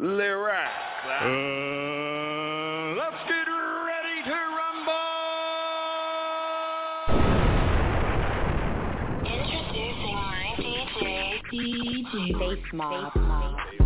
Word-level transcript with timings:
Lyric. 0.00 0.54
Uh, 1.04 1.28
let's 2.96 3.20
get 3.28 3.44
ready 3.84 4.16
to 4.24 4.32
rumble. 4.56 4.96
Introducing 9.26 10.16
my 10.16 10.56
DJ. 10.56 11.04
DJ 11.52 12.32
Face 12.38 12.72
Mob. 12.72 13.12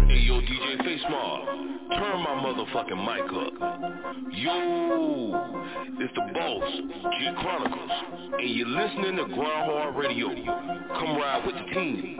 Hey 0.07 0.21
yo, 0.21 0.35
DJ 0.41 0.85
Face 0.85 1.05
Mob, 1.11 1.49
turn 1.91 2.19
my 2.23 2.35
motherfucking 2.45 3.01
mic 3.05 3.29
up. 3.33 3.55
Yo, 4.31 4.55
it's 5.99 6.15
the 6.15 6.23
boss, 6.33 6.71
Jit 7.19 7.35
Chronicles, 7.39 7.91
and 8.39 8.51
you're 8.51 8.69
listening 8.69 9.17
to 9.17 9.25
Grind 9.35 9.67
Hard 9.69 9.97
Radio. 9.97 10.29
Come 10.29 11.17
ride 11.17 11.43
with 11.45 11.57
the 11.57 11.75
team, 11.75 12.19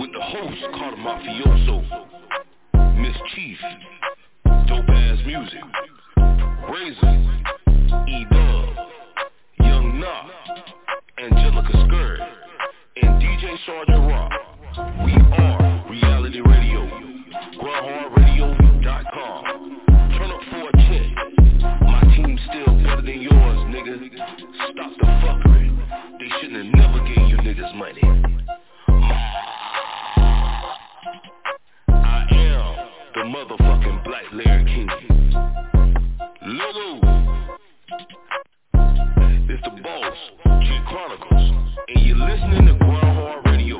with 0.00 0.10
the 0.12 0.20
host 0.20 0.62
called 0.76 0.98
Mafioso, 0.98 2.10
Miss 3.10 3.18
Chief, 3.34 3.58
dope 4.68 4.88
ass 4.88 5.18
music, 5.26 5.64
Razor, 6.70 7.16
E 8.06 8.24
Dub, 8.30 8.68
Young 9.58 9.98
Knock, 9.98 10.30
Angelica 11.18 11.72
Skirt, 11.86 12.20
and 13.02 13.20
DJ 13.20 13.56
Sergeant 13.66 14.08
Rock. 14.08 14.30
We 15.04 15.12
are 15.12 15.86
Reality 15.90 16.40
Radio. 16.40 16.86
GrindHardRadio.com. 17.58 19.44
Turn 20.16 20.30
up 20.30 20.42
for 20.48 20.68
a 20.68 20.72
check. 20.86 21.10
My 21.82 22.00
team's 22.14 22.40
still 22.48 22.72
better 22.76 23.02
than 23.02 23.20
yours, 23.22 23.58
nigga. 23.74 23.94
Stop 24.70 24.92
the 25.00 25.06
fuckery. 25.06 25.68
They 26.20 26.28
shouldn't 26.40 26.64
have 26.64 26.74
never 26.76 27.00
gave 27.08 27.26
you 27.28 27.38
niggas 27.38 27.74
money. 27.74 28.39
Larry 34.32 34.64
King. 34.64 34.88
Lego. 36.46 37.00
It's 39.48 39.62
the 39.64 39.82
boss, 39.82 40.16
Jit 40.62 40.84
Chronicles, 40.86 41.52
and 41.88 42.06
you're 42.06 42.16
listening 42.16 42.66
to 42.66 42.74
Grind 42.78 43.16
Hard 43.18 43.46
Radio. 43.46 43.78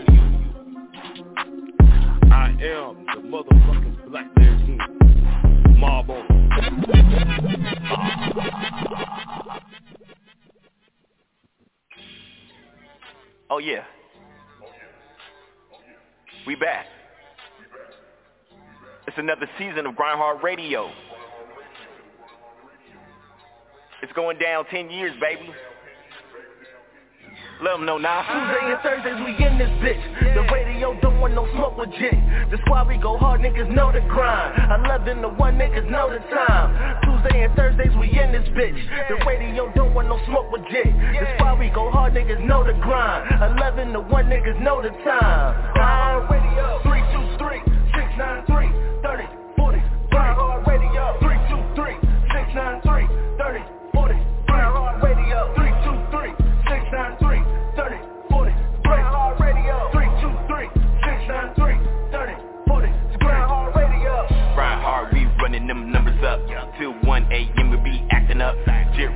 I 2.32 2.48
am 2.50 3.06
the 3.06 3.20
motherfucking 3.28 4.10
Black 4.10 4.34
Bear 4.34 4.56
King. 4.56 4.78
Mob. 5.78 6.10
Oh 13.50 13.58
yeah. 13.58 13.84
We 16.44 16.56
back. 16.56 16.86
Another 19.20 19.50
season 19.58 19.84
of 19.84 19.94
Grindhard 19.96 20.42
Radio. 20.42 20.88
It's 24.02 24.10
going 24.14 24.38
down 24.38 24.64
10 24.70 24.88
years, 24.88 25.12
baby. 25.20 25.52
Let 27.60 27.76
them 27.76 27.84
know 27.84 27.98
now. 27.98 28.24
Tuesday 28.24 28.72
and 28.72 28.80
Thursdays 28.80 29.20
we 29.20 29.36
in 29.44 29.58
this 29.58 29.68
bitch. 29.84 30.00
The 30.32 30.40
radio 30.50 30.98
don't 31.02 31.20
want 31.20 31.34
no 31.34 31.46
smoke 31.52 31.76
with 31.76 31.90
Jit. 32.00 32.16
That's 32.50 32.62
why 32.66 32.82
we 32.82 32.96
go 32.96 33.18
hard, 33.18 33.42
niggas 33.42 33.68
know 33.68 33.92
the 33.92 34.00
grind. 34.08 34.56
11 34.88 35.20
to 35.20 35.28
1, 35.28 35.54
niggas 35.58 35.90
know 35.90 36.08
the 36.08 36.24
time. 36.32 37.04
Tuesday 37.04 37.44
and 37.44 37.54
Thursdays 37.54 37.92
we 38.00 38.08
in 38.08 38.32
this 38.32 38.48
bitch. 38.56 38.80
The 39.10 39.22
radio 39.26 39.70
don't 39.74 39.92
want 39.92 40.08
no 40.08 40.18
smoke 40.24 40.50
with 40.50 40.62
Jit. 40.72 40.88
That's 41.20 41.38
why 41.42 41.60
we 41.60 41.68
go 41.68 41.90
hard, 41.90 42.14
niggas 42.14 42.42
know 42.46 42.64
the 42.64 42.72
grind. 42.72 43.28
11 43.60 43.92
to 43.92 44.00
1, 44.00 44.24
niggas 44.32 44.62
know 44.62 44.80
the 44.80 44.88
time. 45.04 45.74
Grind 45.74 46.30
radio 46.30 46.80
323 46.88 47.60
693 47.92 48.59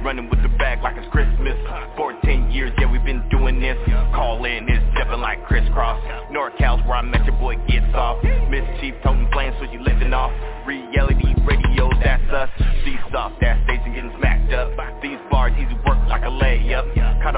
running 0.05 0.29
with 0.29 0.43
the 0.43 0.53
bag 0.61 0.83
like 0.83 0.97
it's 0.99 1.09
Christmas. 1.11 1.57
14 1.97 2.51
years, 2.51 2.71
yeah, 2.79 2.91
we've 2.91 3.05
been 3.05 3.27
doing 3.31 3.59
this. 3.59 3.77
Call 4.15 4.45
in, 4.45 4.69
it's 4.69 4.85
stepping 4.93 5.21
like 5.21 5.43
crisscross. 5.47 5.97
NorCal's 6.29 6.85
where 6.87 7.01
I 7.01 7.03
met 7.03 7.25
your 7.25 7.37
boy 7.41 7.57
gets 7.67 7.89
off. 7.95 8.23
Miss 8.53 8.63
Chief 8.81 8.93
toting 9.03 9.27
plans, 9.33 9.57
so 9.59 9.65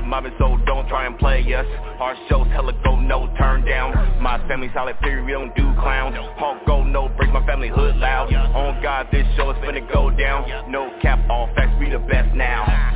of 0.07 0.11
mobbing, 0.11 0.33
so 0.39 0.57
don't 0.67 0.89
try 0.89 1.07
and 1.07 1.19
play 1.19 1.43
us. 1.53 1.67
Our 2.01 2.17
shows 2.29 2.47
hella 2.49 2.73
go 2.85 2.99
no 2.99 3.33
turn 3.39 3.65
down. 3.65 4.23
My 4.23 4.39
family 4.49 4.71
solid 4.75 4.99
period, 5.01 5.25
we 5.25 5.33
don't 5.33 5.55
do 5.55 5.73
clown. 5.81 6.15
Hawk 6.39 6.65
go 6.67 6.85
no 6.85 7.09
break 7.09 7.33
my 7.33 7.45
family 7.47 7.69
hood 7.69 7.97
loud. 7.97 8.33
On 8.33 8.83
God, 8.83 9.09
this 9.11 9.27
show 9.37 9.51
is 9.51 9.57
finna 9.59 9.93
go 9.93 10.11
down. 10.11 10.71
No 10.71 10.91
cap, 11.03 11.19
all 11.29 11.49
facts, 11.55 11.77
we 11.79 11.91
the 11.91 11.99
best 11.99 12.35
now. 12.35 12.96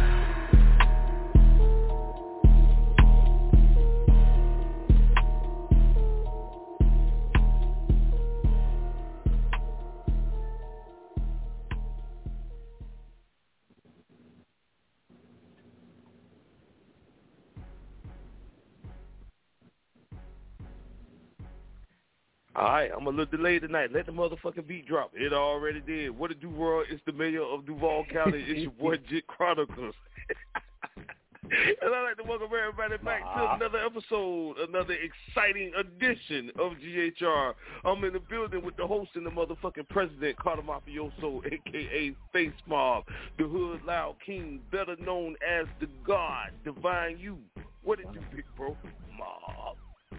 All 22.70 22.76
right, 22.76 22.90
I'm 22.96 23.04
a 23.08 23.10
little 23.10 23.26
delayed 23.26 23.62
tonight. 23.62 23.90
Let 23.92 24.06
the 24.06 24.12
motherfucking 24.12 24.68
beat 24.68 24.86
drop. 24.86 25.10
It 25.16 25.32
already 25.32 25.80
did. 25.80 26.16
What 26.16 26.30
it 26.30 26.40
do, 26.40 26.48
world? 26.48 26.86
It's 26.88 27.02
the 27.04 27.10
mayor 27.10 27.42
of 27.42 27.66
Duval 27.66 28.04
County. 28.12 28.44
It's 28.46 28.60
your 28.60 28.70
boy 28.70 28.96
Jit 29.10 29.26
Chronicles. 29.26 29.96
and 31.42 31.52
I'd 31.82 32.04
like 32.04 32.16
to 32.18 32.22
welcome 32.22 32.46
everybody 32.56 33.02
back 33.02 33.22
to 33.22 33.54
another 33.54 33.84
episode, 33.84 34.58
another 34.68 34.94
exciting 34.94 35.72
edition 35.76 36.52
of 36.60 36.74
GHR. 36.74 37.54
I'm 37.84 38.04
in 38.04 38.12
the 38.12 38.20
building 38.20 38.64
with 38.64 38.76
the 38.76 38.86
host 38.86 39.10
and 39.16 39.26
the 39.26 39.30
motherfucking 39.30 39.88
president, 39.88 40.38
Cata 40.38 40.62
Mafioso, 40.62 41.44
a.k.a. 41.44 42.14
Face 42.32 42.52
Mob, 42.68 43.02
the 43.36 43.48
Hood 43.48 43.80
Loud 43.84 44.14
King, 44.24 44.60
better 44.70 44.94
known 45.04 45.34
as 45.44 45.66
the 45.80 45.88
God, 46.06 46.50
Divine 46.64 47.18
You. 47.18 47.38
What 47.82 47.98
did 47.98 48.14
you 48.14 48.20
pick, 48.32 48.44
bro? 48.56 48.76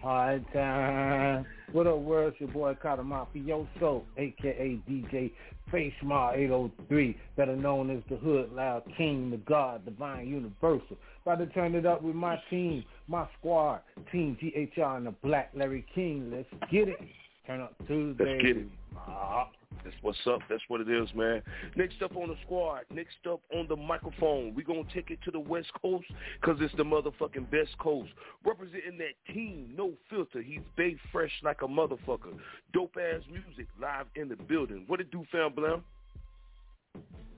Mob. 0.04 0.12
Hard 0.12 0.46
time. 0.54 1.46
What 1.72 1.88
up, 1.88 2.00
world? 2.00 2.34
It's 2.34 2.42
your 2.42 2.50
boy 2.50 2.76
Cata 2.82 3.02
Mafioso, 3.02 4.04
aka 4.18 4.80
DJ 4.90 5.32
Face 5.72 5.94
Mob 6.04 6.36
803, 6.36 7.18
better 7.38 7.56
known 7.56 7.90
as 7.90 8.04
the 8.10 8.18
Hood 8.18 8.52
Loud 8.52 8.84
King, 8.98 9.32
the 9.32 9.38
God, 9.38 9.86
Divine 9.86 10.28
Universal. 10.28 10.98
About 11.26 11.40
to 11.40 11.46
turn 11.48 11.76
it 11.76 11.86
up 11.86 12.02
with 12.02 12.16
my 12.16 12.38
team, 12.50 12.84
my 13.08 13.28
squad, 13.40 13.82
Team 14.12 14.38
GHR 14.42 14.98
and 14.98 15.08
the 15.08 15.16
Black 15.24 15.52
Larry 15.56 15.86
King. 15.94 16.32
Let's 16.32 16.72
get 16.72 16.88
it. 16.88 17.00
Turn 17.48 17.62
up 17.62 17.74
Tuesday. 17.88 18.26
Let's 18.26 18.42
get 18.42 18.58
it. 18.58 18.68
Mob. 18.94 19.48
That's 19.84 19.96
what's 20.02 20.20
up. 20.28 20.40
That's 20.50 20.62
what 20.68 20.82
it 20.82 20.90
is, 20.90 21.10
man. 21.16 21.42
Next 21.76 22.02
up 22.02 22.16
on 22.16 22.30
the 22.30 22.36
squad, 22.46 22.82
next 22.94 23.16
up 23.30 23.42
on 23.54 23.68
the 23.68 23.76
microphone, 23.76 24.54
we 24.54 24.64
going 24.64 24.86
to 24.86 24.94
take 24.94 25.10
it 25.10 25.20
to 25.26 25.32
the 25.32 25.40
West 25.40 25.70
Coast 25.82 26.06
because 26.40 26.58
it's 26.62 26.76
the 26.76 26.84
motherfucking 26.84 27.50
best 27.50 27.78
coast. 27.80 28.12
Representing 28.46 28.98
that 29.00 29.34
team, 29.34 29.74
no 29.76 29.94
filter. 30.10 30.42
He's 30.42 30.62
bay 30.78 30.98
fresh 31.12 31.32
like 31.44 31.62
a 31.64 31.68
motherfucker. 31.68 32.38
Dope-ass 32.74 33.22
music 33.32 33.68
live 33.82 34.06
in 34.16 34.30
the 34.30 34.36
building. 34.36 34.84
What 34.88 35.00
it 35.02 35.12
do, 35.12 35.24
fam, 35.32 35.54
Blam? 35.54 35.84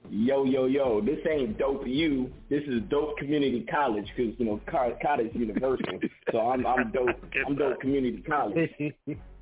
Yo, 0.10 0.44
yo, 0.44 0.66
yo, 0.66 1.02
this 1.02 1.20
ain't 1.30 1.58
dope 1.58 1.88
you. 1.88 2.32
This 2.50 2.62
is 2.68 2.82
dope 2.90 3.18
community 3.18 3.66
college 3.72 4.06
because, 4.16 4.34
you 4.38 4.46
know, 4.46 4.60
Car- 4.70 4.98
college 5.02 5.32
universal. 5.34 6.00
so 6.32 6.40
I'm, 6.40 6.66
I'm 6.68 6.92
dope. 6.92 7.10
I'm 7.48 7.56
dope 7.56 7.80
community 7.80 8.22
college. 8.22 8.70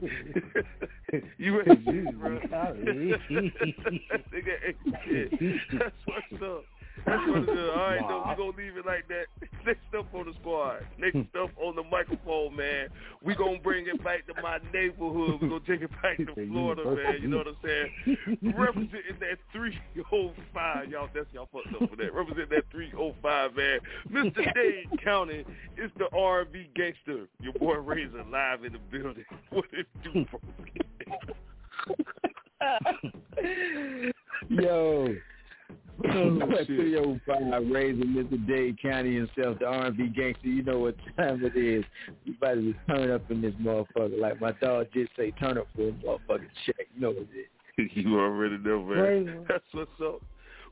you 1.38 1.58
ready, 1.58 1.74
bro? 2.12 2.38
Nigga, 2.50 3.50
hey, 4.32 4.74
shit. 5.04 5.32
That's 5.78 5.94
what's 6.06 6.42
up. 6.42 6.64
That's 7.06 7.28
what 7.28 7.38
it 7.38 7.48
is. 7.48 7.70
All 7.70 7.76
right, 7.76 8.00
though, 8.08 8.24
we're 8.26 8.36
gonna 8.36 8.56
leave 8.56 8.76
it 8.76 8.86
like 8.86 9.08
that. 9.08 9.26
Next 9.66 9.80
up 9.96 10.12
on 10.14 10.26
the 10.26 10.32
squad. 10.40 10.86
Next 10.98 11.14
hmm. 11.14 11.42
up 11.42 11.50
on 11.60 11.76
the 11.76 11.82
microphone, 11.82 12.56
man. 12.56 12.88
We're 13.22 13.36
gonna 13.36 13.58
bring 13.58 13.86
it 13.86 14.02
back 14.02 14.26
to 14.26 14.42
my 14.42 14.58
neighborhood. 14.72 15.40
We're 15.40 15.48
gonna 15.48 15.60
take 15.66 15.82
it 15.82 15.90
back 16.02 16.18
to 16.18 16.34
Florida, 16.48 16.84
man. 16.84 17.18
You 17.22 17.28
know 17.28 17.38
what 17.38 17.48
I'm 17.48 17.56
saying? 17.64 18.18
Representing 18.56 19.18
that 19.20 19.38
305, 19.52 20.88
y'all. 20.90 21.08
That's 21.14 21.26
y'all 21.32 21.48
fucked 21.52 21.74
up 21.74 21.90
for 21.90 21.96
that. 21.96 22.14
Representing 22.14 22.50
that 22.50 22.64
305, 22.70 23.56
man. 23.56 23.78
Mr. 24.10 24.54
Dade 24.54 25.04
County 25.04 25.44
is 25.76 25.90
the 25.98 26.08
R&B 26.16 26.70
gangster. 26.74 27.26
Your 27.40 27.52
boy 27.54 27.74
Razor 27.76 28.24
live 28.30 28.64
in 28.64 28.72
the 28.72 28.78
building. 28.90 29.24
What 29.50 29.66
it 29.72 29.86
do, 30.02 30.24
bro? 30.30 30.40
Yo. 34.48 35.14
Oh, 36.08 36.38
Three 36.66 36.96
oh 36.98 37.20
five 37.26 37.66
raising 37.70 38.08
Mr. 38.08 38.46
Dade 38.46 38.80
County 38.80 39.16
himself, 39.16 39.58
the 39.58 39.66
R 39.66 39.86
and 39.86 39.96
B 39.96 40.08
gangster. 40.08 40.48
You 40.48 40.62
know 40.62 40.78
what 40.78 40.96
time 41.16 41.44
it 41.44 41.56
is. 41.56 41.84
We 42.26 42.34
about 42.36 42.54
to 42.54 42.74
turn 42.88 43.10
up 43.10 43.30
in 43.30 43.42
this 43.42 43.54
motherfucker. 43.60 44.18
Like 44.18 44.40
my 44.40 44.52
dog 44.52 44.86
just 44.94 45.10
say, 45.16 45.30
turn 45.32 45.58
up 45.58 45.66
for 45.74 45.88
a 45.88 45.92
motherfucking 45.92 46.48
check. 46.66 46.86
You 46.94 47.00
know 47.00 47.10
what 47.10 47.26
it 47.34 47.82
is. 47.82 47.90
you 47.94 48.18
already 48.18 48.58
know, 48.58 48.82
man. 48.82 49.44
That's 49.48 49.64
what's 49.72 49.90
up. 50.02 50.22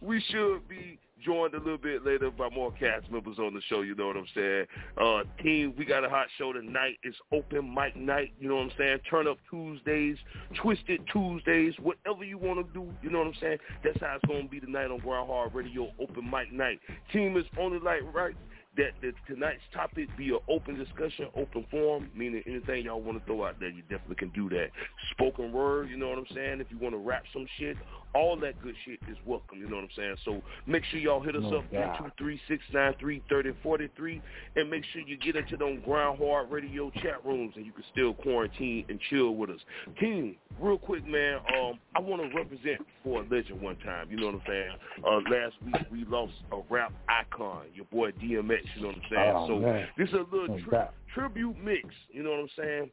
We 0.01 0.23
should 0.31 0.69
be 0.69 0.99
joined 1.25 1.55
a 1.55 1.59
little 1.59 1.79
bit 1.79 2.05
later 2.05 2.31
by 2.31 2.49
more 2.51 2.73
cast 2.73 3.11
members 3.11 3.39
on 3.39 3.55
the 3.55 3.61
show. 3.69 3.83
You 3.83 3.95
know 3.95 4.07
what 4.07 4.17
I'm 4.17 4.27
saying? 4.35 4.67
Uh, 5.01 5.43
team, 5.43 5.75
we 5.77 5.85
got 5.85 6.05
a 6.05 6.09
hot 6.09 6.27
show 6.39 6.53
tonight. 6.53 6.99
It's 7.03 7.17
open 7.33 7.75
mic 7.75 7.97
night. 7.97 8.33
You 8.41 8.49
know 8.49 8.57
what 8.57 8.65
I'm 8.65 8.73
saying? 8.79 8.99
Turn 9.11 9.27
up 9.27 9.39
Tuesdays, 9.51 10.17
Twisted 10.63 11.01
Tuesdays, 11.13 11.75
whatever 11.81 12.25
you 12.25 12.39
want 12.39 12.67
to 12.67 12.73
do. 12.73 12.89
You 13.03 13.11
know 13.11 13.19
what 13.19 13.29
I'm 13.29 13.35
saying? 13.41 13.59
That's 13.85 14.01
how 14.01 14.17
it's 14.17 14.25
gonna 14.27 14.49
be 14.49 14.61
tonight 14.61 14.91
on 14.91 14.99
Grind 14.99 15.29
Hard 15.29 15.55
Radio 15.55 15.91
Open 16.01 16.31
Mic 16.31 16.53
Night. 16.53 16.81
Team 17.13 17.37
is 17.37 17.45
only 17.59 17.79
like 17.79 18.03
right 18.15 18.35
that, 18.79 18.93
that 19.03 19.13
tonight's 19.27 19.61
topic 19.75 20.09
be 20.17 20.31
an 20.31 20.39
open 20.49 20.79
discussion, 20.79 21.27
open 21.37 21.67
forum, 21.71 22.11
meaning 22.15 22.43
anything 22.47 22.85
y'all 22.85 23.01
want 23.01 23.19
to 23.19 23.25
throw 23.27 23.45
out 23.45 23.59
there, 23.61 23.69
you 23.69 23.83
definitely 23.83 24.17
can 24.17 24.31
do 24.31 24.49
that. 24.51 24.69
Spoken 25.11 25.53
word, 25.53 25.91
you 25.91 25.97
know 25.97 26.09
what 26.09 26.19
I'm 26.19 26.27
saying? 26.35 26.61
If 26.61 26.69
you 26.71 26.79
want 26.79 26.95
to 26.95 26.99
rap 26.99 27.25
some 27.33 27.47
shit, 27.59 27.77
all 28.15 28.37
that 28.41 28.61
good 28.63 28.75
shit 28.85 28.99
is 29.11 29.17
welcome, 29.27 29.59
you 29.59 29.69
know 29.69 29.77
what 29.77 29.85
I'm 29.85 29.91
saying? 29.97 30.17
So 30.25 30.43
make 30.67 30.85
sure 30.85 31.01
y'all 31.01 31.21
hit 31.21 31.37
us 31.37 31.43
No 31.43 31.59
up, 31.59 31.71
doubt. 31.73 32.13
223-693-3043, 32.21 34.21
and 34.57 34.71
make 34.71 34.85
sure 34.93 35.03
you 35.03 35.17
get 35.19 35.37
into 35.37 35.57
them 35.57 35.81
Grind 35.85 36.19
Hard 36.19 36.51
Radio 36.51 36.91
chat 37.03 37.25
rooms 37.25 37.53
and 37.57 37.67
you 37.67 37.73
can 37.73 37.85
still 37.93 38.15
quarantine 38.15 38.85
and 38.89 38.99
chill 39.11 39.35
with 39.35 39.51
us. 39.51 39.61
King, 39.99 40.37
real 40.61 40.79
quick, 40.79 41.05
man, 41.07 41.39
um, 41.59 41.79
I 41.95 42.01
want 42.01 42.23
to 42.23 42.29
represent 42.37 42.81
for 43.03 43.23
a 43.23 43.29
legend 43.29 43.61
one 43.61 43.77
time, 43.79 44.09
you 44.11 44.17
know 44.17 44.27
what 44.27 44.37
I'm 44.37 44.43
saying? 44.47 44.71
Uh, 45.05 45.21
last 45.31 45.55
week 45.65 45.87
we 45.91 46.05
lost 46.05 46.35
a 46.53 46.59
rap 46.71 46.93
icon, 47.09 47.67
your 47.75 47.87
boy 47.87 48.13
DMX, 48.13 48.61
you 48.77 48.83
know 48.83 48.89
what 48.89 48.97
I'm 48.97 49.03
saying? 49.11 49.33
Oh, 49.37 49.47
so 49.49 49.59
man. 49.59 49.89
this 49.97 50.09
is 50.09 50.15
a 50.15 50.35
little 50.37 50.61
tri- 50.69 50.89
tribute 51.15 51.57
mix, 51.63 51.89
you 52.11 52.23
know 52.23 52.31
what 52.31 52.41
I'm 52.41 52.49
saying? 52.57 52.91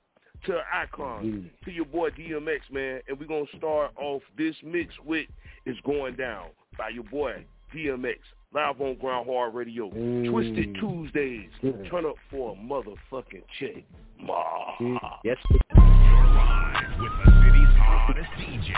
To 0.47 0.53
an 0.53 0.63
icon, 0.73 1.23
Indeed. 1.23 1.51
to 1.65 1.71
your 1.71 1.85
boy 1.85 2.09
DMX, 2.11 2.59
man. 2.71 3.01
And 3.07 3.19
we're 3.19 3.25
going 3.27 3.47
to 3.51 3.57
start 3.57 3.91
off 3.97 4.21
this 4.37 4.55
mix 4.63 4.93
with 5.03 5.27
It's 5.65 5.79
Going 5.81 6.15
Down 6.15 6.47
by 6.77 6.89
your 6.89 7.03
boy 7.05 7.45
DMX, 7.73 8.17
live 8.53 8.79
on 8.79 8.95
Grind 8.95 9.27
Hard 9.27 9.53
Radio. 9.53 9.89
Mm. 9.89 10.29
Twisted 10.29 10.75
Tuesdays. 10.79 11.49
Yeah. 11.61 11.71
Turn 11.89 12.05
up 12.05 12.15
for 12.29 12.53
a 12.53 12.55
motherfucking 12.55 13.43
check. 13.59 13.83
Ma. 14.21 14.75
Yes. 15.23 15.37
Live 15.51 16.99
with 16.99 17.11
the 17.25 17.31
city's 17.43 17.75
hottest 17.77 18.29
DJ, 18.37 18.71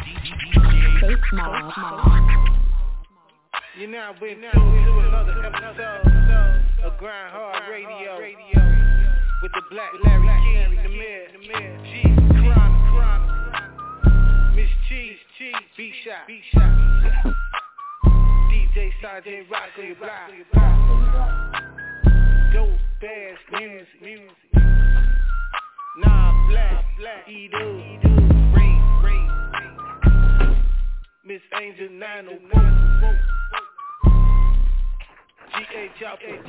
DJ 0.00 1.00
Face 1.00 1.32
Mob. 1.32 2.60
You 3.76 3.88
now 3.88 4.14
been 4.20 4.40
tuned 4.40 4.86
to 4.86 4.98
another 5.00 5.44
episode. 5.44 6.06
Of 6.84 6.96
Grind 6.96 7.32
Hard 7.32 7.68
Radio. 7.68 8.20
With 9.42 9.50
the 9.50 9.62
Black 9.68 9.90
Larry 10.04 10.28
King, 10.44 10.78
the 10.80 10.88
Mayor, 10.90 11.26
G, 11.82 11.90
Chronic, 12.38 13.34
Miss 14.54 14.70
Cheese, 14.88 15.18
Cheese, 15.36 15.54
B 15.76 15.92
Shot, 16.04 16.26
B 16.28 16.40
Shot, 16.52 16.70
DJ 18.52 18.92
Sergeant 19.02 19.50
Rock 19.50 19.70
on 19.76 19.84
your 19.84 19.96
block, 19.96 20.30
dope 22.52 22.78
ass 23.02 23.38
music, 23.58 23.88
music, 24.00 24.54
Nah 25.98 26.32
Black, 26.48 26.84
Black, 27.00 27.26
Ray, 27.26 27.50
Ray, 29.02 29.24
Miss 31.24 31.42
Angel 31.60 31.90
901. 31.90 33.43
G.A. 35.56 35.88
Chopper, 36.00 36.42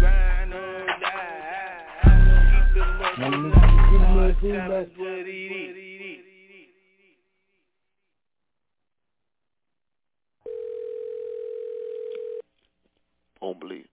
grind 0.00 0.54
or 0.54 0.86
die. 1.00 2.64
Keep 2.64 2.74
them 2.74 3.02
up 3.02 3.18
Now, 3.18 3.30
the 3.30 3.36
give 3.36 4.00
me 4.00 4.06
a 4.06 4.08
hard 4.08 4.40
good 4.40 4.56
times, 4.56 4.72
lesson. 4.72 4.92
what 4.96 5.08
it 5.10 5.28
is. 5.28 5.74
Don't 13.40 13.60
believe. 13.60 13.86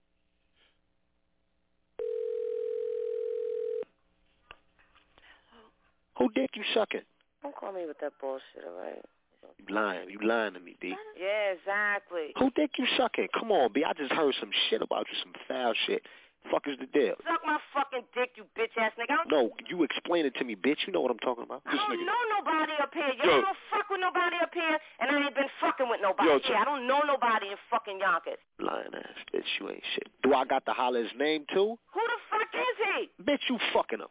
Who 6.18 6.30
dick 6.34 6.52
you 6.56 6.63
sucking? 6.74 7.02
Don't 7.42 7.56
call 7.56 7.74
me 7.74 7.86
with 7.88 7.98
that 8.00 8.13
bullshit, 8.19 8.63
alright? 8.68 8.96
You 8.96 9.20
lying. 9.69 10.09
You 10.09 10.19
lying 10.25 10.53
to 10.53 10.59
me, 10.59 10.75
B. 10.80 10.94
Yeah, 11.19 11.53
exactly. 11.53 12.33
Who 12.38 12.51
dick 12.51 12.71
you 12.77 12.86
sucking? 12.98 13.27
Come 13.38 13.51
on, 13.51 13.71
B. 13.74 13.83
I 13.83 13.94
just 13.94 14.12
heard 14.13 14.33
some 14.39 14.51
shit 14.69 14.81
about 14.81 15.07
you, 15.12 15.18
some 15.24 15.33
foul 15.48 15.74
shit. 15.88 16.03
Fuck 16.50 16.65
is 16.65 16.74
the 16.81 16.88
deal? 16.89 17.13
Suck 17.21 17.38
my 17.45 17.59
fucking 17.69 18.01
dick, 18.18 18.31
you 18.33 18.44
bitch 18.57 18.74
ass 18.74 18.92
nigga. 18.98 19.13
I 19.13 19.15
don't, 19.21 19.30
No, 19.30 19.51
you 19.69 19.83
explain 19.83 20.25
it 20.25 20.33
to 20.42 20.44
me, 20.44 20.56
bitch. 20.56 20.88
You 20.88 20.94
know 20.94 21.01
what 21.01 21.12
I'm 21.12 21.19
talking 21.21 21.44
about. 21.44 21.62
I 21.68 21.75
don't 21.77 22.03
know 22.03 22.18
nobody 22.33 22.74
up 22.81 22.89
here. 22.94 23.13
You 23.13 23.30
Yo. 23.30 23.42
don't 23.45 23.57
fuck 23.69 23.86
with 23.92 24.01
nobody 24.01 24.38
up 24.42 24.50
here, 24.51 24.80
and 25.00 25.12
I 25.15 25.25
ain't 25.25 25.36
been 25.36 25.51
fucking 25.62 25.88
with 25.88 26.01
nobody 26.01 26.30
Yo, 26.30 26.39
here. 26.42 26.57
I 26.57 26.65
don't 26.65 26.88
know 26.88 27.01
nobody 27.06 27.53
in 27.53 27.57
fucking 27.69 28.00
Yonkers. 28.00 28.42
Lying 28.59 28.89
ass 28.95 29.21
bitch. 29.33 29.45
You 29.59 29.69
ain't 29.69 29.83
shit. 29.94 30.09
Do 30.24 30.33
I 30.33 30.44
got 30.45 30.65
to 30.65 30.71
holler 30.74 31.03
his 31.03 31.13
name 31.18 31.45
too? 31.53 31.77
Who 31.94 32.01
the 32.09 32.19
fuck 32.33 32.50
is 32.57 32.77
he? 32.89 33.24
Bitch, 33.24 33.45
you 33.48 33.59
fucking 33.71 34.00
him. 34.00 34.09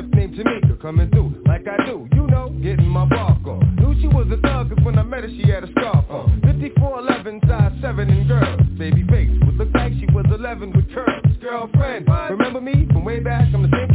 25th 0.00 0.14
named 0.14 0.34
Tamika 0.34 0.80
coming 0.80 1.10
through 1.10 1.42
like 1.46 1.66
I 1.68 1.84
do. 1.86 2.08
You 2.12 2.26
know, 2.26 2.50
getting 2.62 2.88
my 2.88 3.06
bark 3.06 3.46
on. 3.46 3.76
Knew 3.76 4.00
she 4.00 4.08
was 4.08 4.26
a 4.30 4.36
thug 4.38 4.70
'cause 4.70 4.84
when 4.84 4.98
I 4.98 5.02
met 5.02 5.24
her 5.24 5.28
she 5.28 5.48
had 5.50 5.64
a 5.64 5.70
scarf 5.72 6.04
on. 6.10 6.40
5411, 6.42 7.40
size 7.46 7.72
7 7.80 8.08
and 8.10 8.28
girls. 8.28 8.60
Baby 8.78 9.04
face 9.04 9.30
would 9.44 9.56
look 9.56 9.68
like 9.74 9.92
she 9.98 10.06
was 10.06 10.26
11 10.32 10.72
with 10.72 10.90
curls. 10.92 11.36
Girlfriend, 11.40 12.08
remember 12.30 12.60
me 12.60 12.86
from 12.92 13.04
way 13.04 13.20
back? 13.20 13.48
I'm 13.52 13.62
the 13.62 13.68
same 13.76 13.88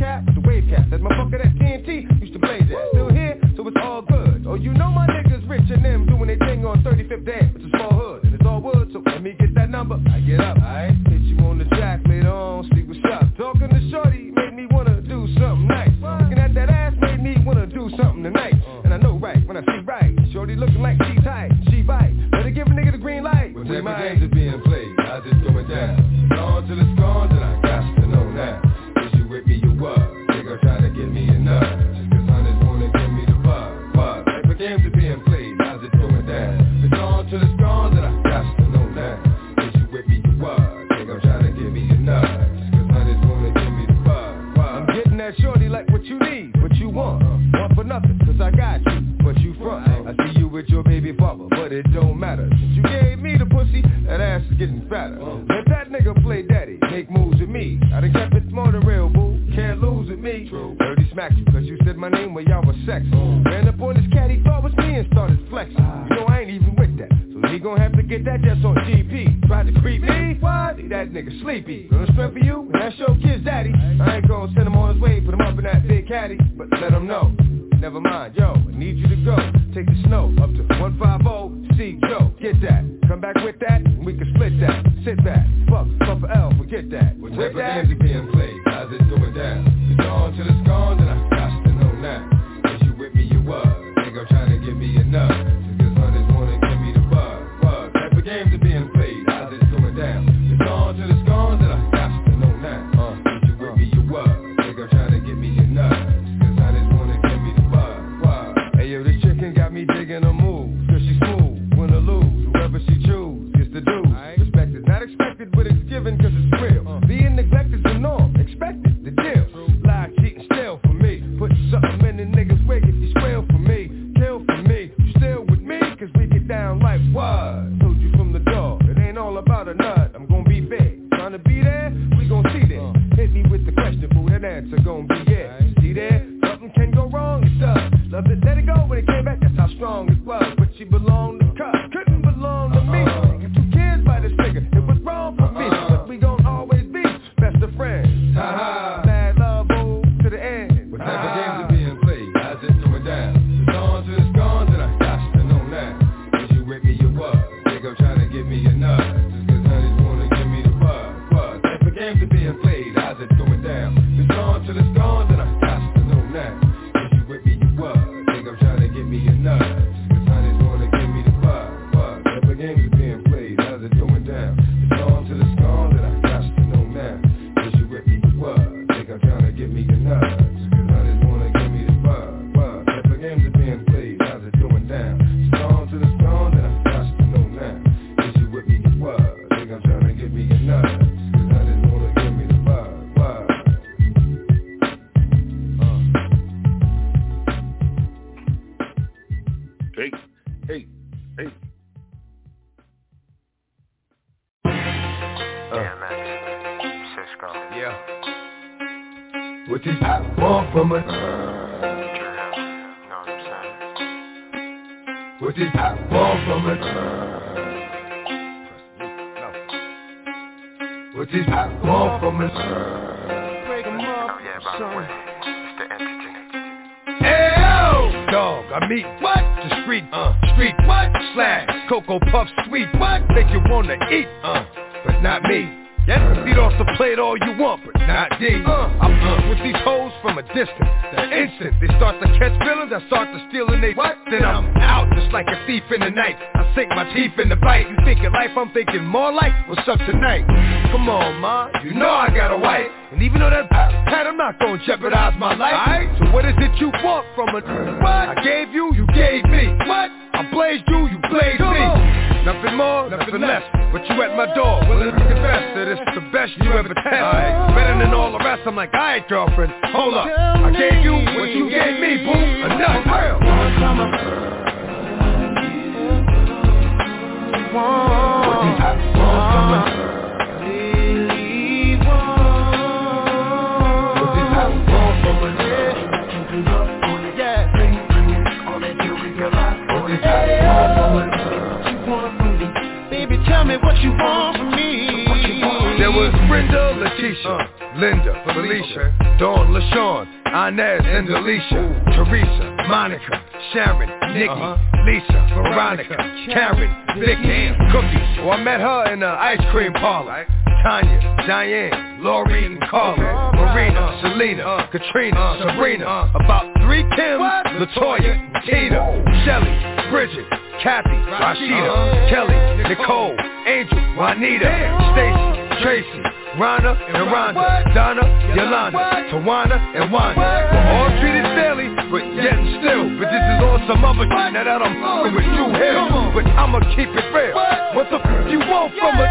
Carla, 310.06 310.46
Tanya, 310.84 311.20
Diane, 311.48 312.22
Lori, 312.22 312.64
and 312.64 312.80
Carla, 312.92 313.52
Marina, 313.58 314.20
Selena, 314.22 314.88
Katrina, 314.92 315.58
Sabrina, 315.58 316.30
about 316.36 316.72
three 316.86 317.02
Kims, 317.18 317.42
Latoya, 317.82 318.38
Tina, 318.70 319.02
Shelly, 319.46 319.74
Bridget, 320.12 320.46
Kathy, 320.84 321.10
Rashida, 321.10 322.30
Kelly, 322.30 322.88
Nicole, 322.88 323.36
Angel, 323.66 323.98
Juanita, 324.14 324.70
Stacy, 325.18 325.82
Tracy, 325.82 326.22
Rhonda 326.56 326.94
and 326.96 327.28
Rhonda, 327.28 327.94
Donna, 327.96 328.24
Yolanda, 328.56 328.98
Tawana 329.34 329.76
and 329.92 330.14
Wanda. 330.14 330.40
We're 330.40 330.88
all 330.96 331.12
treated 331.20 331.44
fairly, 331.58 331.90
but 332.08 332.24
yet 332.32 332.56
and 332.56 332.80
still. 332.80 333.10
But 333.20 333.28
this 333.28 333.44
is 333.44 333.60
all 333.60 333.80
some 333.92 334.06
other 334.06 334.24
shit 334.24 334.54
now 334.56 334.64
that 334.64 334.80
I'm 334.80 334.96
fucking 335.02 335.36
with 335.36 335.50
you 335.52 335.66
hell. 335.76 336.32
But 336.32 336.48
I'ma 336.48 336.80
keep 336.96 337.12
it 337.12 337.28
real. 337.36 337.60
What? 337.92 338.08
The 338.08 338.20
fuck 338.24 338.48
you 338.48 338.60
want 338.60 338.96
from 338.96 339.20
a 339.20 339.25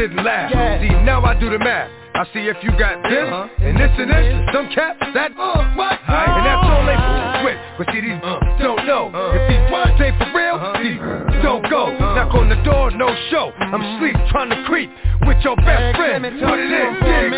didn't 0.00 0.24
laugh. 0.24 0.50
See, 0.80 0.88
now 1.04 1.20
I 1.24 1.38
do 1.38 1.50
the 1.50 1.58
math. 1.58 1.90
I 2.14 2.24
see 2.32 2.48
if 2.48 2.56
you 2.64 2.70
got 2.72 3.04
this, 3.04 3.28
and 3.60 3.76
this 3.76 3.92
and 3.96 4.10
this, 4.10 4.26
some 4.52 4.68
cap, 4.74 4.98
that, 5.14 5.30
uh, 5.36 5.40
uh 5.40 5.76
what? 5.76 5.94
And 6.08 6.42
that's 6.42 6.64
all 6.66 6.82
they 6.88 6.98
with. 7.44 7.60
But 7.78 7.86
see, 7.92 8.00
these 8.00 8.18
uh, 8.18 8.40
don't 8.58 8.84
know. 8.84 9.12
If 9.14 9.42
these 9.46 9.64
words 9.70 9.94
ain't 10.00 10.16
for 10.18 10.28
real, 10.32 10.56
these 10.80 11.00
don't 11.44 11.62
go. 11.70 11.92
Knock 11.92 12.34
on 12.34 12.48
the 12.48 12.60
door, 12.64 12.90
no 12.90 13.14
show. 13.30 13.52
I'm 13.60 14.00
sleep, 14.00 14.16
trying 14.32 14.50
to 14.50 14.58
creep 14.66 14.90
with 15.22 15.38
your 15.44 15.56
best 15.62 15.96
friend. 15.96 16.24
Put 16.24 16.58
it 16.58 16.72
in, 16.72 16.88
dig 16.98 17.29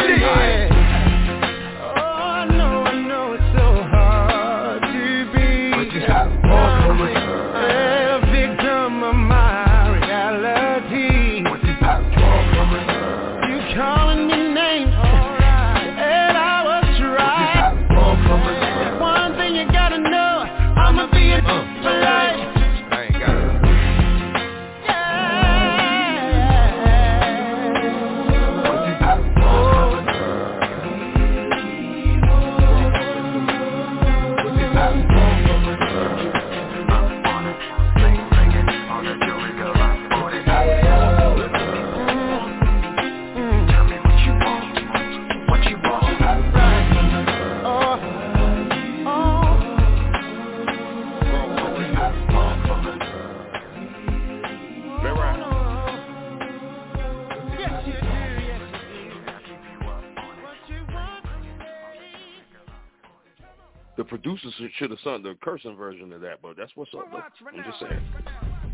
should 64.77 64.91
have 64.91 65.01
sung 65.03 65.23
the 65.23 65.37
cursing 65.43 65.77
version 65.77 66.13
of 66.13 66.21
that, 66.21 66.43
but 66.43 66.57
that's 66.57 66.73
what's 66.75 66.93
up. 66.95 67.11
Though. 67.11 67.19
I'm 67.19 67.65
just 67.65 67.81
saying. 67.81 68.01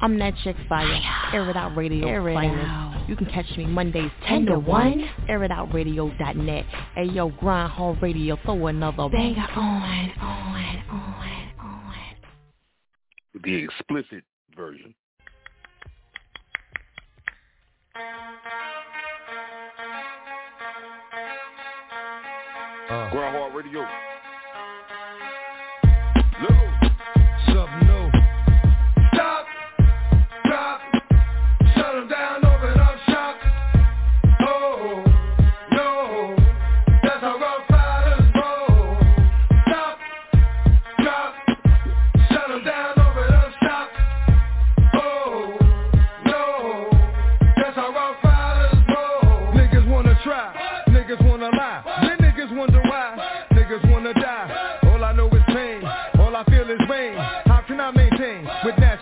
I'm 0.00 0.18
that 0.18 0.34
chick 0.44 0.56
fire. 0.68 1.00
Air 1.32 1.50
it 1.50 1.56
out 1.56 1.76
radio 1.76 2.06
Air 2.06 2.28
it 2.28 2.34
finest. 2.34 3.08
You 3.08 3.16
can 3.16 3.26
catch 3.26 3.46
me 3.56 3.66
Mondays 3.66 4.10
10 4.28 4.46
to 4.46 4.58
1. 4.58 5.10
AirItOutRadio.net. 5.28 6.64
Hey 6.94 7.04
yo, 7.04 7.30
grind 7.30 7.72
hard 7.72 8.02
radio. 8.02 8.36
Throw 8.44 8.66
another 8.66 9.08
banger 9.08 9.46
on, 9.56 10.10
on, 10.20 10.82
on, 10.90 11.18
on. 11.60 11.98
The 13.42 13.54
explicit 13.54 14.24
version. 14.56 14.94
Uh. 22.90 23.10
Grind 23.10 23.36
hard 23.36 23.54
radio. 26.40 26.70
Something 27.46 27.97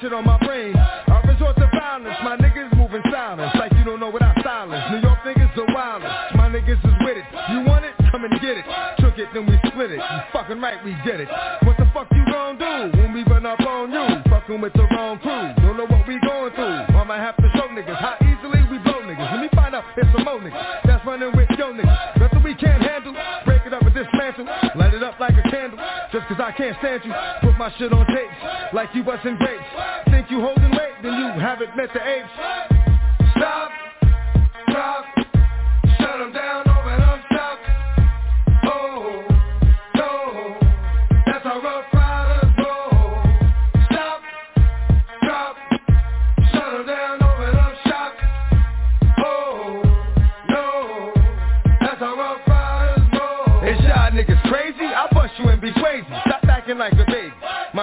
shit 0.01 0.13
on 0.13 0.25
my 0.25 0.39
brain? 0.39 0.77
I 0.77 1.21
resort 1.27 1.57
to 1.57 1.69
violence, 1.73 2.17
my 2.23 2.37
niggas 2.37 2.75
moving 2.77 3.03
silence, 3.11 3.53
like 3.59 3.73
you 3.73 3.85
don't 3.85 4.01
know 4.01 4.11
what 4.11 4.23
I 4.23 4.35
silence. 4.43 4.83
New 4.91 5.01
York 5.01 5.19
niggas 5.25 5.55
the 5.55 5.65
wildest, 5.73 6.13
my 6.37 6.49
niggas 6.49 6.79
is 6.85 6.95
with 7.01 7.17
it. 7.17 7.25
You 7.51 7.65
want 7.65 7.85
it? 7.85 7.95
Come 8.11 8.25
and 8.25 8.41
get 8.41 8.57
it. 8.57 8.65
Took 8.99 9.19
it, 9.19 9.29
then 9.33 9.47
we 9.47 9.59
split 9.69 9.91
it. 9.91 10.01
You 10.01 10.21
fucking 10.33 10.61
right, 10.61 10.83
we 10.85 10.97
did 11.05 11.21
it. 11.21 11.29
What 11.63 11.77
the 11.77 11.89
fuck 11.93 12.09
you 12.13 12.25
gon' 12.27 12.59
do 12.59 12.99
when 12.99 13.13
we 13.13 13.23
run 13.25 13.47
up 13.47 13.61
on 13.61 13.93
you? 13.93 14.23
Fucking 14.31 14.61
with 14.61 14.73
the 14.75 14.87
wrong 14.93 15.19
crew. 15.19 15.56
I 26.47 26.53
can't 26.53 26.77
stand 26.79 27.03
you. 27.05 27.13
Put 27.43 27.59
my 27.59 27.75
shit 27.77 27.93
on 27.93 28.07
tapes. 28.07 28.73
Like 28.73 28.91
you 28.95 29.03
busting 29.03 29.37
grapes. 29.37 29.65
Think 30.09 30.31
you 30.31 30.41
holding 30.41 30.71
weight, 30.71 30.95
then 31.03 31.15
you 31.15 31.41
haven't 31.41 31.77
met 31.77 31.89
the 31.93 31.99
apes. 31.99 32.31
Stop. 33.37 33.76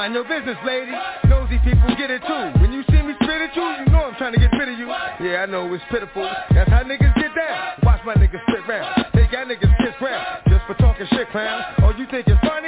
Mind 0.04 0.16
your 0.16 0.28
business, 0.28 0.58
lady. 0.66 0.92
Nosy 1.32 1.58
people 1.64 1.88
get 1.96 2.12
it 2.12 2.20
too. 2.28 2.60
When 2.60 2.74
you 2.74 2.84
see 2.92 3.00
me 3.00 3.16
spit 3.24 3.40
at 3.40 3.56
you, 3.56 3.64
you 3.64 3.86
know 3.88 4.04
I'm 4.04 4.16
trying 4.16 4.34
to 4.34 4.38
get 4.38 4.52
rid 4.52 4.68
of 4.68 4.78
you. 4.78 4.88
Yeah, 5.24 5.44
I 5.44 5.46
know 5.46 5.74
it's 5.74 5.82
pitiful. 5.90 6.30
That's 6.52 6.70
how 6.70 6.84
niggas 6.84 7.16
get 7.16 7.32
down. 7.34 7.80
Watch 7.84 8.02
my 8.04 8.14
niggas 8.16 8.44
spit 8.44 8.68
round. 8.68 9.06
Make 9.14 9.32
y'all 9.32 9.46
niggas 9.46 9.72
kiss 9.80 9.96
round. 10.02 10.44
Just 10.50 10.66
for 10.68 10.74
talking 10.74 11.08
shit, 11.08 11.30
clown. 11.32 11.64
Oh, 11.84 11.96
you 11.96 12.06
think 12.12 12.28
it's 12.28 12.36
funny? 12.46 12.63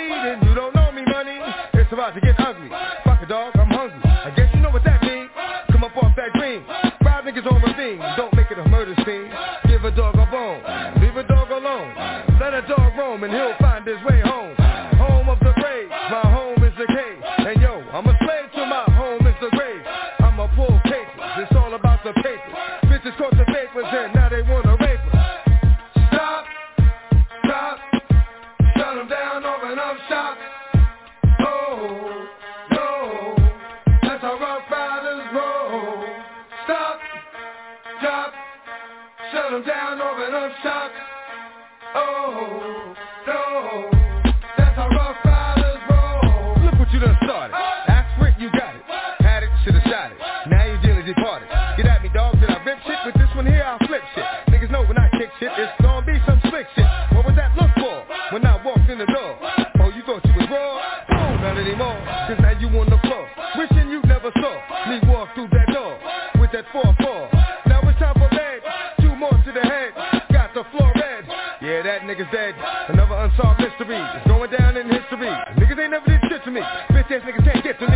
Dead. 72.35 72.55
Another 72.89 73.15
unsolved 73.15 73.61
mystery. 73.61 73.95
It's 73.95 74.27
going 74.27 74.51
down 74.51 74.75
in 74.75 74.91
history. 74.91 75.31
Niggas 75.55 75.79
ain't 75.79 75.91
never 75.91 76.05
did 76.05 76.19
shit 76.27 76.43
to 76.43 76.51
me. 76.51 76.59
Bitch 76.91 77.07
ass 77.07 77.23
niggas 77.23 77.45
can't 77.47 77.63
get 77.63 77.79
to 77.79 77.87
me. 77.87 77.94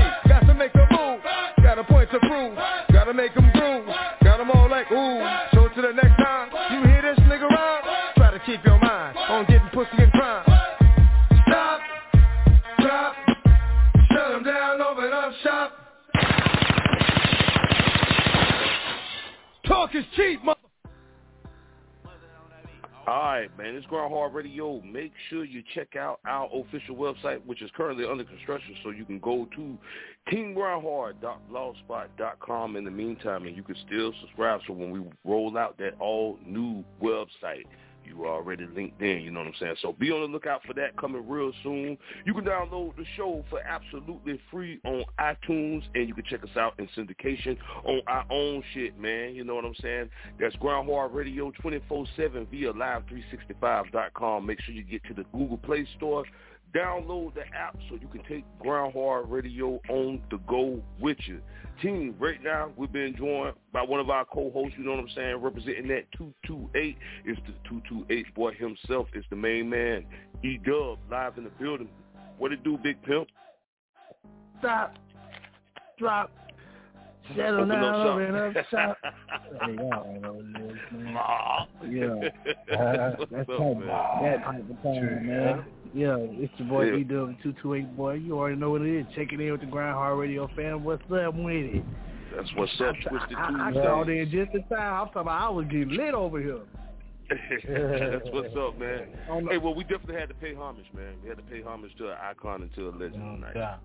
Sure 25.29 25.43
you 25.43 25.61
check 25.75 25.95
out 25.95 26.19
our 26.25 26.49
official 26.53 26.95
website, 26.95 27.45
which 27.45 27.61
is 27.61 27.69
currently 27.75 28.05
under 28.05 28.23
construction, 28.23 28.75
so 28.83 28.91
you 28.91 29.05
can 29.05 29.19
go 29.19 29.47
to 29.55 29.77
teamgrindhard.blogspot.com 30.31 32.75
in 32.75 32.85
the 32.85 32.91
meantime, 32.91 33.45
and 33.45 33.55
you 33.55 33.63
can 33.63 33.75
still 33.87 34.13
subscribe. 34.21 34.61
So 34.67 34.73
when 34.73 34.91
we 34.91 35.01
roll 35.25 35.57
out 35.57 35.77
that 35.79 35.95
all 35.99 36.37
new 36.45 36.83
website, 37.01 37.65
you 38.09 38.25
already 38.25 38.65
linked 38.75 39.01
in, 39.01 39.21
you 39.21 39.31
know 39.31 39.39
what 39.39 39.47
I'm 39.47 39.53
saying? 39.59 39.75
So 39.81 39.93
be 39.93 40.11
on 40.11 40.21
the 40.21 40.27
lookout 40.27 40.61
for 40.65 40.73
that 40.73 40.97
coming 40.97 41.27
real 41.27 41.51
soon. 41.63 41.97
You 42.25 42.33
can 42.33 42.43
download 42.43 42.95
the 42.97 43.05
show 43.15 43.45
for 43.49 43.59
absolutely 43.61 44.39
free 44.51 44.79
on 44.83 45.03
iTunes, 45.19 45.83
and 45.95 46.07
you 46.07 46.13
can 46.13 46.23
check 46.29 46.43
us 46.43 46.57
out 46.57 46.73
in 46.79 46.87
syndication 46.97 47.57
on 47.85 48.01
our 48.07 48.25
own 48.29 48.63
shit, 48.73 48.99
man. 48.99 49.35
You 49.35 49.43
know 49.43 49.55
what 49.55 49.65
I'm 49.65 49.75
saying? 49.81 50.09
That's 50.39 50.55
Grind 50.57 50.89
Hard 50.89 51.13
Radio 51.13 51.51
24-7 51.63 52.49
via 52.49 52.73
live365.com. 52.73 54.45
Make 54.45 54.61
sure 54.61 54.73
you 54.73 54.83
get 54.83 55.03
to 55.05 55.13
the 55.13 55.23
Google 55.31 55.57
Play 55.57 55.87
Store. 55.97 56.25
Download 56.75 57.33
the 57.33 57.41
app 57.55 57.77
so 57.89 57.95
you 57.95 58.07
can 58.07 58.21
take 58.29 58.45
Grind 58.59 58.93
Hard 58.93 59.29
Radio 59.29 59.79
on 59.89 60.21
the 60.29 60.37
go 60.47 60.81
with 60.99 61.17
you. 61.25 61.41
Team, 61.81 62.13
right 62.19 62.41
now 62.43 62.71
we've 62.75 62.91
been 62.91 63.15
joined 63.17 63.55
by 63.73 63.81
one 63.81 63.99
of 63.99 64.09
our 64.09 64.25
co-hosts, 64.25 64.75
you 64.77 64.83
know 64.83 64.91
what 64.91 64.99
I'm 64.99 65.09
saying, 65.15 65.37
representing 65.37 65.87
that 65.87 66.05
228. 66.17 66.97
It's 67.25 67.39
the 67.47 67.53
228 67.69 68.35
boy 68.35 68.53
himself. 68.53 69.07
It's 69.13 69.25
the 69.29 69.35
main 69.35 69.69
man, 69.69 70.05
E-Dub, 70.43 70.99
live 71.09 71.37
in 71.37 71.45
the 71.45 71.49
building. 71.51 71.89
What 72.37 72.51
it 72.51 72.63
do, 72.63 72.77
Big 72.77 73.01
Pimp? 73.03 73.27
Stop. 74.59 74.95
Drop. 75.97 76.31
Settle 77.35 77.57
Open 77.57 77.69
down, 77.69 77.83
shop. 77.83 78.07
open 78.07 78.35
up 78.35 78.53
shop. 78.69 78.97
Hey, 79.61 79.75
y'all 79.75 80.19
know 80.21 80.33
what 80.33 80.45
it 80.45 80.71
is, 80.71 80.77
man. 80.91 81.17
Yeah. 81.91 82.75
Uh, 82.75 83.15
that's 83.31 83.49
up, 83.49 83.57
type, 83.57 83.77
man? 83.77 83.87
that 84.23 84.43
type 84.43 84.69
of 84.69 84.83
time, 84.83 85.27
man. 85.27 85.65
Yeah, 85.93 86.17
it's 86.19 86.53
your 86.57 86.67
boy 86.67 86.85
Yeah. 86.85 87.03
EW228 87.03 87.95
boy. 87.95 88.13
You 88.13 88.37
already 88.37 88.57
know 88.57 88.71
what 88.71 88.81
it 88.81 88.99
is. 88.99 89.05
Check 89.15 89.33
it 89.33 89.39
in 89.39 89.51
with 89.51 89.61
the 89.61 89.67
Grind 89.67 89.95
Hard 89.95 90.19
Radio 90.19 90.49
fam. 90.55 90.83
What's 90.83 91.03
up 91.11 91.35
with 91.35 91.75
it? 91.75 91.83
That's 92.35 92.49
what's 92.55 92.71
up, 92.79 92.95
Twisted 93.07 93.35
I, 93.35 93.69
I 93.69 93.71
called 93.73 94.09
in 94.09 94.29
just 94.29 94.53
in 94.53 94.63
time. 94.63 95.01
I'm 95.01 95.07
talking 95.07 95.21
about 95.23 95.41
I 95.41 95.49
was 95.49 95.65
getting 95.65 95.89
lit 95.89 96.13
over 96.13 96.39
here. 96.39 96.59
That's 97.29 98.25
what's 98.31 98.55
up, 98.55 98.79
man. 98.79 99.07
Hey, 99.49 99.57
well, 99.57 99.73
we 99.73 99.83
definitely 99.83 100.15
had 100.15 100.29
to 100.29 100.35
pay 100.35 100.53
homage, 100.53 100.85
man. 100.95 101.13
We 101.23 101.29
had 101.29 101.37
to 101.37 101.43
pay 101.43 101.61
homage 101.61 101.91
to 101.97 102.09
an 102.09 102.17
icon 102.21 102.61
and 102.61 102.73
to 102.75 102.89
a 102.89 102.91
legend 102.91 103.13
tonight. 103.13 103.53
Yeah. 103.55 103.75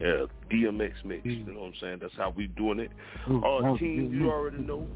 Yeah, 0.00 0.26
DMX 0.52 0.92
mix. 1.04 1.24
You 1.24 1.44
know 1.44 1.60
what 1.60 1.66
I'm 1.66 1.72
saying? 1.80 1.98
That's 2.00 2.14
how 2.16 2.32
we 2.36 2.46
doing 2.48 2.78
it. 2.78 2.90
Uh, 3.26 3.76
team, 3.76 4.10
you 4.12 4.30
already 4.30 4.58
know. 4.58 4.86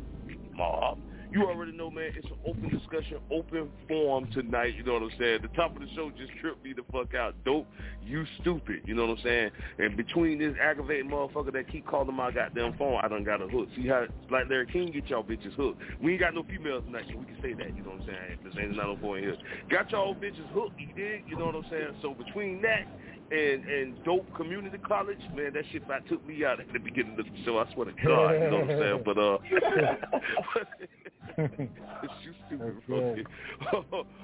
Mob. 0.57 0.99
You 1.35 1.47
already 1.47 1.73
know, 1.73 1.91
man. 1.91 2.13
It's 2.17 2.27
an 2.27 2.39
open 2.47 2.69
discussion, 2.69 3.19
open 3.29 3.69
forum 3.89 4.31
tonight. 4.33 4.77
You 4.77 4.85
know 4.85 4.93
what 4.93 5.03
I'm 5.03 5.11
saying? 5.19 5.41
The 5.43 5.49
top 5.49 5.75
of 5.75 5.83
the 5.83 5.89
show 5.97 6.13
just 6.17 6.31
tripped 6.41 6.63
me 6.63 6.73
the 6.73 6.85
fuck 6.93 7.13
out. 7.17 7.35
Dope, 7.45 7.67
you 8.07 8.25
stupid. 8.41 8.83
You 8.85 8.95
know 8.95 9.07
what 9.07 9.19
I'm 9.19 9.25
saying? 9.25 9.51
And 9.79 9.97
between 9.97 10.39
this 10.39 10.55
aggravating 10.63 11.11
motherfucker 11.11 11.53
that 11.55 11.69
keep 11.73 11.89
calling 11.89 12.15
my 12.15 12.31
goddamn 12.31 12.79
phone, 12.79 13.01
I 13.03 13.09
done 13.09 13.25
got 13.25 13.43
a 13.43 13.49
hook. 13.49 13.67
See 13.75 13.89
how, 13.89 14.07
like 14.31 14.49
Larry 14.49 14.67
King 14.67 14.93
get 14.93 15.09
y'all 15.09 15.25
bitches 15.25 15.55
hooked. 15.55 15.83
We 16.01 16.13
ain't 16.13 16.21
got 16.21 16.35
no 16.37 16.45
females 16.45 16.85
tonight, 16.87 17.07
so 17.11 17.19
we 17.19 17.25
can 17.25 17.43
say 17.43 17.53
that. 17.55 17.77
You 17.77 17.83
know 17.83 17.99
what 17.99 18.03
I'm 18.03 18.07
saying? 18.07 18.39
This 18.45 18.55
ain't 18.57 18.77
not 18.77 18.87
no 18.87 18.97
point 18.97 19.25
here. 19.25 19.37
Got 19.69 19.91
y'all 19.91 20.15
bitches 20.15 20.47
hooked, 20.53 20.79
you 20.79 20.87
dig? 20.95 21.25
You 21.27 21.37
know 21.37 21.47
what 21.47 21.57
I'm 21.57 21.67
saying? 21.69 21.97
So 22.01 22.15
between 22.15 22.63
that 22.63 22.87
and 23.31 23.65
and 23.65 24.05
dope 24.05 24.27
community 24.35 24.79
college, 24.79 25.19
man, 25.35 25.53
that 25.55 25.65
shit 25.73 25.85
about 25.85 26.07
took 26.09 26.27
me 26.27 26.45
out 26.45 26.61
at 26.61 26.73
the 26.73 26.79
beginning 26.79 27.19
of 27.19 27.25
the 27.25 27.45
show. 27.45 27.59
I 27.59 27.73
swear 27.73 27.87
to 27.87 27.93
God, 28.05 28.33
you 28.33 28.51
know 28.51 28.61
what 28.61 28.71
I'm 28.71 28.79
saying? 28.79 29.03
But 29.05 29.19
uh, 29.19 29.39
you 31.39 32.35
stupid, 32.47 32.77
bro. 32.87 33.17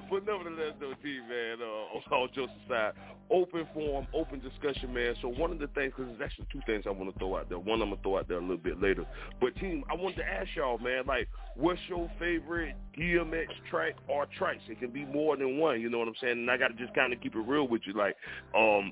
but 0.09 0.25
nevertheless, 0.25 0.73
though, 0.79 0.93
T 1.03 1.19
man, 1.27 1.57
uh, 1.61 2.15
all 2.15 2.27
jokes 2.33 2.51
aside, 2.65 2.93
open 3.29 3.67
forum, 3.73 4.07
open 4.13 4.39
discussion, 4.39 4.93
man. 4.93 5.15
So 5.21 5.27
one 5.27 5.51
of 5.51 5.59
the 5.59 5.67
things, 5.67 5.93
because 5.95 6.11
there's 6.17 6.21
actually 6.21 6.47
two 6.51 6.61
things 6.65 6.85
I 6.87 6.91
want 6.91 7.11
to 7.11 7.19
throw 7.19 7.37
out 7.37 7.49
there. 7.49 7.59
One 7.59 7.81
I'm 7.81 7.89
gonna 7.89 8.01
throw 8.01 8.19
out 8.19 8.27
there 8.27 8.37
a 8.37 8.41
little 8.41 8.57
bit 8.57 8.81
later. 8.81 9.05
But 9.39 9.55
team, 9.55 9.83
I 9.89 9.95
wanted 9.95 10.17
to 10.17 10.25
ask 10.25 10.49
y'all, 10.55 10.77
man, 10.77 11.03
like, 11.05 11.27
what's 11.55 11.81
your 11.89 12.09
favorite 12.19 12.75
DMX 12.97 13.47
track 13.69 13.95
or 14.07 14.25
tracks? 14.37 14.61
It 14.69 14.79
can 14.79 14.91
be 14.91 15.05
more 15.05 15.35
than 15.35 15.57
one. 15.57 15.81
You 15.81 15.89
know 15.89 15.99
what 15.99 16.07
I'm 16.07 16.15
saying? 16.21 16.37
And 16.37 16.51
I 16.51 16.57
got 16.57 16.69
to 16.69 16.73
just 16.75 16.93
kind 16.93 17.11
of 17.13 17.21
keep 17.21 17.35
it 17.35 17.39
real 17.39 17.67
with 17.67 17.81
you, 17.85 17.93
like, 17.93 18.15
um. 18.55 18.90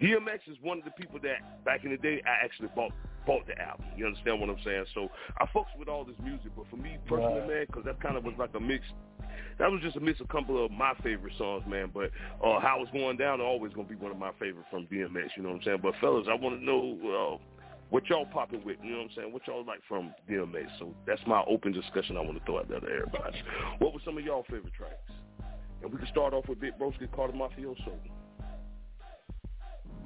DMX 0.00 0.40
is 0.50 0.56
one 0.62 0.78
of 0.78 0.84
the 0.84 0.90
people 0.92 1.18
that 1.22 1.64
back 1.64 1.84
in 1.84 1.90
the 1.90 1.96
day 1.96 2.22
I 2.26 2.44
actually 2.44 2.68
bought 2.74 2.92
bought 3.26 3.46
the 3.46 3.58
album. 3.58 3.86
You 3.96 4.06
understand 4.06 4.38
what 4.40 4.50
I'm 4.50 4.58
saying? 4.64 4.84
So 4.94 5.08
I 5.38 5.46
fucks 5.46 5.72
with 5.78 5.88
all 5.88 6.04
this 6.04 6.16
music, 6.22 6.52
but 6.56 6.66
for 6.68 6.76
me 6.76 6.98
personally, 7.06 7.40
Right. 7.40 7.48
man, 7.48 7.66
because 7.66 7.84
that 7.84 7.98
kind 8.00 8.16
of 8.18 8.24
was 8.24 8.34
like 8.38 8.50
a 8.54 8.60
mix. 8.60 8.84
That 9.58 9.70
was 9.70 9.80
just 9.80 9.96
a 9.96 10.00
mix 10.00 10.20
of 10.20 10.28
a 10.28 10.32
couple 10.32 10.62
of 10.62 10.70
my 10.70 10.92
favorite 11.02 11.32
songs, 11.38 11.64
man. 11.66 11.90
But 11.94 12.10
uh, 12.44 12.60
how 12.60 12.82
it's 12.82 12.90
going 12.92 13.16
down, 13.16 13.40
always 13.40 13.72
gonna 13.72 13.88
be 13.88 13.94
one 13.94 14.10
of 14.10 14.18
my 14.18 14.32
favorite 14.38 14.66
from 14.70 14.86
DMX. 14.88 15.30
You 15.36 15.42
know 15.42 15.50
what 15.50 15.56
I'm 15.56 15.62
saying? 15.62 15.78
But 15.82 15.94
fellas, 16.00 16.26
I 16.30 16.34
want 16.34 16.58
to 16.58 16.64
know. 16.64 17.38
Uh, 17.40 17.44
what 17.90 18.08
y'all 18.08 18.26
popping 18.26 18.64
with, 18.64 18.76
you 18.82 18.90
know 18.90 18.96
what 18.96 19.04
I'm 19.04 19.10
saying? 19.14 19.32
What 19.32 19.46
y'all 19.46 19.64
like 19.64 19.78
from 19.86 20.12
DMX? 20.28 20.66
So 20.80 20.92
that's 21.06 21.20
my 21.28 21.44
open 21.48 21.70
discussion 21.70 22.16
I 22.16 22.20
want 22.22 22.38
to 22.38 22.44
throw 22.44 22.58
out 22.58 22.68
there 22.68 22.80
to 22.80 22.86
everybody. 22.86 23.40
What 23.78 23.92
were 23.94 24.00
some 24.04 24.18
of 24.18 24.24
y'all 24.24 24.42
favorite 24.50 24.72
tracks? 24.76 25.12
And 25.82 25.92
we 25.92 25.98
can 25.98 26.08
start 26.08 26.34
off 26.34 26.48
with 26.48 26.58
Big 26.60 26.76
Broski, 26.78 27.08
Cata 27.14 27.32
Mafioso. 27.34 27.92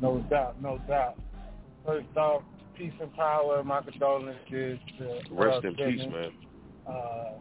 No 0.00 0.18
doubt, 0.30 0.61
no 0.62 0.78
doubt. 0.88 1.18
First 1.84 2.16
off, 2.16 2.42
peace 2.76 2.92
and 3.00 3.12
power. 3.14 3.62
My 3.64 3.82
condolences 3.82 4.78
to 4.98 5.20
Rest 5.30 5.64
uh, 5.64 5.68
in 5.68 5.74
peace, 5.74 6.06
man. 6.11 6.32
Uh, 6.87 7.32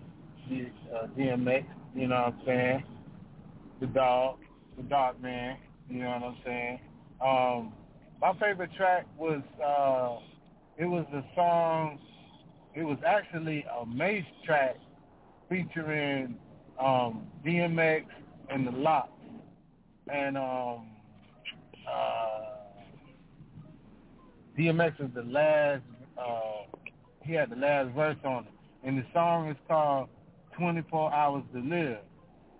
D, 0.50 0.68
uh, 0.94 1.08
DMX, 1.18 1.66
you 1.96 2.08
know 2.08 2.16
what 2.16 2.34
I'm 2.34 2.40
saying? 2.46 2.84
The 3.80 3.88
dog, 3.88 4.40
the 4.78 4.84
dog 4.84 5.22
man, 5.22 5.58
you 5.90 6.04
know 6.04 6.10
what 6.10 6.24
I'm 6.24 6.38
saying? 6.46 6.80
Um, 7.22 7.74
my 8.22 8.34
favorite 8.40 8.72
track 8.76 9.06
was, 9.18 9.42
uh, 9.64 10.20
it 10.78 10.86
was 10.86 11.06
a 11.14 11.24
song, 11.36 12.00
it 12.76 12.84
was 12.84 12.98
actually 13.06 13.66
a 13.80 13.86
Mase 13.86 14.24
track 14.46 14.78
featuring 15.50 16.38
um, 16.80 17.28
DMX 17.46 18.06
and 18.50 18.68
the 18.68 18.72
LOX. 18.72 19.10
And 20.12 20.38
um, 20.38 20.88
uh, 21.88 22.42
DMX 24.58 25.02
is 25.02 25.14
the 25.14 25.24
last. 25.24 25.84
Uh, 26.18 26.78
he 27.24 27.34
had 27.34 27.50
the 27.50 27.56
last 27.56 27.90
verse 27.94 28.18
on 28.24 28.46
it, 28.46 28.52
and 28.84 28.98
the 28.98 29.06
song 29.14 29.50
is 29.50 29.58
called 29.68 30.10
"24 30.58 31.14
Hours 31.14 31.44
to 31.54 31.60
Live." 31.60 32.00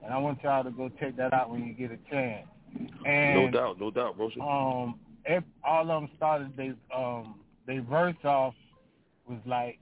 And 0.04 0.14
I 0.14 0.18
want 0.18 0.42
y'all 0.44 0.64
to 0.64 0.72
go 0.72 0.90
check 1.00 1.18
that 1.18 1.34
out 1.34 1.50
when 1.50 1.66
you 1.66 1.74
get 1.74 1.92
a 1.92 1.98
chance. 2.10 2.48
And 3.06 3.46
no 3.46 3.52
doubt, 3.52 3.80
no 3.80 3.92
doubt, 3.92 4.18
Broski. 4.18 4.42
um, 4.42 5.00
ev 5.26 5.44
all 5.64 5.90
of 5.90 6.02
them 6.02 6.10
started 6.16 6.56
they 6.56 6.74
um 6.96 7.40
they 7.66 7.80
verse 7.80 8.16
off 8.24 8.54
was 9.28 9.40
like, 9.46 9.80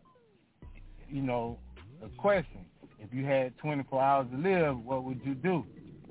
you 1.10 1.22
know, 1.22 1.60
a 2.04 2.10
question. 2.20 2.66
If 3.00 3.14
you 3.14 3.26
had 3.26 3.56
24 3.60 4.02
hours 4.02 4.28
to 4.32 4.38
live, 4.38 4.80
what 4.84 5.04
would 5.04 5.22
you 5.24 5.36
do? 5.36 5.64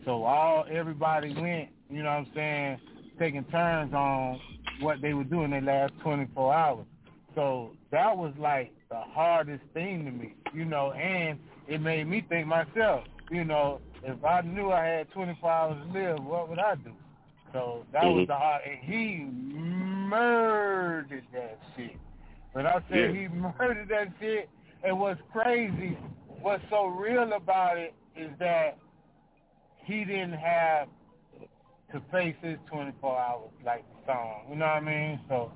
So 0.04 0.22
all 0.22 0.64
everybody 0.70 1.34
went, 1.34 1.70
you 1.90 2.02
know 2.02 2.10
what 2.10 2.18
I'm 2.18 2.30
saying, 2.34 2.80
taking 3.18 3.44
turns 3.44 3.92
on 3.94 4.40
what 4.80 5.00
they 5.00 5.14
would 5.14 5.30
do 5.30 5.42
in 5.42 5.50
their 5.50 5.62
last 5.62 5.92
24 6.02 6.54
hours. 6.54 6.86
So 7.34 7.72
that 7.90 8.16
was 8.16 8.32
like 8.38 8.72
the 8.90 9.00
hardest 9.00 9.62
thing 9.72 10.04
to 10.04 10.10
me, 10.10 10.34
you 10.52 10.64
know, 10.64 10.92
and 10.92 11.38
it 11.68 11.80
made 11.80 12.06
me 12.06 12.24
think 12.28 12.46
myself, 12.46 13.04
you 13.30 13.44
know, 13.44 13.80
if 14.02 14.22
I 14.24 14.42
knew 14.42 14.70
I 14.70 14.84
had 14.84 15.10
24 15.12 15.50
hours 15.50 15.86
to 15.86 15.92
live, 15.92 16.24
what 16.24 16.48
would 16.48 16.58
I 16.58 16.74
do? 16.76 16.92
So 17.52 17.86
that 17.92 18.04
was 18.04 18.24
Mhm. 18.24 18.26
the 18.26 18.36
hard, 18.36 18.62
and 18.64 18.78
he 18.78 19.24
murdered 19.24 21.26
that 21.32 21.58
shit. 21.76 21.96
When 22.52 22.66
I 22.66 22.80
say 22.90 23.06
Yeah. 23.06 23.12
he 23.12 23.28
murdered 23.58 23.88
that 23.88 24.08
shit, 24.20 24.50
and 24.82 25.00
what's 25.00 25.20
crazy, 25.32 25.96
what's 26.40 26.68
so 26.68 26.86
real 26.86 27.32
about 27.32 27.78
it 27.78 27.94
is 28.16 28.30
that 28.38 28.76
he 29.84 30.04
didn't 30.04 30.34
have 30.34 30.88
to 31.94 32.02
face 32.12 32.36
his 32.42 32.58
24 32.70 33.18
hours 33.18 33.50
like 33.64 33.84
the 33.88 34.12
song. 34.12 34.42
You 34.50 34.56
know 34.56 34.66
what 34.66 34.74
I 34.74 34.80
mean? 34.80 35.20
So 35.28 35.50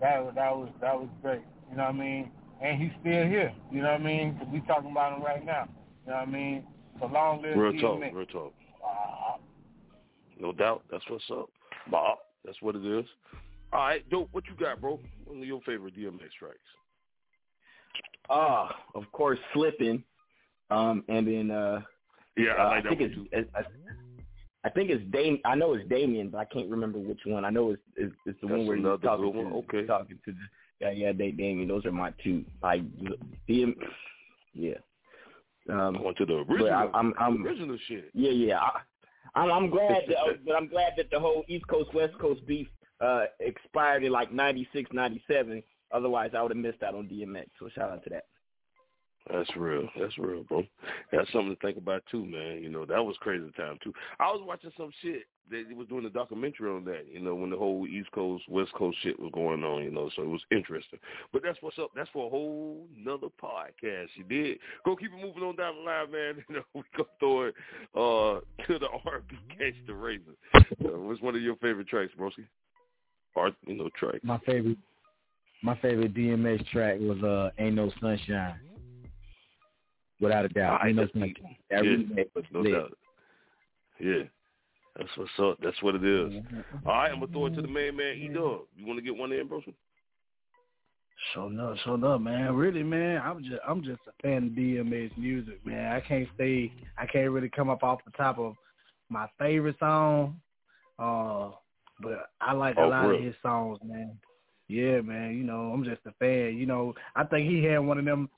that 0.00 0.24
was 0.24 0.32
that 0.36 0.56
was 0.56 0.70
that 0.80 0.98
was 0.98 1.08
great. 1.20 1.42
You 1.70 1.76
know 1.76 1.84
what 1.84 1.94
I 1.94 1.98
mean? 1.98 2.30
And 2.62 2.80
he's 2.80 2.92
still 3.00 3.26
here. 3.26 3.52
You 3.70 3.82
know 3.82 3.92
what 3.92 4.00
I 4.00 4.04
mean? 4.04 4.38
'Cause 4.38 4.48
we 4.52 4.60
talking 4.62 4.90
about 4.90 5.16
him 5.18 5.22
right 5.22 5.44
now. 5.44 5.68
You 6.06 6.12
know 6.12 6.18
what 6.20 6.28
I 6.28 6.30
mean? 6.30 6.66
So 7.00 7.06
long 7.06 7.42
live 7.42 7.56
Real 7.56 7.72
talk, 7.80 8.00
DMX. 8.00 8.14
real 8.14 8.26
talk. 8.26 8.54
Uh, 8.84 9.38
No 10.38 10.52
doubt. 10.52 10.84
That's 10.90 11.04
what's 11.10 11.30
up. 11.30 11.50
Bob, 11.90 12.18
that's 12.44 12.60
what 12.62 12.76
it 12.76 12.84
is. 12.84 13.06
All 13.72 13.80
right, 13.80 14.08
dope. 14.10 14.28
What 14.32 14.44
you 14.48 14.54
got, 14.56 14.80
bro? 14.80 14.98
One 15.26 15.38
of 15.38 15.44
your 15.44 15.60
favorite 15.62 15.94
DMX 15.94 16.32
tracks. 16.38 16.58
Ah, 18.28 18.74
of 18.94 19.10
course, 19.12 19.38
slipping. 19.54 20.02
Um, 20.70 21.04
and 21.08 21.26
then 21.26 21.50
uh, 21.50 21.80
Yeah, 22.36 22.52
I 22.52 22.62
uh, 22.62 22.68
like 22.70 22.82
that 22.84 22.88
think 22.90 23.00
one 23.00 23.10
it's, 23.10 23.16
too. 23.16 23.28
it's- 23.32 23.72
I, 24.64 24.68
I 24.68 24.70
think 24.70 24.90
it's 24.90 25.02
Dame. 25.10 25.38
I 25.44 25.54
know 25.54 25.74
it's 25.74 25.88
Damien, 25.88 26.28
but 26.30 26.38
I 26.38 26.44
can't 26.46 26.70
remember 26.70 26.98
which 26.98 27.20
one. 27.24 27.44
I 27.44 27.50
know 27.50 27.70
it's 27.70 27.82
it's, 27.96 28.14
it's 28.26 28.40
the 28.40 28.46
That's 28.46 28.58
one 28.58 28.66
where 28.66 28.76
he's 28.76 28.84
talking 29.02 29.32
to 29.32 29.56
Okay. 29.58 29.86
talking 29.86 30.18
to 30.24 30.32
the 30.32 30.38
yeah 30.80 30.90
yeah 30.90 31.12
Da- 31.12 31.32
Damien. 31.32 31.68
Those 31.68 31.84
are 31.86 31.92
my 31.92 32.12
two. 32.22 32.44
Like 32.62 32.82
DM, 33.48 33.74
yeah. 34.54 34.74
Um, 35.68 35.96
I 35.98 36.00
went 36.02 36.16
to 36.18 36.26
the 36.26 36.44
original. 36.48 36.68
I, 36.72 36.88
I'm, 36.94 37.14
I'm 37.18 37.46
original 37.46 37.78
shit. 37.86 38.10
yeah 38.14 38.30
yeah. 38.30 38.58
I, 38.60 38.80
I'm 39.34 39.50
I'm 39.50 39.70
glad 39.70 40.02
that 40.08 40.44
but 40.46 40.54
I'm 40.56 40.68
glad 40.68 40.92
that 40.96 41.10
the 41.10 41.20
whole 41.20 41.44
East 41.48 41.66
Coast 41.68 41.92
West 41.94 42.18
Coast 42.18 42.44
beef 42.46 42.66
uh 43.00 43.24
expired 43.40 44.04
in 44.04 44.12
like 44.12 44.32
'96 44.32 44.90
'97. 44.92 45.62
Otherwise, 45.92 46.30
I 46.36 46.42
would 46.42 46.50
have 46.52 46.58
missed 46.58 46.82
out 46.82 46.94
on 46.94 47.08
DMX. 47.08 47.46
So 47.58 47.68
shout 47.74 47.90
out 47.90 48.02
to 48.04 48.10
that. 48.10 48.24
That's 49.28 49.54
real. 49.56 49.88
That's 49.98 50.16
real, 50.18 50.44
bro. 50.44 50.64
That's 51.12 51.30
something 51.32 51.54
to 51.54 51.60
think 51.60 51.76
about 51.76 52.02
too, 52.10 52.24
man. 52.24 52.62
You 52.62 52.70
know, 52.70 52.84
that 52.86 53.04
was 53.04 53.16
crazy 53.20 53.50
time 53.56 53.78
too. 53.82 53.92
I 54.18 54.26
was 54.32 54.40
watching 54.44 54.72
some 54.76 54.90
shit. 55.02 55.24
They 55.50 55.64
was 55.74 55.88
doing 55.88 56.04
a 56.06 56.10
documentary 56.10 56.70
on 56.70 56.84
that, 56.84 57.06
you 57.12 57.20
know, 57.20 57.34
when 57.34 57.50
the 57.50 57.56
whole 57.56 57.86
East 57.86 58.10
Coast, 58.12 58.44
West 58.48 58.72
Coast 58.72 58.96
shit 59.02 59.18
was 59.18 59.32
going 59.34 59.64
on, 59.64 59.82
you 59.82 59.90
know, 59.90 60.08
so 60.14 60.22
it 60.22 60.28
was 60.28 60.42
interesting. 60.52 61.00
But 61.32 61.42
that's 61.42 61.58
what's 61.60 61.78
up. 61.78 61.90
That's 61.94 62.08
for 62.12 62.26
a 62.26 62.30
whole 62.30 62.86
nother 62.96 63.26
podcast. 63.42 64.08
You 64.14 64.24
did. 64.28 64.58
Go 64.84 64.94
keep 64.94 65.10
it 65.12 65.20
moving 65.20 65.42
on 65.42 65.56
down 65.56 65.76
the 65.76 65.82
line, 65.82 66.10
man. 66.10 66.34
You 66.48 66.56
know, 66.56 66.62
we 66.74 66.82
go 66.96 67.06
throw 67.18 67.42
it 67.46 67.54
uh 67.94 68.64
to 68.66 68.78
the 68.78 68.86
R&B 69.06 69.36
Gangsta 69.60 70.00
Razor. 70.00 70.36
Uh, 70.54 70.98
what's 70.98 71.20
one 71.20 71.34
of 71.34 71.42
your 71.42 71.56
favorite 71.56 71.88
tracks, 71.88 72.12
Broski? 72.18 72.46
Or 73.34 73.50
you 73.66 73.76
know, 73.76 73.90
track. 73.98 74.24
My 74.24 74.38
favorite, 74.38 74.78
my 75.62 75.76
favorite 75.78 76.14
DMX 76.14 76.66
track 76.70 76.98
was 77.00 77.22
uh 77.22 77.50
"Ain't 77.58 77.76
No 77.76 77.92
Sunshine." 78.00 78.58
Without 80.20 80.44
a 80.44 80.48
doubt, 80.48 80.86
ain't 80.86 80.96
no 80.96 81.08
sunshine. 81.12 81.56
That 81.70 81.84
Yeah, 81.84 81.90
remake 81.90 82.30
was 82.34 82.44
no 82.52 82.60
lit. 82.60 82.72
doubt. 82.74 82.98
Yeah. 83.98 84.22
That's 84.96 85.08
what's 85.16 85.30
up. 85.38 85.58
That's 85.62 85.80
what 85.82 85.94
it 85.94 86.04
is. 86.04 86.42
All 86.84 86.92
right, 86.92 87.10
I'm 87.10 87.20
gonna 87.20 87.32
throw 87.32 87.46
it 87.46 87.54
to 87.54 87.62
the 87.62 87.68
main 87.68 87.96
man, 87.96 88.16
E 88.16 88.28
Dub. 88.28 88.62
You 88.76 88.86
wanna 88.86 89.00
get 89.02 89.16
one 89.16 89.32
in, 89.32 89.46
bro? 89.46 89.62
So 91.34 91.48
no, 91.48 91.76
so 91.84 91.96
no, 91.96 92.18
man. 92.18 92.54
Really, 92.54 92.82
man. 92.82 93.20
I'm 93.22 93.42
just, 93.42 93.60
I'm 93.66 93.82
just 93.82 94.00
a 94.08 94.22
fan 94.22 94.44
of 94.46 94.52
DMX 94.52 95.16
music, 95.16 95.64
man. 95.64 95.92
I 95.92 96.00
can't 96.00 96.28
say, 96.38 96.72
I 96.98 97.06
can't 97.06 97.30
really 97.30 97.48
come 97.48 97.70
up 97.70 97.82
off 97.82 98.00
the 98.04 98.10
top 98.12 98.38
of 98.38 98.56
my 99.08 99.26
favorite 99.38 99.76
song, 99.78 100.40
uh, 100.98 101.50
but 102.00 102.30
I 102.40 102.52
like 102.52 102.76
a 102.76 102.80
Oh, 102.80 102.88
lot 102.88 103.08
real? 103.08 103.18
of 103.18 103.24
his 103.24 103.34
songs, 103.42 103.78
man. 103.84 104.18
Yeah, 104.68 105.00
man. 105.00 105.36
You 105.36 105.44
know, 105.44 105.72
I'm 105.72 105.84
just 105.84 106.00
a 106.06 106.12
fan. 106.18 106.56
You 106.56 106.66
know, 106.66 106.94
I 107.14 107.24
think 107.24 107.48
he 107.48 107.62
had 107.64 107.78
one 107.78 107.98
of 107.98 108.04
them. 108.04 108.28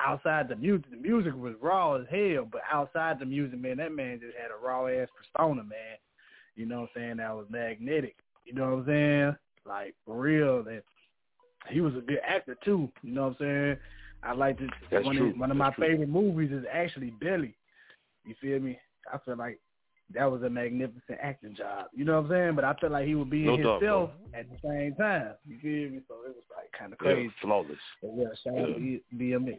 Outside 0.00 0.48
the 0.48 0.56
music, 0.56 0.90
the 0.90 0.96
music 0.96 1.34
was 1.36 1.54
raw 1.62 1.94
as 1.94 2.06
hell, 2.10 2.48
but 2.50 2.62
outside 2.70 3.18
the 3.18 3.26
music, 3.26 3.60
man, 3.60 3.76
that 3.76 3.92
man 3.92 4.20
just 4.20 4.36
had 4.36 4.50
a 4.50 4.66
raw 4.66 4.86
ass 4.86 5.08
persona, 5.16 5.62
man. 5.62 5.96
You 6.56 6.66
know 6.66 6.82
what 6.82 6.90
I'm 6.96 7.02
saying? 7.02 7.16
That 7.18 7.34
was 7.34 7.46
magnetic. 7.48 8.16
You 8.44 8.54
know 8.54 8.70
what 8.70 8.78
I'm 8.80 8.86
saying? 8.86 9.36
Like 9.66 9.94
for 10.04 10.18
real, 10.18 10.62
that 10.64 10.82
he 11.70 11.80
was 11.80 11.94
a 11.94 12.00
good 12.00 12.20
actor 12.26 12.56
too. 12.64 12.90
You 13.02 13.14
know 13.14 13.28
what 13.28 13.36
I'm 13.40 13.46
saying? 13.46 13.76
I 14.22 14.32
like 14.32 14.58
to 14.58 14.68
That's 14.90 15.04
one 15.04 15.16
true. 15.16 15.30
of 15.30 15.38
one 15.38 15.50
of 15.50 15.58
That's 15.58 15.70
my 15.70 15.74
true. 15.74 15.88
favorite 15.88 16.08
movies 16.08 16.50
is 16.50 16.64
actually 16.70 17.10
Belly. 17.10 17.54
You 18.24 18.34
feel 18.40 18.58
me? 18.60 18.78
I 19.12 19.18
feel 19.18 19.36
like 19.36 19.60
that 20.14 20.30
was 20.30 20.42
a 20.42 20.50
magnificent 20.50 21.18
acting 21.20 21.54
job. 21.54 21.86
You 21.94 22.04
know 22.04 22.20
what 22.20 22.30
I'm 22.30 22.30
saying? 22.30 22.54
But 22.56 22.64
I 22.64 22.74
feel 22.74 22.90
like 22.90 23.06
he 23.06 23.14
was 23.14 23.28
being 23.28 23.46
No 23.46 23.56
doubt, 23.56 23.80
himself 23.80 24.10
at 24.34 24.46
the 24.50 24.56
same 24.62 24.94
time. 24.96 25.34
You 25.46 25.58
feel 25.60 25.90
me? 25.90 26.00
So 26.08 26.14
it 26.26 26.34
was 26.34 26.44
like 26.54 26.70
kind 26.78 26.92
of 26.92 26.98
crazy. 26.98 27.24
Yeah, 27.24 27.30
flawless. 27.42 27.78
But 28.02 28.10
yeah, 28.16 28.26
shout 28.42 28.58
out 28.58 28.76
to 28.76 29.00
DMX. 29.16 29.58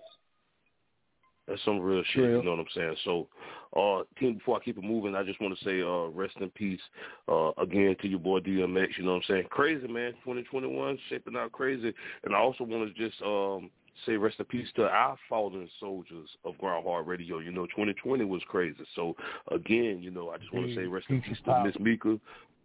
That's 1.47 1.63
some 1.63 1.79
real 1.79 2.03
shit. 2.13 2.23
Real. 2.23 2.37
You 2.39 2.43
know 2.43 2.51
what 2.51 2.59
I'm 2.59 2.65
saying? 2.73 2.95
So, 3.03 3.27
uh, 3.75 4.03
team, 4.19 4.35
before 4.35 4.57
I 4.57 4.63
keep 4.63 4.77
it 4.77 4.83
moving, 4.83 5.15
I 5.15 5.23
just 5.23 5.39
want 5.39 5.57
to 5.57 5.65
say, 5.65 5.81
uh, 5.81 6.09
rest 6.17 6.35
in 6.39 6.49
peace, 6.51 6.79
uh, 7.27 7.51
again 7.61 7.95
to 8.01 8.07
your 8.07 8.19
boy 8.19 8.39
DMX. 8.39 8.97
You 8.97 9.03
know 9.05 9.13
what 9.13 9.17
I'm 9.17 9.23
saying? 9.27 9.43
Crazy 9.49 9.87
man, 9.87 10.13
2021 10.23 10.97
shaping 11.09 11.35
out 11.35 11.51
crazy. 11.51 11.93
And 12.23 12.35
I 12.35 12.39
also 12.39 12.63
want 12.63 12.93
to 12.93 13.09
just 13.09 13.21
um 13.21 13.69
say 14.05 14.17
rest 14.17 14.39
in 14.39 14.45
peace 14.45 14.67
to 14.75 14.83
our 14.83 15.17
fallen 15.29 15.69
soldiers 15.79 16.29
of 16.43 16.57
Grind 16.57 16.85
Hard 16.85 17.07
Radio. 17.07 17.39
You 17.39 17.51
know, 17.51 17.65
2020 17.67 18.25
was 18.25 18.41
crazy. 18.47 18.83
So 18.95 19.15
again, 19.51 19.99
you 20.01 20.11
know, 20.11 20.29
I 20.29 20.37
just 20.37 20.53
want 20.53 20.67
to 20.67 20.75
say 20.75 20.85
rest 20.85 21.05
in 21.09 21.21
peace 21.21 21.37
to 21.45 21.63
Miss 21.63 21.75
Mika. 21.79 22.19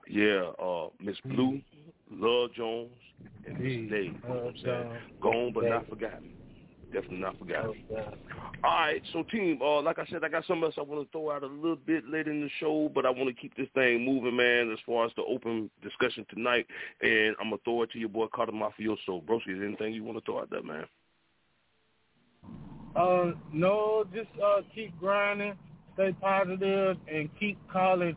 Yeah, 0.09 0.51
uh, 0.62 0.88
Miss 0.99 1.16
Blue, 1.25 1.61
Love 2.11 2.53
Jones, 2.55 2.90
and 3.47 3.59
Miss 3.59 3.90
Nate. 3.90 4.05
You 4.05 4.12
know 4.29 4.35
what 4.35 4.47
I'm 4.47 4.55
saying? 4.64 4.93
Gone 5.21 5.53
but 5.55 5.64
not 5.64 5.88
forgotten. 5.88 6.31
Definitely 6.92 7.18
not 7.18 7.38
forgotten. 7.38 7.74
All 8.62 8.70
right, 8.70 9.03
so 9.12 9.22
team, 9.22 9.59
uh, 9.62 9.81
like 9.81 9.98
I 9.98 10.05
said, 10.07 10.24
I 10.24 10.29
got 10.29 10.44
something 10.46 10.64
else 10.64 10.74
I 10.76 10.83
want 10.83 11.07
to 11.07 11.12
throw 11.12 11.31
out 11.31 11.42
a 11.42 11.46
little 11.46 11.76
bit 11.76 12.07
later 12.09 12.31
in 12.31 12.42
the 12.42 12.50
show, 12.59 12.90
but 12.94 13.07
I 13.07 13.11
want 13.11 13.35
to 13.35 13.40
keep 13.40 13.57
this 13.57 13.68
thing 13.74 14.05
moving, 14.05 14.37
man, 14.37 14.70
as 14.72 14.79
far 14.85 15.07
as 15.07 15.12
the 15.16 15.22
open 15.22 15.70
discussion 15.83 16.26
tonight. 16.29 16.66
And 17.00 17.37
I'm 17.40 17.50
gonna 17.50 17.62
throw 17.64 17.83
it 17.83 17.90
to 17.92 17.98
your 17.98 18.09
boy 18.09 18.26
Cata 18.35 18.53
Mafioso. 18.53 19.22
Broski, 19.24 19.53
is 19.53 19.59
there 19.59 19.66
anything 19.66 19.94
you 19.94 20.05
want 20.05 20.18
to 20.18 20.24
throw 20.24 20.40
out 20.40 20.50
there, 20.50 20.62
man? 20.62 20.85
Uh, 22.96 23.33
no, 23.53 24.05
just 24.12 24.29
uh, 24.44 24.62
keep 24.74 24.98
grinding, 24.98 25.55
stay 25.94 26.12
positive, 26.20 26.96
and 27.11 27.31
keep 27.38 27.57
calling 27.72 28.16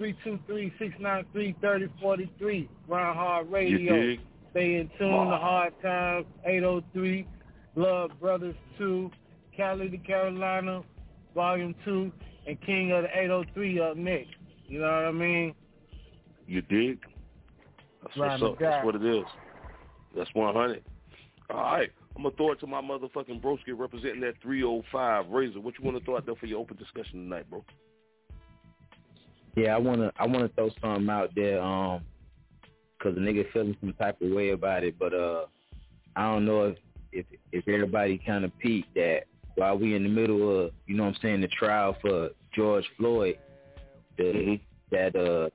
323-693-3043, 0.00 2.68
Grind 2.86 3.18
Hard 3.18 3.50
Radio. 3.50 4.16
Stay 4.52 4.76
in 4.76 4.88
tune 4.98 5.28
to 5.28 5.38
Hard 5.38 5.72
Times, 5.82 6.26
803, 6.44 7.26
Love 7.74 8.10
Brothers 8.20 8.56
2, 8.78 9.10
Cali 9.56 9.88
to 9.88 9.98
Carolina, 9.98 10.82
Volume 11.34 11.74
2, 11.84 12.12
and 12.46 12.60
King 12.62 12.92
of 12.92 13.02
the 13.04 13.08
803 13.18 13.80
up 13.80 13.96
next. 13.96 14.34
You 14.66 14.80
know 14.80 14.86
what 14.86 15.04
I 15.06 15.12
mean? 15.12 15.54
You 16.46 16.60
dig? 16.62 17.00
That's 18.02 18.16
Right, 18.16 18.40
what's 18.40 18.42
up. 18.42 18.60
my. 18.60 18.68
That's 18.68 18.84
what 18.84 18.94
it 18.96 19.04
is. 19.04 19.24
That's 20.16 20.30
100. 20.34 20.82
All 21.50 21.56
right. 21.56 21.90
I'm 22.14 22.22
going 22.22 22.32
to 22.32 22.36
throw 22.36 22.52
it 22.52 22.60
to 22.60 22.66
my 22.66 22.82
motherfucking 22.82 23.40
broski 23.40 23.76
representing 23.76 24.20
that 24.20 24.34
305 24.42 25.28
Razor. 25.30 25.60
What 25.60 25.74
you 25.78 25.84
want 25.84 25.98
to 25.98 26.04
throw 26.04 26.16
out 26.18 26.26
there 26.26 26.34
for 26.34 26.44
your 26.46 26.58
open 26.60 26.76
discussion 26.76 27.24
tonight, 27.24 27.48
bro? 27.48 27.64
Yeah, 29.54 29.74
I 29.74 29.78
wanna 29.78 30.10
I 30.18 30.26
wanna 30.26 30.48
throw 30.48 30.70
something 30.80 31.10
out 31.10 31.34
there, 31.34 31.60
um, 31.60 32.00
cause 33.02 33.14
the 33.14 33.20
nigga 33.20 33.44
feeling 33.52 33.76
some 33.80 33.92
type 33.92 34.18
of 34.22 34.30
way 34.30 34.50
about 34.50 34.82
it, 34.82 34.98
but 34.98 35.12
uh, 35.12 35.44
I 36.16 36.22
don't 36.32 36.46
know 36.46 36.68
if 36.68 36.78
if 37.12 37.26
if 37.52 37.66
everybody 37.68 38.18
kind 38.24 38.44
of 38.44 38.56
peeped 38.58 38.94
that 38.94 39.24
while 39.56 39.78
we 39.78 39.94
in 39.94 40.02
the 40.02 40.08
middle 40.08 40.64
of 40.64 40.72
you 40.86 40.96
know 40.96 41.04
what 41.04 41.10
I'm 41.10 41.18
saying 41.22 41.40
the 41.42 41.48
trial 41.48 41.96
for 42.00 42.30
George 42.54 42.84
Floyd, 42.96 43.38
the 44.16 44.58
that 44.90 45.14
uh 45.16 45.50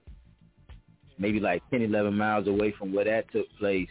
maybe 1.20 1.40
like 1.40 1.64
10, 1.72 1.82
11 1.82 2.14
miles 2.16 2.48
away 2.48 2.72
from 2.78 2.94
where 2.94 3.06
that 3.06 3.32
took 3.32 3.48
place, 3.58 3.90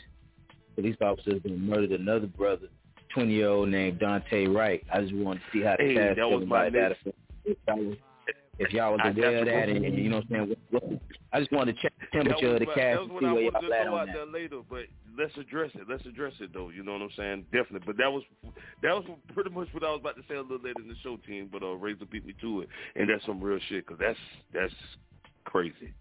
police 0.77 0.97
officers 1.01 1.41
been 1.43 1.61
murdered 1.67 1.91
another 1.93 2.27
brother, 2.29 2.69
20 3.15 3.33
year 3.33 3.49
old 3.49 3.69
named 3.69 3.99
Daunte 3.99 4.55
Wright. 4.55 4.85
I 4.93 5.01
just 5.01 5.15
wanted 5.15 5.41
to 5.41 5.59
see 5.59 5.65
how 5.65 5.75
the 5.77 5.83
Hey, 5.85 5.95
cast 5.95 6.17
that 6.19 6.29
was 6.31 6.47
my 6.47 6.67
about 6.67 6.73
that. 6.73 6.89
next- 7.05 7.19
If 7.45 7.57
y'all 7.67 7.77
was- 7.79 7.97
if 8.59 8.73
y'all 8.73 8.93
was 8.93 9.01
aware 9.05 9.39
of 9.41 9.47
that, 9.47 9.69
and, 9.69 9.85
and 9.85 9.95
you 9.99 10.09
know 10.09 10.17
what 10.17 10.25
I'm 10.25 10.31
saying, 10.49 10.57
what, 10.71 10.83
what, 10.91 11.01
I 11.33 11.41
just 11.41 11.53
wanted 11.53 11.77
to 11.77 11.83
check 11.83 11.93
the 12.01 12.07
That 12.07 12.25
temperature 12.25 12.55
of 12.55 12.61
the 12.61 12.67
what- 12.67 12.75
cast 12.77 12.97
That 12.97 13.03
and 13.03 13.11
see 13.21 13.27
I 13.27 13.33
where 13.33 13.45
wanted 13.45 13.53
y'all 13.53 13.61
to 13.71 13.77
at 13.77 13.85
throw 13.85 13.97
on 13.99 14.07
that. 14.07 14.33
later, 14.33 14.61
but 14.71 14.85
let's 15.19 15.37
address 15.37 15.71
it. 15.75 15.83
Let's 15.89 16.07
address 16.07 16.33
it 16.41 16.53
though. 16.55 16.71
You 16.71 16.83
know 16.83 16.93
what 16.93 17.03
I'm 17.03 17.11
saying? 17.17 17.45
Definitely. 17.53 17.87
But 17.87 17.97
that 17.99 18.11
was 18.11 18.23
that 18.83 18.93
was 18.95 19.05
pretty 19.35 19.51
much 19.51 19.69
what 19.73 19.85
I 19.85 19.91
was 19.91 20.01
about 20.01 20.17
to 20.17 20.23
say 20.29 20.37
a 20.37 20.41
little 20.43 20.59
later 20.59 20.81
in 20.83 20.89
the 20.89 20.97
show, 21.03 21.17
team. 21.27 21.49
But 21.53 21.63
uh, 21.63 21.75
Razor 21.77 22.07
beat 22.11 22.25
me 22.25 22.35
to 22.41 22.63
it, 22.63 22.69
and 22.97 23.09
that's 23.11 23.25
some 23.27 23.41
real 23.43 23.59
shit 23.69 23.87
because 23.87 23.99
that's 24.01 24.19
that's 24.55 24.73
crazy. 25.45 25.93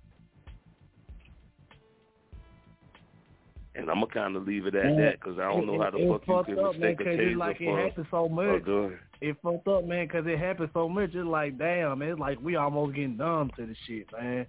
And 3.78 3.89
I'm 3.89 4.00
gonna 4.00 4.08
kind 4.13 4.36
of 4.38 4.48
leave 4.48 4.68
it 4.68 4.76
at 4.76 4.86
Man, 4.86 4.98
that 5.02 5.20
because 5.20 5.38
I 5.38 5.52
don't 5.52 5.65
know 5.68 5.82
how 5.82 5.89
the 5.91 5.98
fuck 6.08 6.26
you 6.26 6.34
fucked 6.34 6.48
can 6.50 6.60
up, 6.60 6.72
man, 6.80 6.80
mistake 6.80 7.02
a 7.02 7.04
'cause 7.04 7.13
it's 7.20 7.22
taser 7.34 7.38
like 7.38 7.60
it 7.60 7.65
for 7.65 7.80
happened 7.82 8.08
so 8.10 8.26
a 8.26 8.30
much. 8.30 8.63
gun. 8.63 9.00
It 9.21 9.38
fucked 9.41 9.67
up, 9.67 9.86
man, 9.86 10.08
'cause 10.08 10.25
it 10.28 10.38
happened 10.38 10.69
so 10.73 10.89
much. 10.89 11.15
It's 11.15 11.25
like, 11.25 11.58
damn, 11.58 11.99
man, 11.99 12.10
it's 12.10 12.19
like 12.19 12.39
we 12.41 12.56
almost 12.56 12.95
getting 12.95 13.17
numb 13.17 13.49
to 13.58 13.65
the 13.65 13.75
shit, 13.88 14.12
man. 14.12 14.45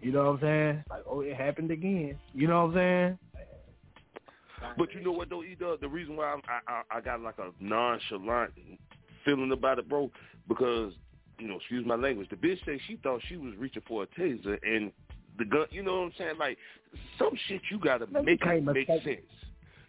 You 0.00 0.12
know 0.12 0.24
what 0.24 0.34
I'm 0.34 0.40
saying? 0.40 0.84
Like, 0.90 1.02
oh, 1.06 1.20
it 1.20 1.34
happened 1.36 1.70
again. 1.70 2.18
You 2.32 2.46
know 2.46 2.66
what 2.66 2.70
I'm 2.70 2.74
saying? 2.74 3.18
But 4.76 4.92
you 4.94 5.00
know 5.00 5.12
what 5.12 5.28
though, 5.28 5.42
E 5.42 5.56
the 5.58 5.88
reason 5.88 6.16
why 6.16 6.32
I'm, 6.32 6.42
I, 6.48 6.60
I 6.72 6.98
I 6.98 7.00
got 7.00 7.20
like 7.20 7.38
a 7.38 7.50
nonchalant 7.60 8.52
feeling 9.24 9.52
about 9.52 9.78
it, 9.78 9.88
bro, 9.88 10.10
because 10.48 10.92
you 11.38 11.46
know, 11.46 11.56
excuse 11.56 11.86
my 11.86 11.94
language, 11.94 12.28
the 12.30 12.36
bitch 12.36 12.64
said 12.64 12.78
she 12.86 12.96
thought 12.96 13.20
she 13.28 13.36
was 13.36 13.54
reaching 13.56 13.82
for 13.86 14.02
a 14.02 14.06
taser, 14.06 14.58
and 14.64 14.90
the 15.38 15.44
gun, 15.44 15.66
you 15.70 15.82
know 15.82 16.00
what 16.00 16.06
I'm 16.06 16.12
saying? 16.18 16.38
Like 16.38 16.58
some 17.18 17.36
shit 17.46 17.60
you 17.70 17.78
gotta 17.78 18.06
make 18.06 18.44
make 18.64 18.88
sense. 18.88 19.20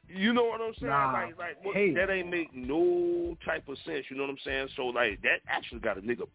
You 0.09 0.33
know 0.33 0.45
what 0.45 0.59
I'm 0.59 0.73
saying? 0.79 0.91
Nah, 0.91 1.11
like, 1.11 1.37
like 1.37 1.63
what, 1.63 1.75
hell. 1.75 1.93
that 1.95 2.09
ain't 2.09 2.29
make 2.29 2.53
no 2.55 3.37
type 3.45 3.67
of 3.69 3.77
sense. 3.85 4.05
You 4.09 4.17
know 4.17 4.23
what 4.23 4.31
I'm 4.31 4.37
saying? 4.43 4.69
So 4.75 4.85
like 4.85 5.21
that 5.21 5.39
actually 5.47 5.79
got 5.79 5.97
a 5.97 6.01
nigga 6.01 6.27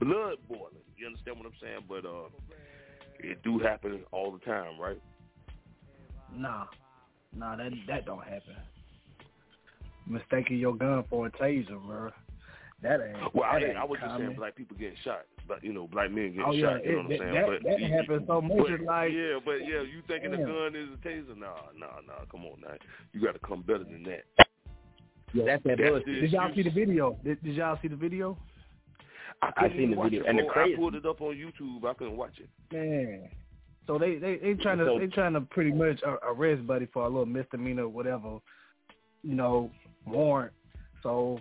blood 0.00 0.36
boiling. 0.48 0.74
You 0.96 1.06
understand 1.06 1.36
what 1.38 1.46
I'm 1.46 1.52
saying? 1.60 1.84
But 1.88 2.06
uh, 2.06 2.28
it 3.18 3.42
do 3.42 3.58
happen 3.58 4.00
all 4.10 4.32
the 4.32 4.38
time, 4.38 4.80
right? 4.80 5.00
Nah, 6.34 6.64
Nah, 7.36 7.56
that 7.56 7.72
that 7.88 8.06
don't 8.06 8.22
happen. 8.22 8.56
Mistaking 10.06 10.58
your 10.58 10.74
gun 10.74 11.04
for 11.10 11.26
a 11.26 11.30
taser, 11.30 11.84
bro. 11.84 12.10
That 12.82 13.00
ain't. 13.00 13.34
Well, 13.34 13.50
that 13.52 13.62
I, 13.62 13.68
ain't 13.68 13.76
I 13.76 13.84
was 13.84 13.98
just 14.00 14.16
saying 14.16 14.36
like 14.38 14.54
people 14.54 14.76
getting 14.76 14.96
shot, 15.04 15.24
you 15.62 15.72
know, 15.72 15.86
black 15.86 16.10
men 16.10 16.30
getting 16.32 16.42
Oh, 16.46 16.52
yeah, 16.52 16.74
shot. 16.78 16.84
You 16.84 16.92
know 16.92 16.98
it- 16.98 17.02
what 17.04 17.12
I'm 17.12 17.18
saying? 17.18 17.34
that- 17.34 17.46
but 17.46 17.62
that 17.64 17.80
you- 17.80 17.88
happens 17.88 18.26
so 18.26 18.40
much, 18.40 18.56
but- 18.68 18.80
like- 18.80 19.12
yeah, 19.12 19.38
but 19.44 19.60
yeah, 19.60 19.80
you 19.82 20.02
thinking 20.08 20.30
the 20.30 20.36
gun 20.38 20.74
is 20.74 20.88
a 20.92 20.96
taser? 21.06 21.36
Nah, 21.36 21.54
nah, 21.76 22.00
nah. 22.06 22.24
Come 22.30 22.44
on, 22.46 22.60
now. 22.60 22.74
You 23.12 23.20
got 23.20 23.32
to 23.34 23.38
come 23.40 23.62
better 23.62 23.84
than 23.84 24.02
that. 24.04 24.24
Yeah, 25.32 25.44
that's 25.46 25.62
that 25.64 25.78
That's 25.78 25.90
bullshit. 25.90 26.20
Did 26.22 26.32
y'all 26.32 26.54
see 26.54 26.62
the 26.62 26.70
video? 26.70 27.18
Did, 27.24 27.42
did 27.42 27.56
y'all 27.56 27.78
see 27.82 27.88
the 27.88 27.96
video? 27.96 28.38
I 29.42 29.52
I 29.56 29.68
seen 29.70 29.90
the 29.90 29.96
video. 30.00 30.22
it, 30.22 30.28
And 30.28 30.38
the 30.38 30.44
bro. 30.44 30.52
crazy- 30.52 30.74
I 30.74 30.76
pulled 30.76 30.94
it 30.94 31.04
up 31.04 31.20
on 31.20 31.34
YouTube. 31.34 31.84
I 31.84 31.92
couldn't 31.94 32.16
watch 32.16 32.38
it. 32.38 32.48
Man. 32.72 33.28
So 33.86 33.98
they 33.98 34.16
they 34.16 34.36
they 34.36 34.54
trying 34.54 34.78
to 34.78 34.84
So- 34.86 34.98
they 34.98 35.08
trying 35.08 35.34
to 35.34 35.40
pretty 35.42 35.72
much 35.72 36.02
uh, 36.04 36.16
arrest 36.22 36.66
Buddy 36.66 36.86
for 36.86 37.02
a 37.04 37.08
little 37.08 37.26
misdemeanor, 37.26 37.82
or 37.84 37.88
whatever, 37.88 38.38
you 39.22 39.34
know, 39.34 39.70
warrant. 40.06 40.52
So 41.02 41.40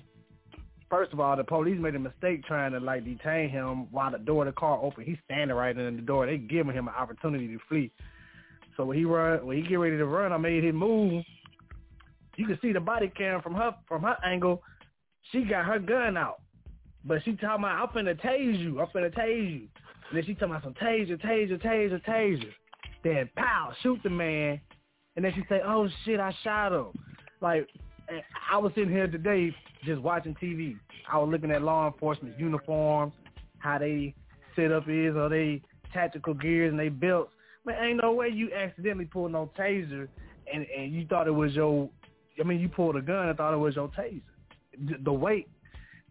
first 0.93 1.12
of 1.12 1.19
all, 1.19 1.36
the 1.36 1.43
police 1.43 1.79
made 1.79 1.95
a 1.95 1.99
mistake 1.99 2.45
trying 2.45 2.71
to 2.71 2.79
like 2.79 3.03
detain 3.03 3.49
him 3.49 3.91
while 3.91 4.12
the 4.12 4.19
door 4.19 4.45
of 4.45 4.53
the 4.53 4.60
car 4.60 4.79
open. 4.79 5.03
He's 5.03 5.17
standing 5.25 5.58
right 5.58 5.75
in 5.75 5.95
the 5.95 6.01
door. 6.03 6.27
They 6.27 6.38
giving 6.38 6.75
him 6.75 6.88
an 6.88 6.93
opportunity 6.93 7.47
to 7.47 7.58
flee. 7.67 7.91
So 8.77 8.86
when 8.86 8.97
he 8.99 9.03
run, 9.03 9.43
when 9.43 9.58
he 9.58 9.63
get 9.63 9.79
ready 9.79 9.97
to 9.97 10.06
run, 10.06 10.32
I 10.32 10.38
made 10.38 10.63
him 10.63 10.75
move. 10.75 11.23
You 12.36 12.45
can 12.45 12.60
see 12.62 12.73
the 12.73 12.79
body 12.79 13.12
cam 13.17 13.41
from 13.41 13.56
her 13.56 13.73
from 13.88 14.03
her 14.03 14.17
angle. 14.23 14.62
She 15.32 15.45
got 15.45 15.65
her 15.65 15.79
gun 15.79 16.15
out, 16.15 16.41
but 17.06 17.23
she 17.25 17.32
talking 17.38 17.65
about 17.65 17.89
I'm 17.89 18.06
finna 18.06 18.19
tase 18.21 18.60
you. 18.60 18.79
I'm 18.79 18.88
finna 18.88 19.12
tase 19.17 19.51
you. 19.51 19.67
And 20.10 20.17
then 20.17 20.23
she 20.25 20.36
talking 20.36 20.49
about 20.49 20.63
some 20.63 20.75
taser, 20.75 21.19
taser, 21.19 21.60
taser, 21.60 22.06
taser. 22.06 22.51
Then 23.03 23.32
pow, 23.36 23.71
shoot 23.82 23.99
the 24.03 24.12
man. 24.12 24.62
And 25.15 25.25
then 25.25 25.34
she 25.34 25.41
say, 25.49 25.62
"Oh 25.65 25.89
shit, 26.06 26.19
I 26.19 26.36
shot 26.43 26.71
him." 26.71 26.89
Like 27.41 27.67
I 28.51 28.58
was 28.58 28.71
sitting 28.75 28.91
here 28.91 29.08
today 29.08 29.56
just 29.85 30.01
watching 30.01 30.35
TV. 30.35 30.77
I 31.11 31.17
was 31.17 31.29
looking 31.31 31.51
at 31.51 31.61
law 31.61 31.87
enforcement 31.87 32.39
uniforms, 32.39 33.13
how 33.59 33.77
they 33.77 34.13
set 34.55 34.71
up 34.71 34.83
is, 34.87 35.15
or 35.15 35.29
they 35.29 35.61
tactical 35.93 36.33
gears 36.33 36.71
and 36.71 36.79
they 36.79 36.89
belts. 36.89 37.31
Man, 37.65 37.81
ain't 37.83 37.99
no 38.01 38.11
way 38.11 38.29
you 38.29 38.51
accidentally 38.53 39.05
pulled 39.05 39.31
no 39.31 39.49
taser 39.57 40.07
and 40.51 40.65
and 40.75 40.93
you 40.93 41.05
thought 41.07 41.27
it 41.27 41.31
was 41.31 41.53
your. 41.53 41.89
I 42.39 42.43
mean, 42.43 42.59
you 42.59 42.67
pulled 42.67 42.95
a 42.95 43.01
gun 43.01 43.29
and 43.29 43.37
thought 43.37 43.53
it 43.53 43.57
was 43.57 43.75
your 43.75 43.89
taser. 43.89 44.21
The, 44.87 44.95
the 45.03 45.13
weight, 45.13 45.47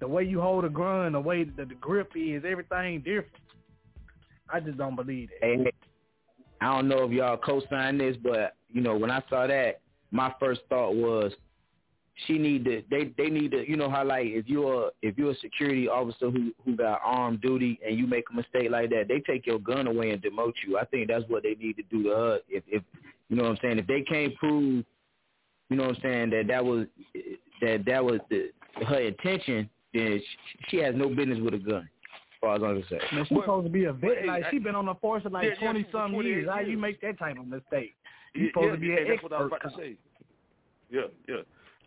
the 0.01 0.09
way 0.09 0.25
you 0.25 0.41
hold 0.41 0.65
a 0.65 0.69
gun, 0.69 1.13
the 1.13 1.21
way 1.21 1.45
that 1.45 1.69
the 1.69 1.75
grip 1.75 2.13
is, 2.15 2.45
everything 2.49 3.01
different. 3.01 3.29
I 4.49 4.61
just 4.61 4.79
don't 4.79 4.95
believe 4.95 5.31
it. 5.41 5.65
Hey, 5.65 5.73
I 6.61 6.75
don't 6.75 6.89
know 6.89 7.05
if 7.05 7.11
y'all 7.11 7.37
co-sign 7.37 7.99
this, 7.99 8.17
but 8.23 8.55
you 8.71 8.81
know, 8.81 8.97
when 8.97 9.11
I 9.11 9.23
saw 9.29 9.47
that, 9.47 9.81
my 10.11 10.33
first 10.39 10.61
thought 10.69 10.95
was 10.95 11.33
she 12.27 12.39
need 12.39 12.65
to 12.67 12.83
they 12.91 13.13
they 13.17 13.29
need 13.31 13.51
to 13.53 13.69
you 13.69 13.77
know 13.77 13.89
how 13.91 14.05
like 14.05 14.27
if 14.27 14.47
you're 14.47 14.89
a, 14.89 14.91
if 15.01 15.17
you're 15.17 15.31
a 15.33 15.37
security 15.37 15.89
officer 15.89 16.31
who 16.31 16.53
who 16.65 16.77
got 16.77 17.01
armed 17.05 17.41
duty 17.41 17.81
and 17.87 17.99
you 17.99 18.07
make 18.07 18.25
a 18.31 18.35
mistake 18.37 18.71
like 18.71 18.91
that, 18.91 19.09
they 19.09 19.21
take 19.21 19.47
your 19.47 19.59
gun 19.59 19.87
away 19.87 20.11
and 20.11 20.23
demote 20.23 20.53
you. 20.67 20.79
I 20.79 20.85
think 20.85 21.09
that's 21.09 21.25
what 21.29 21.43
they 21.43 21.55
need 21.55 21.77
to 21.77 21.83
do 21.85 22.03
to 22.05 22.09
her. 22.11 22.41
If 22.49 22.65
if 22.69 22.83
you 23.29 23.37
know 23.37 23.45
what 23.45 23.51
I'm 23.53 23.59
saying, 23.63 23.79
if 23.79 23.87
they 23.87 24.03
can't 24.03 24.35
prove, 24.37 24.85
you 25.71 25.77
know 25.77 25.85
what 25.87 25.97
I'm 25.97 26.03
saying 26.03 26.31
that 26.31 26.47
that 26.49 26.65
was 26.65 26.87
that 27.63 27.85
that 27.87 28.05
was 28.05 28.21
the 28.29 28.51
her 28.87 29.01
intention, 29.01 29.71
then 29.95 30.21
she, 30.21 30.59
she 30.69 30.77
has 30.79 30.95
no 30.95 31.09
business 31.09 31.39
with 31.41 31.55
a 31.55 31.59
gun. 31.59 31.89
As 31.89 32.39
far 32.41 32.57
as 32.57 32.63
I'm 32.63 32.81
concerned. 32.81 33.03
Man, 33.13 33.25
she's 33.29 33.39
supposed 33.39 33.67
to 33.67 33.71
be 33.73 33.85
a 33.85 33.93
vet. 33.93 34.19
hey, 34.19 34.27
Like 34.27 34.45
I- 34.45 34.51
she 34.51 34.59
been 34.59 34.75
on 34.75 34.85
the 34.87 34.95
force 34.97 35.23
for 35.23 35.31
like 35.31 35.45
Yeah, 35.45 35.51
yeah, 35.51 35.65
twenty 35.67 35.85
for 35.85 35.91
some 35.93 36.13
28 36.13 36.29
years. 36.29 36.49
How 36.51 36.61
you 36.61 36.77
make 36.77 37.01
that 37.01 37.19
type 37.19 37.39
of 37.39 37.47
mistake? 37.47 37.95
Yeah, 38.35 38.43
You 38.43 38.49
supposed 38.49 38.67
yeah, 38.67 38.73
to 38.73 38.77
be 38.79 38.87
yeah, 38.89 38.97
an 38.99 39.09
that's 39.09 39.23
what 39.23 39.33
I 39.33 39.43
was 39.43 39.53
expert. 39.53 39.69
about 39.69 39.77
to 39.79 39.83
say. 39.83 39.97
Yeah, 40.91 41.01
yeah. 41.29 41.37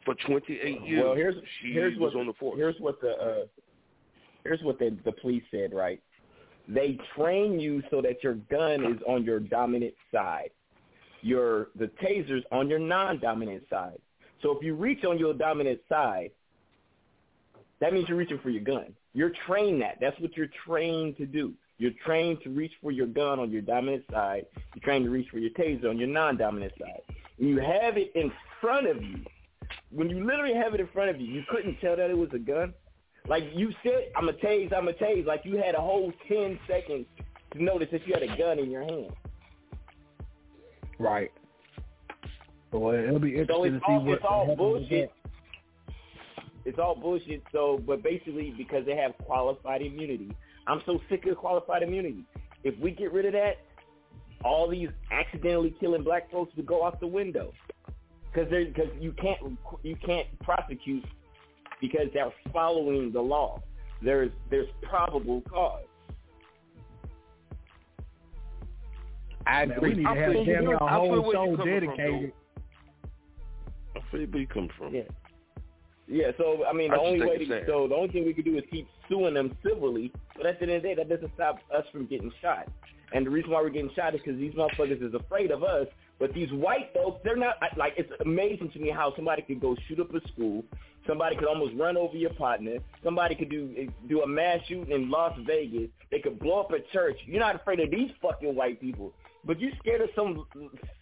For 0.06 0.16
28 0.28 0.82
years, 0.86 1.04
Well, 1.04 1.16
here's 1.16 1.36
she 1.62 1.74
here's 1.74 1.98
was 1.98 2.14
what 2.14 2.20
on 2.22 2.28
the 2.28 2.34
force. 2.34 2.58
here's 2.58 2.76
what 2.80 3.02
the 3.02 3.12
uh, 3.12 3.46
here's 4.44 4.62
what 4.62 4.78
the 4.80 4.96
the 5.04 5.12
police 5.12 5.44
said. 5.52 5.74
Right, 5.74 6.02
they 6.68 6.98
train 7.16 7.60
you 7.60 7.82
so 7.90 8.02
that 8.02 8.24
your 8.24 8.36
gun 8.36 8.86
is 8.86 9.02
on 9.08 9.24
your 9.24 9.40
dominant 9.40 9.96
side. 10.14 10.52
Your 11.22 11.70
the 11.76 11.88
taser's 12.04 12.44
on 12.52 12.70
your 12.70 12.78
non-dominant 12.80 13.64
side. 13.70 13.98
So 14.44 14.52
if 14.56 14.64
you 14.64 14.76
reach 14.76 15.04
on 15.06 15.18
your 15.18 15.34
dominant 15.34 15.80
side, 15.90 16.30
that 17.80 17.94
means 17.94 18.08
you're 18.08 18.18
reaching 18.18 18.40
for 18.40 18.50
your 18.52 18.64
gun. 18.64 18.94
You're 19.14 19.32
trained 19.48 19.82
that. 19.82 19.98
That's 20.00 20.20
what 20.20 20.38
you're 20.38 20.50
trained 20.68 21.18
to 21.18 21.26
do. 21.26 21.54
You're 21.78 21.92
trained 22.06 22.40
to 22.44 22.50
reach 22.50 22.72
for 22.82 22.92
your 22.92 23.08
gun 23.08 23.40
on 23.40 23.52
your 23.52 23.62
dominant 23.62 24.04
side. 24.12 24.46
You're 24.76 24.84
trained 24.84 25.06
to 25.06 25.12
reach 25.12 25.30
for 25.30 25.40
your 25.40 25.50
taser 25.52 25.90
on 25.90 25.98
your 25.98 26.08
non-dominant 26.08 26.74
side. 26.80 27.02
When 27.38 27.50
you 27.50 27.58
have 27.60 27.98
it 27.98 28.12
in 28.16 28.32
front 28.62 28.88
of 28.88 29.02
you, 29.02 29.18
when 29.92 30.10
you 30.10 30.26
literally 30.26 30.56
have 30.56 30.74
it 30.74 30.80
in 30.80 30.88
front 30.88 31.10
of 31.10 31.20
you, 31.20 31.28
you 31.28 31.44
couldn't 31.50 31.80
tell 31.80 31.96
that 31.96 32.10
it 32.10 32.18
was 32.18 32.30
a 32.34 32.40
gun. 32.40 32.74
Like 33.28 33.44
you 33.54 33.72
said, 33.84 34.12
I'm 34.16 34.30
a 34.30 34.34
tase, 34.34 34.72
I'm 34.74 34.88
a 34.88 34.94
tase. 34.94 35.26
Like 35.26 35.42
you 35.46 35.58
had 35.58 35.76
a 35.76 35.82
whole 35.82 36.12
ten 36.28 36.60
seconds 36.68 37.06
to 37.54 37.64
notice 37.64 37.88
that 37.92 38.06
you 38.08 38.14
had 38.14 38.24
a 38.24 38.38
gun 38.38 38.60
in 38.60 38.70
your 38.70 38.84
hand. 38.84 39.12
Right. 41.00 41.32
Well, 42.72 42.94
it'll 42.94 43.20
be 43.20 43.36
So 43.48 43.66
interesting 43.66 43.76
it's 43.76 43.86
to 43.86 43.88
see 43.88 43.94
all, 43.94 44.06
what 44.06 44.16
it's 44.16 44.26
all 44.28 44.56
bullshit. 44.56 45.12
It's 46.66 46.80
all 46.80 46.96
bullshit. 46.96 47.44
So, 47.52 47.82
but 47.86 48.04
basically, 48.04 48.54
because 48.58 48.86
they 48.86 48.96
have 48.96 49.14
qualified 49.26 49.82
immunity, 49.82 50.36
I'm 50.68 50.82
so 50.86 51.00
sick 51.10 51.26
of 51.26 51.38
qualified 51.38 51.84
immunity. 51.84 52.26
If 52.64 52.78
we 52.80 52.92
get 52.92 53.14
rid 53.14 53.26
of 53.26 53.34
that, 53.34 53.58
all 54.44 54.70
these 54.70 54.90
accidentally 55.12 55.76
killing 55.80 56.04
black 56.04 56.32
folks 56.32 56.56
would 56.56 56.66
go 56.66 56.86
out 56.86 57.00
the 57.00 57.08
window. 57.08 57.54
Because 58.36 58.50
because 58.52 58.90
you 59.00 59.14
can't 59.14 59.40
you 59.84 59.96
can't 60.06 60.28
prosecute 60.42 61.06
because 61.80 62.08
they're 62.14 62.34
following 62.52 63.12
the 63.14 63.22
law. 63.22 63.62
There's 64.02 64.32
there's 64.50 64.68
probable 64.84 65.42
cause. 65.50 65.84
I 69.48 69.66
Man, 69.66 69.70
we 69.70 69.76
agree. 69.76 69.96
need 69.96 70.04
to 70.04 70.20
have 70.20 70.32
feel- 70.34 70.46
damn 70.46 70.66
near 70.66 70.76
a 70.76 70.84
I 70.84 71.00
feel 71.00 71.22
whole 71.22 71.32
show 71.32 71.56
coming 71.56 71.56
from, 71.58 71.66
dedicated. 71.70 72.34
I 73.96 74.00
feel 74.12 74.26
where 74.26 74.42
you 74.42 74.48
come 74.48 74.70
from. 74.78 74.94
Yeah. 74.94 75.02
Yeah, 76.08 76.32
so 76.38 76.66
I 76.66 76.74
mean, 76.74 76.92
the 76.92 76.98
I 76.98 77.00
only 77.00 77.26
way 77.26 77.46
to, 77.46 77.66
so 77.66 77.88
the 77.88 77.96
only 77.96 78.10
thing 78.10 78.26
we 78.26 78.34
could 78.34 78.46
do 78.46 78.58
is 78.58 78.64
keep 78.70 78.88
suing 79.10 79.34
them 79.34 79.58
civilly. 79.64 80.12
But 80.36 80.46
at 80.46 80.60
the 80.60 80.66
end 80.68 80.76
of 80.76 80.82
the 80.84 80.90
day, 80.90 80.96
that 80.96 81.10
doesn't 81.10 81.32
stop 81.34 81.60
us 81.76 81.84
from 81.92 82.06
getting 82.06 82.32
shot. 82.42 82.68
And 83.14 83.26
the 83.26 83.30
reason 83.30 83.52
why 83.52 83.62
we're 83.62 83.70
getting 83.70 83.90
shot 83.96 84.14
is 84.14 84.22
because 84.24 84.40
these 84.40 84.54
motherfuckers 84.54 85.02
is 85.02 85.14
afraid 85.14 85.50
of 85.52 85.64
us. 85.64 85.88
But 86.20 86.34
these 86.34 86.52
white 86.52 86.92
folks, 86.94 87.20
they're 87.24 87.36
not 87.36 87.58
like. 87.76 87.94
It's 87.98 88.12
amazing 88.22 88.72
to 88.72 88.80
me 88.80 88.90
how 88.90 89.14
somebody 89.16 89.42
could 89.42 89.60
go 89.60 89.76
shoot 89.88 90.00
up 90.00 90.14
a 90.14 90.26
school. 90.30 90.64
Somebody 91.06 91.36
could 91.36 91.48
almost 91.48 91.74
run 91.76 91.98
over 91.98 92.16
your 92.16 92.34
partner. 92.34 92.78
Somebody 93.04 93.36
could 93.36 93.50
do 93.50 93.90
do 94.08 94.22
a 94.22 94.28
mass 94.28 94.60
shooting 94.68 94.92
in 94.92 95.10
Las 95.10 95.38
Vegas. 95.46 95.90
They 96.12 96.20
could 96.20 96.40
blow 96.40 96.62
up 96.62 96.72
a 96.72 96.80
church. 96.94 97.18
You're 97.26 97.42
not 97.42 97.56
afraid 97.56 97.82
of 97.82 97.92
these 97.92 98.12
fucking 98.22 98.56
white 98.56 98.80
people, 98.80 99.14
but 99.44 99.60
you 99.60 99.72
scared 99.80 100.02
of 100.02 100.10
some 100.16 100.46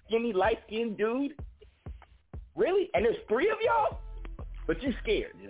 skinny 0.08 0.34
light 0.34 0.60
skinned 0.68 0.98
dude. 0.98 1.34
Really? 2.56 2.90
And 2.94 3.06
there's 3.06 3.18
three 3.28 3.50
of 3.50 3.58
y'all, 3.64 4.00
but 4.66 4.82
you 4.82 4.94
scared. 5.04 5.34
Yeah. 5.42 5.50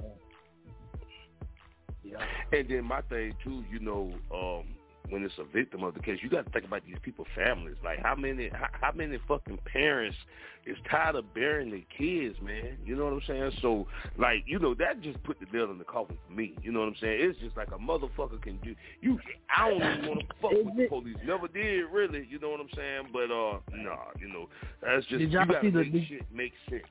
yeah. 2.03 2.57
And 2.57 2.69
then 2.69 2.83
my 2.83 3.01
thing 3.01 3.33
too, 3.43 3.63
you 3.71 3.79
know, 3.79 4.13
um, 4.33 4.72
when 5.09 5.23
it's 5.23 5.33
a 5.37 5.43
victim 5.43 5.83
of 5.83 5.93
the 5.93 5.99
case, 5.99 6.19
you 6.21 6.29
got 6.29 6.45
to 6.45 6.51
think 6.51 6.65
about 6.65 6.81
these 6.85 6.97
people's 7.01 7.27
families. 7.35 7.75
Like 7.83 7.99
how 8.01 8.15
many, 8.15 8.49
how, 8.49 8.67
how 8.71 8.91
many 8.93 9.17
fucking 9.27 9.59
parents 9.71 10.17
is 10.65 10.77
tired 10.89 11.15
of 11.15 11.33
burying 11.33 11.69
their 11.69 11.81
kids, 11.97 12.37
man? 12.41 12.77
You 12.85 12.95
know 12.95 13.05
what 13.05 13.13
I'm 13.13 13.21
saying? 13.27 13.51
So, 13.61 13.87
like, 14.17 14.43
you 14.45 14.59
know, 14.59 14.73
that 14.75 15.01
just 15.01 15.21
put 15.23 15.37
the 15.39 15.45
nail 15.55 15.69
in 15.71 15.77
the 15.77 15.83
coffin 15.83 16.17
for 16.27 16.33
me. 16.33 16.55
You 16.63 16.71
know 16.71 16.79
what 16.79 16.89
I'm 16.89 16.95
saying? 17.01 17.17
It's 17.19 17.39
just 17.39 17.57
like 17.57 17.69
a 17.69 17.77
motherfucker 17.77 18.41
can 18.41 18.57
do. 18.63 18.75
You, 19.01 19.19
I 19.55 19.69
don't 19.69 19.81
even 19.81 20.07
want 20.07 20.19
to 20.21 20.25
fuck 20.41 20.51
with 20.51 20.77
the 20.77 20.87
police. 20.87 21.17
Never 21.25 21.47
did, 21.47 21.85
really. 21.91 22.25
You 22.29 22.39
know 22.39 22.49
what 22.49 22.61
I'm 22.61 22.69
saying? 22.75 23.07
But 23.11 23.31
uh, 23.31 23.59
nah, 23.71 24.05
you 24.19 24.29
know, 24.29 24.47
that's 24.81 25.05
just 25.07 25.21
you 25.21 25.27
y'all 25.27 25.45
got 25.45 25.61
to 25.61 25.67
see 25.67 25.69
the- 25.69 25.79
make 25.79 25.91
did- 25.91 26.07
shit 26.07 26.21
make 26.33 26.53
sense. 26.69 26.83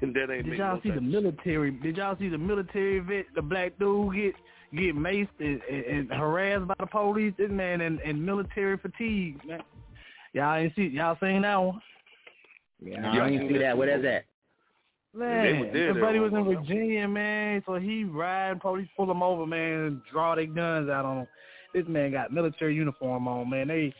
And 0.00 0.14
that 0.14 0.30
ain't 0.30 0.46
Did 0.46 0.58
y'all 0.58 0.76
no 0.76 0.80
see 0.82 0.90
the 0.90 1.00
military? 1.00 1.70
Did 1.72 1.96
y'all 1.96 2.16
see 2.18 2.28
the 2.28 2.38
military 2.38 3.00
vet, 3.00 3.26
the 3.34 3.42
black 3.42 3.78
dude 3.78 4.14
get 4.14 4.34
get 4.74 4.96
maced 4.96 5.28
and, 5.38 5.60
and, 5.70 5.84
and 5.84 6.10
harassed 6.12 6.66
by 6.66 6.74
the 6.78 6.86
police? 6.86 7.34
This 7.38 7.50
man 7.50 7.80
and, 7.80 8.00
in 8.00 8.24
military 8.24 8.78
fatigue, 8.78 9.40
man. 9.46 9.62
Y'all 10.32 10.54
ain't 10.56 10.74
see 10.74 10.86
y'all 10.86 11.16
seen 11.20 11.42
that 11.42 11.56
one? 11.56 11.80
Yeah, 12.84 13.10
I 13.10 13.30
didn't 13.30 13.48
see 13.48 13.58
that. 13.58 13.76
What 13.76 13.88
is 13.88 14.02
that? 14.02 14.24
they 15.14 15.18
were 15.18 15.26
Man, 15.26 15.70
there, 15.72 15.88
everybody 15.90 16.18
was 16.18 16.32
in 16.32 16.38
on 16.38 16.46
one 16.46 16.54
level. 16.54 16.64
Virginia, 16.64 17.06
man. 17.06 17.62
So 17.66 17.74
he 17.74 18.04
ride, 18.04 18.60
police 18.60 18.88
pull 18.96 19.10
him 19.10 19.22
over, 19.22 19.46
man, 19.46 19.80
and 19.80 20.00
draw 20.10 20.34
their 20.34 20.46
guns 20.46 20.88
out 20.88 21.04
on 21.04 21.18
him. 21.18 21.26
This 21.74 21.84
man 21.86 22.12
got 22.12 22.32
military 22.32 22.74
uniform 22.74 23.28
on, 23.28 23.50
man. 23.50 23.68
They 23.68 23.94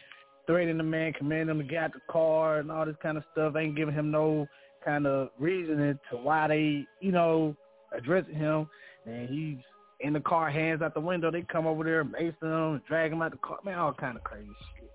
threatening 0.47 0.79
the 0.79 0.85
man, 0.85 1.13
commanding 1.13 1.57
him 1.57 1.63
to 1.63 1.69
get 1.69 1.85
out 1.85 1.93
the 1.93 2.01
car 2.11 2.59
and 2.59 2.71
all 2.71 2.87
this 2.87 2.97
kind 3.03 3.17
of 3.17 3.25
stuff. 3.33 3.57
Ain't 3.57 3.77
giving 3.77 3.95
him 3.95 4.11
no 4.11 4.47
kind 4.85 5.07
of 5.07 5.31
reasoning 5.39 5.99
to 6.11 6.17
why 6.17 6.49
they, 6.49 6.85
you 7.01 7.13
know, 7.13 7.55
addressing 7.97 8.35
him. 8.35 8.69
And 9.07 9.29
he's 9.29 9.59
in 10.03 10.13
the 10.13 10.21
car, 10.21 10.51
hands 10.51 10.83
out 10.83 10.95
the 10.95 11.01
window. 11.01 11.31
They 11.31 11.43
come 11.43 11.67
over 11.67 11.85
there, 11.85 12.05
mace 12.05 12.35
him, 12.41 12.83
drag 12.89 13.13
him 13.13 13.23
out 13.23 13.33
the 13.33 13.39
car. 13.39 13.59
Man, 13.65 13.79
all 13.79 13.93
kind 13.93 14.17
of 14.17 14.25
crazy 14.25 14.49
shit. 14.75 14.91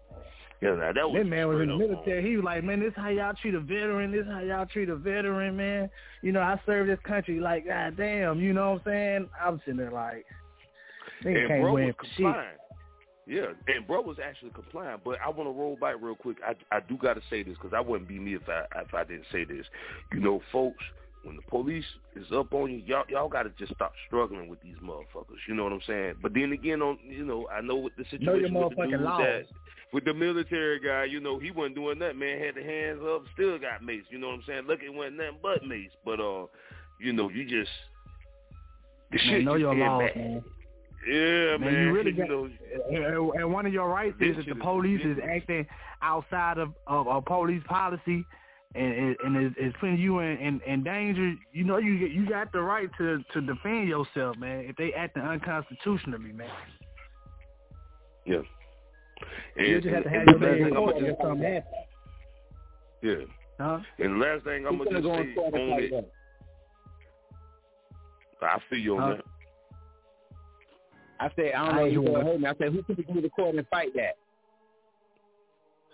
Yeah, 0.61 0.71
now 0.71 0.91
that 0.91 1.07
was 1.07 1.19
that 1.19 1.29
man 1.29 1.47
was 1.47 1.61
in 1.61 1.69
the 1.69 1.77
military. 1.77 2.27
He 2.27 2.35
was 2.35 2.43
like, 2.43 2.63
man, 2.63 2.79
this 2.79 2.93
how 2.95 3.09
y'all 3.09 3.33
treat 3.33 3.53
a 3.53 3.59
veteran. 3.59 4.11
This 4.11 4.25
how 4.25 4.39
y'all 4.39 4.65
treat 4.65 4.89
a 4.89 4.95
veteran, 4.95 5.55
man. 5.55 5.89
You 6.23 6.31
know, 6.31 6.41
I 6.41 6.59
served 6.65 6.89
this 6.89 6.99
country. 7.03 7.39
Like, 7.39 7.67
god 7.67 7.95
damn, 7.95 8.39
you 8.39 8.53
know 8.53 8.71
what 8.71 8.81
I'm 8.81 8.85
saying? 8.85 9.29
I'm 9.39 9.59
sitting 9.59 9.77
there 9.77 9.91
like, 9.91 10.25
nigga 11.23 11.39
and 11.39 11.47
can't 11.47 11.61
bro 11.61 11.73
win 11.73 11.87
was 11.87 12.07
shit. 12.17 12.35
Yeah, 13.27 13.47
and 13.67 13.85
bro 13.85 14.01
was 14.01 14.17
actually 14.23 14.51
complying. 14.51 14.99
But 15.03 15.19
I 15.23 15.29
want 15.29 15.47
to 15.47 15.51
roll 15.51 15.77
back 15.79 15.95
real 16.01 16.15
quick. 16.15 16.37
I 16.43 16.55
I 16.75 16.79
do 16.79 16.97
got 16.97 17.15
to 17.15 17.21
say 17.29 17.43
this 17.43 17.53
because 17.53 17.73
I 17.75 17.81
wouldn't 17.81 18.09
be 18.09 18.17
me 18.17 18.33
if 18.33 18.49
I 18.49 18.63
if 18.81 18.95
I 18.95 19.03
didn't 19.03 19.25
say 19.31 19.43
this. 19.43 19.65
You 20.11 20.21
know, 20.21 20.41
folks, 20.51 20.83
when 21.23 21.35
the 21.35 21.41
police 21.43 21.85
is 22.15 22.25
up 22.33 22.53
on 22.53 22.71
you, 22.71 22.83
y'all 22.85 23.03
y'all 23.09 23.29
got 23.29 23.43
to 23.43 23.51
just 23.57 23.73
stop 23.73 23.93
struggling 24.07 24.47
with 24.47 24.61
these 24.61 24.77
motherfuckers. 24.83 25.41
You 25.47 25.55
know 25.55 25.63
what 25.63 25.73
I'm 25.73 25.81
saying? 25.85 26.15
But 26.21 26.33
then 26.33 26.51
again, 26.51 26.81
on 26.81 26.97
you 27.07 27.25
know, 27.25 27.47
I 27.49 27.61
know 27.61 27.75
what 27.75 27.93
the 27.97 28.05
situation 28.09 28.53
with 28.53 28.75
the 28.77 28.85
dude 28.87 29.01
laws. 29.01 29.21
that 29.21 29.45
with 29.93 30.05
the 30.05 30.13
military 30.13 30.79
guy, 30.79 31.05
you 31.05 31.19
know, 31.19 31.39
he 31.39 31.51
wasn't 31.51 31.75
doing 31.75 31.99
that. 31.99 32.15
Man 32.15 32.39
had 32.39 32.55
the 32.55 32.63
hands 32.63 32.99
up, 33.03 33.23
still 33.33 33.57
got 33.57 33.83
mace. 33.83 34.03
You 34.09 34.19
know 34.19 34.27
what 34.27 34.35
I'm 34.35 34.43
saying? 34.47 34.63
Look, 34.67 34.79
it 34.83 34.93
wasn't 34.93 35.17
nothing 35.17 35.37
but 35.41 35.65
mace. 35.65 35.91
But 36.03 36.19
uh, 36.19 36.47
you 36.99 37.13
know, 37.13 37.29
you 37.29 37.43
just 37.43 37.71
the 39.11 39.17
Man, 39.17 39.27
shit 39.27 39.45
know 39.45 39.55
your 39.55 39.75
laws, 39.75 40.01
bad. 40.01 40.15
man. 40.15 40.43
Yeah, 41.07 41.57
man. 41.57 41.61
Man, 41.61 41.73
you 41.73 41.93
really 41.93 42.11
you 42.11 42.17
got, 42.17 42.29
know, 42.29 43.31
and, 43.33 43.53
one 43.53 43.65
of 43.65 43.71
your 43.73 43.87
rights 43.87 44.17
is 44.19 44.35
that 44.35 44.45
the 44.45 44.55
police 44.55 45.01
is 45.05 45.17
acting 45.23 45.65
outside 46.01 46.57
of, 46.57 46.73
of, 46.85 47.07
of 47.07 47.23
police 47.25 47.63
policy 47.67 48.25
and 48.75 48.93
and, 48.93 49.15
and 49.23 49.45
is, 49.47 49.53
is 49.59 49.73
putting 49.79 49.97
you 49.97 50.19
in, 50.19 50.37
in, 50.37 50.61
in 50.67 50.83
danger. 50.83 51.33
You 51.53 51.63
know, 51.63 51.77
you 51.77 51.91
you 51.93 52.27
got 52.27 52.51
the 52.51 52.61
right 52.61 52.89
to, 52.97 53.23
to 53.33 53.41
defend 53.41 53.87
yourself, 53.87 54.37
man. 54.37 54.65
If 54.67 54.75
they 54.75 54.93
acting 54.93 55.23
unconstitutionally, 55.23 56.33
man, 56.33 56.49
yeah. 58.25 58.41
you 59.57 59.75
And, 59.75 59.83
just 59.83 59.95
have 59.95 60.03
to 60.03 60.09
have 60.09 60.27
your 60.27 60.39
the 60.39 60.45
last 60.45 60.57
thing 60.59 60.65
I'ma 60.75 60.91
court 60.91 60.95
if 60.99 61.17
something 61.21 61.43
happens. 61.43 61.75
Yeah. 63.01 63.15
Huh? 63.59 63.79
And 63.99 64.13
the 64.21 64.25
last 64.25 64.43
thing 64.43 64.65
I'm 64.67 64.77
gonna 64.77 64.89
gonna 64.91 65.01
just 65.01 65.03
go 65.03 65.15
say 65.15 65.21
in 65.29 65.33
court 65.35 65.53
and 65.53 65.63
on 65.63 65.69
fight 65.79 65.83
it, 65.93 66.13
I 68.41 68.59
feel 68.69 68.79
you 68.79 68.97
on 68.97 69.01
Huh? 69.01 69.15
that. 69.17 69.25
I 71.19 71.31
said, 71.35 71.53
I 71.53 71.65
don't 71.65 71.75
know 71.75 71.85
ain't 71.85 71.95
who's 71.95 72.03
doing 72.05 72.13
gonna 72.13 72.19
it. 72.19 72.27
hold 72.29 72.41
me. 72.41 72.47
I 72.47 72.53
said, 72.59 72.71
who 72.73 72.83
can 72.83 73.13
go 73.15 73.21
to 73.21 73.29
court 73.29 73.55
and 73.55 73.67
fight 73.69 73.93
that? 73.95 74.17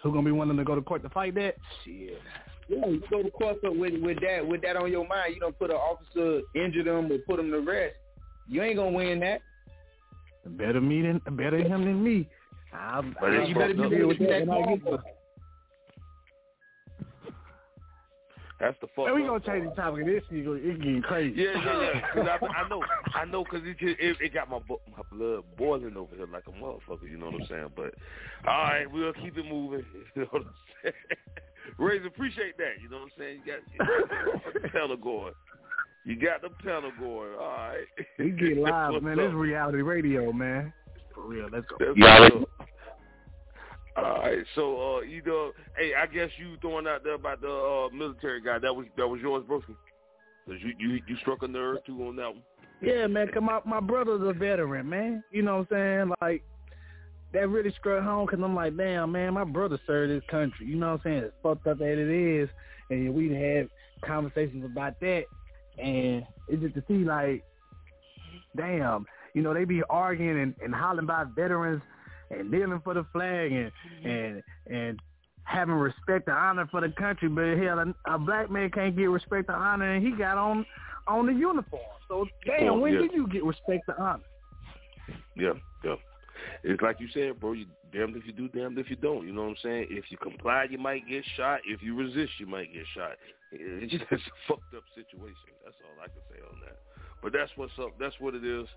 Who 0.01 0.11
gonna 0.11 0.23
be 0.25 0.31
willing 0.31 0.57
to 0.57 0.63
go 0.65 0.75
to 0.75 0.81
court 0.81 1.01
to 1.03 1.09
fight 1.09 1.35
that? 1.35 1.55
Shit. 1.85 2.19
Yeah, 2.75 2.87
you 2.87 3.01
go 3.09 3.23
to 3.23 3.31
court 3.31 3.57
with 3.63 4.01
with 4.01 4.17
that 4.21 4.47
with 4.47 4.61
that 4.61 4.75
on 4.75 4.91
your 4.91 5.07
mind. 5.07 5.33
You 5.33 5.39
don't 5.39 5.57
put 5.57 5.69
an 5.69 5.77
officer 5.77 6.41
injure 6.55 6.83
them 6.83 7.11
or 7.11 7.17
put 7.19 7.37
them 7.37 7.51
to 7.51 7.59
rest. 7.59 7.95
You 8.47 8.61
ain't 8.63 8.77
gonna 8.77 8.91
win 8.91 9.19
that. 9.21 9.41
Better 10.45 10.81
me 10.81 11.01
than 11.01 11.21
better 11.37 11.57
him 11.57 11.85
than 11.85 12.03
me. 12.03 12.29
I'll, 12.73 13.03
But 13.03 13.31
I'll, 13.31 13.47
you 13.47 13.55
better 13.55 13.73
be 13.73 13.89
there 13.89 14.07
with 14.07 14.19
that 14.19 14.45
That's 18.63 18.79
the 18.79 18.87
fuck. 18.95 19.07
Man, 19.07 19.15
we 19.15 19.23
gonna 19.27 19.41
change 19.41 19.67
the 19.67 19.75
topic. 19.75 20.05
This 20.05 20.23
go- 20.31 20.53
it's 20.55 20.77
getting 20.79 21.01
crazy. 21.01 21.35
Yeah, 21.41 21.51
yeah, 21.55 21.81
yeah. 21.81 22.01
'Cause 22.13 22.27
I, 22.41 22.45
I 22.63 22.69
know, 22.69 22.81
I 23.13 23.25
know, 23.25 23.43
because 23.43 23.61
it, 23.67 23.77
just- 23.77 23.99
it 23.99 24.15
it 24.21 24.33
got 24.33 24.49
my 24.49 24.59
my 24.69 25.03
blood 25.11 25.43
boiling 25.57 25.97
over 25.97 26.15
here 26.15 26.27
like 26.31 26.43
a 26.47 26.51
motherfucker. 26.51 27.09
You 27.11 27.17
know 27.17 27.25
what 27.25 27.41
I'm 27.41 27.47
saying? 27.47 27.71
But 27.75 27.93
all 28.47 28.63
right, 28.63 28.89
we'll 28.89 29.11
keep 29.13 29.37
it 29.37 29.45
moving. 29.45 29.83
You 30.15 30.21
know 30.21 30.27
what 30.31 30.41
I'm 30.43 30.53
saying? 30.81 30.93
Razor, 31.77 32.07
appreciate 32.07 32.57
that. 32.57 32.79
You 32.81 32.87
know 32.89 32.99
what 32.99 33.03
I'm 33.05 33.11
saying? 33.17 33.41
You 33.45 33.51
got, 33.51 34.63
you 34.63 34.69
pedal 34.69 34.95
going. 34.97 35.33
You 36.05 36.15
got 36.17 36.41
the 36.41 36.49
pedal 36.63 36.91
going. 36.99 37.33
All 37.33 37.47
right. 37.57 37.85
We 38.19 38.31
get 38.31 38.57
live, 38.57 39.01
man. 39.03 39.17
This 39.17 39.23
up? 39.25 39.29
is 39.29 39.35
reality 39.35 39.81
radio, 39.81 40.31
man. 40.31 40.71
For 41.13 41.25
real, 41.27 41.49
let's 41.51 41.65
go. 41.67 41.75
That's 41.79 41.97
Yeah, 41.97 42.19
what's 42.21 42.35
up. 42.59 42.67
All 43.95 44.03
right, 44.03 44.43
so 44.55 44.97
uh, 44.97 45.01
you 45.01 45.21
know, 45.21 45.51
hey, 45.77 45.91
I 45.93 46.07
guess 46.07 46.29
you 46.39 46.57
throwing 46.61 46.87
out 46.87 47.03
there 47.03 47.13
about 47.13 47.41
the 47.41 47.51
uh, 47.51 47.95
military 47.95 48.41
guy. 48.41 48.57
That 48.57 48.75
was 48.75 48.87
that 48.97 49.07
was 49.07 49.21
yours, 49.21 49.43
Brooklyn. 49.47 49.77
Cause 50.47 50.55
you 50.61 50.73
you 50.79 50.99
you 51.07 51.15
struck 51.17 51.43
a 51.43 51.47
nerve 51.47 51.77
too 51.85 52.07
on 52.07 52.15
that 52.15 52.29
one. 52.29 52.43
Yeah, 52.81 53.07
man, 53.07 53.27
cause 53.27 53.43
my 53.43 53.59
my 53.65 53.79
brother's 53.79 54.27
a 54.27 54.33
veteran, 54.33 54.89
man. 54.89 55.23
You 55.31 55.43
know 55.43 55.57
what 55.57 55.77
I'm 55.77 56.07
saying? 56.07 56.13
Like 56.21 56.43
that 57.33 57.49
really 57.49 57.73
struck 57.79 58.03
home, 58.03 58.27
cause 58.27 58.39
I'm 58.43 58.55
like, 58.55 58.75
damn, 58.75 59.11
man, 59.11 59.35
my 59.35 59.43
brother 59.43 59.79
served 59.85 60.11
this 60.11 60.29
country. 60.29 60.65
You 60.65 60.75
know 60.75 60.93
what 60.93 61.01
I'm 61.01 61.01
saying? 61.03 61.23
As 61.25 61.31
fucked 61.43 61.67
up 61.67 61.81
as 61.81 61.97
it 61.97 62.09
is, 62.09 62.49
and 62.89 63.13
we 63.13 63.31
had 63.31 63.69
conversations 64.01 64.65
about 64.65 64.99
that, 65.01 65.25
and 65.77 66.25
it's 66.47 66.61
just 66.61 66.75
to 66.75 66.83
see 66.87 67.05
like, 67.05 67.43
damn, 68.57 69.05
you 69.33 69.43
know, 69.43 69.53
they 69.53 69.65
be 69.65 69.81
arguing 69.89 70.39
and, 70.39 70.55
and 70.63 70.73
hollering 70.73 71.05
about 71.05 71.35
veterans 71.35 71.81
and 72.39 72.51
kneeling 72.51 72.81
for 72.83 72.93
the 72.93 73.05
flag 73.11 73.51
and 73.51 73.71
mm-hmm. 73.71 74.07
and 74.07 74.43
and 74.67 74.99
having 75.43 75.75
respect 75.75 76.27
and 76.27 76.37
honor 76.37 76.67
for 76.71 76.81
the 76.81 76.89
country, 76.89 77.27
but 77.27 77.57
hell, 77.57 77.79
a, 77.79 78.13
a 78.13 78.17
black 78.17 78.49
man 78.49 78.69
can't 78.71 78.95
get 78.95 79.09
respect 79.09 79.49
and 79.49 79.57
honor, 79.57 79.93
and 79.93 80.05
he 80.05 80.11
got 80.11 80.37
on 80.37 80.65
on 81.07 81.25
the 81.25 81.33
uniform. 81.33 81.81
So 82.07 82.25
damn, 82.45 82.73
Oh, 82.73 82.79
when 82.79 82.93
yeah. 82.93 83.01
did 83.01 83.13
you 83.13 83.27
get 83.27 83.43
respect 83.43 83.87
and 83.87 83.97
honor? 83.97 84.23
Yeah, 85.35 85.53
yeah. 85.83 85.95
It's 86.63 86.81
like 86.81 86.99
you 86.99 87.07
said, 87.13 87.39
bro. 87.39 87.53
You 87.53 87.65
damned 87.91 88.15
if 88.15 88.25
you 88.25 88.33
do, 88.33 88.47
damned 88.47 88.77
if 88.77 88.89
you 88.89 88.95
don't. 88.95 89.25
You 89.25 89.33
know 89.33 89.43
what 89.43 89.49
I'm 89.49 89.55
saying? 89.63 89.87
If 89.89 90.05
you 90.09 90.17
comply, 90.17 90.67
you 90.69 90.77
might 90.77 91.07
get 91.07 91.23
shot. 91.35 91.59
If 91.65 91.81
you 91.81 91.95
resist, 91.95 92.33
you 92.39 92.45
might 92.45 92.73
get 92.73 92.85
shot. 92.95 93.17
It's 93.51 93.91
just 93.91 94.03
a 94.11 94.17
fucked 94.47 94.73
up 94.75 94.83
situation. 94.95 95.53
That's 95.63 95.75
all 95.83 96.03
I 96.03 96.07
can 96.07 96.23
say 96.29 96.41
on 96.49 96.59
that. 96.61 96.79
But 97.21 97.33
that's 97.33 97.51
what's 97.55 97.73
up. 97.79 97.91
That's 97.99 98.15
what 98.19 98.35
it 98.35 98.43
is. 98.43 98.67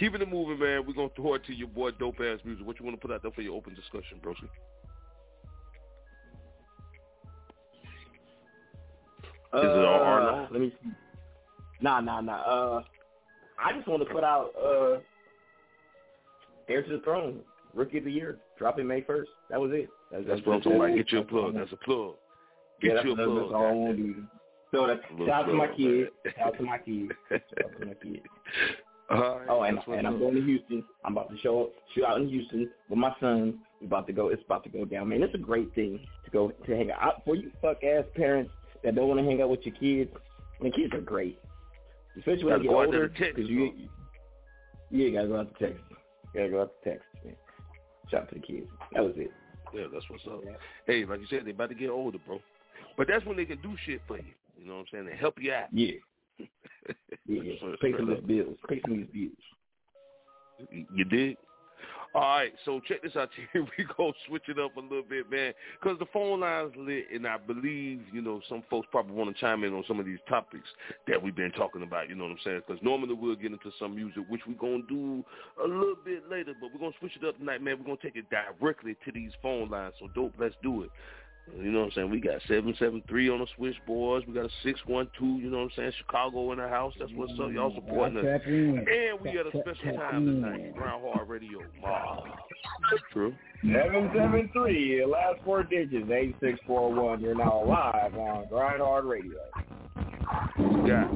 Keeping 0.00 0.22
it 0.22 0.30
moving, 0.30 0.58
man. 0.58 0.86
We're 0.86 0.94
gonna 0.94 1.10
throw 1.14 1.34
it 1.34 1.44
to 1.44 1.52
your 1.52 1.68
boy, 1.68 1.90
Dopeazzmuzik. 1.90 2.62
What 2.62 2.80
you 2.80 2.86
want 2.86 2.98
to 2.98 3.06
put 3.06 3.14
out 3.14 3.20
there 3.20 3.30
for 3.32 3.42
your 3.42 3.54
open 3.54 3.74
discussion, 3.74 4.18
bro? 4.22 4.32
Is 4.32 4.38
it 9.52 9.66
all 9.66 10.00
or 10.00 10.20
no? 10.20 10.28
Uh, 10.28 10.48
Let 10.50 10.60
me 10.62 10.72
see. 10.82 10.90
Nah, 11.82 12.00
nah, 12.00 12.22
nah. 12.22 12.40
Uh, 12.40 12.82
I 13.62 13.74
just 13.74 13.86
want 13.86 14.02
to 14.06 14.10
put 14.10 14.24
out 14.24 14.52
uh, 14.56 15.00
Heir 16.66 16.82
to 16.82 16.96
the 16.96 17.00
Throne, 17.00 17.40
Rookie 17.74 17.98
of 17.98 18.04
the 18.04 18.12
Year, 18.12 18.38
dropping 18.58 18.86
May 18.86 19.02
first. 19.02 19.30
That 19.50 19.60
was 19.60 19.70
it. 19.74 19.90
That's, 20.10 20.24
That's 20.26 20.46
what 20.46 20.54
I'm 20.54 20.62
talking 20.62 20.78
about. 20.78 20.96
Get 20.96 21.12
you 21.12 21.18
a 21.18 21.24
plug. 21.24 21.54
That's 21.54 21.72
a 21.72 21.76
plug. 21.76 22.14
Get 22.80 22.94
yeah, 22.94 23.02
you 23.04 23.12
a 23.12 23.16
that's, 23.16 23.26
plug. 23.26 23.42
That's 23.42 23.54
all 23.54 23.66
I 23.66 23.72
want 23.72 23.96
to 23.98 24.02
do. 24.02 24.24
So 24.70 24.86
that, 24.86 25.00
Little 25.10 25.26
shout 25.26 25.44
out 25.44 25.46
to 25.48 25.52
my 25.52 25.66
kids. 25.66 26.10
Shout 26.38 26.46
out 26.46 26.56
to 26.56 26.62
my 26.62 26.78
kids. 26.78 27.12
Shout 27.28 27.42
out 27.64 27.80
to 27.80 27.86
my 27.86 27.94
kids. 27.94 28.24
Right, 29.10 29.46
Oh, 29.48 29.62
and, 29.62 29.78
and 29.88 30.06
I'm 30.06 30.18
going 30.18 30.34
to 30.36 30.42
Houston. 30.42 30.84
I'm 31.04 31.12
about 31.12 31.30
to 31.30 31.38
show 31.38 31.64
up, 31.64 31.70
shoot 31.94 32.04
out 32.04 32.20
in 32.20 32.28
Houston 32.28 32.70
with 32.88 32.98
my 32.98 33.14
son. 33.18 33.58
We 33.80 33.86
about 33.86 34.06
to 34.06 34.12
go. 34.12 34.28
It's 34.28 34.42
about 34.44 34.62
to 34.64 34.70
go 34.70 34.84
down, 34.84 35.08
man. 35.08 35.22
It's 35.22 35.34
a 35.34 35.38
great 35.38 35.74
thing 35.74 35.98
to 36.24 36.30
go 36.30 36.50
to 36.50 36.76
hang 36.76 36.90
out 36.92 37.22
for 37.24 37.34
you 37.34 37.50
fuck 37.60 37.82
ass 37.82 38.04
parents 38.14 38.52
that 38.84 38.94
don't 38.94 39.08
want 39.08 39.18
to 39.20 39.26
hang 39.26 39.42
out 39.42 39.50
with 39.50 39.60
your 39.64 39.74
kids. 39.74 40.10
I 40.60 40.62
mean, 40.62 40.72
kids 40.72 40.92
are 40.94 41.00
great, 41.00 41.38
especially 42.18 42.44
when 42.44 42.58
they 42.58 42.62
get 42.64 42.70
go 42.70 42.82
out 42.82 42.90
there 42.90 43.02
older. 43.02 43.08
Because 43.08 43.50
you, 43.50 43.72
yeah, 44.90 45.06
you 45.06 45.12
gotta 45.12 45.28
go 45.28 45.40
out 45.40 45.58
to 45.58 45.66
Texas. 45.66 45.84
You 46.32 46.40
gotta 46.40 46.50
go 46.50 46.60
out 46.62 46.72
to 46.82 46.90
Texas, 46.90 47.06
man. 47.24 47.36
Shout 48.10 48.22
out 48.22 48.28
to 48.28 48.34
the 48.36 48.40
kids. 48.40 48.66
That 48.92 49.02
was 49.04 49.14
it. 49.16 49.30
Yeah, 49.74 49.84
that's 49.92 50.04
what's 50.08 50.26
up. 50.26 50.42
Hey, 50.86 51.04
like 51.04 51.20
you 51.20 51.26
said, 51.30 51.44
they 51.44 51.50
about 51.50 51.70
to 51.70 51.74
get 51.74 51.90
older, 51.90 52.18
bro. 52.26 52.40
But 52.96 53.08
that's 53.08 53.24
when 53.24 53.36
they 53.36 53.44
can 53.44 53.60
do 53.62 53.74
shit 53.86 54.02
for 54.06 54.18
you. 54.18 54.24
You 54.58 54.66
know 54.68 54.74
what 54.74 54.80
I'm 54.80 54.86
saying? 54.92 55.06
They 55.06 55.16
help 55.16 55.36
you 55.40 55.52
out. 55.52 55.68
Yeah. 55.72 55.92
Yeah, 57.26 57.52
pay 57.80 57.92
some 57.96 58.08
these 58.08 58.24
bills. 58.26 58.56
Pay 58.68 58.80
some 58.86 58.96
these 58.96 59.06
bills. 59.12 60.78
You- 60.94 61.04
did. 61.04 61.36
All 62.12 62.22
right, 62.22 62.52
so 62.64 62.80
check 62.88 63.02
this 63.04 63.14
out 63.14 63.28
here. 63.52 63.64
We 63.78 63.86
go 63.96 64.12
switch 64.26 64.42
it 64.48 64.58
up 64.58 64.76
a 64.76 64.80
little 64.80 65.04
bit, 65.08 65.30
man, 65.30 65.52
because 65.80 65.96
the 66.00 66.06
phone 66.12 66.40
line's 66.40 66.72
lit, 66.76 67.04
and 67.14 67.24
I 67.24 67.36
believe 67.38 68.00
you 68.12 68.20
know 68.20 68.40
some 68.48 68.64
folks 68.68 68.88
probably 68.90 69.14
want 69.14 69.32
to 69.34 69.40
chime 69.40 69.62
in 69.62 69.72
on 69.72 69.84
some 69.86 70.00
of 70.00 70.06
these 70.06 70.18
topics 70.28 70.68
that 71.06 71.22
we've 71.22 71.36
been 71.36 71.52
talking 71.52 71.84
about. 71.84 72.08
You 72.08 72.16
know 72.16 72.24
what 72.24 72.32
I'm 72.32 72.38
saying? 72.44 72.62
Because 72.66 72.82
normally 72.82 73.14
we'll 73.14 73.36
get 73.36 73.52
into 73.52 73.70
some 73.78 73.94
music, 73.94 74.24
which 74.28 74.40
we're 74.48 74.54
gonna 74.54 74.82
do 74.88 75.24
a 75.64 75.68
little 75.68 75.94
bit 76.04 76.28
later, 76.28 76.52
but 76.60 76.70
we're 76.72 76.80
gonna 76.80 76.96
switch 76.98 77.12
it 77.14 77.24
up 77.24 77.38
tonight, 77.38 77.62
man. 77.62 77.78
We're 77.78 77.84
gonna 77.84 77.98
take 78.02 78.16
it 78.16 78.26
directly 78.28 78.96
to 79.04 79.12
these 79.12 79.30
phone 79.40 79.70
lines. 79.70 79.94
So 80.00 80.08
dope, 80.12 80.34
let's 80.36 80.56
do 80.64 80.82
it. 80.82 80.90
You 81.58 81.72
know 81.72 81.80
what 81.80 81.86
I'm 81.86 81.92
saying? 81.94 82.10
We 82.10 82.20
got 82.20 82.40
seven 82.48 82.74
seven 82.78 83.02
three 83.08 83.28
on 83.28 83.40
the 83.40 83.46
switchboards. 83.56 84.26
We 84.26 84.34
got 84.34 84.46
a 84.46 84.50
six 84.62 84.80
one 84.86 85.08
two. 85.18 85.38
You 85.38 85.50
know 85.50 85.58
what 85.58 85.64
I'm 85.64 85.70
saying? 85.76 85.92
Chicago 85.98 86.52
in 86.52 86.58
the 86.58 86.68
house. 86.68 86.94
That's 86.98 87.10
what's 87.14 87.32
up. 87.32 87.50
Y'all 87.52 87.74
supporting 87.74 88.18
us. 88.18 88.24
And 88.46 89.20
we 89.20 89.32
got 89.32 89.46
a 89.46 89.50
special 89.50 89.96
time 89.96 90.26
tonight. 90.26 90.74
Grind 90.74 91.02
Hard 91.04 91.28
Radio. 91.28 91.60
Wow. 91.82 92.24
True. 93.12 93.34
Seven 93.62 94.10
seven 94.14 94.50
three. 94.52 95.04
Last 95.04 95.40
four 95.44 95.62
digits. 95.64 96.10
Eight 96.10 96.34
six 96.40 96.58
four 96.66 96.92
one. 96.92 97.20
You're 97.20 97.34
now 97.34 97.64
live 97.64 98.14
on 98.14 98.46
Grind 98.48 98.80
Hard 98.80 99.04
Radio. 99.04 99.38
What 100.56 100.76
you 100.76 100.88
got? 100.88 101.10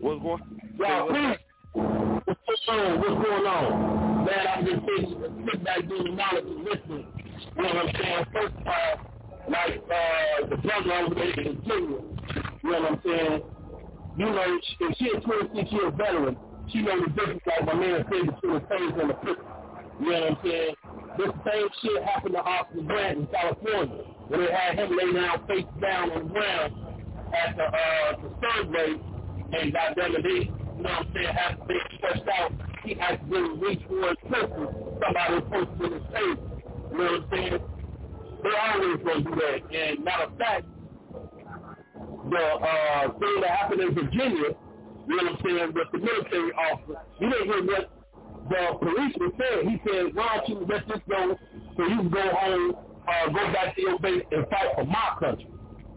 What's 0.00 0.22
going? 0.22 0.42
Yo, 0.78 1.08
peace. 1.12 1.43
What's 1.74 2.60
going 2.66 2.80
on? 2.80 3.00
What's 3.00 3.26
going 3.26 3.46
on? 3.46 4.24
Man, 4.26 4.46
I'm 4.46 4.64
just 4.64 4.80
sitting, 4.86 5.44
sitting 5.44 5.64
back 5.64 5.88
doing 5.88 6.14
knowledge 6.14 6.44
and 6.46 6.64
listening. 6.64 7.06
You 7.56 7.62
know 7.62 7.68
what 7.68 7.86
I'm 7.86 7.94
saying? 8.00 8.24
First 8.32 8.54
of 8.54 8.66
all, 8.66 8.94
like 9.50 9.82
uh, 9.82 10.46
the 10.48 10.56
brother 10.56 10.92
over 10.92 11.14
there 11.14 11.40
in 11.40 11.60
Kenya, 11.62 11.98
you 12.62 12.70
know 12.70 12.80
what 12.80 12.92
I'm 12.92 13.00
saying? 13.04 13.42
you 14.16 14.26
know, 14.26 14.58
if 14.80 14.96
she 14.98 15.10
a 15.10 15.20
26 15.20 15.72
year 15.72 15.90
veteran, 15.90 16.36
she 16.72 16.80
knows 16.80 17.02
the 17.06 17.10
difference, 17.10 17.42
like 17.44 17.66
my 17.66 17.74
man 17.74 18.04
said, 18.06 18.34
between 18.34 18.54
the 18.54 18.60
taser 18.70 19.00
and 19.00 19.10
the 19.10 19.14
pistol. 19.14 19.44
You 20.00 20.10
know 20.10 20.20
what 20.20 20.30
I'm 20.30 20.38
saying? 20.44 20.74
This 21.18 21.30
same 21.42 21.68
shit 21.82 22.04
happened 22.04 22.34
to 22.34 22.42
Oscar 22.42 22.82
Grant 22.86 23.18
in 23.18 23.26
California, 23.26 24.04
where 24.28 24.46
they 24.46 24.52
had 24.54 24.78
him 24.78 24.96
lay 24.96 25.12
down 25.12 25.46
face 25.46 25.66
down 25.82 26.10
on 26.12 26.28
the 26.28 26.32
ground 26.32 26.72
at 27.34 27.56
the 27.56 27.64
uh 27.64 28.16
the 28.22 28.70
rate, 28.70 29.00
and 29.58 29.72
goddamn 29.72 30.14
it, 30.16 30.63
know 30.84 30.90
what 30.90 31.06
I'm 31.06 31.12
saying, 31.14 31.34
had 31.34 31.56
to 31.56 31.64
be 31.66 31.78
stretched 31.96 32.28
out. 32.38 32.52
He 32.84 32.94
had 32.94 33.16
to 33.16 33.26
really 33.26 33.58
reach 33.58 33.82
for 33.88 34.08
his 34.08 34.16
pistol. 34.22 35.00
Somebody 35.00 35.34
in 35.34 35.92
his 35.92 36.02
face. 36.12 36.38
You 36.90 36.98
know 36.98 37.04
what 37.04 37.20
I'm 37.20 37.26
saying? 37.32 37.58
They're 38.42 38.60
always 38.60 39.02
going 39.02 39.24
to 39.24 39.30
do 39.30 39.36
that. 39.36 39.58
And 39.72 40.04
matter 40.04 40.24
of 40.24 40.38
fact, 40.38 40.66
the 42.30 42.44
uh, 42.44 43.18
thing 43.18 43.40
that 43.40 43.50
happened 43.50 43.80
in 43.80 43.94
Virginia, 43.94 44.52
you 45.08 45.16
know 45.16 45.24
what 45.24 45.32
I'm 45.32 45.38
saying, 45.44 45.72
with 45.74 45.88
the 45.92 45.98
military 45.98 46.52
officer, 46.52 47.00
you 47.20 47.30
didn't 47.30 47.46
hear 47.46 47.64
what 47.64 47.90
the 48.48 48.78
policeman 48.78 49.32
said. 49.38 49.68
He 49.68 49.80
said, 49.88 50.14
why 50.14 50.36
don't 50.36 50.48
you 50.48 50.66
let 50.68 50.86
this 50.88 51.00
go 51.08 51.38
so 51.76 51.82
you 51.82 51.96
can 51.96 52.10
go 52.10 52.28
home, 52.40 52.76
uh, 53.08 53.28
go 53.28 53.52
back 53.52 53.74
to 53.76 53.80
your 53.80 53.98
base 53.98 54.22
and 54.30 54.46
fight 54.48 54.68
for 54.76 54.84
my 54.84 55.16
country. 55.18 55.48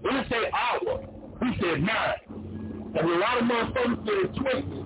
He 0.03 0.09
didn't 0.09 0.29
say 0.29 0.49
our. 0.51 1.01
He 1.43 1.61
said 1.61 1.81
mine. 1.81 2.47
And 2.97 3.09
a 3.09 3.17
lot 3.19 3.37
of 3.37 3.43
motherfuckers 3.43 4.05
get 4.05 4.35
twisted, 4.35 4.76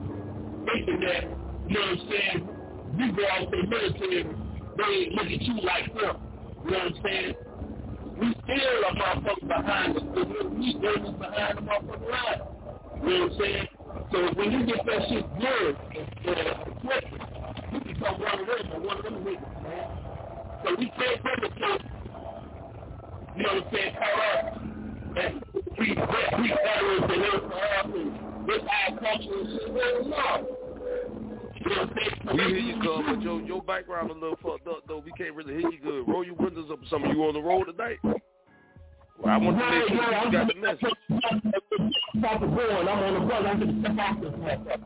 thinking 0.66 1.00
that, 1.02 1.24
you 1.68 1.76
know 1.76 1.82
what 1.82 1.90
I'm 1.90 2.10
saying, 2.10 2.50
you 2.98 3.12
go 3.16 3.24
out 3.32 3.52
to 3.52 3.58
the 3.58 3.68
military, 3.68 4.24
they 4.78 5.10
look 5.16 5.26
at 5.26 5.42
you 5.42 5.56
like 5.62 5.94
them. 5.94 6.18
You 6.66 6.72
know 6.72 6.78
what 6.78 6.88
I'm 6.88 7.04
saying? 7.04 7.34
We 8.20 8.36
still 8.44 8.86
are 8.86 8.96
motherfuckers 8.96 9.48
behind 9.48 9.98
us. 9.98 10.04
We 10.58 10.74
just 10.74 11.20
behind 11.20 11.58
the 11.58 11.62
motherfucking 11.62 12.12
line. 12.12 12.42
You 13.02 13.10
know 13.10 13.26
what 13.26 13.32
I'm 13.32 13.40
saying? 13.40 13.68
So 14.12 14.18
when 14.36 14.52
you 14.52 14.66
get 14.66 14.86
that 14.86 15.02
shit 15.10 15.26
good 15.40 15.76
and 15.96 16.48
twisted, 16.82 17.22
you 17.74 17.80
become 17.82 18.22
one 18.22 18.40
of 18.40 18.48
them 18.48 18.72
or 18.74 18.80
one 18.82 18.98
of 18.98 19.04
them 19.04 19.16
niggas, 19.24 19.64
man. 19.64 19.88
So 20.64 20.76
we 20.78 20.92
can't 20.92 21.24
perpetrate, 21.24 21.82
you 23.36 23.44
know 23.44 23.54
what 23.54 23.66
I'm 23.66 23.74
saying, 23.74 23.96
caught 23.96 24.46
up 24.46 24.62
and 25.18 25.44
we 25.78 25.88
we 25.88 25.96
veterans 25.96 27.04
and 27.10 27.22
everything 27.22 28.14
else 28.14 28.31
this 28.48 28.62
our 28.62 28.98
culture 28.98 29.40
and 29.40 29.60
shit. 29.60 29.74
Well, 29.74 30.04
no. 30.06 30.58
You 31.64 31.70
know 31.70 31.86
what 31.86 32.30
I'm? 32.30 32.38
We 32.38 32.44
hear 32.44 32.58
you, 32.58 32.76
cuz, 32.82 33.06
but 33.08 33.22
your, 33.22 33.42
your 33.42 33.62
background 33.62 34.10
a 34.12 34.14
little 34.14 34.38
fucked 34.42 34.68
up, 34.68 34.84
though. 34.88 35.00
We 35.00 35.12
can't 35.12 35.36
really 35.36 35.54
hear 35.54 35.70
you 35.70 35.80
good. 35.80 36.08
Roll 36.08 36.26
your 36.26 36.36
windows 36.36 36.70
up 36.72 36.80
or 36.82 36.88
something. 36.90 37.12
You 37.12 37.24
on 37.24 37.34
the 37.34 37.42
road 37.42 37.66
tonight? 37.66 38.00
Well, 38.04 38.16
I 39.26 39.38
want 39.38 39.60
to 39.60 39.66
make 39.70 39.88
sure 39.90 40.26
you 40.26 40.32
got 40.32 40.48
the 40.48 40.56
message. 40.56 40.96
About 42.18 42.40
to 42.40 42.48
go 42.48 42.78
on. 42.78 42.88
I'm 42.88 43.00
on 43.00 43.14
the 43.14 43.28
bus. 43.28 43.44
I'm 43.46 43.60
going 43.60 43.80
step 43.82 43.98
off 44.00 44.22
this 44.22 44.32
motherfucker. 44.32 44.84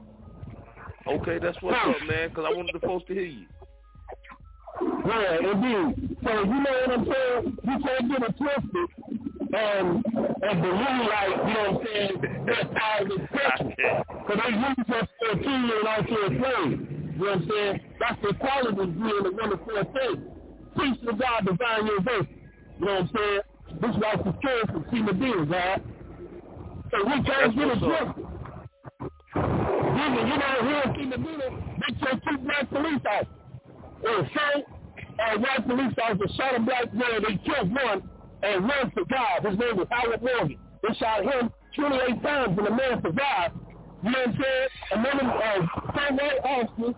Okay, 1.08 1.40
that's 1.40 1.62
what's 1.62 1.78
up, 1.86 2.08
man, 2.08 2.30
because 2.30 2.46
I 2.48 2.54
wanted 2.56 2.74
the 2.74 2.80
folks 2.86 3.06
to 3.08 3.14
hear 3.14 3.24
you. 3.24 3.46
Yeah, 5.06 5.38
indeed. 5.38 6.18
So 6.24 6.32
you 6.44 6.46
know 6.46 6.76
what 6.88 6.92
I'm 6.92 7.06
saying? 7.06 7.58
You 7.64 7.80
can't 7.84 8.10
get 8.10 8.24
it 8.24 8.38
twisted 8.38 9.25
and 9.54 10.06
and 10.06 10.62
believe 10.62 11.06
like, 11.10 11.30
you 11.30 11.54
know 11.54 11.72
what 11.72 11.82
I'm 11.82 11.88
saying, 11.88 12.46
that's 12.46 12.70
how 12.76 13.00
it's 13.02 13.16
special. 13.30 13.70
Because 13.70 14.40
they 14.44 14.54
use 14.56 15.02
us 15.02 15.08
for 15.20 15.30
a 15.32 15.44
and 15.46 15.88
also 15.88 16.16
a 16.16 16.30
play. 16.30 16.66
You 17.16 17.22
know 17.22 17.26
what 17.26 17.34
I'm 17.34 17.50
saying? 17.50 17.80
That's 18.00 18.22
the 18.22 18.34
quality 18.36 18.82
of 18.82 18.94
being 18.96 19.26
a 19.26 19.32
wonderful 19.32 19.84
thing. 19.94 20.18
Peace 20.78 20.98
to 21.06 21.14
God, 21.14 21.46
divine 21.46 21.86
your 21.86 22.00
university. 22.00 22.42
You 22.80 22.86
know 22.86 22.92
what 22.92 23.02
I'm 23.02 23.10
saying? 23.16 23.42
This 23.82 23.96
was 23.96 24.20
the 24.26 24.34
story 24.40 24.64
from 24.68 24.86
Tina 24.92 25.14
Deal, 25.14 25.46
God. 25.46 25.82
So 26.92 27.06
we 27.06 27.24
can't 27.24 27.56
get 27.56 27.68
it 27.68 27.80
twisted. 27.80 28.26
You 29.36 30.38
know, 30.38 30.56
here 30.62 30.84
in 30.86 31.10
Deal, 31.10 31.60
they 31.80 31.92
killed 32.00 32.22
two 32.30 32.38
black 32.40 32.70
police 32.70 33.02
officers. 33.08 33.28
It 34.04 34.10
was 34.10 34.28
Frank 34.34 34.66
and 35.18 35.42
white 35.42 35.68
police 35.68 35.94
officer 36.04 36.34
shot 36.36 36.56
a 36.56 36.60
black 36.60 36.94
man. 36.94 37.24
They 37.28 37.38
killed 37.46 37.74
one 37.74 38.10
and 38.44 38.64
one 38.64 38.92
God. 39.10 39.46
His 39.50 39.60
name 39.60 39.78
was 39.78 39.88
Howard 39.90 40.22
Morgan. 40.22 40.58
They 40.82 40.94
shot 40.96 41.24
him 41.24 41.52
28 41.76 42.24
times 42.24 42.58
and 42.58 42.68
the 42.68 42.72
man 42.72 43.02
survived. 43.02 43.56
You 44.04 44.12
know 44.12 44.20
what 44.20 44.28
I'm 44.28 44.38
saying? 44.42 44.68
Another 44.92 45.28
uh, 45.32 45.62
same 45.98 46.18
white 46.18 46.40
officer 46.44 46.98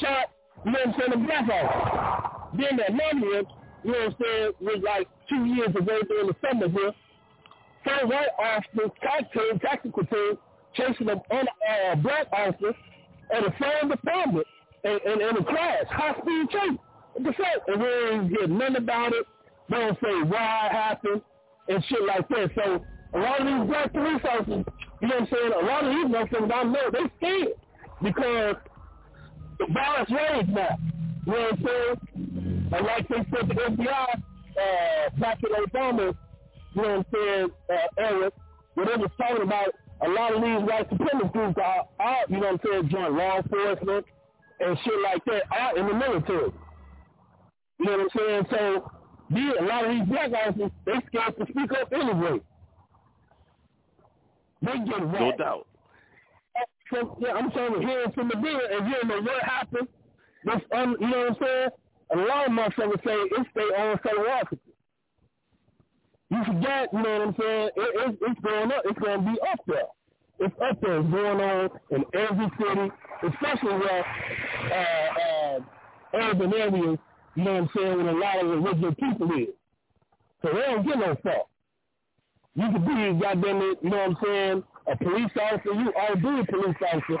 shot, 0.00 0.30
you 0.64 0.72
know 0.72 0.78
what 0.84 0.88
I'm 0.88 0.94
saying, 0.98 1.12
a 1.12 1.26
black 1.26 1.48
officer. 1.48 2.58
Then 2.58 2.76
that 2.76 2.90
one 2.90 3.22
you 3.84 3.92
know 3.92 3.98
what 3.98 4.06
I'm 4.08 4.16
saying, 4.20 4.52
was 4.60 4.82
like 4.84 5.08
two 5.28 5.44
years 5.44 5.70
ago 5.70 5.98
during 6.08 6.26
the 6.28 6.36
summer 6.42 6.68
here. 6.68 6.92
White 8.04 8.28
officer, 8.38 8.90
cocktail, 9.02 9.58
tactical 9.60 10.04
team, 10.06 10.38
chasing 10.74 11.08
a 11.08 11.14
uh, 11.14 11.94
black 11.96 12.26
officer 12.32 12.74
at 13.34 13.44
a 13.44 13.54
same 13.60 13.90
department 13.90 14.46
in, 14.84 14.98
in, 15.04 15.20
in 15.20 15.36
a 15.36 15.44
class, 15.44 15.84
high 15.90 16.14
speed 16.20 16.48
chase. 16.50 16.78
What 17.14 17.24
the 17.24 17.32
fuck? 17.32 17.68
And 17.68 17.82
we 17.82 17.88
ain't 17.88 18.30
get 18.30 18.50
nothing 18.50 18.76
about 18.76 19.12
it. 19.12 19.26
They 19.68 19.76
don't 19.76 19.98
say 20.02 20.22
why 20.28 20.66
it 20.66 20.72
happened 20.72 21.22
and 21.68 21.84
shit 21.88 22.04
like 22.06 22.28
that. 22.28 22.50
So 22.54 22.84
a 23.14 23.18
lot 23.18 23.40
of 23.40 23.46
these 23.46 23.68
black 23.68 23.92
police 23.92 24.22
officers, 24.24 24.64
you 25.00 25.08
know 25.08 25.14
what 25.14 25.22
I'm 25.22 25.28
saying, 25.30 25.52
a 25.52 25.66
lot 25.66 25.84
of 25.84 25.94
these 25.94 26.06
motherfuckers 26.06 26.52
I 26.52 26.62
know, 26.64 26.90
they 26.92 27.10
scared 27.18 27.48
because 28.02 28.56
the 29.58 29.66
violence 29.72 30.10
rage 30.10 30.48
now. 30.48 30.76
You 31.26 31.32
know 31.32 31.40
what 31.40 31.52
I'm 31.52 31.64
saying? 31.64 32.68
And 32.72 32.86
like 32.86 33.08
they 33.08 33.16
said 33.30 33.48
the 33.48 33.54
FBI, 33.54 34.22
uh, 34.52 35.20
back 35.20 35.38
in 35.42 35.64
Obama, 35.64 36.16
you 36.74 36.82
know 36.82 36.88
what 36.88 36.90
I'm 36.90 37.04
saying, 37.12 37.48
uh, 37.70 38.02
Eric, 38.02 38.34
when 38.74 38.86
they 38.86 38.96
was 38.96 39.10
talking 39.18 39.42
about 39.42 39.68
a 40.04 40.08
lot 40.08 40.34
of 40.34 40.42
these 40.42 40.68
white 40.68 40.90
supremacist 40.90 41.32
groups 41.32 41.58
are, 41.62 41.86
are, 42.00 42.24
you 42.28 42.40
know 42.40 42.52
what 42.52 42.52
I'm 42.52 42.60
saying, 42.64 42.88
joint 42.90 43.12
law 43.14 43.36
enforcement 43.36 44.06
and 44.60 44.78
shit 44.84 45.00
like 45.02 45.24
that 45.26 45.42
are 45.50 45.78
in 45.78 45.86
the 45.86 45.94
military. 45.94 46.52
You 47.78 47.86
know 47.86 47.92
what 47.92 48.00
I'm 48.00 48.08
saying? 48.16 48.46
So, 48.50 48.90
yeah, 49.34 49.52
a 49.60 49.64
lot 49.64 49.84
of 49.84 49.90
these 49.92 50.08
black 50.08 50.30
officers, 50.32 50.70
they 50.84 50.92
scared 51.06 51.36
to 51.38 51.46
speak 51.50 51.72
up 51.80 51.92
anyway. 51.92 52.40
They 54.62 54.78
get 54.86 55.06
whacked. 55.06 55.20
No 55.20 55.32
doubt. 55.36 55.66
So, 56.92 57.16
yeah, 57.20 57.32
I'm 57.32 57.50
saying 57.54 57.72
we're 57.72 57.80
hearing 57.80 58.12
from 58.12 58.28
the 58.28 58.34
deal, 58.34 58.60
and 58.70 58.86
you 58.86 58.94
don't 58.94 59.08
know 59.08 59.22
what 59.22 59.42
happened. 59.42 59.88
This, 60.44 60.60
um, 60.76 60.96
you 61.00 61.08
know 61.08 61.18
what 61.18 61.28
I'm 61.28 61.36
saying? 61.40 61.68
A 62.12 62.16
lot 62.16 62.46
of 62.46 62.52
motherfuckers 62.52 63.04
say 63.04 63.14
it's 63.14 63.50
their 63.54 63.76
own 63.78 63.98
fellow 63.98 64.28
officer. 64.28 64.58
You 66.30 66.44
forget, 66.44 66.88
you 66.92 67.02
know 67.02 67.18
what 67.18 67.28
I'm 67.28 67.34
saying? 67.40 67.70
It, 67.76 68.10
it, 68.10 68.18
it's 68.20 68.40
going 68.40 68.72
up. 68.72 68.82
It's 68.84 68.98
going 68.98 69.24
to 69.24 69.32
be 69.32 69.38
up 69.50 69.60
there. 69.66 69.88
It's 70.40 70.54
up 70.62 70.80
there. 70.80 71.00
It's 71.00 71.10
going 71.10 71.40
on 71.40 71.70
in 71.90 72.04
every 72.14 72.50
city, 72.58 72.90
especially 73.22 73.78
where 73.78 74.04
uh, 74.72 75.56
uh, 75.56 75.60
urban 76.14 76.52
areas, 76.54 76.98
you 77.34 77.44
know 77.44 77.52
what 77.52 77.62
I'm 77.62 77.70
saying, 77.76 77.96
with 77.96 78.06
a 78.08 78.12
lot 78.12 78.44
of 78.44 78.46
original 78.50 78.94
people 78.94 79.30
is. 79.38 79.48
So 80.42 80.50
they 80.52 80.60
don't 80.60 80.86
get 80.86 80.98
no 80.98 81.16
fuck. 81.22 81.48
You 82.54 82.70
could 82.72 82.86
be, 82.86 83.20
goddamn 83.20 83.62
it, 83.62 83.78
you 83.82 83.90
know 83.90 83.96
what 83.96 84.10
I'm 84.10 84.16
saying, 84.22 84.64
a 84.86 84.96
police 84.96 85.30
officer, 85.40 85.72
you 85.72 85.92
all 85.96 86.16
be 86.16 86.40
a 86.40 86.44
police 86.44 86.76
officer. 86.92 87.18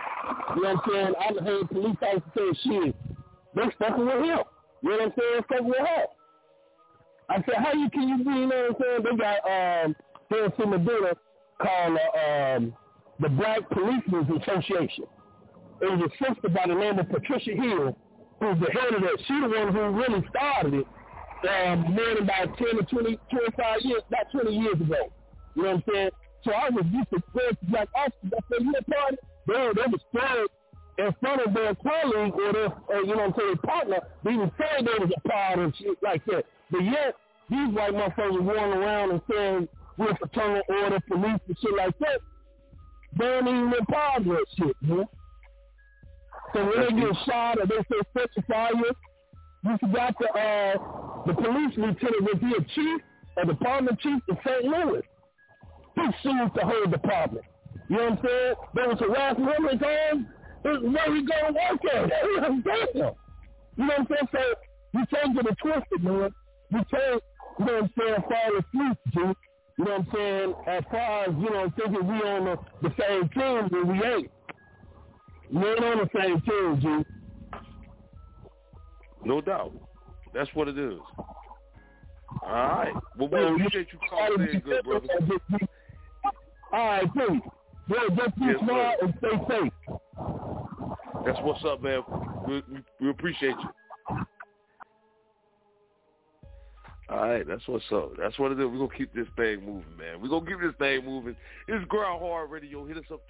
You 0.56 0.62
know 0.62 0.74
what 0.74 0.76
I'm 0.76 0.80
saying? 0.90 1.14
I've 1.20 1.46
heard 1.46 1.70
police 1.70 1.96
officers 2.02 2.22
say 2.36 2.70
shit. 2.70 2.96
They 3.54 3.62
fucking 3.78 4.04
with 4.04 4.14
him. 4.16 4.38
You 4.82 4.90
know 4.90 4.96
what 4.96 5.02
I'm 5.02 5.12
saying? 5.18 5.42
Fucking 5.48 5.66
with 5.68 5.78
her. 5.78 6.04
I 7.30 7.36
said, 7.36 7.54
how 7.56 7.72
you 7.72 7.88
can 7.90 8.08
you 8.08 8.18
be, 8.18 8.30
you 8.30 8.46
know 8.46 8.68
what 8.68 8.86
I'm 8.88 9.04
saying? 9.04 9.04
They 9.04 9.16
got 9.16 9.84
um 9.86 9.96
here 10.28 10.52
in 10.58 10.70
Medina 10.70 11.12
called 11.60 11.98
uh, 11.98 12.56
um 12.56 12.74
the 13.20 13.28
Black 13.28 13.68
Policemen's 13.70 14.42
Association. 14.42 15.04
It 15.80 15.90
was 15.90 16.10
a 16.10 16.24
sister 16.24 16.48
by 16.48 16.64
the 16.66 16.74
name 16.74 16.98
of 16.98 17.08
Patricia 17.08 17.52
Hill, 17.52 17.96
who's 18.42 18.58
the 18.58 18.70
head 18.72 18.94
of 18.94 19.02
that. 19.02 19.16
She 19.26 19.34
the 19.38 19.48
one 19.48 19.72
who 19.72 19.80
really 19.94 20.26
started 20.28 20.74
it. 20.82 20.86
Um, 21.42 21.94
more 21.94 22.14
than 22.14 22.22
about 22.22 22.56
10 22.58 22.78
or 22.78 22.82
20, 22.82 23.18
25 23.30 23.80
years, 23.82 24.02
about 24.06 24.30
20 24.30 24.54
years 24.54 24.74
ago. 24.74 25.10
You 25.54 25.62
know 25.62 25.68
what 25.68 25.76
I'm 25.76 25.84
saying? 25.92 26.10
So 26.44 26.52
I 26.52 26.70
was 26.70 26.84
used 26.90 27.10
to 27.10 27.18
to 27.18 27.56
black 27.70 27.88
officers. 27.94 28.30
I 28.34 28.40
said, 28.50 28.62
you 28.62 28.72
party? 28.72 29.16
They, 29.46 29.54
they 29.74 29.86
were 29.90 30.02
spread 30.10 30.46
in 30.98 31.14
front 31.20 31.42
of 31.42 31.54
their 31.54 31.74
colleague 31.74 32.34
or 32.34 32.52
their, 32.52 32.66
uh, 32.66 33.00
you 33.00 33.14
know 33.14 33.26
what 33.26 33.34
I'm 33.34 33.34
saying, 33.38 33.56
partner. 33.58 34.00
They 34.24 34.30
even 34.30 34.50
say 34.58 34.82
they 34.82 34.98
was 34.98 35.10
a 35.16 35.28
part 35.28 35.58
and 35.58 35.74
shit 35.76 35.98
like 36.02 36.24
that. 36.26 36.44
But 36.70 36.84
yet, 36.84 37.14
these 37.50 37.74
white 37.74 37.94
motherfuckers 37.94 38.46
running 38.46 38.78
around 38.78 39.10
and 39.10 39.20
saying 39.30 39.68
we're 39.98 40.16
fraternal 40.16 40.62
order, 40.68 41.00
police 41.08 41.40
and 41.46 41.56
shit 41.60 41.74
like 41.76 41.98
that. 41.98 42.20
They 43.18 43.26
ain't 43.26 43.48
even 43.48 43.74
in 43.78 43.86
part 43.86 44.20
of 44.20 44.24
that 44.26 44.46
shit, 44.58 44.76
man. 44.80 45.08
So 46.52 46.64
when 46.64 46.80
they 46.80 47.00
get 47.00 47.16
shot 47.26 47.58
or 47.58 47.66
they 47.66 47.76
say 47.76 48.00
set 48.16 48.28
the 48.36 48.42
fire, 48.42 48.72
you 48.74 49.78
forgot 49.80 50.14
the 50.18 50.28
uh 50.28 51.24
the 51.26 51.34
police 51.34 51.72
lieutenant 51.76 52.22
was 52.22 52.38
he 52.40 52.52
a 52.56 52.64
chief, 52.74 53.00
a 53.42 53.46
department 53.46 54.00
chief 54.00 54.20
in 54.28 54.38
St. 54.44 54.64
Louis. 54.64 55.02
He 55.94 56.02
sued 56.22 56.50
the 56.54 56.64
whole 56.64 56.86
department. 56.86 57.44
You 57.88 57.96
know 57.96 58.02
what 58.04 58.12
I'm 58.12 58.18
saying? 58.24 58.54
There 58.74 58.88
was 58.88 58.98
harassment 58.98 59.56
on 59.56 59.68
his 59.68 59.82
own. 59.82 60.26
Where 60.62 61.14
he 61.14 61.26
to 61.26 61.52
work 61.52 61.80
at? 61.92 62.10
You 63.76 63.84
know 63.84 63.86
what 63.86 64.00
I'm 64.00 64.08
saying? 64.08 64.28
So 64.32 64.38
you 64.94 65.04
can't 65.10 65.34
get 65.34 65.46
it 65.46 65.58
twisted, 65.62 66.04
man. 66.04 66.34
You 66.70 66.80
can't, 66.90 67.22
you 67.58 67.64
know 67.64 67.72
what 67.72 67.82
I'm 67.82 67.90
saying, 67.98 68.22
fall 68.28 68.58
asleep, 68.58 68.98
G. 69.12 69.20
You 69.78 69.84
know 69.84 69.90
what 69.90 70.00
I'm 70.00 70.08
saying? 70.14 70.54
As 70.66 70.84
far 70.90 71.24
as, 71.24 71.34
you 71.38 71.50
know, 71.50 71.72
thinking 71.76 72.06
we 72.06 72.14
on 72.28 72.44
the, 72.44 72.58
the 72.88 72.94
same 73.00 73.28
team, 73.30 73.68
then 73.70 73.88
we 73.88 74.04
ain't. 74.04 74.30
We 75.52 75.60
ain't 75.68 75.84
on 75.84 75.98
the 75.98 76.08
same 76.18 76.40
team, 76.40 76.80
G. 76.80 77.58
No 79.24 79.40
doubt. 79.42 79.72
That's 80.32 80.48
what 80.54 80.68
it 80.68 80.78
is. 80.78 80.98
All 82.42 82.52
right. 82.52 82.92
Well, 83.18 83.28
we 83.28 83.44
appreciate 83.44 83.88
you 83.92 83.98
calling 84.08 84.48
in, 84.48 84.60
good 84.60 84.82
brother. 84.84 85.06
All 86.72 86.86
right, 86.86 87.12
please. 87.12 87.40
Yeah, 87.88 88.16
just 88.16 88.38
be 88.38 88.46
Yes, 88.46 88.56
smart 88.64 88.98
and 89.02 89.14
stay 89.18 89.28
safe. 89.48 89.72
That's 91.26 91.38
what's 91.42 91.64
up, 91.64 91.82
man. 91.82 92.02
We, 92.48 92.62
we, 92.72 92.80
we 93.00 93.10
appreciate 93.10 93.50
you. 93.50 94.16
All 97.10 97.28
right, 97.28 97.46
that's 97.46 97.66
what's 97.66 97.84
up. 97.92 98.12
That's 98.16 98.38
what 98.38 98.52
it 98.52 98.58
is. 98.58 98.64
We're 98.64 98.78
going 98.78 98.88
to 98.88 98.96
keep 98.96 99.12
this 99.12 99.26
thing 99.36 99.60
moving, 99.60 99.96
man. 99.98 100.22
We're 100.22 100.28
going 100.28 100.46
to 100.46 100.50
keep 100.50 100.60
this 100.60 100.72
thing 100.78 101.04
moving. 101.04 101.36
It's 101.68 101.84
Grind 101.88 102.22
Hard 102.22 102.50
Radio. 102.50 102.86
Hit 102.86 102.96
us 102.96 103.04
up 103.12 103.28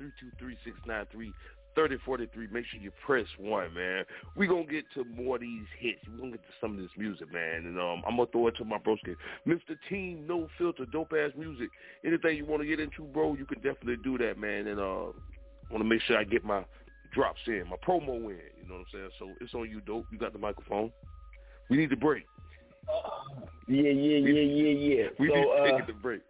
323-693-3043. 1.76 2.52
Make 2.52 2.66
sure 2.66 2.80
you 2.80 2.92
press 3.04 3.26
one, 3.38 3.74
man. 3.74 4.04
We're 4.36 4.48
going 4.48 4.66
to 4.66 4.72
get 4.72 4.84
to 4.94 5.04
more 5.04 5.36
of 5.36 5.42
these 5.42 5.66
hits. 5.78 6.00
We're 6.10 6.18
going 6.18 6.32
to 6.32 6.38
get 6.38 6.46
to 6.46 6.52
some 6.60 6.72
of 6.72 6.78
this 6.78 6.90
music, 6.96 7.32
man. 7.32 7.66
And 7.66 7.78
um, 7.78 8.02
I'm 8.06 8.16
going 8.16 8.26
to 8.26 8.32
throw 8.32 8.46
it 8.48 8.56
to 8.56 8.64
my 8.64 8.78
broski. 8.78 9.16
Mr. 9.46 9.76
Team 9.88 10.26
No 10.26 10.48
Filter, 10.58 10.84
Dopeazzmuzik. 10.84 11.68
Anything 12.04 12.36
you 12.36 12.46
want 12.46 12.62
to 12.62 12.68
get 12.68 12.80
into, 12.80 13.04
bro, 13.04 13.34
you 13.34 13.44
can 13.44 13.58
definitely 13.58 13.96
do 14.02 14.18
that, 14.18 14.38
man. 14.38 14.66
And 14.66 14.80
uh, 14.80 14.82
I 14.82 15.72
want 15.72 15.78
to 15.78 15.84
make 15.84 16.02
sure 16.02 16.18
I 16.18 16.24
get 16.24 16.44
my 16.44 16.64
drops 17.12 17.40
in, 17.46 17.64
my 17.68 17.76
promo 17.86 18.16
in. 18.16 18.40
You 18.60 18.68
know 18.68 18.74
what 18.74 18.80
I'm 18.80 18.86
saying? 18.92 19.10
So 19.18 19.30
it's 19.40 19.54
on 19.54 19.68
you, 19.70 19.80
dope. 19.80 20.06
You 20.10 20.18
got 20.18 20.32
the 20.32 20.38
microphone. 20.38 20.90
We 21.70 21.76
need 21.76 21.90
to 21.90 21.96
break. 21.96 22.24
Yeah, 23.68 23.82
yeah, 23.82 24.18
yeah, 24.18 24.40
yeah, 24.40 24.72
yeah. 24.72 25.04
We 25.18 25.28
so, 25.28 25.34
need 25.34 25.42
to 25.42 25.50
uh, 25.50 25.78
take 25.78 25.86
to 25.86 25.92
break. 25.94 26.22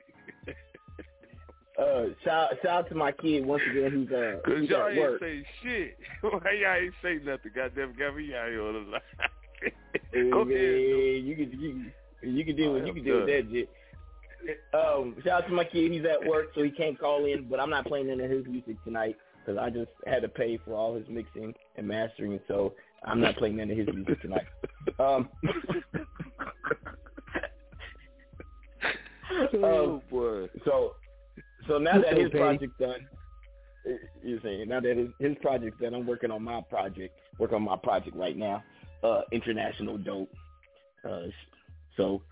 Uh, 1.78 2.04
shout, 2.24 2.50
shout 2.62 2.66
out 2.84 2.88
to 2.90 2.94
my 2.94 3.12
kid 3.12 3.44
once 3.46 3.62
again 3.70 3.90
who's 3.90 4.08
uh, 4.10 4.40
Cause 4.44 4.54
who's 4.58 4.68
y'all 4.68 4.86
at 4.86 4.92
ain't 4.92 5.00
work. 5.00 5.20
say 5.20 5.44
shit. 5.62 5.96
Why 6.20 6.30
y'all 6.60 6.74
ain't 6.82 6.94
say 7.02 7.14
nothing? 7.24 7.52
Goddamn, 7.54 7.94
me 7.96 8.34
out 8.34 8.48
here 8.48 8.62
on 8.62 8.74
the 8.74 8.90
line. 8.90 10.30
Go 10.32 10.44
man, 10.44 10.56
ahead. 10.56 11.24
you 11.24 11.34
can 11.36 11.60
you, 11.60 11.70
can- 11.72 11.92
you 12.36 12.44
can 12.44 12.56
deal 12.56 12.72
with 12.74 12.86
you 12.86 12.92
can 12.94 13.02
deal 13.04 13.16
with 13.18 13.26
that 13.26 13.48
shit. 13.50 13.68
Um, 14.74 15.16
shout 15.24 15.42
out 15.44 15.48
to 15.48 15.54
my 15.54 15.64
kid. 15.64 15.90
He's 15.92 16.04
at 16.04 16.24
work, 16.28 16.46
so 16.54 16.62
he 16.62 16.70
can't 16.70 16.98
call 16.98 17.24
in. 17.26 17.48
But 17.48 17.58
I'm 17.60 17.70
not 17.70 17.86
playing 17.86 18.10
any 18.10 18.24
of 18.24 18.30
his 18.30 18.44
music 18.46 18.76
tonight 18.84 19.16
because 19.44 19.58
I 19.60 19.70
just 19.70 19.90
had 20.06 20.22
to 20.22 20.28
pay 20.28 20.58
for 20.64 20.74
all 20.74 20.94
his 20.96 21.08
mixing 21.08 21.54
and 21.76 21.86
mastering. 21.88 22.38
So 22.48 22.74
I'm 23.04 23.20
not 23.20 23.36
playing 23.36 23.60
any 23.60 23.72
of 23.72 23.78
his 23.86 23.94
music 23.94 24.20
tonight. 24.20 24.46
Um, 24.98 25.28
Oh 29.54 30.02
boy. 30.10 30.46
so 30.64 30.92
so 31.66 31.78
now 31.78 32.00
that 32.00 32.16
his 32.16 32.26
Okay. 32.26 32.38
project's 32.38 32.78
done, 32.78 33.08
you're 34.22 34.40
saying 34.42 34.68
now 34.68 34.80
that 34.80 34.96
his, 34.96 35.08
his 35.18 35.36
project's 35.40 35.80
done, 35.80 35.94
I'm 35.94 36.06
working 36.06 36.30
on 36.30 36.42
my 36.42 36.60
project. 36.62 37.18
Working 37.38 37.56
on 37.56 37.62
my 37.62 37.76
project 37.76 38.16
right 38.16 38.36
now. 38.36 38.62
Uh, 39.02 39.22
international 39.32 39.98
dope. 39.98 40.30
Uh, 41.04 41.22
so 41.96 42.22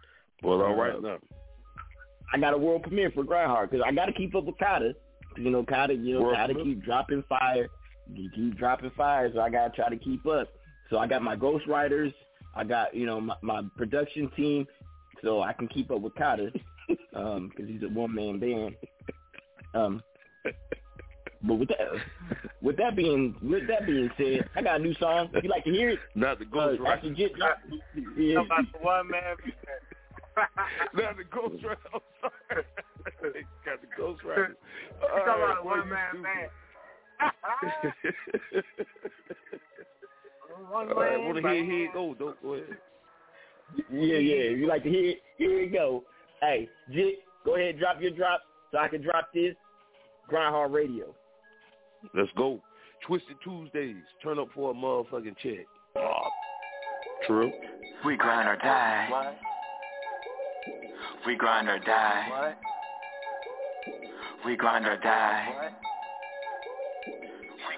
Well, 0.43 0.63
all 0.63 0.75
right 0.75 0.95
uh, 0.95 1.01
now. 1.01 1.19
I 2.33 2.39
got 2.39 2.55
a 2.55 2.59
world 2.59 2.83
premiere 2.85 3.11
for 3.11 3.25
Grindhard 3.25 3.71
because 3.71 3.85
I 3.85 3.91
got 3.93 4.07
to 4.07 4.13
keep 4.13 4.35
up 4.37 4.45
with 4.45 4.57
Cata. 4.59 4.95
'Cause, 5.35 5.45
You 5.45 5.51
know, 5.51 5.65
Cata, 5.65 5.95
you 5.95 6.15
know, 6.15 6.23
World 6.23 6.37
Cata 6.37 6.55
premiere? 6.55 6.75
keep 6.75 6.85
dropping 6.85 7.23
fire. 7.25 7.69
He 8.15 8.29
keep 8.31 8.57
dropping 8.57 8.91
fire, 8.91 9.31
so 9.33 9.41
I 9.41 9.51
got 9.51 9.69
to 9.75 9.77
try 9.83 9.89
to 9.89 9.97
keep 9.97 10.27
up. 10.27 10.49
So 10.91 10.99
I 10.99 11.07
got 11.09 11.23
my 11.23 11.37
ghostwriters. 11.37 12.13
I 12.55 12.65
got, 12.65 12.95
you 12.95 13.07
know, 13.07 13.21
my, 13.21 13.37
my 13.43 13.63
production 13.77 14.29
team, 14.37 14.67
so 15.23 15.41
I 15.43 15.53
can 15.53 15.69
keep 15.69 15.91
up 15.91 16.01
with 16.01 16.15
Cata 16.17 16.53
um, 17.15 17.49
because 17.49 17.69
he's 17.69 17.83
a 17.83 17.89
one-man 17.89 18.39
band. 18.41 18.77
Um, 19.75 20.03
but 21.43 21.55
with 21.55 21.69
that, 21.69 21.79
with 22.61 22.77
that 22.77 22.97
being 22.97 23.35
with 23.43 23.67
that 23.69 23.87
being 23.87 24.11
said, 24.17 24.49
I 24.57 24.63
got 24.63 24.81
a 24.81 24.83
new 24.83 24.95
song. 24.95 25.31
If 25.33 25.45
you 25.45 25.51
like 25.51 25.65
to 25.65 25.71
hear 25.71 25.91
it, 25.91 25.99
Not 26.15 26.39
the 26.39 26.45
uh, 26.47 26.49
ghost 26.51 26.81
right. 26.81 26.97
after 26.97 27.15
Jit 27.15 27.35
drop, 27.37 27.59
yeah. 28.17 28.41
About 28.43 28.65
the 28.73 28.79
one 28.81 29.11
man. 29.11 29.37
Not 30.95 31.17
the 31.17 31.25
ghost 31.25 31.65
right. 31.65 31.79
I'm 31.95 32.01
sorry. 32.21 32.65
got 33.65 33.81
the 33.81 33.87
ghost 33.97 34.23
right. 34.25 34.49
You 34.49 35.09
talking 35.25 35.43
about 35.43 35.59
a 35.61 35.65
one 35.65 35.89
man 35.89 36.23
band. 36.23 36.51
One 40.71 40.89
All 40.93 40.95
right, 40.95 41.13
man 41.17 41.25
want 41.25 41.37
to 41.37 41.43
band. 41.43 41.57
hear 41.57 41.65
here 41.65 41.85
it 41.87 41.93
go, 41.93 42.15
dope. 42.15 42.43
Go 42.43 42.55
ahead. 42.55 42.67
Yeah, 43.91 44.19
yeah. 44.19 44.53
If 44.53 44.59
you 44.59 44.67
like 44.67 44.83
to 44.85 44.89
hear 44.89 45.11
it, 45.11 45.19
here 45.37 45.59
we 45.59 45.67
go. 45.67 46.05
Hey, 46.41 46.69
Jit, 46.93 47.21
go 47.45 47.57
ahead, 47.57 47.79
drop 47.79 48.01
your 48.01 48.11
drop 48.13 48.43
so 48.71 48.79
I 48.79 48.89
can 48.89 49.03
drop 49.03 49.31
this. 49.35 49.55
Grind 50.29 50.55
Hard 50.55 50.73
Radio. 50.73 51.07
Let's 52.15 52.31
go. 52.37 52.61
Twisted 53.07 53.37
Tuesdays. 53.43 53.97
Turn 54.23 54.39
up 54.39 54.49
for 54.55 54.71
a 54.71 54.75
motherfucking 54.75 55.37
check. 55.43 55.67
Oh, 55.97 56.29
true. 57.27 57.51
We 58.05 58.17
grind 58.17 58.49
or 58.49 58.57
die. 58.57 59.35
We 61.27 61.37
grind 61.37 61.69
or 61.69 61.79
die. 61.79 62.55
We 64.47 64.57
grind 64.57 64.87
or 64.87 64.97
die. 64.99 65.71
We 65.71 65.90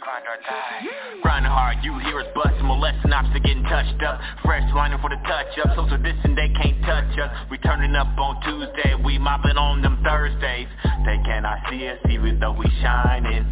grind 0.02 0.26
or 0.26 0.38
die. 0.42 1.22
Grinding 1.22 1.50
hard, 1.50 1.78
you 1.82 1.96
hear 2.00 2.18
us 2.18 2.26
busting, 2.34 2.66
molesting 2.66 3.12
ops, 3.12 3.30
they 3.32 3.40
getting 3.40 3.62
touched 3.64 4.02
up. 4.02 4.18
Fresh 4.44 4.66
lining 4.74 4.98
for 4.98 5.08
the 5.08 5.20
touch 5.22 5.54
up, 5.62 5.70
social 5.78 5.98
distance, 5.98 6.34
they 6.34 6.50
can't 6.58 6.82
touch 6.82 7.18
us. 7.18 7.30
We 7.50 7.58
turning 7.58 7.94
up 7.94 8.10
on 8.18 8.42
Tuesday, 8.42 8.98
we 8.98 9.18
mopping 9.18 9.56
on 9.56 9.80
them 9.80 10.02
Thursdays. 10.02 10.66
They 11.06 11.18
cannot 11.22 11.58
see 11.70 11.86
us 11.86 11.98
even 12.10 12.40
though 12.40 12.52
we 12.52 12.66
shining. 12.82 13.46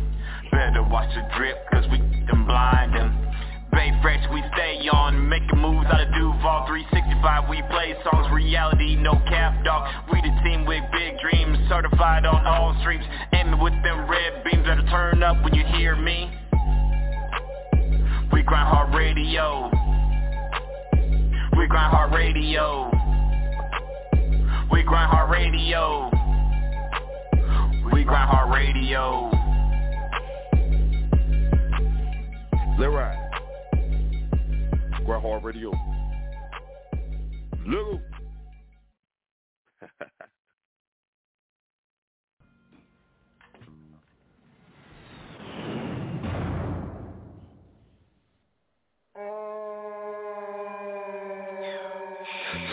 Better 0.50 0.82
watch 0.82 1.14
the 1.14 1.22
drip, 1.38 1.56
cause 1.70 1.86
we 1.90 1.98
them 2.26 2.44
blind. 2.46 3.29
Bay 3.72 3.92
fresh, 4.02 4.24
we 4.32 4.42
stay 4.54 4.88
on, 4.92 5.28
making 5.28 5.58
moves 5.58 5.86
out 5.86 6.00
of 6.00 6.08
Duval 6.12 6.66
365, 6.66 7.48
we 7.48 7.62
play 7.70 7.94
songs, 8.02 8.26
reality, 8.32 8.96
no 8.96 9.12
cap, 9.28 9.64
dog. 9.64 9.88
We 10.12 10.20
the 10.20 10.32
team 10.42 10.66
with 10.66 10.82
big 10.92 11.18
dreams, 11.20 11.58
certified 11.68 12.26
on 12.26 12.46
all 12.46 12.76
streams, 12.80 13.04
aiming 13.32 13.60
with 13.60 13.74
them 13.82 14.10
red 14.10 14.42
beams 14.44 14.66
that'll 14.66 14.86
turn 14.86 15.22
up 15.22 15.42
when 15.44 15.54
you 15.54 15.64
hear 15.76 15.94
me. 15.94 16.30
We 18.32 18.42
grind 18.42 18.68
hard 18.68 18.94
radio. 18.94 19.70
We 21.56 21.66
grind 21.66 21.92
hard 21.92 22.12
radio. 22.12 22.90
We 24.72 24.82
grind 24.82 25.10
hard 25.10 25.30
radio. 25.30 26.10
We 27.92 28.04
grind 28.04 28.30
hard 28.30 28.52
radio. 28.52 29.30
Let 32.78 33.19
Grind 35.04 35.22
Hard 35.22 35.44
Radio. 35.44 35.72
Look. 37.66 38.00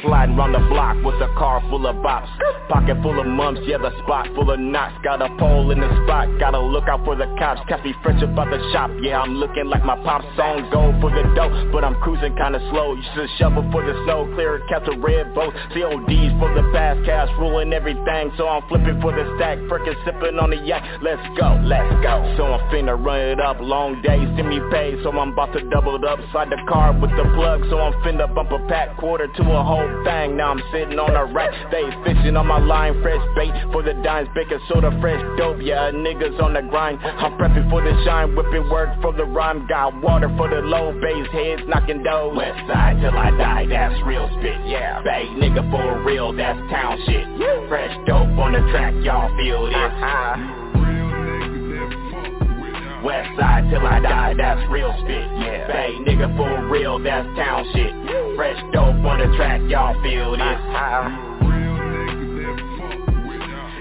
Sliding 0.03 0.35
round 0.35 0.53
the 0.53 0.59
block 0.69 0.97
with 1.03 1.15
a 1.21 1.33
car 1.33 1.61
full 1.69 1.87
of 1.87 1.95
bops. 1.97 2.29
Pocket 2.69 3.01
full 3.01 3.19
of 3.19 3.25
mumps, 3.25 3.61
yeah 3.65 3.77
the 3.77 3.89
spot 4.03 4.27
full 4.35 4.51
of 4.51 4.59
knots. 4.59 4.93
Got 5.03 5.21
a 5.21 5.29
pole 5.37 5.71
in 5.71 5.79
the 5.79 5.89
spot, 6.03 6.27
gotta 6.39 6.59
look 6.59 6.87
out 6.87 7.03
for 7.03 7.15
the 7.15 7.25
cops. 7.39 7.61
Catch 7.67 7.83
me 7.83 7.95
fresh 8.03 8.21
about 8.21 8.49
the 8.51 8.59
shop, 8.71 8.91
yeah 9.01 9.21
I'm 9.21 9.35
looking 9.35 9.65
like 9.65 9.83
my 9.83 9.95
pop 10.03 10.21
song. 10.35 10.69
Go 10.71 10.93
for 11.01 11.09
the 11.09 11.23
dough, 11.33 11.69
but 11.71 11.83
I'm 11.83 11.95
cruising 12.01 12.35
kinda 12.35 12.59
slow. 12.69 12.93
You 12.93 13.03
should 13.15 13.29
shovel 13.37 13.65
for 13.71 13.81
the 13.81 13.93
snow, 14.05 14.29
clear 14.35 14.61
catch 14.69 14.87
a 14.87 14.97
red 14.97 15.33
boat 15.33 15.53
CODs 15.73 16.33
for 16.37 16.53
the 16.53 16.69
fast 16.73 17.03
cash, 17.05 17.29
ruling 17.39 17.73
everything. 17.73 18.31
So 18.37 18.47
I'm 18.47 18.61
flipping 18.69 19.01
for 19.01 19.11
the 19.11 19.25
stack, 19.37 19.57
frickin' 19.65 19.97
sipping 20.05 20.37
on 20.37 20.51
the 20.51 20.57
yak. 20.57 20.83
Let's 21.01 21.23
go, 21.39 21.57
let's 21.63 21.89
go. 22.03 22.21
So 22.37 22.45
I'm 22.45 22.61
finna 22.69 22.93
run 22.93 23.19
it 23.19 23.39
up, 23.39 23.57
long 23.61 24.01
days, 24.03 24.27
send 24.35 24.49
me 24.49 24.59
pay 24.71 25.01
So 25.03 25.09
I'm 25.09 25.33
about 25.33 25.53
to 25.53 25.61
double 25.69 25.95
it 25.95 26.05
up, 26.05 26.19
slide 26.31 26.49
the 26.49 26.61
car 26.69 26.93
with 26.93 27.11
the 27.11 27.25
plug. 27.33 27.65
So 27.69 27.79
I'm 27.79 27.93
finna 28.03 28.27
bump 28.33 28.51
a 28.51 28.59
pack, 28.67 28.97
quarter 28.97 29.27
to 29.27 29.43
a 29.43 29.63
whole 29.63 29.86
thing. 30.03 30.37
Now 30.37 30.51
I'm 30.51 30.61
sitting 30.71 30.99
on 30.99 31.15
a 31.15 31.25
rack, 31.33 31.51
they 31.71 31.83
fishing 32.03 32.37
on 32.37 32.47
my 32.47 32.59
line. 32.59 33.01
Fresh 33.01 33.23
bait 33.35 33.53
for 33.71 33.83
the 33.83 33.93
dimes, 34.03 34.29
baking 34.35 34.59
soda, 34.67 34.91
fresh 35.01 35.21
dope. 35.37 35.61
Yeah, 35.61 35.91
niggas 35.91 36.41
on 36.41 36.53
the 36.53 36.61
grind. 36.61 36.99
I'm 37.03 37.37
prepping 37.37 37.69
for 37.69 37.81
the 37.81 37.93
shine, 38.05 38.35
whipping 38.35 38.69
work 38.69 38.89
for 39.01 39.13
the 39.13 39.25
rhyme. 39.25 39.67
Got 39.67 40.01
water 40.01 40.31
for 40.37 40.49
the 40.49 40.61
low 40.61 40.91
bass, 41.01 41.27
heads 41.31 41.61
knocking 41.67 42.03
doors 42.03 42.37
West 42.37 42.59
side 42.67 42.99
till 43.01 43.17
I 43.17 43.31
die, 43.31 43.65
that's 43.69 44.01
real 44.05 44.27
spit, 44.39 44.57
yeah 44.65 45.01
Bay 45.03 45.27
nigga 45.37 45.69
for 45.71 46.03
real, 46.03 46.33
that's 46.33 46.59
town 46.69 46.97
shit. 47.05 47.25
Fresh 47.67 47.95
dope 48.05 48.37
on 48.37 48.53
the 48.53 48.59
track, 48.71 48.93
y'all 49.03 49.29
feel 49.37 49.65
this 49.65 49.93
West 53.03 53.29
side 53.39 53.69
till 53.69 53.85
I 53.85 53.99
die, 53.99 54.33
that's 54.37 54.69
real 54.71 54.93
spit, 54.99 55.27
yeah 55.39 55.67
Bay 55.67 55.95
nigga 56.05 56.35
for 56.37 56.67
real, 56.67 56.99
that's 56.99 57.27
town 57.35 57.65
shit 57.73 58.26
Fresh 58.37 58.61
dope 58.71 59.01
on 59.01 59.17
the 59.17 59.35
track, 59.35 59.59
y'all 59.67 59.99
feel 60.03 60.37
this 60.37 60.61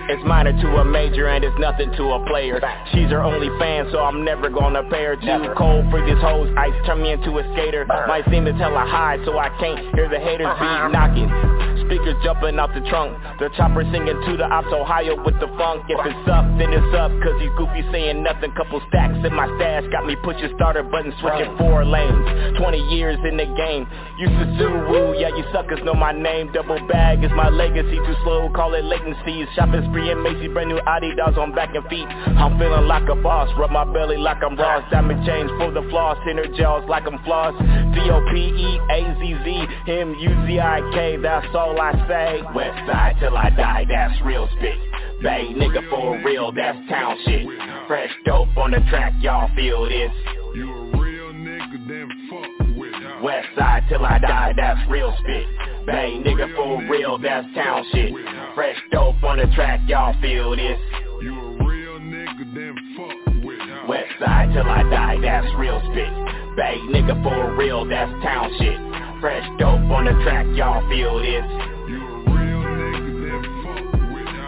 It's 0.09 0.25
minor 0.25 0.53
to 0.53 0.69
a 0.81 0.85
major 0.85 1.29
and 1.29 1.45
it's 1.45 1.59
nothing 1.59 1.93
to 1.99 2.05
a 2.13 2.25
player. 2.27 2.59
She's 2.91 3.11
her 3.11 3.23
only 3.23 3.51
fan, 3.59 3.87
so 3.93 4.01
I'm 4.01 4.25
never 4.25 4.49
gonna 4.49 4.83
pay 4.89 5.05
her. 5.05 5.17
Too 5.17 5.53
cold 5.59 5.91
for 5.91 6.01
these 6.01 6.17
hoes, 6.23 6.49
ice 6.57 6.73
turn 6.87 7.03
me 7.03 7.13
into 7.13 7.37
a 7.37 7.45
skater. 7.53 7.85
Might 8.09 8.25
seem 8.31 8.47
to 8.47 8.53
tell 8.57 8.71
her 8.73 8.87
high, 8.87 9.19
so 9.27 9.37
I 9.37 9.51
can't 9.61 9.95
hear 9.95 10.09
the 10.09 10.19
haters 10.19 10.49
beat 10.59 10.89
knocking. 10.91 11.56
Speakers 11.87 12.19
jumping 12.23 12.59
out 12.59 12.75
the 12.75 12.83
trunk. 12.91 13.15
The 13.39 13.51
chopper 13.57 13.83
singing 13.91 14.19
to 14.27 14.33
the 14.37 14.45
ops 14.45 14.71
Ohio 14.75 15.15
with 15.23 15.39
the 15.39 15.49
funk. 15.59 15.87
If 15.89 15.99
it's 16.03 16.29
up, 16.29 16.47
then 16.59 16.75
it's 16.75 16.95
up 16.95 17.11
Cause 17.23 17.39
these 17.39 17.55
goofies 17.55 17.87
saying 17.93 18.23
nothing. 18.23 18.53
Couple 18.59 18.83
stacks 18.89 19.19
in 19.23 19.35
my 19.35 19.47
stash 19.59 19.85
Got 19.91 20.07
me 20.07 20.17
pushing 20.23 20.51
starter 20.57 20.83
button 20.83 21.15
Switching 21.21 21.57
four 21.59 21.85
lanes. 21.85 22.59
20 22.59 22.79
years 22.91 23.19
in 23.23 23.37
the 23.37 23.47
game. 23.55 23.87
Used 24.19 24.35
to 24.35 24.47
sue 24.59 24.75
woo. 24.91 25.15
Yeah, 25.15 25.31
you 25.31 25.45
suckers 25.53 25.81
know 25.85 25.95
my 25.95 26.13
name. 26.13 26.53
Double 26.53 26.81
bag 26.89 27.23
is 27.23 27.31
my 27.33 27.49
legacy. 27.49 27.97
Too 27.97 28.17
slow, 28.25 28.51
call 28.51 28.75
it 28.75 28.85
latency. 28.85 29.47
Shopping 29.55 29.87
spree 29.91 30.11
and 30.11 30.23
Macy 30.23 30.49
Brand 30.49 30.71
new 30.71 30.81
Adidas 30.83 31.37
on 31.39 31.55
back 31.55 31.75
and 31.75 31.87
feet. 31.89 32.09
I'm 32.37 32.59
feeling 32.59 32.89
like 32.89 33.09
a 33.09 33.17
boss. 33.17 33.49
Rub 33.59 33.71
my 33.71 33.85
belly 33.85 34.17
like 34.17 34.43
I'm 34.43 34.57
Ross. 34.57 34.83
Diamond 34.91 35.25
chains 35.27 35.51
for 35.59 35.71
the 35.71 35.87
floss. 35.91 36.19
Inner 36.29 36.47
jaws 36.57 36.85
like 36.89 37.07
I'm 37.07 37.23
floss. 37.25 37.55
D-O-P-E-A-Z-Z 37.95 39.67
M-U-Z-I-K 39.89 41.17
That's 41.23 41.55
all 41.55 41.76
I 41.79 41.93
say. 42.09 42.43
West 42.55 42.79
side 42.87 43.17
till 43.21 43.37
I 43.37 43.51
die, 43.51 43.85
that's 43.89 44.21
real 44.25 44.49
spit. 44.57 44.79
Bay 45.23 45.53
nigga 45.55 45.89
for 45.91 46.19
real, 46.25 46.53
that's 46.53 46.79
town 46.89 47.17
shit. 47.25 47.47
Fresh 47.87 48.11
dope 48.25 48.57
on 48.57 48.71
the 48.71 48.81
track, 48.91 49.15
y'all 49.21 49.51
feel 49.55 49.85
this. 49.85 50.11
You 50.55 50.71
a 50.71 50.99
real 50.99 51.33
nigga, 51.33 51.89
then 51.89 52.09
fuck 52.31 52.77
with 52.77 53.23
West 53.23 53.49
side 53.57 53.85
till 53.89 54.05
I 54.05 54.19
die, 54.19 54.53
that's 54.57 54.91
real 54.91 55.15
spit. 55.21 55.47
Bay 55.87 56.21
nigga 56.25 56.55
for 56.57 56.83
real, 56.91 57.19
that's 57.19 57.47
town 57.55 57.85
shit. 57.93 58.13
Fresh 58.55 58.77
dope 58.93 59.23
on 59.23 59.39
the 59.39 59.47
track, 59.55 59.81
y'all 59.89 60.15
feel 60.21 60.57
this. 60.57 60.79
You 61.23 61.35
a 61.35 61.65
real 61.65 61.99
nigga, 61.99 62.55
then 62.55 62.75
fuck 62.97 63.45
with 63.45 63.89
West 63.89 64.13
side 64.21 64.53
till 64.53 64.69
I 64.69 64.83
die, 64.91 65.19
that's 65.23 65.55
real 65.59 65.81
spit. 65.91 66.57
Bay 66.57 66.79
nigga 66.91 67.23
for 67.23 67.57
real, 67.57 67.87
that's 67.87 68.13
town 68.23 68.51
shit 68.59 69.06
Fresh 69.21 69.49
dope 69.59 69.81
on 69.91 70.05
the 70.05 70.13
track, 70.25 70.45
y'all 70.53 70.87
feel 70.91 71.17
this. 71.19 71.43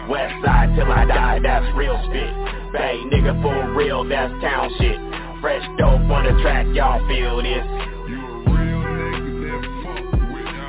West 0.07 0.33
side 0.45 0.75
till 0.75 0.91
I 0.91 1.05
die, 1.05 1.39
that's 1.41 1.75
real 1.75 1.97
spit. 2.05 2.29
Bay 2.71 3.01
nigga 3.09 3.41
for 3.41 3.73
real, 3.73 4.07
that's 4.07 4.31
town 4.41 4.69
shit. 4.77 4.97
Fresh 5.41 5.65
dope 5.79 6.05
on 6.11 6.23
the 6.23 6.39
track, 6.43 6.67
y'all 6.73 7.01
feel 7.07 7.41
this. 7.41 7.65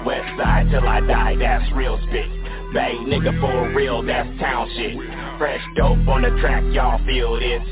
West 0.06 0.28
side 0.38 0.68
till 0.70 0.88
I 0.88 1.00
die, 1.00 1.36
that's 1.38 1.70
real 1.74 1.98
spit. 2.08 2.30
Bay 2.72 2.96
nigga 3.04 3.38
for 3.38 3.76
real, 3.76 4.02
that's 4.02 4.28
town 4.40 4.66
shit. 4.76 4.96
Fresh 5.36 5.62
dope 5.76 6.08
on 6.08 6.22
the 6.22 6.30
track, 6.40 6.64
y'all 6.72 7.04
feel 7.04 7.38
this. 7.38 7.62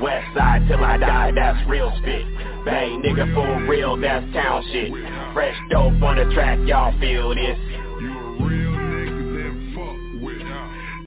West 0.00 0.26
side 0.34 0.64
till 0.66 0.82
I 0.82 0.96
die, 0.96 1.32
that's 1.34 1.68
real 1.68 1.92
spit 2.00 2.24
Bay 2.64 2.90
nigga 3.02 3.34
for 3.34 3.70
real, 3.70 3.96
that's 3.96 4.24
town 4.32 4.62
shit 4.72 4.90
Fresh 5.32 5.56
dope 5.70 6.02
on 6.02 6.16
the 6.16 6.34
track, 6.34 6.58
y'all 6.66 6.98
feel 7.00 7.30
this 7.34 7.58
You're 8.00 8.32
real 8.40 8.72
nigga 8.72 9.24
then 9.34 9.74
fuck 9.74 10.22
with 10.22 10.42
out. 10.42 11.06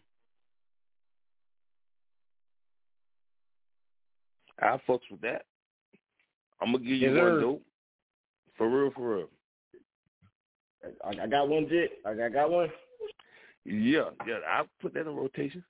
I 4.59 4.79
fucks 4.89 5.09
with 5.09 5.21
that. 5.21 5.45
I'm 6.61 6.71
gonna 6.71 6.83
give 6.83 6.93
you 6.97 7.11
Yes, 7.11 7.17
one 7.17 7.41
dope. 7.41 7.61
For 8.57 8.69
real, 8.69 8.91
for 8.91 9.15
real. 9.17 9.29
I, 11.03 11.23
I 11.23 11.27
got 11.27 11.49
one, 11.49 11.67
Jit. 11.67 11.91
I 12.05 12.13
got, 12.13 12.33
got 12.33 12.51
one. 12.51 12.69
Yeah, 13.65 14.09
yeah. 14.27 14.37
I 14.47 14.63
put 14.81 14.93
that 14.93 15.01
in 15.07 15.15
rotation. 15.15 15.63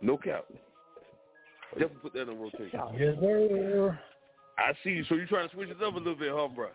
No 0.00 0.16
cap. 0.16 0.44
Definitely 1.72 1.96
put 2.02 2.12
that 2.14 2.28
in 2.28 2.38
rotation. 2.38 2.80
Yes, 2.98 3.16
sir. 3.20 3.98
I 4.58 4.72
see. 4.82 5.02
So 5.08 5.14
you 5.14 5.26
trying 5.26 5.48
to 5.48 5.54
switch 5.54 5.68
it 5.68 5.82
up 5.82 5.94
a 5.94 5.98
little 5.98 6.14
bit, 6.14 6.32
huh, 6.32 6.48
bro? 6.48 6.68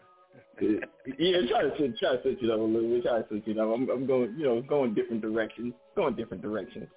yeah, 0.61 1.39
try 1.49 1.63
to 1.63 1.73
switch, 1.77 1.99
try 1.99 2.15
to 2.15 2.21
switch 2.21 2.39
it 2.41 2.49
up 2.49 2.59
a 2.59 2.61
little 2.61 2.89
bit. 2.89 3.03
Try 3.03 3.21
to 3.21 3.27
switch 3.27 3.47
it 3.47 3.57
up. 3.57 3.69
I'm, 3.73 3.89
I'm 3.89 4.05
going, 4.05 4.35
you 4.37 4.45
know, 4.45 4.61
going 4.61 4.93
different 4.93 5.21
directions. 5.21 5.73
Going 5.95 6.15
different 6.15 6.43
directions. 6.43 6.87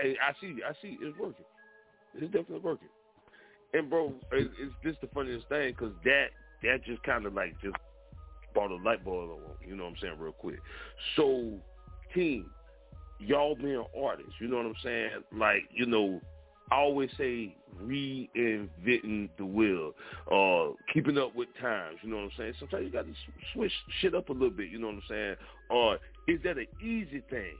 Hey, 0.00 0.16
I 0.22 0.32
see. 0.40 0.58
I 0.66 0.72
see. 0.82 0.98
It's 1.00 1.18
working. 1.18 1.44
It's 2.14 2.26
definitely 2.26 2.60
working. 2.60 2.88
And 3.72 3.90
bro, 3.90 4.14
it, 4.32 4.50
it's 4.58 4.74
just 4.84 5.00
the 5.00 5.08
funniest 5.08 5.48
thing 5.48 5.72
because 5.72 5.92
that 6.04 6.26
that 6.62 6.84
just 6.84 7.02
kind 7.02 7.26
of 7.26 7.34
like 7.34 7.60
just 7.62 7.76
brought 8.54 8.70
a 8.70 8.76
light 8.76 9.04
bulb 9.04 9.30
on. 9.30 9.38
You 9.66 9.76
know 9.76 9.84
what 9.84 9.90
I'm 9.90 9.96
saying? 10.00 10.14
Real 10.18 10.32
quick. 10.32 10.60
So, 11.16 11.58
team, 12.14 12.46
y'all 13.18 13.54
being 13.54 13.84
artists. 14.00 14.32
You 14.40 14.48
know 14.48 14.56
what 14.56 14.66
I'm 14.66 14.74
saying? 14.82 15.10
Like, 15.32 15.62
you 15.72 15.86
know, 15.86 16.20
I 16.70 16.76
always 16.76 17.10
say 17.16 17.54
reinventing 17.80 19.28
the 19.38 19.44
wheel, 19.44 19.92
uh, 20.32 20.74
keeping 20.92 21.18
up 21.18 21.34
with 21.34 21.48
times. 21.60 21.98
You 22.02 22.10
know 22.10 22.16
what 22.16 22.24
I'm 22.24 22.30
saying? 22.36 22.54
Sometimes 22.58 22.84
you 22.84 22.90
got 22.90 23.06
to 23.06 23.12
switch 23.52 23.72
shit 24.00 24.14
up 24.14 24.28
a 24.28 24.32
little 24.32 24.50
bit. 24.50 24.70
You 24.70 24.78
know 24.78 24.88
what 24.88 24.96
I'm 24.96 25.02
saying? 25.08 25.36
Or 25.70 25.98
is 26.26 26.40
that 26.44 26.58
an 26.58 26.66
easy 26.80 27.22
thing? 27.30 27.54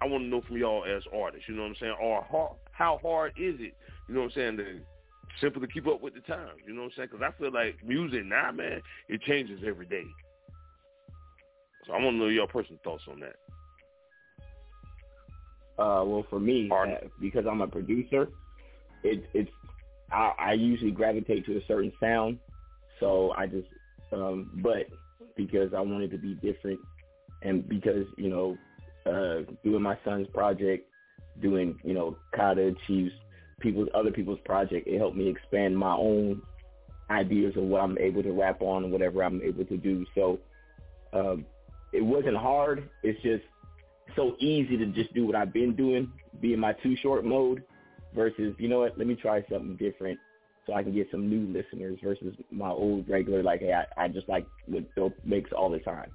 I 0.00 0.06
want 0.06 0.24
to 0.24 0.28
know 0.28 0.40
from 0.40 0.56
y'all 0.56 0.84
as 0.84 1.02
artists. 1.14 1.48
You 1.48 1.54
know 1.54 1.62
what 1.62 1.68
I'm 1.68 1.76
saying? 1.78 1.96
Or 2.02 2.26
how, 2.30 2.56
how 2.72 2.98
hard 3.02 3.32
is 3.36 3.54
it? 3.60 3.76
You 4.08 4.14
know 4.14 4.22
what 4.22 4.26
I'm 4.26 4.32
saying? 4.32 4.56
To 4.56 4.80
simply 5.40 5.66
to 5.66 5.72
keep 5.72 5.86
up 5.86 6.02
with 6.02 6.14
the 6.14 6.20
times. 6.20 6.60
You 6.66 6.74
know 6.74 6.82
what 6.82 6.86
I'm 6.86 6.92
saying? 6.96 7.08
Because 7.12 7.26
I 7.26 7.38
feel 7.40 7.52
like 7.52 7.76
music 7.84 8.24
now, 8.24 8.50
man, 8.52 8.82
it 9.08 9.22
changes 9.22 9.60
every 9.66 9.86
day. 9.86 10.04
So 11.86 11.92
I 11.92 12.02
want 12.02 12.14
to 12.14 12.18
know 12.18 12.28
your 12.28 12.46
personal 12.46 12.80
thoughts 12.84 13.04
on 13.10 13.20
that. 13.20 13.36
Uh, 15.78 16.04
well, 16.06 16.24
for 16.28 16.38
me, 16.38 16.70
uh, 16.70 17.08
because 17.20 17.44
I'm 17.50 17.60
a 17.60 17.66
producer, 17.66 18.28
it, 19.02 19.24
it's 19.32 19.50
I, 20.12 20.32
I 20.38 20.52
usually 20.52 20.90
gravitate 20.90 21.46
to 21.46 21.56
a 21.56 21.60
certain 21.66 21.92
sound. 21.98 22.38
So 23.00 23.32
I 23.36 23.46
just, 23.46 23.68
um, 24.12 24.50
but 24.56 24.86
because 25.36 25.72
I 25.74 25.80
wanted 25.80 26.10
to 26.12 26.18
be 26.18 26.34
different, 26.34 26.80
and 27.42 27.66
because 27.68 28.06
you 28.16 28.28
know, 28.28 28.58
uh, 29.06 29.50
doing 29.64 29.82
my 29.82 29.98
son's 30.04 30.28
project, 30.28 30.88
doing 31.40 31.78
you 31.82 31.94
know, 31.94 32.16
Cata 32.34 32.74
Chiefs, 32.86 33.14
people's 33.60 33.88
other 33.94 34.10
people's 34.10 34.40
project, 34.44 34.86
it 34.86 34.98
helped 34.98 35.16
me 35.16 35.28
expand 35.28 35.76
my 35.76 35.94
own 35.94 36.42
ideas 37.10 37.56
of 37.56 37.64
what 37.64 37.80
I'm 37.80 37.98
able 37.98 38.22
to 38.22 38.32
rap 38.32 38.60
on 38.62 38.84
and 38.84 38.92
whatever 38.92 39.22
I'm 39.22 39.42
able 39.42 39.64
to 39.64 39.76
do. 39.76 40.04
So 40.14 40.38
um, 41.12 41.46
it 41.92 42.02
wasn't 42.02 42.36
hard. 42.36 42.88
It's 43.02 43.20
just 43.22 43.44
so 44.16 44.36
easy 44.38 44.76
to 44.76 44.86
just 44.86 45.12
do 45.14 45.26
what 45.26 45.36
I've 45.36 45.52
been 45.52 45.74
doing, 45.74 46.12
be 46.40 46.52
in 46.54 46.60
my 46.60 46.72
too 46.74 46.96
short 46.96 47.24
mode, 47.24 47.62
versus 48.14 48.54
you 48.58 48.68
know 48.68 48.80
what, 48.80 48.96
let 48.98 49.06
me 49.06 49.14
try 49.14 49.42
something 49.50 49.76
different 49.76 50.18
so 50.66 50.74
I 50.74 50.82
can 50.82 50.94
get 50.94 51.08
some 51.10 51.28
new 51.28 51.52
listeners 51.52 51.98
versus 52.02 52.34
my 52.50 52.70
old 52.70 53.08
regular 53.08 53.42
like, 53.42 53.60
hey, 53.60 53.72
I, 53.72 54.04
I 54.04 54.08
just 54.08 54.28
like 54.28 54.46
what 54.66 54.94
dope 54.94 55.14
makes 55.24 55.50
all 55.52 55.70
the 55.70 55.80
time. 55.80 56.10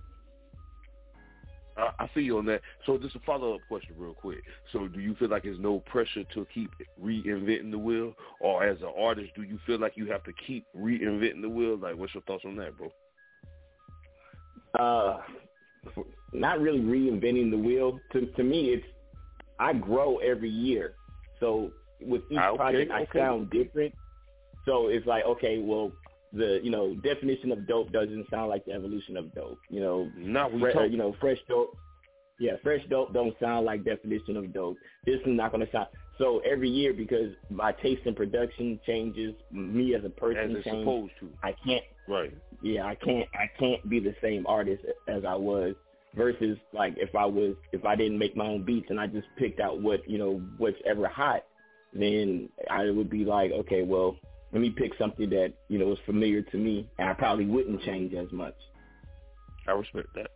I, 1.75 1.91
I 1.99 2.09
feel 2.13 2.23
you 2.23 2.37
on 2.37 2.45
that. 2.45 2.61
So 2.85 2.97
just 2.97 3.15
a 3.15 3.19
follow 3.19 3.55
up 3.55 3.61
question, 3.67 3.95
real 3.97 4.13
quick. 4.13 4.41
So 4.71 4.87
do 4.87 4.99
you 4.99 5.15
feel 5.15 5.29
like 5.29 5.43
there's 5.43 5.59
no 5.59 5.79
pressure 5.81 6.23
to 6.33 6.47
keep 6.53 6.71
reinventing 7.01 7.71
the 7.71 7.77
wheel, 7.77 8.13
or 8.39 8.63
as 8.63 8.79
an 8.81 8.91
artist, 8.97 9.31
do 9.35 9.43
you 9.43 9.59
feel 9.65 9.79
like 9.79 9.93
you 9.95 10.09
have 10.11 10.23
to 10.23 10.33
keep 10.45 10.65
reinventing 10.75 11.41
the 11.41 11.49
wheel? 11.49 11.77
Like, 11.77 11.97
what's 11.97 12.13
your 12.13 12.23
thoughts 12.23 12.45
on 12.45 12.55
that, 12.57 12.73
bro? 12.77 12.91
Uh, 14.79 15.21
not 16.33 16.59
really 16.59 16.79
reinventing 16.81 17.51
the 17.51 17.57
wheel. 17.57 17.99
To 18.13 18.25
to 18.25 18.43
me, 18.43 18.69
it's 18.69 18.85
I 19.59 19.73
grow 19.73 20.17
every 20.17 20.49
year. 20.49 20.93
So 21.39 21.71
with 22.01 22.21
each 22.29 22.37
Ah, 22.39 22.49
okay, 22.49 22.57
project, 22.57 22.91
I 22.91 23.01
okay. 23.03 23.19
sound 23.19 23.49
different. 23.49 23.93
So 24.65 24.87
it's 24.87 25.05
like, 25.07 25.23
okay, 25.25 25.59
well, 25.59 25.91
the 26.33 26.59
you 26.63 26.69
know 26.71 26.95
definition 26.95 27.51
of 27.51 27.67
dope 27.67 27.91
doesn't 27.91 28.29
sound 28.29 28.49
like 28.49 28.65
the 28.65 28.73
evolution 28.73 29.17
of 29.17 29.33
dope. 29.33 29.59
You 29.69 29.79
know, 29.79 30.11
Not 30.15 30.51
fre- 30.59 30.71
talk- 30.71 30.91
you 30.91 30.97
know, 30.97 31.15
fresh 31.19 31.39
dope. 31.47 31.75
Yeah, 32.39 32.51
fresh 32.61 32.81
dope 32.89 33.13
don't 33.13 33.35
sound 33.39 33.65
like 33.65 33.83
definition 33.83 34.37
of 34.37 34.53
dope. 34.53 34.77
This 35.05 35.15
is 35.15 35.21
not 35.25 35.51
going 35.51 35.65
to 35.65 35.71
sound. 35.71 35.87
So 36.19 36.39
every 36.39 36.69
year, 36.69 36.93
because 36.93 37.31
my 37.49 37.71
taste 37.71 38.01
in 38.05 38.13
production 38.13 38.79
changes, 38.85 39.33
me 39.51 39.95
as 39.95 40.03
a 40.03 40.09
person 40.09 40.51
As 40.51 40.57
it's 40.57 40.65
changes. 40.65 40.81
supposed 40.83 41.13
to. 41.21 41.29
I 41.43 41.53
can't. 41.65 41.83
Right. 42.07 42.31
Yeah, 42.61 42.85
I 42.85 42.93
can't. 42.95 43.27
I 43.33 43.49
can't 43.59 43.87
be 43.89 43.99
the 43.99 44.15
same 44.21 44.45
artist 44.47 44.83
as 45.07 45.25
I 45.25 45.33
was. 45.35 45.73
Versus 46.15 46.57
like 46.73 46.95
if 46.97 47.13
I 47.15 47.25
was, 47.25 47.55
if 47.71 47.85
I 47.85 47.95
didn't 47.95 48.17
make 48.17 48.35
my 48.35 48.45
own 48.45 48.63
beats 48.63 48.87
and 48.89 48.99
I 48.99 49.05
just 49.07 49.27
picked 49.37 49.59
out 49.59 49.81
what 49.81 50.07
you 50.09 50.17
know 50.17 50.41
what's 50.57 50.77
ever 50.85 51.07
hot, 51.07 51.43
then 51.93 52.49
I 52.71 52.89
would 52.89 53.09
be 53.09 53.23
like, 53.23 53.51
okay, 53.51 53.83
well, 53.83 54.15
let 54.51 54.61
me 54.61 54.69
pick 54.71 54.93
something 54.97 55.29
that 55.29 55.53
you 55.67 55.77
know 55.77 55.91
is 55.91 55.99
familiar 56.05 56.41
to 56.41 56.57
me, 56.57 56.87
and 56.97 57.09
I 57.09 57.13
probably 57.13 57.45
wouldn't 57.45 57.81
change 57.83 58.13
as 58.13 58.31
much. 58.31 58.55
I 59.67 59.71
respect 59.71 60.07
that. 60.15 60.31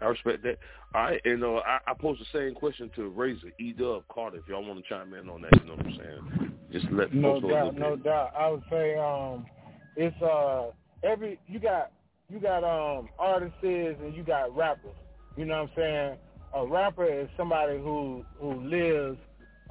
I 0.00 0.06
respect 0.06 0.42
that. 0.44 0.56
All 0.94 1.02
right, 1.02 1.20
and 1.24 1.44
uh, 1.44 1.56
I, 1.66 1.78
I 1.88 1.94
posed 1.94 2.20
the 2.20 2.26
same 2.38 2.54
question 2.54 2.90
to 2.96 3.08
Razor, 3.08 3.52
E 3.58 3.72
Dub, 3.72 4.04
Cata. 4.08 4.38
If 4.38 4.48
y'all 4.48 4.64
want 4.64 4.82
to 4.82 4.88
chime 4.88 5.12
in 5.12 5.28
on 5.28 5.42
that, 5.42 5.50
you 5.60 5.68
know 5.68 5.74
what 5.74 5.86
I'm 5.86 5.96
saying. 5.96 6.52
Just 6.72 6.86
let 6.92 7.12
No 7.12 7.34
folks 7.34 7.42
know 7.42 7.50
doubt, 7.50 7.74
no 7.76 7.96
bit. 7.96 8.04
doubt. 8.04 8.32
I 8.38 8.48
would 8.48 8.62
say 8.70 8.96
um, 8.96 9.46
it's 9.96 10.22
uh 10.22 10.70
every 11.02 11.38
you 11.46 11.58
got 11.58 11.90
you 12.30 12.40
got 12.40 12.64
um 12.64 13.08
artists 13.18 13.56
and 13.62 14.14
you 14.14 14.22
got 14.22 14.54
rappers. 14.56 14.94
You 15.36 15.44
know 15.44 15.62
what 15.62 15.70
I'm 15.70 15.76
saying? 15.76 16.18
a 16.54 16.66
rapper 16.66 17.04
is 17.04 17.28
somebody 17.36 17.78
who 17.78 18.24
who 18.40 18.54
lives 18.62 19.18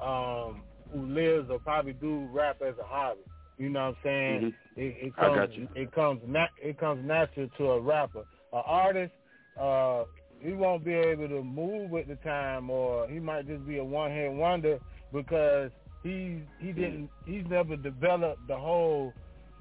um 0.00 0.62
who 0.92 1.06
lives 1.06 1.48
or 1.50 1.58
probably 1.60 1.92
do 1.92 2.28
rap 2.32 2.60
as 2.66 2.74
a 2.78 2.84
hobby. 2.84 3.20
You 3.58 3.68
know 3.68 3.80
what 3.80 3.86
I'm 3.88 3.96
saying? 4.02 4.40
Mm-hmm. 4.40 4.80
It, 4.80 4.96
it 5.06 5.12
I 5.18 5.26
comes 5.26 5.36
got 5.36 5.52
you. 5.52 5.68
it 5.74 5.92
comes 5.92 6.20
nat- 6.26 6.56
it 6.62 6.78
comes 6.78 7.06
natural 7.06 7.48
to 7.58 7.70
a 7.72 7.80
rapper. 7.80 8.24
An 8.52 8.62
artist, 8.64 9.12
uh, 9.60 10.04
he 10.40 10.52
won't 10.52 10.84
be 10.84 10.94
able 10.94 11.28
to 11.28 11.42
move 11.42 11.90
with 11.90 12.08
the 12.08 12.16
time, 12.16 12.70
or 12.70 13.06
he 13.08 13.20
might 13.20 13.46
just 13.46 13.66
be 13.66 13.78
a 13.78 13.84
one 13.84 14.10
hit 14.10 14.32
wonder 14.32 14.78
because 15.12 15.70
he 16.02 16.42
he 16.58 16.72
didn't 16.72 17.10
he's 17.26 17.44
never 17.48 17.76
developed 17.76 18.46
the 18.48 18.56
whole 18.56 19.12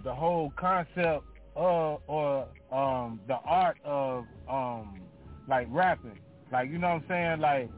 the 0.06 0.14
whole 0.14 0.54
concept 0.58 1.26
of 1.56 2.02
or 2.08 2.48
um 2.72 3.22
the 3.28 3.36
art 3.46 3.78
of 3.84 4.26
um 4.50 5.02
like 5.48 5.68
rapping. 5.72 6.20
Like 6.52 6.70
you 6.70 6.78
know 6.80 6.90
what 6.96 7.04
I'm 7.04 7.06
saying? 7.10 7.40
Like 7.42 7.70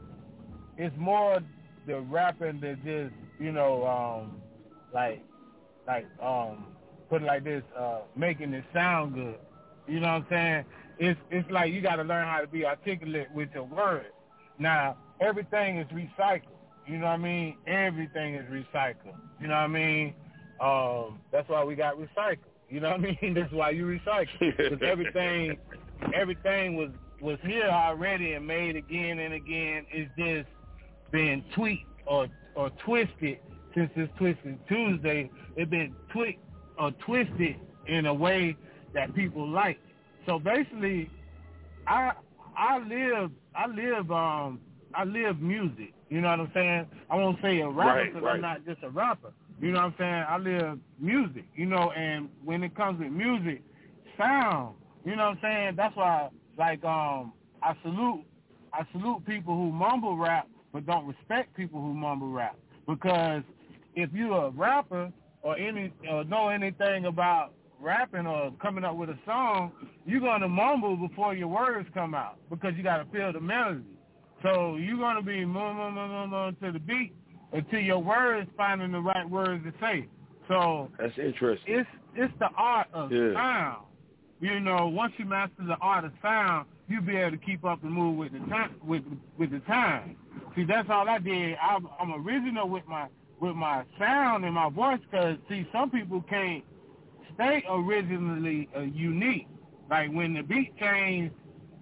it's 0.76 0.96
more 0.98 1.40
the 1.86 2.00
rapping 2.00 2.60
that 2.60 2.84
just 2.84 3.14
you 3.40 3.52
know 3.52 3.86
um 3.86 4.42
like 4.92 5.22
like 5.86 6.06
um 6.22 6.66
put 7.10 7.22
it 7.22 7.26
like 7.26 7.44
this 7.44 7.64
uh 7.78 8.00
making 8.16 8.52
it 8.54 8.64
sound 8.74 9.14
good. 9.14 9.38
You 9.88 10.00
know 10.00 10.08
what 10.08 10.22
I'm 10.22 10.26
saying? 10.30 10.66
It's 10.98 11.20
it's 11.30 11.50
like 11.50 11.72
you 11.72 11.80
got 11.82 11.96
to 11.96 12.04
learn 12.04 12.26
how 12.26 12.40
to 12.40 12.46
be 12.46 12.64
articulate 12.64 13.30
with 13.32 13.50
your 13.54 13.64
words. 13.64 14.14
Now 14.58 14.96
everything 15.20 15.78
is 15.78 15.88
recycled. 15.88 16.42
You 16.86 16.98
know 16.98 17.06
what 17.06 17.12
I 17.12 17.16
mean? 17.18 17.58
Everything 17.66 18.34
is 18.36 18.46
recycled. 18.46 19.16
You 19.40 19.48
know 19.48 19.54
what 19.54 19.60
I 19.60 19.66
mean? 19.68 20.14
Um, 20.60 21.20
that's 21.32 21.48
why 21.48 21.64
we 21.64 21.74
got 21.74 21.96
recycled. 21.96 22.51
You 22.72 22.80
know 22.80 22.90
what 22.92 23.00
I 23.00 23.18
mean? 23.20 23.34
That's 23.38 23.52
why 23.52 23.70
you 23.70 23.84
recycle. 23.84 24.28
Because 24.40 24.78
everything, 24.82 25.58
everything 26.14 26.74
was 26.76 26.88
was 27.20 27.38
here 27.42 27.68
already 27.68 28.32
and 28.32 28.46
made 28.46 28.76
again 28.76 29.18
and 29.18 29.34
again. 29.34 29.84
It's 29.92 30.10
just 30.16 30.48
been 31.12 31.44
tweaked 31.54 31.86
or 32.06 32.28
or 32.54 32.70
twisted 32.84 33.38
since 33.74 33.90
this 33.94 34.08
Twisted 34.16 34.58
Tuesday. 34.68 35.30
It's 35.56 35.70
been 35.70 35.94
tweaked 36.12 36.42
or 36.78 36.92
twisted 37.04 37.56
in 37.86 38.06
a 38.06 38.14
way 38.14 38.56
that 38.94 39.14
people 39.14 39.46
like. 39.46 39.78
So 40.26 40.38
basically, 40.38 41.10
I 41.86 42.12
I 42.56 42.78
live 42.78 43.30
I 43.54 43.66
live 43.66 44.10
um 44.10 44.60
I 44.94 45.04
live 45.04 45.40
music. 45.40 45.92
You 46.08 46.22
know 46.22 46.30
what 46.30 46.40
I'm 46.40 46.50
saying? 46.54 46.86
I 47.10 47.16
won't 47.16 47.38
say 47.42 47.60
a 47.60 47.68
rapper 47.68 47.98
Right, 47.98 48.14
because 48.14 48.22
right. 48.24 48.34
I'm 48.36 48.40
not 48.40 48.64
just 48.64 48.82
a 48.82 48.88
rapper. 48.88 49.32
You 49.62 49.70
know 49.70 49.78
what 49.78 49.84
I'm 49.86 49.94
saying? 49.96 50.24
I 50.28 50.38
live 50.38 50.78
music. 50.98 51.44
You 51.54 51.66
know, 51.66 51.92
and 51.92 52.28
when 52.44 52.64
it 52.64 52.74
comes 52.74 52.98
with 52.98 53.12
music, 53.12 53.62
sound. 54.18 54.74
You 55.04 55.14
know 55.16 55.30
what 55.30 55.38
I'm 55.38 55.38
saying? 55.40 55.74
That's 55.76 55.96
why, 55.96 56.28
like, 56.58 56.84
um, 56.84 57.32
I 57.62 57.74
salute 57.82 58.24
I 58.72 58.84
salute 58.92 59.24
people 59.26 59.54
who 59.54 59.70
mumble 59.70 60.16
rap, 60.16 60.48
but 60.72 60.86
don't 60.86 61.06
respect 61.06 61.54
people 61.54 61.80
who 61.80 61.94
mumble 61.94 62.28
rap. 62.28 62.56
Because 62.88 63.42
if 63.94 64.10
you're 64.12 64.46
a 64.46 64.50
rapper 64.50 65.12
or 65.42 65.56
any 65.56 65.92
or 66.10 66.24
know 66.24 66.48
anything 66.48 67.04
about 67.04 67.52
rapping 67.80 68.26
or 68.26 68.52
coming 68.62 68.82
up 68.82 68.96
with 68.96 69.10
a 69.10 69.18
song, 69.24 69.70
you're 70.06 70.20
gonna 70.20 70.48
mumble 70.48 70.96
before 70.96 71.34
your 71.34 71.48
words 71.48 71.88
come 71.94 72.14
out 72.14 72.38
because 72.50 72.72
you 72.76 72.82
gotta 72.82 73.04
feel 73.12 73.32
the 73.32 73.40
melody. 73.40 73.82
So 74.42 74.76
you're 74.76 74.98
gonna 74.98 75.22
be 75.22 75.44
mum 75.44 75.76
mum 75.76 75.94
mum 75.94 76.10
mum 76.10 76.30
mum 76.30 76.56
to 76.62 76.72
the 76.72 76.80
beat 76.80 77.14
until 77.52 77.80
your 77.80 77.98
words 77.98 78.48
finding 78.56 78.92
the 78.92 79.00
right 79.00 79.28
words 79.28 79.62
to 79.64 79.72
say. 79.80 80.06
So 80.48 80.90
That's 80.98 81.16
interesting. 81.18 81.74
it's 81.74 81.88
it's 82.14 82.32
the 82.38 82.48
art 82.56 82.88
of 82.92 83.10
Yeah. 83.12 83.32
sound. 83.34 83.84
You 84.40 84.58
know, 84.60 84.88
once 84.88 85.12
you 85.18 85.24
master 85.24 85.64
the 85.64 85.76
art 85.80 86.04
of 86.04 86.12
sound, 86.20 86.66
you'll 86.88 87.02
be 87.02 87.16
able 87.16 87.30
to 87.30 87.36
keep 87.36 87.64
up 87.64 87.82
and 87.84 87.92
move 87.92 88.16
with 88.16 88.32
the 88.32 88.40
time. 88.50 88.74
With 88.84 89.04
with 89.38 89.50
the 89.50 89.60
time. 89.60 90.16
See, 90.56 90.64
that's 90.64 90.88
all 90.90 91.08
I 91.08 91.18
did. 91.18 91.56
I'm, 91.62 91.88
I'm 92.00 92.26
original 92.26 92.68
with 92.68 92.86
my 92.86 93.06
with 93.40 93.54
my 93.56 93.84
sound 93.98 94.44
and 94.44 94.54
my 94.54 94.68
voice 94.68 95.00
because 95.10 95.36
see, 95.48 95.66
some 95.72 95.90
people 95.90 96.22
can't 96.28 96.64
stay 97.34 97.62
originally 97.68 98.68
uh, 98.76 98.80
unique. 98.80 99.46
Like 99.90 100.10
when 100.12 100.34
the 100.34 100.42
beat 100.42 100.76
changed, 100.78 101.34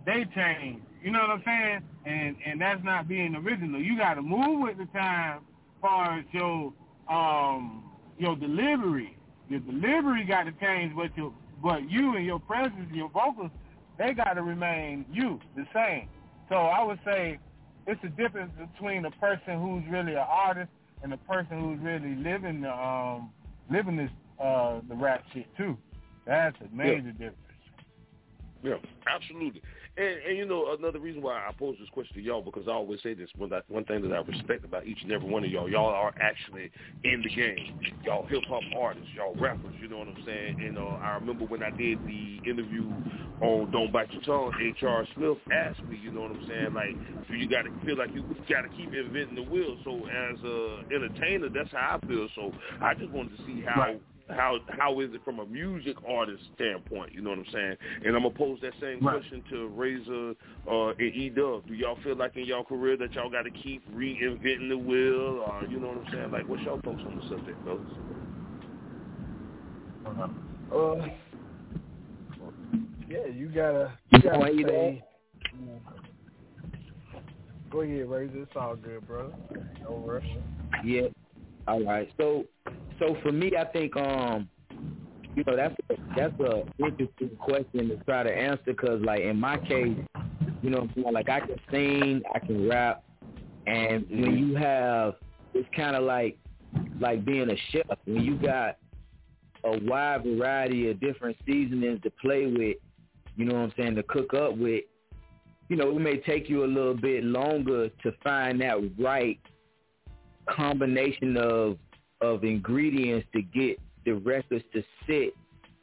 they 0.07 0.25
change. 0.35 0.83
You 1.03 1.11
know 1.13 1.21
what 1.21 1.31
I'm 1.31 1.43
saying? 1.45 1.81
And 2.07 2.37
and 2.47 2.61
that's 2.61 2.85
not 2.85 3.09
being 3.09 3.35
original. 3.35 3.81
You 3.81 3.97
got 3.97 4.15
to 4.15 4.23
move 4.23 4.61
with 4.61 4.79
the 4.79 4.87
time, 4.87 5.41
far 5.81 6.19
as 6.19 6.25
your 6.33 6.73
um 7.09 7.85
your 8.19 8.37
delivery. 8.37 9.17
Your 9.49 9.61
delivery 9.61 10.25
got 10.25 10.45
to 10.45 10.53
change, 10.53 10.95
but 10.95 11.17
your 11.17 11.33
but 11.63 11.91
you 11.91 12.17
and 12.17 12.25
your 12.25 12.41
presence, 12.41 12.91
your 12.93 13.09
vocals, 13.09 13.51
they 13.99 14.15
got 14.15 14.35
to 14.35 14.43
remain 14.43 15.05
you, 15.11 15.39
the 15.57 15.67
same. 15.75 16.09
So 16.49 16.57
I 16.57 16.83
would 16.83 17.01
say 17.05 17.39
it's 17.87 18.01
the 18.03 18.09
difference 18.09 18.53
between 18.59 19.05
a 19.05 19.11
person 19.13 19.61
who's 19.61 19.83
really 19.91 20.13
an 20.13 20.27
artist 20.29 20.71
and 21.03 21.13
a 21.13 21.19
person 21.19 21.61
who's 21.61 21.79
really 21.81 22.15
living 22.17 22.63
the 22.63 22.73
um 22.73 23.31
living 23.71 23.97
this 23.97 24.11
uh 24.41 24.81
the 24.89 24.95
rap 24.95 25.25
shit 25.33 25.47
too. 25.57 25.77
That's 26.27 26.57
a 26.61 26.75
major 26.75 27.13
difference. 27.13 27.37
Yeah, 28.63 28.75
absolutely. 29.07 29.63
And 30.01 30.19
and 30.27 30.39
you 30.39 30.47
know 30.47 30.73
another 30.73 30.99
reason 30.99 31.21
why 31.21 31.35
I 31.35 31.53
pose 31.53 31.77
this 31.79 31.89
question 31.91 32.15
to 32.15 32.23
y'all 32.23 32.41
because 32.41 32.67
I 32.67 32.71
always 32.71 33.03
say 33.03 33.13
this 33.13 33.29
one 33.37 33.51
that 33.51 33.69
one 33.69 33.85
thing 33.85 34.01
that 34.09 34.15
I 34.15 34.21
respect 34.21 34.65
about 34.65 34.87
each 34.87 34.97
and 35.03 35.13
every 35.13 35.29
one 35.29 35.45
of 35.45 35.51
y'all 35.51 35.69
y'all 35.69 35.91
are 35.91 36.15
actually 36.19 36.71
in 37.05 37.21
the 37.23 37.29
game. 37.29 37.79
Y'all 38.03 38.27
hip 38.27 38.43
hop 38.49 38.63
artists, 38.79 39.11
y'all 39.15 39.37
rappers. 39.37 39.75
You 39.79 39.89
know 39.89 39.99
what 39.99 40.09
I'm 40.09 40.23
saying? 40.25 40.57
And 40.65 40.79
uh, 40.79 40.97
I 41.03 41.17
remember 41.17 41.45
when 41.45 41.63
I 41.63 41.69
did 41.69 41.99
the 42.07 42.41
interview 42.49 42.91
on 43.43 43.71
Don't 43.73 43.93
Bite 43.93 44.11
Your 44.13 44.23
Tongue, 44.23 44.53
H.R. 44.79 45.07
Smith 45.15 45.37
asked 45.53 45.85
me. 45.85 46.01
You 46.03 46.13
know 46.13 46.23
what 46.23 46.31
I'm 46.31 46.49
saying? 46.49 46.73
Like, 46.73 47.29
do 47.29 47.37
you 47.37 47.49
got 47.49 47.63
to 47.63 47.71
feel 47.85 47.99
like 47.99 48.15
you 48.15 48.23
got 48.49 48.63
to 48.63 48.69
keep 48.71 48.95
inventing 48.95 49.35
the 49.35 49.43
wheel? 49.43 49.77
So 49.85 50.07
as 50.07 50.39
a 50.45 50.81
entertainer, 50.95 51.49
that's 51.51 51.71
how 51.73 52.01
I 52.01 52.07
feel. 52.07 52.27
So 52.35 52.53
I 52.81 52.95
just 52.95 53.11
wanted 53.11 53.37
to 53.37 53.45
see 53.45 53.63
how 53.67 53.97
how 54.35 54.59
how 54.69 55.01
is 55.01 55.11
it 55.13 55.25
from 55.25 55.41
a 55.41 55.47
music 55.47 55.97
artist 56.09 56.43
standpoint? 56.55 57.13
You 57.13 57.23
know 57.23 57.31
what 57.31 57.41
I'm 57.41 57.47
saying? 57.53 57.77
And 58.05 58.17
I'm 58.17 58.23
gonna 58.23 58.35
pose 58.35 58.59
that 58.63 58.73
same 58.81 59.01
Right. 59.01 59.21
question 59.21 59.43
to 59.51 59.69
Razor 59.69 60.35
uh, 60.71 60.89
and 60.89 61.15
E 61.15 61.31
Dub. 61.31 61.67
Do 61.67 61.75
y'all 61.75 61.99
feel 62.03 62.17
like 62.17 62.37
in 62.37 62.45
y'all 62.45 62.65
career 62.65 62.97
that 62.97 63.13
y'all 63.15 63.31
got 63.31 63.43
to 63.43 63.51
keep 63.51 63.83
reinventing 63.95 64.69
the 64.69 64.79
wheel? 64.79 65.45
Or 65.47 65.65
you 65.69 65.81
know 65.81 65.89
what 65.89 66.07
I'm 66.07 66.13
saying? 66.13 66.31
Like, 66.31 66.49
what's 66.49 66.63
y'all 66.63 66.81
thoughts 66.83 67.03
on 67.07 67.17
the 67.17 67.29
subject, 67.29 67.59
fellas? 67.65 67.81
Uh, 70.73 71.07
yeah, 73.09 73.27
you 73.27 73.49
gotta 73.49 73.93
you 74.11 74.23
gotta 74.23 74.39
Point 74.39 74.67
say, 74.67 75.05
Go 77.71 77.83
ahead, 77.83 78.09
Razor. 78.09 78.43
It's 78.43 78.53
all 78.57 78.75
good, 78.75 79.07
brother. 79.07 79.33
No 79.83 79.97
rush. 79.99 80.25
Yeah. 80.85 81.03
All 81.69 81.85
right. 81.85 82.11
So, 82.17 82.45
so 83.01 83.17
for 83.23 83.33
me, 83.33 83.53
I 83.59 83.65
think 83.65 83.97
um, 83.97 84.49
you 85.35 85.43
know, 85.47 85.57
that's 85.57 85.75
a, 85.91 85.95
that's 86.17 86.41
a 86.41 86.63
interesting 86.79 87.31
question 87.39 87.89
to 87.89 87.97
try 88.05 88.23
to 88.23 88.31
answer 88.31 88.63
because, 88.67 89.01
like 89.03 89.23
in 89.23 89.39
my 89.39 89.57
case, 89.59 89.97
you 90.63 90.71
know, 90.71 90.89
like 91.11 91.29
I 91.29 91.41
can 91.41 91.57
sing, 91.71 92.23
I 92.35 92.39
can 92.39 92.69
rap, 92.69 93.03
and 93.67 94.05
when 94.11 94.39
you 94.39 94.55
have, 94.57 95.15
it's 95.55 95.69
kind 95.75 95.97
of 95.97 96.05
like 96.05 96.39
like 97.01 97.25
being 97.25 97.51
a 97.51 97.57
chef 97.71 97.87
when 98.05 98.23
you 98.23 98.37
got 98.37 98.77
a 99.65 99.79
wide 99.85 100.25
variety 100.25 100.91
of 100.91 101.01
different 101.01 101.37
seasonings 101.47 102.01
to 102.03 102.11
play 102.11 102.47
with. 102.47 102.77
You 103.37 103.47
know 103.47 103.55
what 103.55 103.63
I'm 103.63 103.73
saying? 103.77 103.95
To 103.97 104.03
cook 104.03 104.35
up 104.35 104.57
with. 104.57 104.85
You 105.69 105.77
know, 105.77 105.97
it 105.97 106.01
may 106.01 106.19
take 106.19 106.51
you 106.51 106.65
a 106.65 106.67
little 106.67 106.97
bit 106.97 107.23
longer 107.23 107.89
to 107.89 108.13
find 108.25 108.61
that 108.61 108.77
right 108.99 109.39
combination 110.49 111.37
of 111.37 111.79
of 112.21 112.45
ingredients 112.45 113.27
to 113.33 113.43
get 113.43 113.79
the 114.05 114.13
records 114.13 114.65
to 114.73 114.83
sit, 115.07 115.35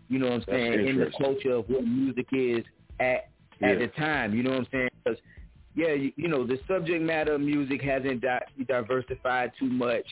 you 0.09 0.19
know 0.19 0.27
what 0.27 0.35
I'm 0.35 0.43
saying, 0.47 0.87
in 0.87 0.97
the 0.99 1.11
culture 1.19 1.51
of 1.51 1.69
what 1.69 1.83
music 1.85 2.27
is 2.31 2.63
at 2.99 3.29
at 3.61 3.73
Yeah. 3.73 3.75
the 3.75 3.87
time. 3.87 4.35
You 4.35 4.43
know 4.43 4.51
what 4.51 4.59
I'm 4.59 4.67
saying? 4.71 4.89
'Cause, 5.03 5.17
yeah, 5.75 5.93
you, 5.93 6.11
you 6.15 6.27
know 6.27 6.45
the 6.45 6.59
subject 6.67 7.01
matter 7.03 7.33
of 7.33 7.41
music 7.41 7.81
hasn't 7.81 8.21
di- 8.21 8.45
diversified 8.67 9.51
too 9.59 9.65
much. 9.65 10.05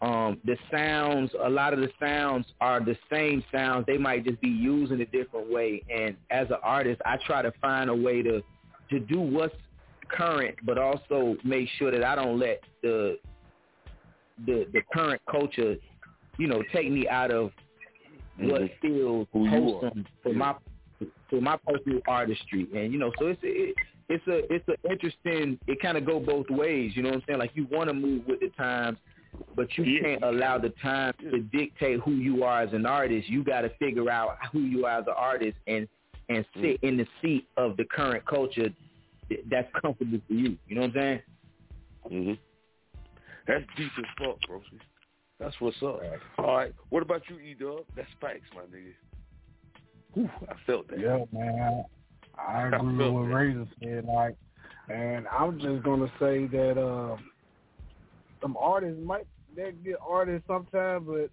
Um, 0.00 0.40
the 0.44 0.56
sounds, 0.70 1.32
a 1.40 1.50
lot 1.50 1.72
of 1.74 1.80
the 1.80 1.90
sounds 1.98 2.46
are 2.60 2.80
the 2.80 2.96
same 3.10 3.42
sounds. 3.52 3.84
They 3.86 3.98
might 3.98 4.24
just 4.24 4.40
be 4.40 4.48
used 4.48 4.92
in 4.92 5.00
a 5.00 5.06
different 5.06 5.50
way. 5.50 5.82
And 5.90 6.16
as 6.30 6.48
an 6.50 6.58
artist, 6.62 7.02
I 7.04 7.16
try 7.26 7.42
to 7.42 7.50
find 7.60 7.90
a 7.90 7.94
way 7.94 8.22
to 8.22 8.42
to 8.90 8.98
do 9.00 9.20
what's 9.20 9.54
current, 10.08 10.54
but 10.64 10.78
also 10.78 11.36
make 11.44 11.68
sure 11.78 11.90
that 11.90 12.02
I 12.02 12.14
don't 12.14 12.38
let 12.38 12.62
the 12.80 13.18
the 14.46 14.66
the 14.72 14.82
current 14.92 15.20
culture, 15.30 15.76
you 16.38 16.46
know, 16.46 16.62
take 16.72 16.90
me 16.90 17.08
out 17.08 17.30
of 17.30 17.52
what 18.38 18.62
Mhm. 18.62 18.70
feels 18.80 19.26
Who 19.32 19.48
wholesome 19.48 20.06
for 20.22 20.32
my 20.32 20.54
for 21.30 21.40
my 21.40 21.56
personal 21.66 22.00
artistry. 22.08 22.66
And 22.74 22.92
you 22.92 22.98
know, 22.98 23.12
so 23.18 23.26
it's 23.28 23.40
it, 23.42 23.74
it's 24.08 24.26
a 24.26 24.52
it's 24.52 24.66
an 24.68 24.76
interesting. 24.90 25.58
It 25.66 25.80
kind 25.80 25.96
of 25.98 26.04
go 26.04 26.20
both 26.20 26.48
ways. 26.50 26.96
You 26.96 27.02
know 27.02 27.10
what 27.10 27.16
I'm 27.16 27.24
saying? 27.26 27.38
Like 27.38 27.52
you 27.54 27.66
want 27.70 27.88
to 27.88 27.94
move 27.94 28.26
with 28.26 28.40
the 28.40 28.48
times, 28.50 28.98
but 29.54 29.76
you 29.76 29.84
Yeah. 29.84 30.02
can't 30.02 30.22
allow 30.24 30.58
the 30.58 30.70
time 30.82 31.12
to 31.20 31.40
dictate 31.40 32.00
who 32.00 32.12
you 32.12 32.44
are 32.44 32.62
as 32.62 32.72
an 32.72 32.86
artist. 32.86 33.28
You 33.28 33.44
got 33.44 33.62
to 33.62 33.70
figure 33.70 34.10
out 34.10 34.38
who 34.52 34.60
you 34.60 34.86
are 34.86 34.98
as 35.00 35.06
an 35.06 35.14
artist 35.16 35.56
and 35.66 35.88
and 36.28 36.44
sit 36.60 36.78
in 36.82 36.96
the 36.96 37.06
seat 37.22 37.46
of 37.56 37.76
the 37.76 37.84
current 37.84 38.24
culture 38.26 38.68
that's 39.50 39.68
comfortable 39.80 40.20
for 40.26 40.34
you. 40.34 40.56
You 40.68 40.74
know 40.76 40.82
what 40.82 40.96
I'm 40.96 41.20
saying? 42.10 42.38
That's 43.48 43.64
deep 43.78 43.90
as 43.98 44.04
fuck, 44.18 44.36
bro. 44.46 44.62
That's 45.40 45.54
what's 45.58 45.76
up. 45.78 46.00
All 46.36 46.56
right. 46.56 46.74
What 46.90 47.02
about 47.02 47.22
you, 47.28 47.38
E 47.38 47.56
Dub? 47.58 47.80
That's 47.96 48.08
facts, 48.20 48.42
my 48.54 48.62
nigga. 48.62 48.92
Whew, 50.12 50.30
I 50.48 50.54
felt 50.66 50.88
that. 50.88 51.00
Yeah, 51.00 51.24
man. 51.32 51.84
I 52.38 52.66
agree 52.66 52.96
with 52.96 53.12
what. 53.14 53.22
Razor 53.22 53.66
said. 53.82 54.04
Like, 54.04 54.36
and 54.90 55.26
I'm 55.28 55.58
just 55.58 55.82
gonna 55.82 56.12
say 56.20 56.46
that 56.46 56.78
um, 56.78 57.30
some 58.42 58.56
artists 58.58 59.00
might 59.02 59.26
they 59.56 59.72
get 59.84 59.96
artists 60.06 60.46
sometimes, 60.46 61.06
but 61.06 61.30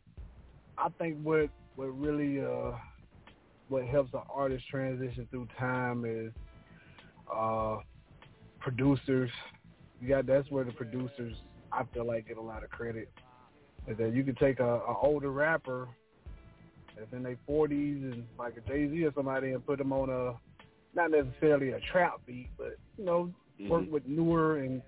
I 0.78 0.90
think 0.98 1.18
what 1.22 1.50
what 1.76 1.88
really 2.00 2.40
uh 2.40 2.78
what 3.68 3.86
helps 3.86 4.14
an 4.14 4.22
artist 4.34 4.64
transition 4.70 5.28
through 5.32 5.48
time 5.60 6.06
is 6.06 6.32
uh 7.34 7.78
producers. 8.60 9.32
You 10.00 10.08
got 10.08 10.28
that's 10.28 10.50
where 10.50 10.64
the 10.64 10.72
producers 10.72 11.36
I 11.76 11.84
feel 11.94 12.06
like 12.06 12.28
get 12.28 12.38
a 12.38 12.42
lot 12.42 12.64
of 12.64 12.70
credit. 12.70 13.10
Is 13.88 13.98
that 13.98 14.14
you 14.14 14.24
can 14.24 14.36
take 14.36 14.60
a, 14.60 14.64
a 14.64 14.98
older 14.98 15.32
rapper 15.32 15.90
that's 16.98 17.12
in 17.12 17.24
their 17.24 17.38
forties 17.46 18.02
and 18.02 18.26
like 18.40 18.56
a 18.58 18.62
Jay 18.62 18.90
Z 18.90 19.04
or 19.04 19.14
somebody 19.14 19.52
and 19.52 19.66
put 19.66 19.78
them 19.78 19.92
on 19.92 20.10
a 20.10 20.34
not 20.96 21.12
necessarily 21.12 21.72
a 21.72 21.80
trap 21.92 22.22
beat, 22.26 22.50
but 22.58 22.78
you 22.98 23.06
know, 23.06 23.34
work 23.70 23.84
Mhm. 23.84 23.92
with 23.92 24.08
newer 24.08 24.58
and 24.60 24.82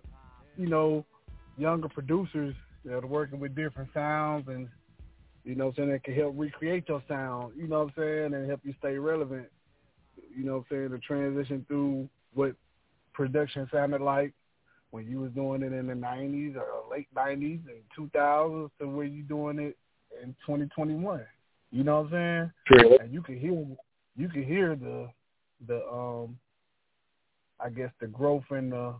you 0.55 0.67
know, 0.67 1.05
younger 1.57 1.89
producers 1.89 2.55
that 2.85 3.03
are 3.03 3.07
working 3.07 3.39
with 3.39 3.53
different 3.53 3.91
sounds 3.93 4.47
and 4.47 4.69
you 5.43 5.55
know 5.55 5.67
what 5.67 5.77
I'm 5.77 5.85
saying, 5.85 5.89
that 5.91 6.03
can 6.03 6.13
help 6.13 6.33
recreate 6.37 6.89
your 6.89 7.03
sound, 7.07 7.53
you 7.55 7.67
know 7.67 7.83
what 7.83 7.93
I'm 7.97 8.03
saying, 8.03 8.33
and 8.33 8.49
help 8.49 8.61
you 8.63 8.73
stay 8.79 8.97
relevant. 8.97 9.47
You 10.35 10.43
know 10.43 10.57
what 10.57 10.65
I'm 10.71 10.89
saying, 10.89 10.89
to 10.89 10.99
transition 10.99 11.65
through 11.67 12.09
what 12.33 12.55
production 13.13 13.67
sounded 13.71 14.01
like 14.01 14.33
when 14.91 15.07
you 15.07 15.19
was 15.19 15.31
doing 15.31 15.63
it 15.63 15.73
in 15.73 15.87
the 15.87 15.95
nineties 15.95 16.55
or 16.55 16.83
late 16.89 17.07
nineties 17.15 17.59
and 17.67 17.81
two 17.95 18.09
thousands 18.13 18.71
to 18.79 18.87
where 18.87 19.05
you 19.05 19.23
doing 19.23 19.59
it 19.59 19.77
in 20.23 20.35
twenty 20.45 20.67
twenty 20.67 20.95
one. 20.95 21.25
You 21.71 21.83
know 21.83 22.01
what 22.01 22.13
I'm 22.13 22.51
saying? 22.67 22.81
True. 22.81 22.97
And 22.99 23.13
you 23.13 23.21
can 23.21 23.39
hear 23.39 23.65
you 24.15 24.29
can 24.29 24.43
hear 24.43 24.75
the 24.75 25.09
the 25.67 25.85
um 25.87 26.37
I 27.59 27.69
guess 27.69 27.91
the 27.99 28.07
growth 28.07 28.43
in 28.51 28.69
the 28.69 28.95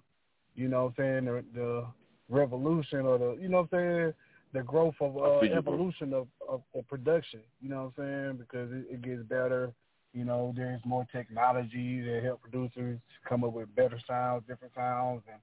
you 0.56 0.68
know 0.68 0.86
what 0.86 1.04
I'm 1.04 1.26
saying, 1.26 1.26
the, 1.26 1.44
the 1.54 1.86
revolution 2.30 3.02
or 3.02 3.18
the 3.18 3.38
you 3.40 3.48
know 3.48 3.68
what 3.70 3.78
I'm 3.78 3.80
saying, 3.80 4.14
the 4.54 4.64
growth 4.64 4.96
of 5.00 5.18
uh, 5.18 5.40
feel 5.40 5.50
you, 5.50 5.62
bro. 5.62 5.74
evolution 5.74 6.14
of, 6.14 6.28
of, 6.50 6.62
of 6.76 6.88
production. 6.88 7.42
You 7.62 7.70
know 7.70 7.94
what 7.96 8.04
I'm 8.04 8.38
saying? 8.38 8.38
Because 8.38 8.72
it, 8.72 8.88
it 8.92 9.02
gets 9.02 9.22
better. 9.24 9.72
You 10.14 10.26
know, 10.26 10.54
there's 10.56 10.82
more 10.84 11.06
technology 11.12 12.02
that 12.02 12.24
help 12.24 12.42
producers 12.42 13.00
come 13.28 13.44
up 13.44 13.54
with 13.54 13.74
better 13.76 14.00
sounds, 14.08 14.44
different 14.48 14.74
sounds, 14.74 15.22
and 15.32 15.40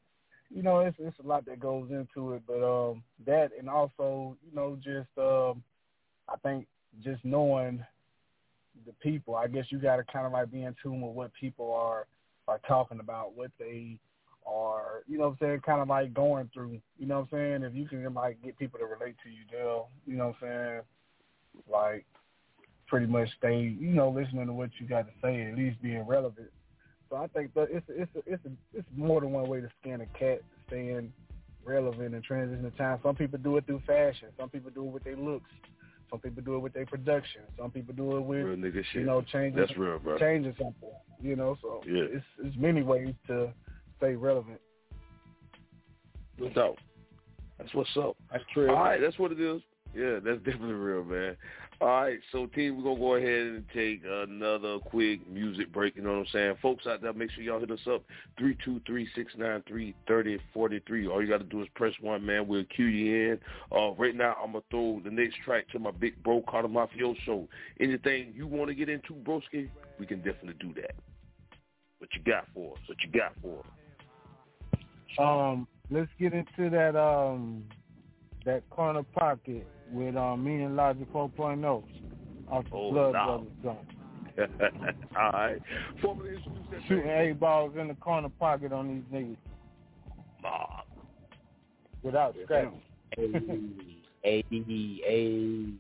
you 0.51 0.62
know, 0.62 0.80
it's 0.80 0.97
it's 0.99 1.18
a 1.18 1.26
lot 1.26 1.45
that 1.47 1.61
goes 1.61 1.90
into 1.90 2.34
it. 2.34 2.42
But 2.47 2.62
um, 2.62 3.03
that 3.26 3.51
and 3.59 3.68
also, 3.68 4.36
you 4.45 4.55
know, 4.55 4.76
just 4.82 5.09
um, 5.18 5.62
I 6.28 6.36
think 6.42 6.66
just 7.03 7.24
knowing 7.24 7.84
the 8.86 8.92
people. 8.95 9.34
I 9.36 9.47
guess 9.47 9.66
you 9.70 9.78
got 9.78 9.97
to 9.97 10.05
kind 10.05 10.26
of 10.26 10.32
like 10.32 10.51
be 10.51 10.62
in 10.62 10.74
tune 10.82 11.01
with 11.01 11.14
what 11.14 11.30
people 11.38 11.72
are 11.72 12.07
are 12.47 12.61
talking 12.66 13.01
about, 13.01 13.34
what 13.34 13.51
they 13.59 13.99
are, 14.47 15.03
you 15.09 15.16
know 15.16 15.28
what 15.28 15.30
I'm 15.30 15.38
saying, 15.40 15.61
kind 15.61 15.80
of 15.80 15.88
like 15.88 16.12
going 16.12 16.51
through. 16.53 16.78
You 16.99 17.07
know 17.07 17.20
what 17.20 17.38
I'm 17.38 17.62
saying? 17.62 17.62
If 17.62 17.74
you 17.74 17.86
can 17.88 18.12
like 18.12 18.42
get 18.42 18.59
people 18.59 18.78
to 18.78 18.86
relate 18.86 19.16
to 19.24 19.30
you, 19.30 19.40
they'll, 19.51 19.88
you 20.07 20.16
know 20.16 20.34
what 20.38 20.49
I'm 20.49 20.82
saying, 21.62 21.62
like 21.72 22.05
pretty 22.86 23.07
much 23.07 23.28
stay, 23.38 23.61
you 23.61 23.95
know, 23.95 24.11
listening 24.11 24.47
to 24.47 24.53
what 24.53 24.70
you 24.78 24.86
got 24.86 25.07
to 25.07 25.12
say, 25.22 25.42
at 25.51 25.57
least 25.57 25.80
being 25.82 26.07
relevant. 26.07 26.51
So 27.14 27.20
I 27.22 27.28
think 27.28 27.54
that 27.54 27.68
it's 27.70 27.86
it's 27.88 28.10
it's 28.26 28.42
it's 28.72 28.88
more 28.96 29.20
than 29.20 29.30
one 29.30 29.48
way 29.48 29.60
to 29.60 29.68
skin 29.80 30.00
a 30.00 30.06
cat, 30.18 30.40
staying 30.66 31.12
relevant 31.64 32.12
and 32.12 32.24
transition 32.24 32.64
to 32.68 32.76
time. 32.76 32.98
Some 33.04 33.14
people 33.14 33.38
do 33.38 33.56
it 33.56 33.66
through 33.66 33.82
fashion. 33.86 34.30
Some 34.36 34.48
people 34.50 34.72
do 34.74 34.84
it 34.84 34.90
with 34.90 35.04
their 35.04 35.16
looks. 35.16 35.48
Some 36.10 36.18
people 36.18 36.42
do 36.42 36.56
it 36.56 36.58
with 36.58 36.72
their 36.72 36.86
production. 36.86 37.42
Some 37.56 37.70
people 37.70 37.94
do 37.94 38.16
it 38.16 38.20
with 38.22 38.44
Real 38.44 38.56
nigga 38.56 38.84
shit. 38.86 39.02
you 39.02 39.04
know 39.04 39.22
changing 39.22 39.60
That's 39.60 39.76
real, 39.78 40.00
bro. 40.00 40.18
changing 40.18 40.54
something. 40.60 40.90
You 41.22 41.36
know, 41.36 41.56
so 41.62 41.82
Yeah. 41.86 42.02
it's 42.16 42.24
it's 42.42 42.56
many 42.56 42.82
ways 42.82 43.14
to 43.28 43.52
stay 43.98 44.16
relevant. 44.16 44.60
No 46.38 46.48
doubt. 46.48 46.78
That's 47.58 47.72
what's 47.74 47.96
up. 47.96 48.16
That's 48.32 48.42
true. 48.52 48.68
All 48.70 48.74
right, 48.82 49.00
that's 49.00 49.20
what 49.20 49.30
it 49.30 49.40
is. 49.40 49.62
Yeah, 49.94 50.18
that's 50.18 50.38
definitely 50.44 50.72
real, 50.72 51.04
man. 51.04 51.36
All 51.80 51.88
right, 51.88 52.20
so 52.30 52.46
team, 52.46 52.76
we're 52.76 52.84
gonna 52.84 53.00
go 53.00 53.16
ahead 53.16 53.46
and 53.46 53.64
take 53.74 54.02
another 54.06 54.78
quick 54.78 55.28
music 55.28 55.72
break. 55.72 55.96
You 55.96 56.02
know 56.02 56.12
what 56.12 56.18
I'm 56.18 56.26
saying, 56.32 56.54
folks 56.62 56.86
out 56.86 57.02
there, 57.02 57.12
make 57.12 57.32
sure 57.32 57.42
y'all 57.42 57.58
hit 57.58 57.70
us 57.70 57.80
up 57.92 58.04
three 58.38 58.56
two 58.64 58.80
three 58.86 59.08
six 59.16 59.32
nine 59.36 59.62
three 59.66 59.94
thirty 60.06 60.38
forty 60.52 60.80
three. 60.86 61.08
All 61.08 61.20
you 61.20 61.28
got 61.28 61.38
to 61.38 61.44
do 61.44 61.62
is 61.62 61.68
press 61.74 61.92
one, 62.00 62.24
man. 62.24 62.46
We'll 62.46 62.64
cue 62.64 62.86
you 62.86 63.32
in. 63.32 63.40
Uh, 63.76 63.92
right 63.94 64.14
now, 64.14 64.36
I'm 64.42 64.52
gonna 64.52 64.64
throw 64.70 65.00
the 65.04 65.10
next 65.10 65.36
track 65.44 65.68
to 65.72 65.80
my 65.80 65.90
big 65.90 66.22
bro, 66.22 66.42
Cata 66.48 66.68
Mafioso. 66.68 67.48
Anything 67.80 68.32
you 68.36 68.46
want 68.46 68.68
to 68.68 68.74
get 68.74 68.88
into, 68.88 69.12
broski, 69.12 69.68
we 69.98 70.06
can 70.06 70.18
definitely 70.18 70.54
do 70.60 70.72
that. 70.80 70.94
What 71.98 72.08
you 72.14 72.20
got 72.24 72.46
for 72.54 72.74
us? 72.74 72.78
What 72.86 72.98
you 73.02 73.10
got 73.10 73.32
for 73.42 73.60
us? 73.60 73.66
Um, 75.18 75.66
let's 75.90 76.10
get 76.20 76.32
into 76.32 76.70
that 76.70 76.96
um 76.96 77.64
that 78.44 78.68
corner 78.70 79.02
pocket 79.02 79.66
with 79.93 80.16
uh, 80.16 80.37
me 80.37 80.62
and 80.62 80.76
Logic 80.76 81.11
4.0 81.12 81.64
off 82.51 82.64
the 82.64 82.70
Oh, 82.76 82.91
Blood 82.93 83.12
no. 83.12 83.12
Brothers 83.12 83.49
joint. 83.62 83.78
All 85.16 85.30
right. 85.32 85.62
Formally 86.03 86.30
introduce 86.37 86.62
that 86.72 86.80
Shooting 86.89 87.09
eight 87.09 87.39
balls 87.39 87.72
in 87.78 87.89
the 87.89 87.95
corner 87.95 88.28
pocket 88.41 88.72
on 88.72 88.89
these 88.89 89.05
niggas 89.12 89.37
Mob. 90.43 90.85
without 92.03 92.35
scratching. 92.45 92.80
A 94.26 94.43
A 94.43 94.45
A. 95.07 95.72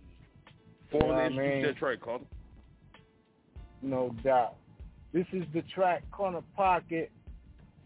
Formally 0.90 1.16
Yeah, 1.16 1.26
introduce 1.26 1.36
man. 1.36 1.62
that 1.62 1.76
track, 1.76 2.00
Cata. 2.00 2.24
No 3.82 4.14
doubt. 4.22 4.54
This 5.12 5.26
is 5.32 5.44
the 5.52 5.62
track 5.74 6.02
Corner 6.12 6.40
Pocket 6.56 7.10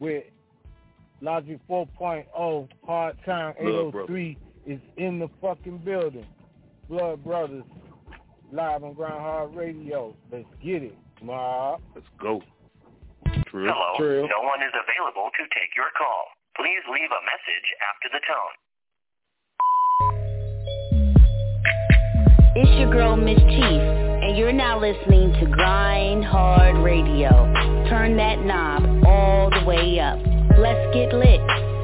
with 0.01 0.25
Logic 1.21 1.59
4.0 1.69 2.69
Hard 2.87 3.16
Time 3.25 3.55
Blood 3.61 3.69
803 3.95 4.39
is 4.69 4.79
in 4.99 5.19
the 5.19 5.29
fucking 5.41 5.79
building. 5.79 6.27
Blood 6.91 7.25
Brothers 7.25 7.64
live 8.53 8.85
on 8.85 8.93
Grind 8.93 9.14
Hard 9.14 9.55
Radio. 9.55 10.14
Let's 10.31 10.45
get 10.62 10.83
it, 10.83 10.95
ma. 11.23 11.79
Let's 11.95 12.07
go. 12.21 12.43
True. 13.47 13.66
Hello. 13.66 13.97
True. 13.97 14.29
No 14.29 14.43
one 14.47 14.62
is 14.62 14.73
available 14.77 15.31
to 15.39 15.43
take 15.59 15.75
your 15.75 15.89
call. 15.97 16.27
Please 16.55 16.83
leave 16.93 17.09
a 17.09 17.23
message 17.25 17.73
after 17.89 18.09
the 18.12 18.21
tone. 18.29 18.55
It's 22.57 22.79
your 22.79 22.91
girl 22.91 23.16
Miss 23.16 23.39
Chief, 23.39 23.83
and 24.23 24.37
you're 24.37 24.53
now 24.53 24.79
listening 24.79 25.33
to 25.41 25.47
Grind 25.47 26.25
Hard 26.25 26.77
Radio. 26.85 27.31
Turn 27.89 28.16
that 28.19 28.41
knob 28.45 29.05
all 29.07 29.51
the 29.51 29.64
way 29.64 29.99
up. 29.99 30.19
Let's 30.59 30.95
get 30.95 31.14
lit. 31.14 31.78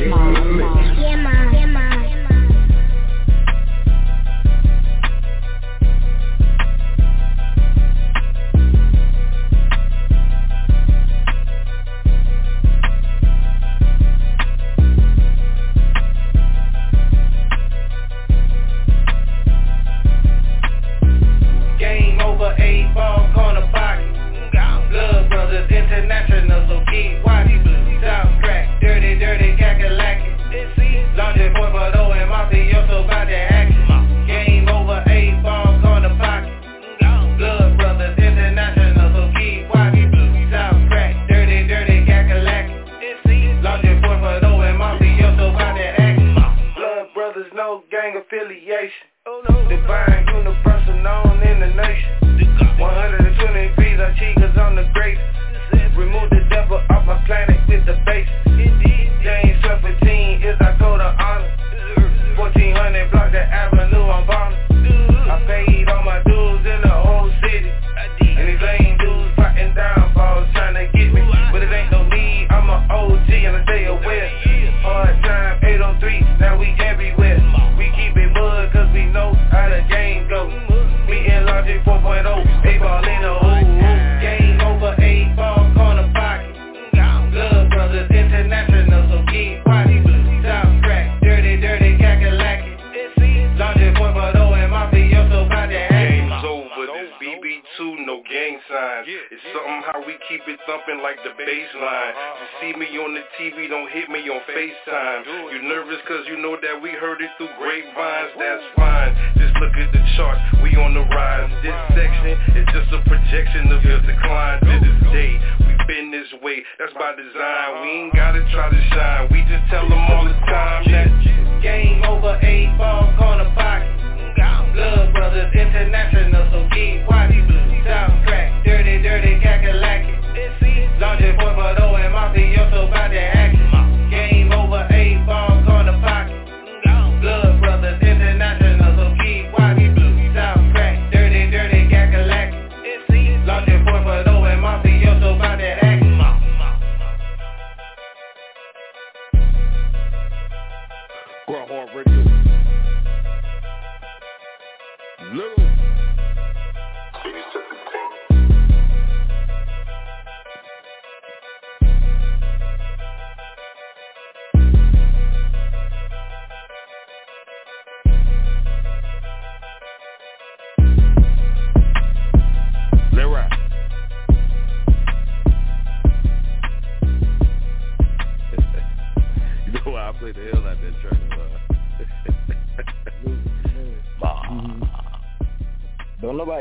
Mom. 0.00 0.41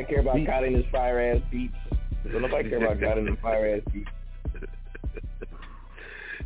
Nobody 0.02 0.14
care 0.14 0.22
about 0.22 0.46
God 0.46 0.64
in 0.64 0.76
his 0.76 0.86
fire 0.92 1.20
ass 1.20 1.42
beats. 1.52 1.74
Don't 2.32 2.42
nobody 2.42 2.70
care 2.70 2.84
about 2.84 3.00
God 3.00 3.18
in 3.18 3.28
his 3.28 3.38
fire 3.42 3.76
ass 3.76 3.94
beats. 3.94 4.10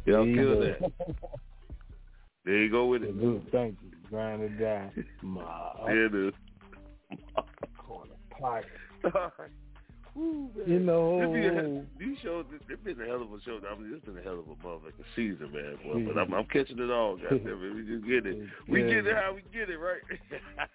Y'all 0.05 0.25
kill 0.25 0.59
that. 0.59 0.91
There 2.45 2.57
you 2.57 2.69
go 2.69 2.85
with 2.87 3.03
it. 3.03 3.15
Thank 3.51 3.77
you. 3.81 3.91
Grind 4.09 4.43
or 4.43 4.49
die. 4.49 4.91
Ma. 5.23 5.85
There 5.85 6.05
it 6.05 6.15
is. 6.27 6.33
Pocket. 8.39 9.51
Ooh, 10.17 10.49
man. 10.55 10.69
You 10.69 10.79
know. 10.79 11.21
A, 11.21 11.99
these 11.99 12.17
shows, 12.23 12.45
it's 12.69 12.81
been 12.83 12.99
a 13.01 13.05
hell 13.05 13.21
of 13.21 13.31
a 13.33 13.41
show. 13.43 13.59
I 13.69 13.75
mean, 13.77 13.91
it's 13.95 14.05
been 14.05 14.17
a 14.17 14.21
hell 14.21 14.39
of 14.39 14.47
a 14.47 14.55
motherfucking 14.65 15.05
season, 15.15 15.51
man. 15.51 15.75
Boy. 15.83 16.05
But 16.13 16.19
I'm, 16.19 16.33
I'm 16.33 16.45
catching 16.45 16.79
it 16.79 16.89
all, 16.89 17.17
goddamn 17.17 17.47
it. 17.47 17.75
We 17.75 17.81
just 17.85 18.07
get 18.07 18.25
it. 18.25 18.47
We 18.69 18.81
Yeah. 18.81 18.87
get 18.95 19.07
it 19.07 19.15
how 19.15 19.33
we 19.35 19.41
get 19.57 19.69
it, 19.69 19.77
right? 19.77 20.01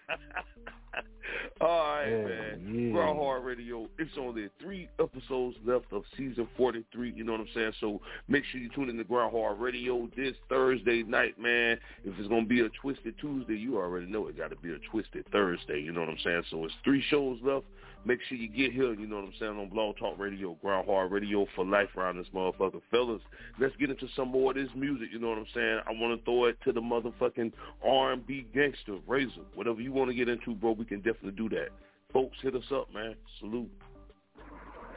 all 1.61 1.69
right, 1.69 2.09
Yeah, 2.09 2.25
man. 2.27 2.91
yeah. 2.93 2.99
Raw 2.99 3.15
Hard 3.15 3.45
Radio. 3.45 3.89
It's 3.99 4.11
only 4.19 4.49
three 4.61 4.89
episodes 5.01 5.57
left 5.65 5.87
of 5.93 6.03
season 6.17 6.49
43. 6.57 7.13
You 7.17 7.25
know 7.25 7.33
what 7.33 7.41
I'm 7.43 7.49
saying? 7.55 7.73
So 7.81 8.01
make 8.29 8.45
sure 8.51 8.61
you 8.61 8.69
tune 8.75 8.91
in 8.91 8.97
to 8.99 9.05
Grind 9.05 9.33
Hard 9.33 9.59
Radio 9.59 10.09
this 10.17 10.35
Thursday 10.49 11.03
night, 11.03 11.39
man. 11.41 11.79
If 12.05 12.19
it's 12.19 12.29
going 12.29 12.43
to 12.45 12.49
be 12.49 12.61
a 12.61 12.69
Twisted 12.83 13.15
Tuesday, 13.21 13.57
you 13.57 13.79
already 13.79 14.07
know 14.07 14.27
it 14.27 14.37
got 14.37 14.51
to 14.51 14.57
be 14.57 14.71
a 14.73 14.79
Twisted 14.91 15.25
Thursday. 15.33 15.81
You 15.81 15.93
know 15.93 16.01
what 16.01 16.09
I'm 16.11 16.19
saying? 16.23 16.43
So 16.51 16.65
it's 16.65 16.75
three 16.85 17.03
shows 17.09 17.39
left. 17.43 17.65
Make 18.05 18.21
sure 18.29 18.39
you 18.39 18.49
get 18.49 18.73
here, 18.73 18.95
you 18.95 19.07
know 19.07 19.17
what 19.17 19.27
I'm 19.27 19.35
saying, 19.39 19.59
on 19.59 19.69
Blog 19.69 19.99
Talk 19.99 20.19
Radio, 20.19 20.57
Grind 20.63 20.87
Hard 20.87 21.13
Radio 21.13 21.47
for 21.55 21.67
life 21.67 21.89
around 21.97 22.17
this 22.17 22.27
motherfucker. 22.35 22.81
Fellas, 22.91 23.21
let's 23.59 23.77
get 23.77 23.91
into 23.91 24.07
some 24.17 24.29
more 24.29 24.53
of 24.53 24.57
this 24.57 24.71
music, 24.75 25.09
you 25.13 25.19
know 25.19 25.29
what 25.29 25.39
I'm 25.39 25.47
saying? 25.55 25.81
I 25.87 25.93
want 25.93 26.19
to 26.19 26.25
throw 26.25 26.47
it 26.47 26.57
to 26.65 26.73
the 26.73 26.81
motherfucking 26.81 27.53
R&B 27.87 28.47
gangster, 28.55 28.97
Razor. 29.07 29.43
Whatever 29.55 29.83
you 29.83 29.93
want 29.93 30.11
to 30.11 30.17
get 30.17 30.29
into, 30.29 30.55
bro, 30.55 30.73
we 30.73 30.87
can 30.87 30.99
definitely 30.99 31.33
do 31.33 31.51
that. 31.51 31.69
Folks, 32.13 32.37
hit 32.43 32.55
us 32.55 32.65
up, 32.73 32.93
man. 32.93 33.15
Salute. 33.39 33.71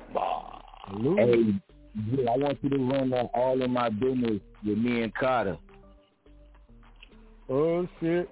Hey, 0.08 1.60
yeah, 2.12 2.32
I 2.32 2.38
want 2.38 2.58
you 2.62 2.70
to 2.70 2.78
run 2.78 3.10
that 3.12 3.30
all 3.34 3.62
in 3.62 3.72
my 3.72 3.90
business 3.90 4.40
with 4.66 4.78
me 4.78 5.04
and 5.04 5.14
Cata. 5.14 5.58
Oh 7.50 7.88
shit. 8.00 8.30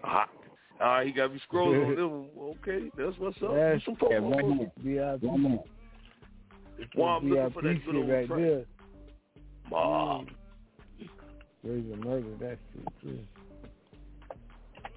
All 0.81 0.87
right, 0.87 1.07
he 1.07 1.13
got 1.13 1.33
me 1.33 1.39
scrolling 1.51 1.85
on 1.87 1.95
them. 1.95 2.25
Okay, 2.39 2.89
that's 2.97 3.17
what's 3.19 3.37
up. 3.43 3.49
Do 3.51 3.55
That's 3.55 3.85
some 3.85 3.95
promo. 3.95 4.71
VIP. 4.77 5.23
While 6.95 7.17
I'm 7.17 7.29
looking 7.29 7.51
for 7.51 7.61
that 7.61 7.85
good 7.85 7.95
old 7.95 8.09
right 8.09 8.27
track. 8.27 8.39
there. 8.39 8.65
Ma. 9.69 10.21
Razor 11.63 11.95
murder 11.97 12.27
that 12.39 12.57
shit 12.73 12.87
too. 13.03 13.19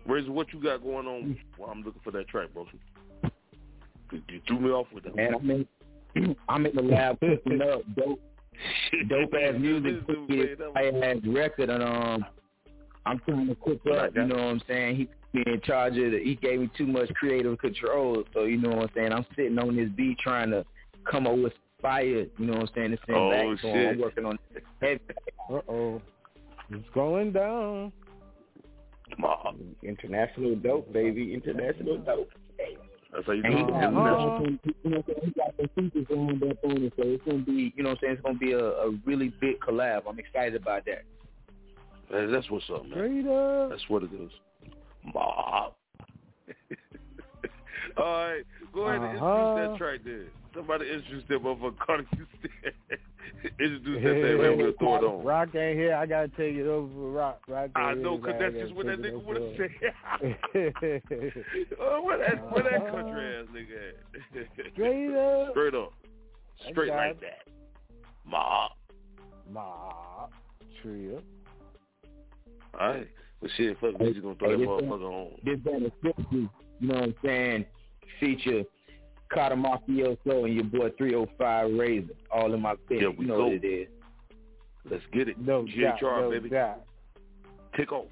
Razor, 0.06 0.32
what 0.32 0.52
you 0.52 0.62
got 0.62 0.82
going 0.82 1.06
on 1.06 1.36
while 1.58 1.70
I'm 1.70 1.82
looking 1.82 2.00
for 2.02 2.10
that 2.12 2.28
track, 2.28 2.48
bro? 2.54 2.66
You 4.12 4.22
you 4.28 4.40
threw 4.46 4.60
me 4.60 4.70
off 4.70 4.86
with 4.94 5.04
that. 5.04 5.14
Man, 5.16 5.34
I'm 5.34 5.50
in, 5.50 5.66
I'm 6.48 6.66
in 6.66 6.74
the 6.74 6.82
lab 6.82 7.18
cooking 7.20 7.60
up 7.60 7.82
dope, 7.96 8.20
dope 9.08 9.34
ass 9.34 9.54
music, 9.58 10.06
cooking 10.06 10.56
fire 10.72 11.04
ass 11.04 11.16
record, 11.26 11.68
and 11.70 11.82
um, 11.82 12.24
I'm 13.04 13.18
trying 13.26 13.48
to 13.48 13.54
cook 13.56 13.80
up. 13.94 14.14
You 14.14 14.24
know 14.26 14.36
what 14.36 14.44
I'm 14.44 14.62
saying? 14.66 14.96
He 14.96 15.04
put 15.04 15.12
me 15.12 15.23
in 15.46 15.60
charge 15.62 15.94
of 15.98 16.12
it. 16.14 16.22
He 16.24 16.34
gave 16.36 16.60
me 16.60 16.70
too 16.76 16.86
much 16.86 17.12
creative 17.14 17.58
control, 17.58 18.24
so 18.32 18.44
you 18.44 18.56
know 18.58 18.70
what 18.70 18.78
I'm 18.84 18.90
saying. 18.94 19.12
I'm 19.12 19.26
sitting 19.36 19.58
on 19.58 19.76
this 19.76 19.88
beat 19.96 20.18
trying 20.18 20.50
to 20.50 20.64
come 21.10 21.26
up 21.26 21.36
with 21.36 21.52
fire. 21.82 22.04
You 22.04 22.28
know 22.38 22.52
what 22.54 22.62
I'm 22.62 22.68
saying? 22.74 22.90
To 22.92 22.98
send 23.06 23.18
Oh, 23.18 23.30
back. 23.30 23.60
So 23.62 23.72
shit. 23.72 23.88
I'm 23.88 23.98
working 24.00 24.24
on 24.24 24.38
heavy. 24.80 25.00
Uh 25.50 25.60
oh. 25.68 26.02
It's 26.70 26.88
going 26.94 27.32
down. 27.32 27.92
Come 29.14 29.24
on, 29.26 29.76
International 29.82 30.56
dope, 30.56 30.92
baby. 30.92 31.34
International 31.34 31.98
dope. 31.98 32.30
That's 33.12 33.26
how 33.26 33.32
you 33.32 33.42
And 33.44 33.54
he 33.54 33.60
do 33.62 33.70
got, 33.70 33.82
it. 33.84 33.86
you 33.86 33.90
know, 33.92 34.40
some, 34.42 34.60
you 34.82 34.90
know, 34.90 35.02
he 35.22 35.30
got 35.32 35.54
some 35.56 35.68
features 35.90 36.06
lined 36.10 36.42
up 36.42 36.56
on 36.64 36.82
it, 36.82 36.92
so 36.96 37.02
it's 37.04 37.22
gonna 37.24 37.38
be, 37.44 37.72
you 37.76 37.82
know, 37.84 37.90
what 37.90 37.98
I'm 37.98 38.00
saying 38.02 38.12
it's 38.14 38.22
gonna 38.22 38.38
be 38.38 38.52
a, 38.52 38.58
a 38.64 38.90
really 39.04 39.28
big 39.40 39.60
collab. 39.60 40.02
I'm 40.08 40.18
excited 40.18 40.60
about 40.60 40.84
that. 40.86 41.04
Man, 42.10 42.32
That's 42.32 42.50
what's 42.50 42.64
up, 42.74 42.82
man. 42.86 42.92
Straight 42.92 43.26
up. 43.28 43.70
That's 43.70 43.88
what 43.88 44.02
it 44.02 44.10
is. 44.14 44.30
Ma. 45.12 45.68
All 47.96 48.04
right, 48.04 48.42
go 48.72 48.82
ahead 48.86 49.02
and 49.02 49.16
Uh-huh. 49.18 49.36
introduce 49.36 49.54
that 49.72 49.78
track 49.78 50.00
there. 50.04 50.24
Somebody 50.54 50.90
introduce 50.90 51.24
that 51.28 51.42
motherfucker. 51.42 51.78
Cata, 51.86 52.04
you 52.16 52.26
introduce 53.60 54.02
that 54.02 54.14
thing, 54.22 54.38
man. 54.38 54.56
We'll 54.58 54.72
throw 54.78 54.96
it 54.96 55.04
on. 55.04 55.24
Rock 55.24 55.54
ain't 55.54 55.78
here. 55.78 55.94
I 55.94 56.06
gotta 56.06 56.28
take 56.28 56.54
it 56.56 56.66
over 56.66 56.88
for 56.92 57.10
Rock. 57.10 57.42
Rock 57.48 57.70
ain't 57.76 57.76
I 57.76 57.94
know, 57.94 58.18
cause 58.18 58.34
that's 58.38 58.54
just 58.54 58.74
what 58.74 58.86
that 58.86 59.00
nigga 59.00 59.22
would 59.24 59.36
have 59.36 59.50
said. 59.56 59.70
oh, 61.80 62.02
where 62.02 62.18
that, 62.18 62.52
where 62.52 62.62
that 62.64 62.90
country 62.90 63.36
ass 63.36 63.46
nigga 63.52 63.76
at? 63.90 64.72
Straight 64.74 65.14
up. 65.16 65.50
Straight 65.52 65.74
up. 65.74 65.92
Straight 66.70 66.90
like 66.90 67.10
it. 67.12 67.20
that. 67.20 67.46
Ma. 68.24 68.68
Ma. 69.52 70.26
Trio. 70.82 71.20
All 72.80 72.88
right. 72.88 73.08
But 73.44 73.50
shit, 73.58 73.78
fuck, 73.78 73.98
we 73.98 74.10
just 74.10 74.22
gonna 74.22 74.34
throw 74.36 74.52
that 74.52 74.58
Hey, 74.58 74.64
this 74.64 74.68
motherfucker 74.68 75.12
on. 75.12 75.32
This 75.44 75.58
better 75.58 75.92
fifty, 76.02 76.24
you 76.32 76.48
know 76.80 76.94
what 76.94 77.02
I'm 77.02 77.14
saying? 77.22 77.66
Feature 78.18 78.62
Cata 79.30 79.54
Mafioso 79.54 80.46
and 80.46 80.54
your 80.54 80.64
boy 80.64 80.88
305 80.96 81.70
Razor, 81.74 82.14
all 82.32 82.54
in 82.54 82.62
my 82.62 82.74
pit. 82.88 83.00
Here 83.00 83.10
we 83.10 83.26
you 83.26 83.26
know 83.26 83.36
go. 83.36 83.44
what 83.48 83.52
it 83.52 83.66
is. 83.66 83.88
Let's 84.90 85.02
get 85.12 85.28
it. 85.28 85.38
No 85.38 85.66
doubt, 85.66 85.98
GHR, 86.00 86.20
no 86.22 86.30
baby. 86.30 86.48
doubt. 86.48 86.84
Take 87.76 87.92
off. 87.92 88.06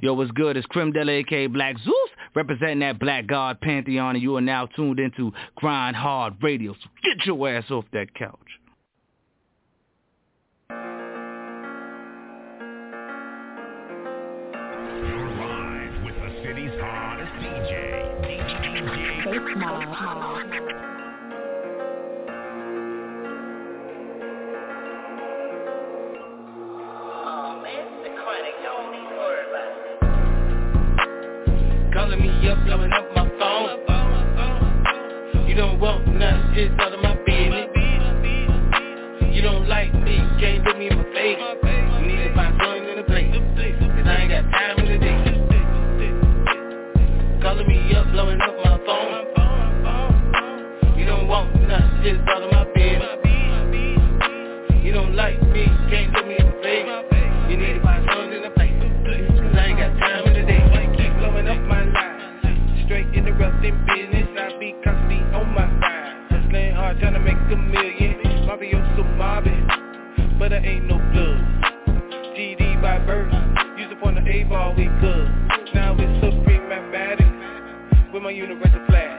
Yo, 0.00 0.14
what's 0.14 0.30
good? 0.30 0.56
It's 0.56 0.66
Crim 0.68 0.90
Della, 0.90 1.12
aka 1.12 1.46
Black 1.46 1.76
Zeus, 1.76 2.10
representing 2.34 2.78
that 2.78 2.98
Black 2.98 3.26
God 3.26 3.60
Pantheon, 3.60 4.14
and 4.14 4.22
you 4.22 4.36
are 4.36 4.40
now 4.40 4.64
tuned 4.74 5.00
into 5.00 5.32
Grind 5.56 5.96
Hard 5.96 6.42
Radio. 6.42 6.72
So 6.72 6.88
get 7.04 7.26
your 7.26 7.46
ass 7.46 7.70
off 7.70 7.84
that 7.92 8.14
couch. 8.14 8.38
Blowing 19.38 19.88
Calling 47.40 47.68
me 47.68 47.94
up, 47.94 48.12
blowin' 48.12 48.40
up 48.42 48.56
my 48.64 48.78
phone. 48.86 49.27
Nothing, 51.68 52.00
just 52.02 52.28
all 52.28 52.42
of 52.42 52.50
my 52.50 52.64
business. 52.72 53.20
You 54.82 54.92
don't 54.92 55.14
like 55.14 55.36
me, 55.52 55.66
can't 55.92 56.12
do 56.16 56.24
me 56.24 56.36
in 56.40 56.46
the 56.48 56.56
face. 56.64 56.88
You 57.52 57.56
need 57.60 57.74
to 57.76 57.82
find 57.82 58.08
something 58.08 58.32
in 58.32 58.42
the 58.42 58.50
place. 58.56 58.72
Cause 58.72 59.52
I 59.52 59.66
ain't 59.68 59.78
got 59.78 59.92
time 60.00 60.24
in 60.26 60.32
the 60.32 60.44
day. 60.48 60.64
Keep 60.96 61.12
blowing 61.20 61.46
up 61.46 61.60
my 61.68 61.84
line. 61.84 62.84
Straight 62.86 63.06
interrupting 63.12 63.76
business. 63.84 64.28
I 64.32 64.56
be 64.58 64.72
constantly 64.82 65.20
on 65.36 65.52
my 65.52 65.68
side. 65.80 66.32
Hustling 66.32 66.72
hard, 66.72 66.98
trying 67.00 67.12
to 67.12 67.20
make 67.20 67.36
a 67.36 67.56
million. 67.56 68.16
Mafioso 68.48 69.04
mobbing, 69.18 69.68
but 70.38 70.54
I 70.54 70.64
ain't 70.64 70.86
no 70.86 70.96
blood. 70.96 71.68
GD 72.32 72.80
by 72.80 72.98
birth, 73.04 73.28
used 73.76 73.92
up 73.92 74.06
on 74.06 74.14
the 74.14 74.24
A-ball 74.24 74.74
we 74.74 74.84
good. 75.04 75.28
Now 75.74 75.94
it's 75.98 76.24
supreme 76.24 76.66
mathematics 76.66 78.12
with 78.14 78.22
my 78.22 78.30
universal 78.30 78.80
flag. 78.86 79.17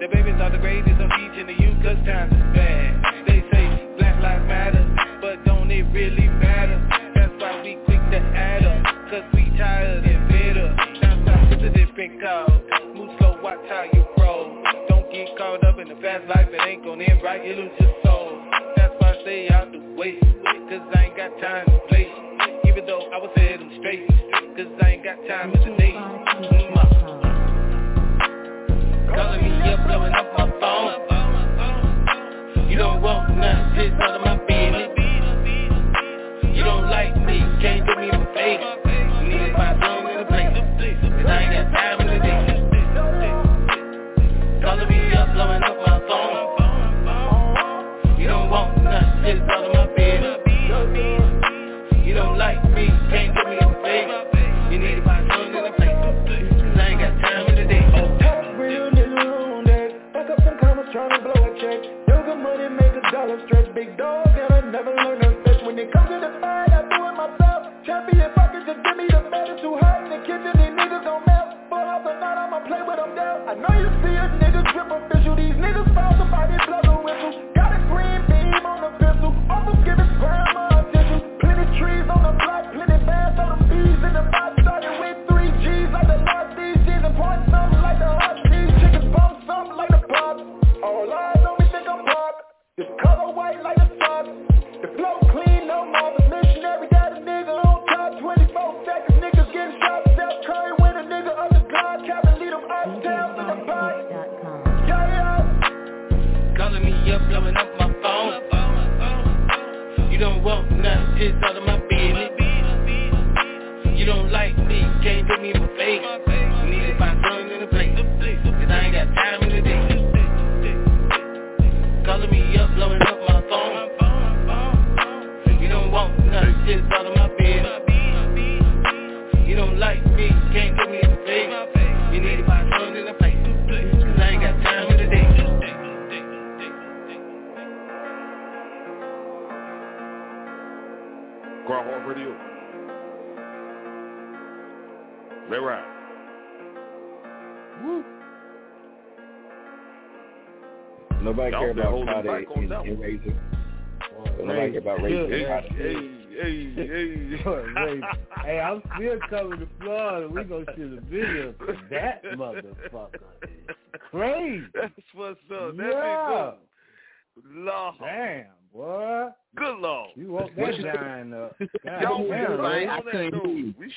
The 0.00 0.06
babies 0.06 0.38
are 0.38 0.50
the 0.50 0.58
greatest 0.58 0.94
of 0.94 1.10
each 1.18 1.34
and 1.42 1.48
the 1.48 1.58
you 1.58 1.74
cause 1.82 1.98
times 2.06 2.30
is 2.30 2.46
bad. 2.54 3.26
They 3.26 3.42
say 3.50 3.66
black 3.98 4.22
lives 4.22 4.46
matter, 4.46 4.86
but 5.20 5.44
don't 5.44 5.68
it 5.72 5.82
really 5.90 6.28
matter? 6.38 6.78
That's 7.18 7.34
why 7.42 7.58
we 7.66 7.74
quick 7.82 7.98
to 8.14 8.18
add 8.22 8.62
up, 8.62 9.10
cause 9.10 9.26
we 9.34 9.50
tired 9.58 10.06
and 10.06 10.28
bitter. 10.30 10.70
Now 11.02 11.18
stop 11.26 11.50
with 11.50 11.62
the 11.66 11.70
different 11.74 12.22
call. 12.22 12.46
Move 12.94 13.10
slow, 13.18 13.42
watch 13.42 13.58
how 13.68 13.90
you 13.92 14.06
roll. 14.22 14.62
Don't 14.88 15.10
get 15.10 15.36
caught 15.36 15.66
up 15.66 15.80
in 15.80 15.88
the 15.88 15.96
fast 15.96 16.28
life, 16.30 16.46
it 16.46 16.62
ain't 16.62 16.84
gon' 16.84 17.02
end 17.02 17.18
right, 17.20 17.44
you 17.44 17.54
lose 17.54 17.72
your 17.80 17.90
soul. 18.04 18.38
That's 18.76 18.94
why 19.02 19.18
I 19.18 19.22
stay 19.22 19.48
out 19.50 19.72
the 19.72 19.82
way, 19.98 20.14
cause 20.70 20.86
I 20.94 21.10
ain't 21.10 21.16
got 21.16 21.34
time 21.42 21.66
to 21.66 21.78
play. 21.90 22.06
Even 22.70 22.86
though 22.86 23.02
I 23.10 23.18
was 23.18 23.34
head 23.34 23.58
them 23.58 23.70
straight, 23.82 24.06
cause 24.54 24.70
I 24.80 24.90
ain't 24.94 25.02
got 25.02 25.18
time 25.26 25.50
the 25.50 25.74
day. 25.74 25.90
Mm-hmm. 25.90 27.27
Calling 29.14 29.42
me 29.42 29.50
up, 29.72 29.86
blowing 29.86 30.14
up 30.14 30.26
my 30.38 30.50
phone. 30.60 30.92
You 32.70 32.78
don't 32.78 33.02
want 33.02 33.36
nothing, 33.36 33.74
just 33.76 33.94
none 33.98 34.14
of 34.16 34.22
my 34.22 34.36
business. 34.46 34.90
You 36.54 36.64
don't 36.64 36.90
like 36.90 37.16
me, 37.26 37.40
can't 37.62 37.86
do 37.86 37.96
me 37.96 38.08
my 38.12 38.26
face. 38.34 38.60
Need 39.24 39.38
find 39.56 39.82
something 39.82 40.12
in 40.12 40.18
the 40.20 40.26
place, 40.26 40.52
I 41.26 41.42
ain't 41.42 41.52
got 41.52 41.72
time 41.72 42.00
in 42.02 42.06
the 42.08 42.18
day. 42.24 42.46
Calling 44.62 44.88
me 44.88 45.12
up, 45.14 45.32
blowing 45.34 45.62
up 45.62 45.76
my 45.86 46.00
phone. 46.08 46.70
You 48.20 48.26
don't 48.28 48.50
want 48.50 48.82
nothing, 48.84 49.38
just 49.38 49.50
all 49.50 49.64
of 49.64 49.72
my 49.72 49.86
business. 49.96 50.38
You 52.04 52.14
don't 52.14 52.36
like 52.38 52.62
me, 52.74 52.86
can't 53.10 53.34
do 53.34 53.47
Big 63.78 63.96
dog 63.96 64.26
and 64.26 64.52
I 64.52 64.72
never 64.72 64.92
learn 64.92 65.20
to 65.20 65.30
fetch. 65.44 65.62
When 65.64 65.78
it 65.78 65.92
comes 65.92 66.10
to 66.10 66.18
the 66.18 66.40
fight, 66.40 66.66
I 66.66 66.82
do 66.90 66.98
it 66.98 67.14
myself. 67.14 67.70
Champion 67.86 68.32
buckets 68.34 68.66
just 68.66 68.82
give 68.82 68.96
me 68.96 69.06
the 69.06 69.22
better. 69.30 69.54
Too 69.62 69.78
hot 69.78 69.87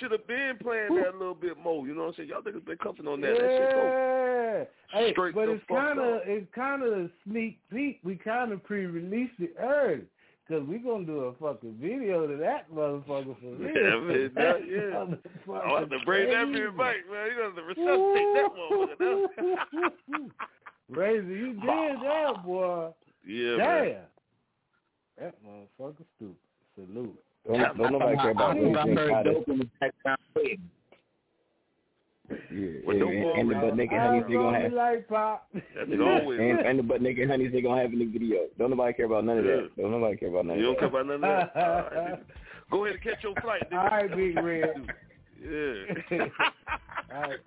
should 0.02 0.11
have 0.11 0.28
been 0.28 0.57
playing 0.61 0.95
that 0.95 1.14
a 1.15 1.18
little 1.18 1.34
bit 1.36 1.57
more. 1.57 1.88
You 1.88 1.94
know 1.94 2.02
what 2.02 2.07
I'm 2.10 2.14
saying? 2.18 2.30
Y'all 2.30 2.41
niggas 2.41 2.65
been 2.65 2.78
cuffing 2.78 3.07
on 3.07 3.22
that. 3.22 3.34
That 3.34 3.38
shit 3.40 3.72
go. 3.72 4.68
Yeah. 4.94 4.99
Hey, 4.99 5.11
straight 5.14 5.34
but 5.36 5.48
it's 5.48 5.64
kind 5.69 5.99
of 5.99 6.22
it's 6.26 6.48
kind 6.53 6.84
of 6.84 6.91
a 6.94 7.10
sneak 7.26 7.60
peek. 7.72 7.99
We 8.03 8.15
kind 8.15 8.52
of 8.52 8.61
pre-released 8.64 9.40
it 9.40 9.56
early 9.60 10.02
because 10.45 10.68
we 10.68 10.80
gonna 10.80 11.06
do 11.06 11.19
a 11.19 11.34
fucking 11.36 11.78
video 11.80 12.28
to 12.28 12.36
that 12.38 12.69
motherfucker 12.73 13.40
for 13.40 13.56
real. 13.56 13.72
Yeah, 13.76 13.99
man, 14.02 14.32
that, 14.36 14.68
yeah. 14.68 15.15
Oh, 15.48 15.53
I'll 15.53 15.80
have 15.80 15.90
to 15.90 15.99
bring 16.06 16.28
that 16.30 16.45
crazy. 16.48 16.60
man 16.60 16.78
back, 16.78 16.95
man. 17.10 17.30
You 17.36 17.44
have 17.44 17.56
to 17.56 17.64
resuscitate 17.64 18.34
that 18.36 18.49
motherfucker. 18.99 20.30
Razor, 20.90 21.23
you 21.36 21.53
did 21.53 21.61
that, 21.64 22.44
boy. 22.45 22.90
yeah, 23.26 23.56
Damn. 23.57 23.86
man. 23.86 23.95
That 25.19 25.36
motherfucker 25.45 26.03
stupid. 26.18 26.36
Salute. 26.76 27.19
Don't, 27.47 27.77
don't 27.77 27.91
nobody 27.93 28.18
care 28.18 28.30
about 28.31 28.55
I 28.55 28.59
Razor 28.59 28.77
heard 28.77 28.88
and 28.89 28.97
Friday. 29.09 29.34
dope 29.34 29.49
in 29.49 29.57
the 29.59 29.68
background. 29.80 30.19
Yeah, 32.49 32.68
What 32.85 32.95
yeah, 32.95 33.03
and, 33.03 33.39
and 33.39 33.49
the 33.49 33.55
butt 33.55 33.76
naked 33.76 33.99
honeys 33.99 34.23
they 34.27 34.34
gonna 34.35 34.61
have. 34.61 34.72
like 34.73 35.07
pop. 35.09 35.49
Always. 35.99 36.39
And, 36.39 36.59
and 36.61 36.80
the 36.80 36.84
butt 36.84 37.01
naked 37.01 37.30
honeys 37.30 37.51
they 37.51 37.61
gonna 37.61 37.81
have 37.81 37.91
in 37.91 37.99
the 37.99 38.05
video. 38.05 38.47
Don't 38.57 38.69
nobody 38.69 38.93
care 38.93 39.05
about 39.07 39.26
none 39.26 39.39
of 39.39 39.43
that. 39.43 39.69
Don't 39.77 39.91
nobody 39.91 40.15
care 40.18 40.30
about 40.30 40.45
none 40.45 40.57
You 40.59 40.69
of 40.72 40.77
don't 40.80 40.91
that. 40.91 40.91
care 40.91 41.01
about 41.01 41.07
none 41.07 41.15
of 41.15 41.51
that? 41.53 41.68
All 41.68 42.03
right. 42.05 42.23
Go 42.72 42.85
ahead 42.85 42.95
and 42.95 43.03
catch 43.03 43.23
your 43.23 43.34
flight. 43.41 43.63
All 43.73 43.77
right, 43.80 44.15
Big 44.15 44.35
Red. 44.38 44.69
Yeah. 45.43 46.19
All 47.15 47.22
right. 47.22 47.39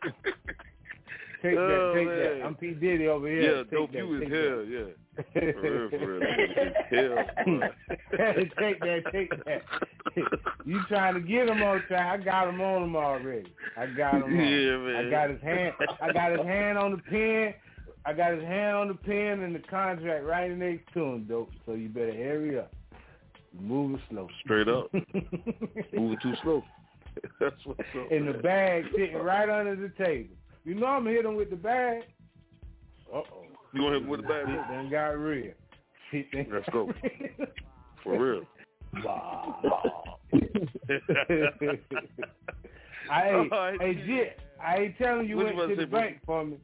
Take 1.45 1.57
that, 1.57 1.61
Oh, 1.61 1.93
take 1.95 2.07
man. 2.07 2.19
that. 2.39 2.47
I'm 2.47 2.55
P. 2.55 2.71
Diddy 2.71 3.07
over 3.07 3.29
here. 3.29 3.43
Yeah, 3.43 3.62
take 3.65 3.71
dope 3.71 3.93
that, 3.93 3.99
you 3.99 4.23
is 4.23 4.33
hell, 4.33 4.65
yeah. 4.65 4.95
For 5.53 5.61
real, 5.61 5.91
for 5.91 6.07
real. 6.07 6.21
That 6.21 6.75
hell, 6.91 8.45
take 8.59 8.81
that, 8.81 9.03
take 9.12 9.45
that. 9.45 9.62
you 10.65 10.81
trying 10.89 11.15
to 11.15 11.21
get 11.21 11.49
him 11.49 11.62
on 11.62 11.83
time? 11.89 12.21
I 12.21 12.25
got 12.25 12.49
him 12.49 12.61
on 12.62 12.83
him 12.85 12.97
already. 12.97 13.53
I 13.77 13.87
got 13.87 14.15
him 14.15 14.23
on. 14.25 14.31
Yeah, 14.35 14.77
man. 14.79 15.07
I 15.07 15.11
got 15.11 15.31
his 15.31 15.43
hand. 15.43 15.75
I 16.01 16.12
got 16.12 16.33
his 16.33 16.47
hand 16.47 16.79
on 16.79 16.93
the 16.93 16.99
pen. 16.99 17.55
I 18.07 18.12
got 18.15 18.33
his 18.33 18.43
hand 18.43 18.77
on 18.77 18.89
the 18.89 18.95
pen 18.95 19.41
and 19.43 19.55
the 19.55 19.61
contract 19.61 20.25
right 20.25 20.51
next 20.51 20.93
to 20.95 21.03
him, 21.05 21.25
dope. 21.25 21.51
So 21.66 21.75
you 21.75 21.91
better 21.91 22.12
hurry 22.15 22.59
up. 22.59 22.73
Moving 23.61 24.01
slow. 24.11 24.29
Straight 24.45 24.69
up. 24.69 24.91
Moving 25.93 26.19
too 26.23 26.35
slow. 26.43 26.65
That's 27.39 27.55
what's 27.65 27.81
up. 27.81 28.11
In 28.11 28.27
the 28.27 28.33
bag 28.33 28.85
sitting 28.97 29.16
right 29.16 29.49
under 29.49 29.77
the 29.77 29.91
table. 30.03 30.35
You 30.65 30.74
know 30.74 30.86
I'm 30.86 31.05
gonna 31.05 31.16
hit 31.16 31.24
him 31.24 31.36
with 31.36 31.51
the 31.51 31.57
bag. 31.57 32.03
Uh 33.12 33.19
oh. 33.19 33.24
You 33.73 33.81
gonna 33.82 33.95
hit 33.95 34.03
him 34.03 34.09
with 34.09 34.23
the 34.23 34.27
bag? 34.28 34.47
Done 34.47 34.91
got 34.91 35.09
real. 35.11 35.53
Let's 36.51 36.69
go. 36.73 36.93
For 38.03 38.19
real. 38.19 38.43
I 43.11 43.28
ain't, 43.28 43.53
Alright. 43.53 43.81
hey, 43.81 43.95
Jit, 44.07 44.41
I 44.62 44.77
ain't 44.77 44.99
telling 44.99 45.28
you 45.28 45.36
What 45.36 45.55
went 45.55 45.70
to 45.70 45.77
the 45.77 45.86
bank 45.86 46.19
for 46.24 46.45
me. 46.45 46.57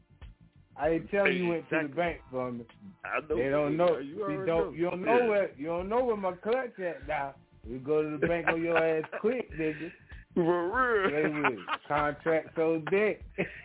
I 0.77 0.89
ain't 0.90 1.10
telling 1.10 1.36
you 1.36 1.48
went 1.48 1.68
to 1.70 1.82
the 1.82 1.89
bank 1.94 2.18
for 2.31 2.51
me. 2.52 2.64
I 3.05 3.20
know. 3.28 3.36
They 3.36 3.51
don't 3.51 3.77
know. 3.77 3.98
You 3.98 4.14
You 4.31 4.47
don't. 4.47 4.47
know. 4.47 4.70
You 4.70 4.90
don't 4.90 5.02
know 5.05 5.18
Yeah. 5.18 5.28
where. 5.28 5.51
You 5.59 5.66
don't 5.66 5.89
know 5.89 6.05
where 6.05 6.16
my 6.16 6.32
clutch 6.32 6.78
at 6.78 7.06
now. 7.06 7.35
You 7.68 7.78
go 7.78 8.02
to 8.02 8.16
the 8.16 8.27
bank 8.27 8.47
on 8.48 8.62
your 8.62 8.78
ass 8.78 9.05
quick, 9.20 9.51
nigga. 9.59 9.93
For 10.35 11.02
real. 11.02 11.11
They 11.11 11.28
with 11.28 11.59
contract 11.89 12.51
so 12.57 12.82
big. 12.90 13.23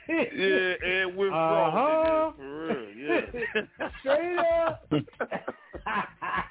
Yeah, 0.07 0.73
and 0.83 1.15
withdraw. 1.15 1.67
Uh-huh. 1.67 2.31
nigga. 2.31 2.35
For 2.37 2.67
real, 2.67 2.85
yeah. 2.97 3.89
Straight 4.01 4.37
up. 4.39 4.91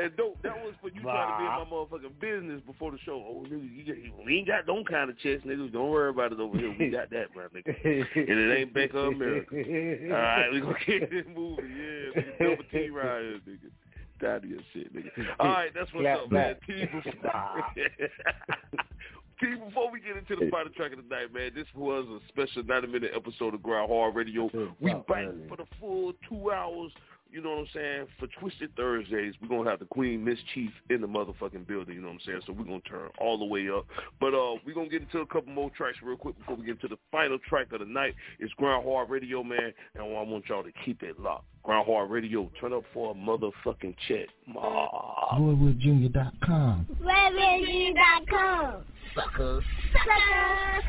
And 0.00 0.16
dope, 0.16 0.40
that 0.42 0.54
was 0.56 0.74
for 0.80 0.90
you 0.90 1.00
trying 1.00 1.32
to 1.32 1.38
be 1.38 1.44
in 1.44 1.50
my 1.50 1.64
motherfucking 1.64 2.20
business 2.20 2.62
before 2.66 2.92
the 2.92 2.98
show. 3.04 3.24
Oh, 3.26 3.44
nigga, 3.48 3.76
you 3.76 3.82
get, 3.82 3.96
we 4.24 4.38
ain't 4.38 4.46
got 4.46 4.66
no 4.66 4.84
kind 4.84 5.10
of 5.10 5.18
checks, 5.18 5.42
niggas. 5.44 5.72
Don't 5.72 5.90
worry 5.90 6.10
about 6.10 6.32
it 6.32 6.38
over 6.38 6.56
here. 6.56 6.74
We 6.78 6.90
got 6.90 7.10
that, 7.10 7.26
my 7.34 7.44
nigga. 7.44 7.74
And 7.84 8.38
it 8.38 8.58
ain't 8.58 8.74
Bank 8.74 8.94
of 8.94 9.06
America. 9.06 9.56
All 10.14 10.20
right, 10.20 10.52
we 10.52 10.60
gonna 10.60 10.74
keep 10.86 11.10
this 11.10 11.24
moving. 11.34 11.64
Yeah, 11.76 12.22
nigga, 12.22 12.38
double 12.38 12.64
T 12.70 12.90
right 12.90 13.22
here, 13.22 13.40
nigga. 13.48 13.70
Tired 14.20 14.44
of 14.44 14.50
your 14.50 14.60
shit, 14.72 14.94
nigga. 14.94 15.10
All 15.40 15.48
right, 15.48 15.70
that's 15.74 15.92
what's 15.92 16.06
up, 16.06 16.30
man. 16.30 16.56
T 16.66 16.84
before, 16.86 17.12
T, 19.40 19.46
before 19.64 19.90
we 19.90 20.00
get 20.00 20.16
into 20.16 20.34
the 20.34 20.50
final 20.50 20.72
track 20.72 20.92
of 20.92 20.98
the 20.98 21.14
night, 21.14 21.32
man, 21.32 21.52
this 21.54 21.66
was 21.74 22.04
a 22.08 22.18
special 22.28 22.64
90-minute 22.64 23.12
episode 23.14 23.54
of 23.54 23.62
Grind 23.62 23.88
Hard 23.88 24.16
Radio. 24.16 24.50
We 24.80 24.92
back 24.94 25.28
for 25.48 25.56
the 25.56 25.66
full 25.78 26.12
two 26.28 26.50
hours. 26.50 26.92
You 27.30 27.42
know 27.42 27.50
what 27.50 27.58
I'm 27.58 27.66
saying? 27.74 28.06
For 28.18 28.26
Twisted 28.40 28.74
Thursdays, 28.74 29.34
we're 29.40 29.48
gonna 29.48 29.68
have 29.68 29.80
the 29.80 29.84
Queen 29.86 30.24
Miss 30.24 30.38
Chief 30.54 30.70
in 30.88 31.02
the 31.02 31.06
motherfucking 31.06 31.66
building, 31.66 31.94
you 31.94 32.00
know 32.00 32.08
what 32.08 32.14
I'm 32.14 32.20
saying? 32.24 32.40
So 32.46 32.52
we're 32.52 32.64
gonna 32.64 32.80
turn 32.80 33.10
all 33.18 33.38
the 33.38 33.44
way 33.44 33.68
up. 33.68 33.86
But 34.18 34.34
uh 34.34 34.54
we're 34.64 34.74
gonna 34.74 34.88
get 34.88 35.02
into 35.02 35.20
a 35.20 35.26
couple 35.26 35.52
more 35.52 35.70
tracks 35.76 35.98
real 36.02 36.16
quick 36.16 36.38
before 36.38 36.56
we 36.56 36.64
get 36.64 36.76
into 36.76 36.88
the 36.88 36.96
final 37.12 37.38
track 37.48 37.72
of 37.72 37.80
the 37.80 37.86
night. 37.86 38.14
It's 38.38 38.52
Grind 38.54 38.82
Hard 38.84 39.10
Radio, 39.10 39.42
man, 39.42 39.74
and 39.94 40.02
I 40.02 40.06
want 40.06 40.48
y'all 40.48 40.62
to 40.62 40.72
keep 40.84 41.02
it 41.02 41.20
locked. 41.20 41.44
Grind 41.62 41.86
Hard 41.86 42.10
Radio, 42.10 42.50
turn 42.60 42.72
up 42.72 42.84
for 42.94 43.12
a 43.12 43.14
motherfucking 43.14 43.94
check. 44.08 44.28
Ma. 44.46 45.36
RoyWoodJr.com. 45.38 46.86
RedRedG.com. 47.02 48.84
Suckers. 49.14 49.64
Suckers. 49.92 50.84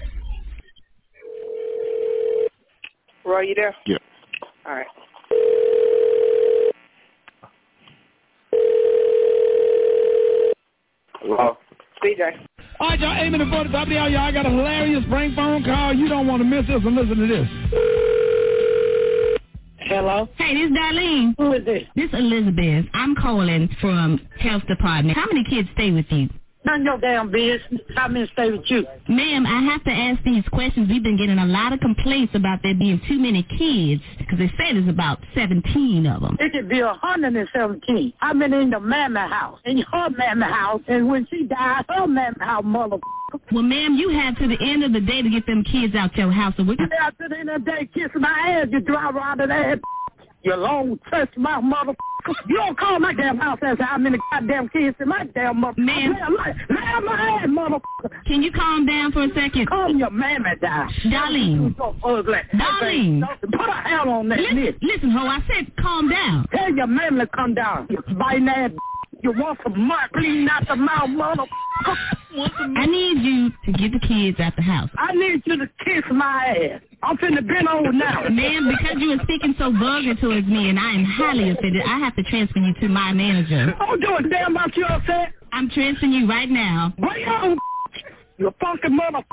Roy, 3.26 3.42
you 3.42 3.56
there? 3.56 3.76
Yeah. 3.86 3.98
All 4.66 4.74
right. 4.74 4.88
Hello. 11.22 11.58
CJ. 12.04 12.48
All 12.80 12.90
right, 12.90 13.00
y'all 13.00 13.14
aiming 13.14 13.40
to 13.40 13.50
45 13.50 13.90
the 13.90 13.98
hour. 13.98 14.10
Y'all 14.10 14.32
got 14.32 14.46
a 14.46 14.50
hilarious 14.50 15.04
prank 15.10 15.36
phone 15.36 15.64
call. 15.64 15.94
You 15.94 16.08
don't 16.08 16.28
want 16.28 16.42
to 16.42 16.46
miss 16.46 16.66
this 16.66 16.82
and 16.84 16.96
listen 16.96 17.18
to 17.18 17.28
this. 17.28 17.48
Hello? 19.90 20.30
Hey, 20.38 20.54
this 20.54 20.72
is 20.72 20.78
Darlene. 20.78 21.36
Who 21.38 21.54
is 21.54 21.66
this? 21.66 21.84
This 21.96 22.06
is 22.06 22.14
Elizabeth. 22.14 22.86
I'm 22.94 23.16
calling 23.16 23.70
from 23.82 24.22
health 24.40 24.64
department. 24.68 25.18
How 25.18 25.26
many 25.26 25.44
kids 25.50 25.68
stay 25.74 25.92
with 25.92 26.06
you? 26.10 26.30
None 26.66 26.82
of 26.82 26.86
your 26.86 26.98
damn 26.98 27.32
business. 27.32 27.82
How 27.96 28.08
many 28.10 28.30
stay 28.34 28.52
with 28.52 28.66
you? 28.68 28.86
Ma'am, 29.08 29.46
I 29.46 29.62
have 29.72 29.84
to 29.86 29.92
ask 29.92 30.22
these 30.24 30.44
questions. 30.52 30.90
We've 30.90 31.02
been 31.04 31.18
getting 31.18 31.40
a 31.40 31.46
lot 31.46 31.72
of 31.72 31.80
complaints 31.80 32.34
about 32.36 32.60
there 32.64 32.76
being 32.76 33.00
too 33.08 33.18
many 33.18 33.44
kids 33.44 34.04
because 34.18 34.38
they 34.40 34.52
said 34.58 34.76
there's 34.76 34.90
about 34.90 35.20
17 35.36 36.06
of 36.06 36.22
them. 36.22 36.38
It 36.40 36.52
could 36.52 36.68
be 36.68 36.82
a 36.82 36.94
hundred 36.94 37.36
and 37.36 37.48
seventeen. 37.54 38.14
I've 38.22 38.38
been 38.38 38.54
in 38.54 38.72
the 38.72 38.80
mammy 38.80 39.20
house, 39.22 39.60
in 39.66 39.80
her 39.80 40.10
mammy 40.10 40.46
house, 40.46 40.82
and 40.88 41.08
when 41.08 41.26
she 41.32 41.46
died, 41.46 41.86
her 41.88 42.08
mammy 42.08 42.36
house, 42.40 42.64
mother. 42.66 42.98
Well, 43.52 43.64
ma'am, 43.64 43.96
you 43.96 44.10
have 44.10 44.38
to 44.40 44.48
the 44.48 44.58
end 44.62 44.84
of 44.84 44.92
the 44.92 45.02
day 45.02 45.22
to 45.22 45.30
get 45.30 45.46
them 45.46 45.64
kids 45.64 45.96
out 45.96 46.16
your 46.18 46.32
house. 46.32 46.54
So 46.58 46.64
we 46.64 46.76
can... 46.76 46.90
After 47.00 47.30
the 47.30 47.38
end 47.38 47.50
of 47.50 47.64
the 47.64 47.72
day, 47.72 47.90
kiss 47.94 48.10
my 48.16 48.30
ass, 48.64 48.68
you 48.72 48.82
drive 48.82 49.16
out 49.16 49.40
of 49.40 49.50
that. 49.50 49.80
You 50.44 50.56
long 50.56 51.00
touch 51.12 51.30
my 51.38 51.60
mother. 51.60 51.94
You 52.48 52.58
don't 52.58 52.78
call 52.78 53.00
my 53.00 53.14
damn 53.14 53.38
house 53.38 53.60
and 53.62 53.78
say 53.78 53.84
how 53.84 53.98
many 53.98 54.18
goddamn 54.32 54.70
kids 54.70 54.96
in 55.00 55.08
my 55.10 55.26
damn 55.36 55.60
mother. 55.62 55.76
Ma'am. 55.82 56.14
Lay 56.70 56.76
my 57.06 57.40
ass, 57.42 57.48
mother. 57.50 57.80
Can 58.26 58.44
you 58.44 58.52
calm 58.52 58.86
down 58.86 59.12
for 59.12 59.24
a 59.24 59.28
second? 59.34 59.68
Calm 59.68 59.98
your 59.98 60.10
mammy 60.12 60.50
down. 60.62 60.90
Darlene. 61.06 61.76
So 61.78 61.96
ugly. 62.04 62.40
Darlene. 62.54 63.22
Put 63.42 63.70
a 63.70 63.74
hell 63.90 64.10
on 64.10 64.30
that 64.30 64.40
Listen, 64.40 64.66
list. 64.66 64.78
listen, 64.82 65.12
ho, 65.12 65.28
I 65.28 65.40
said 65.48 65.72
calm 65.82 66.10
down. 66.10 66.46
Tell 66.56 66.72
your 66.74 66.88
mammy 66.88 67.20
to 67.22 67.28
come 67.28 67.54
down. 67.56 67.88
You 67.90 68.00
biting 68.18 68.48
ass. 68.48 68.72
You 69.22 69.34
want 69.34 69.60
some 69.64 69.78
mud 69.88 70.10
clean 70.16 70.48
out 70.50 70.66
the 70.68 70.76
mouth, 70.78 71.10
mother. 71.10 71.44
I 72.78 72.86
need 72.86 73.22
you 73.22 73.50
to 73.66 73.72
get 73.78 73.92
the 73.92 74.00
kids 74.08 74.40
out 74.40 74.56
the 74.56 74.62
house. 74.62 74.90
I 74.98 75.14
need 75.14 75.42
you 75.46 75.58
to 75.58 75.68
kiss 75.86 76.04
my 76.12 76.46
ass. 76.76 76.82
I'm 77.02 77.18
finna 77.18 77.46
bend 77.48 77.68
over 77.68 77.94
now. 77.94 78.28
Ma'am, 78.30 78.68
because 78.68 78.98
you 79.00 79.12
are 79.12 79.24
speaking 79.24 79.56
so 79.58 79.72
vulgar 79.72 80.16
towards 80.16 80.48
me 80.48 80.70
and 80.70 80.78
I 80.78 80.92
am 80.92 81.06
highly 81.06 81.50
offended, 81.50 81.82
I 81.86 81.98
have 82.00 82.16
to 82.16 82.24
transfer 82.24 82.60
you 82.60 82.74
to 82.82 82.90
my 82.90 83.14
manager. 83.14 83.74
I 83.80 83.86
Don't 83.86 84.02
do 84.02 84.16
a 84.18 84.30
damn 84.30 84.52
about 84.52 84.76
you 84.76 84.86
upset. 84.86 85.34
I'm 85.54 85.70
transferring 85.70 86.12
you 86.12 86.28
right 86.28 86.50
now. 86.50 86.94
Bring 87.00 87.26
on, 87.28 87.58
you 88.38 88.54
fucking 88.60 88.96
mother. 88.96 89.24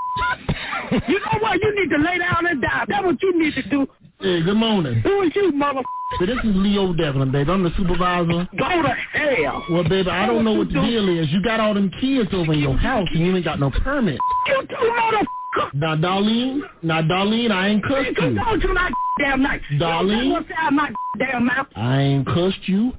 you 1.09 1.19
know 1.19 1.39
what? 1.41 1.61
You 1.61 1.75
need 1.75 1.91
to 1.91 2.03
lay 2.03 2.19
down 2.19 2.47
and 2.47 2.63
die. 2.63 2.85
That's 2.89 3.05
what 3.05 3.21
you 3.21 3.39
need 3.39 3.55
to 3.55 3.69
do. 3.69 3.87
Hey, 4.21 4.43
good 4.43 4.57
morning. 4.57 5.01
Who 5.01 5.23
is 5.23 5.33
you, 5.35 5.53
mother? 5.53 5.83
So 6.21 6.27
this 6.27 6.39
is 6.39 6.55
Leo 6.55 6.93
Devlin, 6.95 7.33
baby. 7.33 7.51
I'm 7.51 7.65
the 7.65 7.71
supervisor. 7.77 8.49
Go 8.57 8.83
to 8.83 8.97
hell. 9.13 9.65
Well, 9.71 9.85
baby, 9.89 10.09
I 10.09 10.25
don't 10.25 10.45
know 10.45 10.55
what 10.55 10.69
the 10.69 10.75
deal 10.75 11.09
is. 11.19 11.31
You 11.31 11.43
got 11.43 11.61
all 11.61 11.75
them 11.75 11.91
kids 12.01 12.31
over 12.33 12.53
in 12.53 12.61
your 12.61 12.77
house 12.79 13.09
and 13.13 13.27
you 13.27 13.35
ain't 13.35 13.45
got 13.45 13.59
no 13.59 13.71
permit. 13.71 14.19
You 14.47 14.63
two 14.69 14.95
mother. 14.97 15.27
Now, 15.74 15.97
Darlene, 15.97 16.61
now, 16.83 17.03
Darlene, 17.03 17.51
I 17.51 17.69
ain't 17.69 17.83
cussed 17.85 18.16
You 18.19 18.28
you. 18.31 18.35
don't 18.35 18.61
do 18.61 18.73
my 18.74 18.91
damn 19.20 19.43
night. 19.43 19.61
Darlene? 19.78 20.33
What's 20.33 20.49
out 20.59 20.73
my 20.73 20.91
damn 21.19 21.47
mouth? 21.47 21.66
I 21.77 22.01
ain't 22.03 22.27
cussed 22.27 22.66
you. 22.66 22.93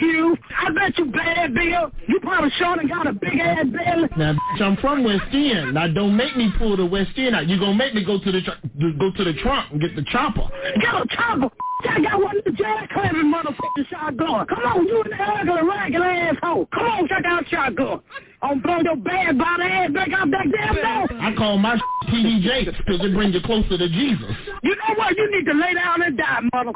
You, 0.00 0.34
I 0.58 0.70
bet 0.72 0.96
you 0.96 1.06
bad, 1.12 1.52
Bill. 1.52 1.90
You 2.08 2.20
probably 2.20 2.48
short 2.58 2.78
and 2.78 2.88
got 2.88 3.06
a 3.06 3.12
big 3.12 3.38
ass 3.38 3.66
belly. 3.66 4.08
Now, 4.16 4.32
bitch, 4.32 4.62
I'm 4.62 4.76
from 4.78 5.04
West 5.04 5.24
End. 5.32 5.74
Now, 5.74 5.88
don't 5.88 6.16
make 6.16 6.36
me 6.38 6.50
pull 6.58 6.76
the 6.76 6.86
West 6.86 7.10
End 7.18 7.34
out. 7.34 7.46
You're 7.48 7.58
gonna 7.58 7.74
make 7.74 7.94
me 7.94 8.02
go 8.04 8.18
to 8.18 8.32
the 8.32 8.40
tr- 8.40 8.88
go 8.98 9.10
to 9.12 9.24
the 9.24 9.34
trunk 9.42 9.72
and 9.72 9.80
get 9.80 9.94
the 9.96 10.02
chopper. 10.10 10.48
Get 10.80 10.94
a 10.94 11.06
chopper. 11.10 11.50
I 11.88 12.00
got 12.02 12.22
one 12.22 12.36
of 12.36 12.44
the 12.44 12.52
jack 12.52 12.90
clapping 12.90 13.32
motherfucking 13.32 13.88
shotgun. 13.90 14.46
Come 14.46 14.64
on, 14.64 14.86
you 14.86 15.02
in 15.02 15.10
the 15.10 15.22
ugly 15.22 15.68
ragged 15.68 16.00
asshole. 16.00 16.66
Come 16.72 16.86
on, 16.86 17.08
check 17.08 17.24
out 17.24 17.44
shotgun. 17.48 18.00
I'm 18.42 18.60
blow 18.60 18.80
your 18.82 18.96
bad 18.96 19.38
body 19.38 19.64
ass 19.64 19.90
back 19.92 20.08
out 20.12 20.30
that 20.30 20.46
damn 20.50 20.74
door. 20.74 21.20
I 21.20 21.34
call 21.36 21.58
my 21.58 21.78
TD 22.08 22.42
Jakes 22.42 22.76
because 22.78 23.00
it 23.04 23.14
brings 23.14 23.34
you 23.34 23.40
closer 23.42 23.76
to 23.76 23.88
Jesus. 23.88 24.30
You 24.62 24.76
know 24.76 24.94
what? 24.96 25.16
You 25.16 25.30
need 25.30 25.44
to 25.46 25.52
lay 25.52 25.74
down 25.74 26.02
and 26.02 26.16
die, 26.16 26.40
mother. 26.52 26.72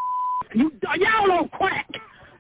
You, 0.55 0.71
y'all 0.99 1.33
on 1.33 1.49
crack. 1.49 1.89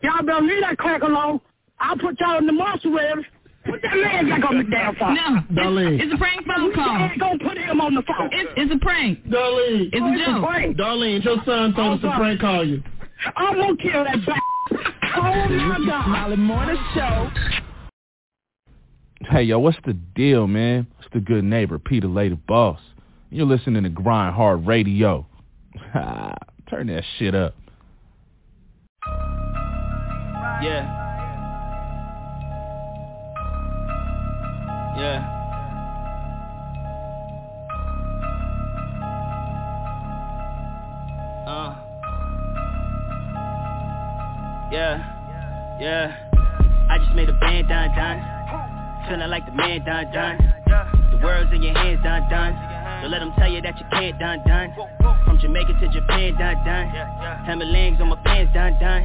Y'all 0.02 0.22
better 0.24 0.40
leave 0.42 0.60
that 0.62 0.76
crack 0.78 1.02
alone. 1.02 1.40
I'll 1.80 1.96
put 1.96 2.20
y'all 2.20 2.38
in 2.38 2.46
the 2.46 2.52
mortuary. 2.52 3.26
Put 3.64 3.80
that 3.82 3.96
man 3.96 4.28
back 4.28 4.44
on 4.48 4.58
the 4.58 4.64
damn 4.64 4.94
phone. 4.96 5.14
No, 5.14 5.62
Darlene. 5.62 6.00
it's 6.00 6.12
a 6.12 6.18
prank 6.18 6.46
phone 6.46 6.64
You 6.66 6.72
call. 6.74 6.98
ain't 6.98 7.18
gonna 7.18 7.38
put 7.38 7.56
him 7.56 7.80
on 7.80 7.94
the 7.94 8.02
phone. 8.02 8.28
It's, 8.32 8.50
it's 8.56 8.74
a 8.74 8.78
prank. 8.78 9.24
Darlene. 9.26 9.88
It's 9.92 10.22
a 10.22 10.24
joke. 10.32 10.44
prank. 10.46 10.76
Darlene, 10.76 11.24
your 11.24 11.36
son 11.46 11.72
told 11.74 11.94
us 11.96 12.00
to 12.02 12.12
oh, 12.14 12.18
prank 12.18 12.40
call 12.40 12.66
you. 12.66 12.82
I'm 13.36 13.56
gonna 13.56 13.76
kill 13.76 14.04
that 14.04 14.24
back. 14.26 14.42
Oh 15.16 15.22
my 15.22 15.78
God. 15.86 16.08
Molly 16.08 16.36
Morning 16.36 16.76
Show. 16.92 17.30
Hey, 19.30 19.44
yo, 19.44 19.60
what's 19.60 19.78
the 19.86 19.92
deal, 19.92 20.48
man? 20.48 20.88
It's 20.98 21.08
the 21.12 21.20
good 21.20 21.44
neighbor, 21.44 21.78
Peter 21.78 22.08
Lady 22.08 22.34
Boss. 22.34 22.80
You're 23.30 23.46
listening 23.46 23.84
to 23.84 23.90
Grind 23.90 24.34
Hard 24.34 24.66
Radio. 24.66 25.24
Turn 26.68 26.88
that 26.88 27.04
shit 27.18 27.34
up. 27.34 27.54
Yeah. 30.62 31.03
Yeah. 34.96 35.18
Uh. 41.46 41.74
Yeah. 44.70 45.78
Yeah. 45.80 46.16
I 46.90 46.98
just 46.98 47.14
made 47.14 47.28
a 47.28 47.32
band 47.34 47.68
done 47.68 47.90
done. 47.96 48.18
Feeling 49.08 49.30
like 49.30 49.44
the 49.46 49.52
man 49.52 49.84
done 49.84 50.12
done. 50.12 50.54
The 51.10 51.18
world's 51.22 51.52
in 51.52 51.62
your 51.62 51.74
hands 51.74 52.02
done 52.02 52.28
done. 52.30 52.54
Don't 53.02 53.10
let 53.10 53.18
them 53.18 53.32
tell 53.36 53.50
you 53.50 53.60
that 53.62 53.78
you 53.78 53.86
can't 53.90 54.18
done 54.18 54.40
done. 54.46 54.72
From 55.24 55.38
Jamaica 55.40 55.74
to 55.80 55.88
Japan 55.88 56.34
done 56.38 56.64
done. 56.64 56.88
Himalayan's 57.44 58.00
on 58.00 58.08
my 58.08 58.16
pants 58.24 58.54
done 58.54 58.78
done. 58.80 59.04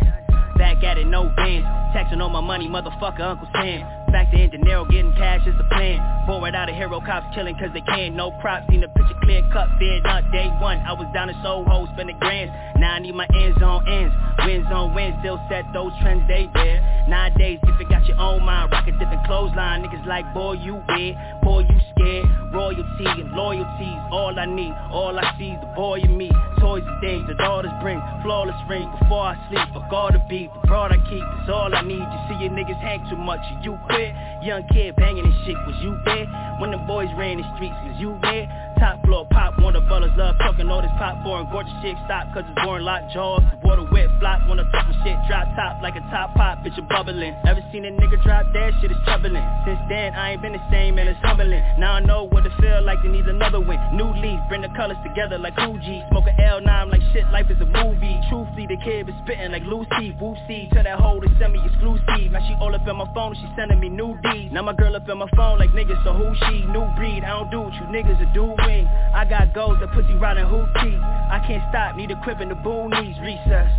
Back 0.58 0.84
at 0.84 0.98
it, 0.98 1.08
no 1.08 1.30
bands. 1.36 1.68
Taxing 1.94 2.22
on 2.22 2.32
my 2.32 2.42
money, 2.42 2.68
motherfucker, 2.68 3.22
Uncle 3.22 3.48
Sam. 3.54 3.84
In 4.14 4.50
De 4.50 4.58
Niro 4.58 4.90
getting 4.90 5.14
cash 5.14 5.46
is 5.46 5.56
the 5.58 5.64
plan. 5.66 6.00
Born 6.26 6.42
without 6.42 6.70
a 6.70 6.74
hero, 6.74 7.00
cops 7.02 7.34
killing 7.36 7.56
cause 7.56 7.70
they 7.74 7.82
can. 7.82 8.16
No 8.16 8.32
props, 8.42 8.66
seen 8.70 8.82
the 8.82 8.88
picture 8.90 9.18
clear 9.24 9.42
cut, 9.52 9.70
feared 9.78 10.04
not 10.04 10.32
day 10.32 10.48
one. 10.62 10.80
I 10.80 10.94
was 10.94 11.08
down 11.14 11.30
in 11.30 11.36
Soho, 11.44 11.88
spending 11.94 12.18
grands. 12.20 12.54
Now 12.80 12.94
I 12.96 13.00
need 13.00 13.14
my 13.14 13.28
ends 13.36 13.62
on 13.62 13.88
ends. 13.88 14.14
Wins 14.46 14.68
on 14.72 14.96
wins, 14.96 15.16
still 15.20 15.40
set 15.50 15.66
those 15.74 15.92
trends 16.02 16.24
they 16.28 16.50
there. 16.54 16.80
Nowadays, 17.10 17.60
if 17.64 17.80
you 17.80 17.90
got 17.90 18.06
your 18.06 18.18
own 18.20 18.44
mind, 18.44 18.72
rock 18.72 18.88
a 18.88 18.92
different 18.94 19.26
clothesline. 19.26 19.84
Niggas 19.84 20.06
like, 20.06 20.26
boy, 20.34 20.54
you 20.54 20.82
weird, 20.88 21.18
boy, 21.44 21.60
you 21.60 21.78
scared. 21.92 22.26
Royalty 22.54 23.06
and 23.06 23.32
loyalties, 23.34 24.00
all 24.12 24.34
I 24.38 24.46
need, 24.46 24.74
all 24.92 25.18
I 25.20 25.36
see 25.38 25.52
is 25.52 25.60
the 25.62 25.68
boy 25.76 26.00
in 26.00 26.18
me. 26.18 26.32
Toys 26.60 26.84
and 26.86 27.02
things 27.02 27.28
the 27.28 27.36
daughters 27.36 27.72
bring, 27.82 28.02
flawless 28.24 28.56
ring 28.70 28.90
before 29.00 29.36
I 29.36 29.36
sleep. 29.50 29.68
Fuck 29.74 29.92
all 29.92 30.12
the 30.12 30.20
beef, 30.30 30.50
the 30.62 30.68
broad 30.68 30.92
I 30.92 30.98
keep 31.10 31.24
is 31.44 31.50
all 31.50 31.74
I 31.74 31.82
need. 31.82 32.00
You 32.00 32.20
see 32.28 32.38
your 32.42 32.52
niggas 32.52 32.80
hang 32.80 33.06
too 33.10 33.18
much, 33.18 33.42
you 33.62 33.78
quit. 33.86 33.99
Young 34.42 34.64
kid 34.72 34.96
banging 34.96 35.26
and 35.26 35.34
shit, 35.46 35.56
was 35.68 35.76
you 35.82 36.00
there? 36.06 36.26
When 36.60 36.72
the 36.72 36.78
boys 36.78 37.10
ran 37.18 37.38
the 37.38 37.44
streets, 37.56 37.76
was 37.84 37.96
you 38.00 38.18
there? 38.22 38.48
Top 38.80 39.04
floor 39.04 39.28
pop, 39.28 39.60
one 39.60 39.76
of 39.76 39.84
brothers 39.92 40.16
love 40.16 40.38
talking 40.40 40.70
all 40.72 40.82
this 40.82 40.92
pop 40.96 41.20
foreign 41.22 41.52
gorgeous 41.52 41.74
shit 41.84 42.00
stop 42.06 42.32
cause 42.32 42.48
it's 42.48 42.64
born 42.64 42.88
locked 42.88 43.12
jaws. 43.12 43.44
Water 43.62 43.84
wet 43.92 44.08
flop, 44.24 44.40
wanna 44.48 44.64
talk 44.72 44.88
my 44.88 44.96
shit, 45.04 45.20
drop 45.28 45.52
top 45.60 45.84
like 45.84 46.00
a 46.00 46.04
top 46.08 46.32
pop, 46.34 46.64
bitch 46.64 46.80
a 46.80 46.82
bubbling. 46.88 47.36
Ever 47.44 47.60
seen 47.74 47.84
a 47.84 47.92
nigga 47.92 48.16
drop 48.24 48.48
that 48.54 48.72
shit 48.80 48.90
is 48.90 48.98
troubling. 49.04 49.44
Since 49.68 49.84
then 49.90 50.16
I 50.16 50.32
ain't 50.32 50.42
been 50.42 50.54
the 50.54 50.64
same 50.72 50.96
man, 50.96 51.12
it's 51.12 51.20
humbling. 51.20 51.60
Now 51.78 51.96
I 51.96 52.00
know 52.00 52.24
what 52.24 52.46
it 52.46 52.54
feel 52.62 52.82
like 52.82 53.04
to 53.04 53.10
need 53.10 53.28
another 53.28 53.60
win. 53.60 53.76
New 54.00 54.16
leaf, 54.16 54.40
bring 54.48 54.62
the 54.62 54.72
colors 54.80 54.98
together 55.04 55.38
like 55.38 55.60
Fuji. 55.60 56.00
Smoke 56.16 56.32
a 56.32 56.36
L9 56.40 56.88
like 56.88 57.04
shit, 57.12 57.28
life 57.36 57.52
is 57.52 57.60
a 57.60 57.68
movie. 57.68 58.16
Truthfully, 58.32 58.64
the 58.64 58.80
kid 58.80 59.12
been 59.12 59.20
spitting 59.28 59.52
like 59.52 59.64
Lucy. 59.68 60.16
Whoopsie, 60.24 60.72
tell 60.72 60.88
that 60.88 60.96
hoe 60.96 61.20
to 61.20 61.28
send 61.36 61.52
me 61.52 61.60
exclusive. 61.68 62.32
Now 62.32 62.40
she 62.48 62.56
all 62.64 62.72
up 62.74 62.88
in 62.88 62.96
my 62.96 63.12
phone, 63.14 63.36
she 63.36 63.44
sending 63.60 63.84
me 63.84 63.90
new 63.90 64.16
D's. 64.24 64.56
Now 64.56 64.64
my 64.64 64.72
girl 64.72 64.96
up 64.96 65.04
in 65.04 65.18
my 65.20 65.28
phone 65.36 65.60
like 65.60 65.76
niggas, 65.76 66.00
so 66.08 66.16
who 66.16 66.32
she? 66.48 66.64
New 66.72 66.88
breed, 66.96 67.28
I 67.28 67.36
don't 67.36 67.52
do 67.52 67.60
what 67.60 67.76
you 67.76 67.84
niggas 67.92 68.24
are 68.24 68.34
doing. 68.34 68.69
I 68.70 69.26
got 69.28 69.54
goals 69.54 69.78
that 69.80 69.92
put 69.92 70.06
you 70.06 70.14
pussy 70.14 70.20
riding 70.20 70.46
hoochie. 70.46 71.02
I 71.02 71.44
can't 71.46 71.64
stop, 71.70 71.96
need 71.96 72.12
a 72.12 72.22
crib 72.22 72.40
in 72.40 72.50
the 72.50 72.56
boonies, 72.56 73.20
recess. 73.22 73.72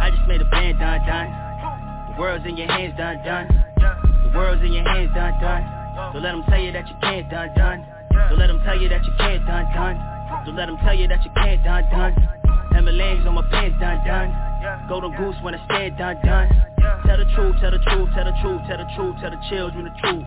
I 0.00 0.10
just 0.10 0.28
made 0.28 0.40
a 0.40 0.44
band, 0.44 0.78
done, 0.78 1.04
done. 1.06 2.14
The 2.14 2.20
world's 2.20 2.46
in 2.46 2.56
your 2.56 2.68
hands, 2.68 2.96
done, 2.96 3.22
done. 3.24 3.64
The 3.76 4.38
world's 4.38 4.62
in 4.62 4.72
your 4.72 4.84
hands, 4.84 5.12
done, 5.14 5.40
done. 5.40 5.87
Don't 6.12 6.22
let 6.22 6.32
them 6.32 6.44
tell 6.48 6.60
you 6.60 6.72
that 6.72 6.88
you 6.88 6.94
can't, 7.02 7.28
done, 7.30 7.54
done. 7.54 7.86
Don't 8.10 8.38
let 8.38 8.46
them 8.46 8.62
tell 8.64 8.80
you 8.80 8.88
that 8.88 9.04
you 9.04 9.12
can't, 9.18 9.44
done, 9.46 9.66
done. 9.74 9.96
Don't 10.46 10.56
let 10.56 10.66
them 10.66 10.78
tell 10.78 10.94
you 10.94 11.06
that 11.08 11.22
you 11.24 11.30
can't, 11.36 11.62
done, 11.62 11.84
done. 11.90 12.28
Emmylines 12.72 13.26
on 13.26 13.34
my 13.34 13.42
pants, 13.50 13.76
done, 13.78 14.04
done. 14.06 14.88
Golden 14.88 15.12
goose 15.16 15.36
when 15.42 15.54
I 15.54 15.64
stand, 15.66 15.98
done, 15.98 16.16
done. 16.24 16.48
Tell 17.04 17.18
the 17.18 17.24
truth, 17.34 17.56
tell 17.60 17.70
the 17.70 17.78
truth, 17.78 18.08
tell 18.14 18.24
the 18.24 18.32
truth, 18.40 18.60
tell 18.66 18.78
the 18.78 18.88
truth, 18.96 19.16
tell 19.20 19.30
the 19.30 19.40
children 19.50 19.84
the 19.84 19.94
truth. 20.00 20.24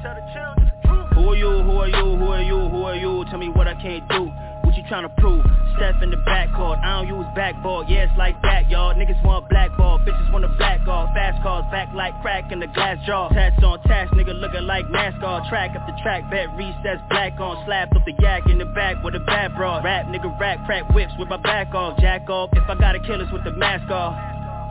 Who 1.16 1.30
are 1.30 1.36
you, 1.36 1.50
who 1.50 1.78
are 1.78 1.90
you, 1.90 2.16
who 2.16 2.28
are 2.30 2.42
you, 2.42 2.60
who 2.70 2.84
are 2.84 2.96
you? 2.96 3.26
Tell 3.30 3.40
me 3.40 3.50
what 3.50 3.68
I 3.68 3.74
can't 3.74 4.08
do. 4.10 4.32
What 4.72 4.78
you 4.80 4.88
tryna 4.88 5.12
prove? 5.18 5.44
Step 5.76 6.02
in 6.02 6.12
the 6.12 6.22
backcourt, 6.24 6.80
I 6.80 7.04
don't 7.04 7.08
use 7.12 7.28
backboard, 7.36 7.90
yeah 7.90 8.08
it's 8.08 8.18
like 8.18 8.42
that 8.42 8.70
y'all. 8.70 8.96
Niggas 8.96 9.22
want 9.22 9.50
blackball, 9.50 10.00
bitches 10.00 10.32
want 10.32 10.46
a 10.46 10.48
black 10.48 10.88
off. 10.88 11.14
Fast 11.14 11.44
cars 11.44 11.66
back 11.72 11.94
like 11.94 12.14
crack 12.22 12.54
in 12.54 12.62
the 12.62 12.68
glass 12.68 12.96
jaw 13.06 13.28
Tats 13.36 13.62
on 13.62 13.84
tats, 13.84 14.10
nigga 14.12 14.34
looking 14.34 14.64
like 14.64 14.86
NASCAR. 14.88 15.50
Track 15.50 15.76
up 15.76 15.86
the 15.88 16.02
track, 16.02 16.24
bet 16.32 16.48
recess 16.56 17.04
black 17.10 17.38
on. 17.38 17.66
Slapped 17.66 17.98
up 17.98 18.06
the 18.06 18.14
yak 18.24 18.48
in 18.48 18.60
the 18.60 18.66
back 18.72 19.04
with 19.04 19.14
a 19.16 19.20
bad 19.20 19.54
broad 19.58 19.84
Rap 19.84 20.06
nigga 20.06 20.40
rap, 20.40 20.66
crack 20.66 20.88
whips 20.96 21.12
with 21.20 21.28
my 21.28 21.36
back 21.36 21.76
off. 21.76 22.00
Jack 22.00 22.30
off, 22.30 22.50
if 22.54 22.64
I 22.70 22.76
gotta 22.76 23.02
kill 23.02 23.22
us 23.22 23.28
with 23.34 23.44
the 23.44 23.52
mask 23.52 23.92
off 23.92 24.16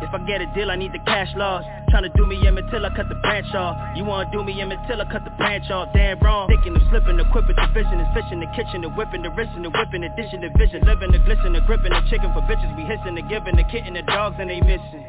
if 0.03 0.13
I 0.13 0.19
get 0.27 0.41
a 0.41 0.47
deal, 0.55 0.71
I 0.71 0.77
need 0.77 0.93
the 0.93 0.99
cash 1.05 1.29
loss. 1.37 1.65
Tryna 1.91 2.15
do 2.17 2.25
me 2.27 2.37
in 2.47 2.57
until 2.57 2.87
I 2.87 2.91
cut 2.95 3.09
the 3.09 3.17
branch 3.17 3.53
off. 3.55 3.77
You 3.97 4.05
wanna 4.05 4.31
do 4.31 4.45
me 4.45 4.61
in 4.61 4.71
until 4.71 5.01
I 5.01 5.05
cut 5.11 5.25
the 5.25 5.31
branch 5.37 5.71
off. 5.71 5.89
Damn 5.93 6.21
wrong. 6.21 6.49
Thinking 6.49 6.77
of 6.77 6.83
slipping, 6.91 7.19
equipping, 7.19 7.57
the 7.57 7.67
vision 7.75 8.01
is 8.01 8.09
fishing, 8.15 8.41
the 8.41 8.51
kitchen, 8.55 8.83
the 8.83 8.91
whipping, 8.91 9.23
the 9.23 9.31
wristing, 9.31 9.63
the 9.63 9.71
whipping, 9.71 10.03
the 10.03 10.11
dishing, 10.17 10.41
the 10.41 10.51
vision, 10.57 10.83
living, 10.87 11.13
the 11.13 11.19
glisten, 11.19 11.53
the 11.53 11.61
gripping, 11.63 11.91
the 11.91 12.01
chicken 12.09 12.33
for 12.33 12.43
bitches. 12.47 12.71
We 12.77 12.85
hissing, 12.87 13.15
the 13.15 13.23
giving, 13.27 13.57
the 13.57 13.65
kitten, 13.69 13.95
the 13.95 14.03
dogs, 14.03 14.37
and 14.39 14.49
they 14.49 14.61
missing. 14.61 15.05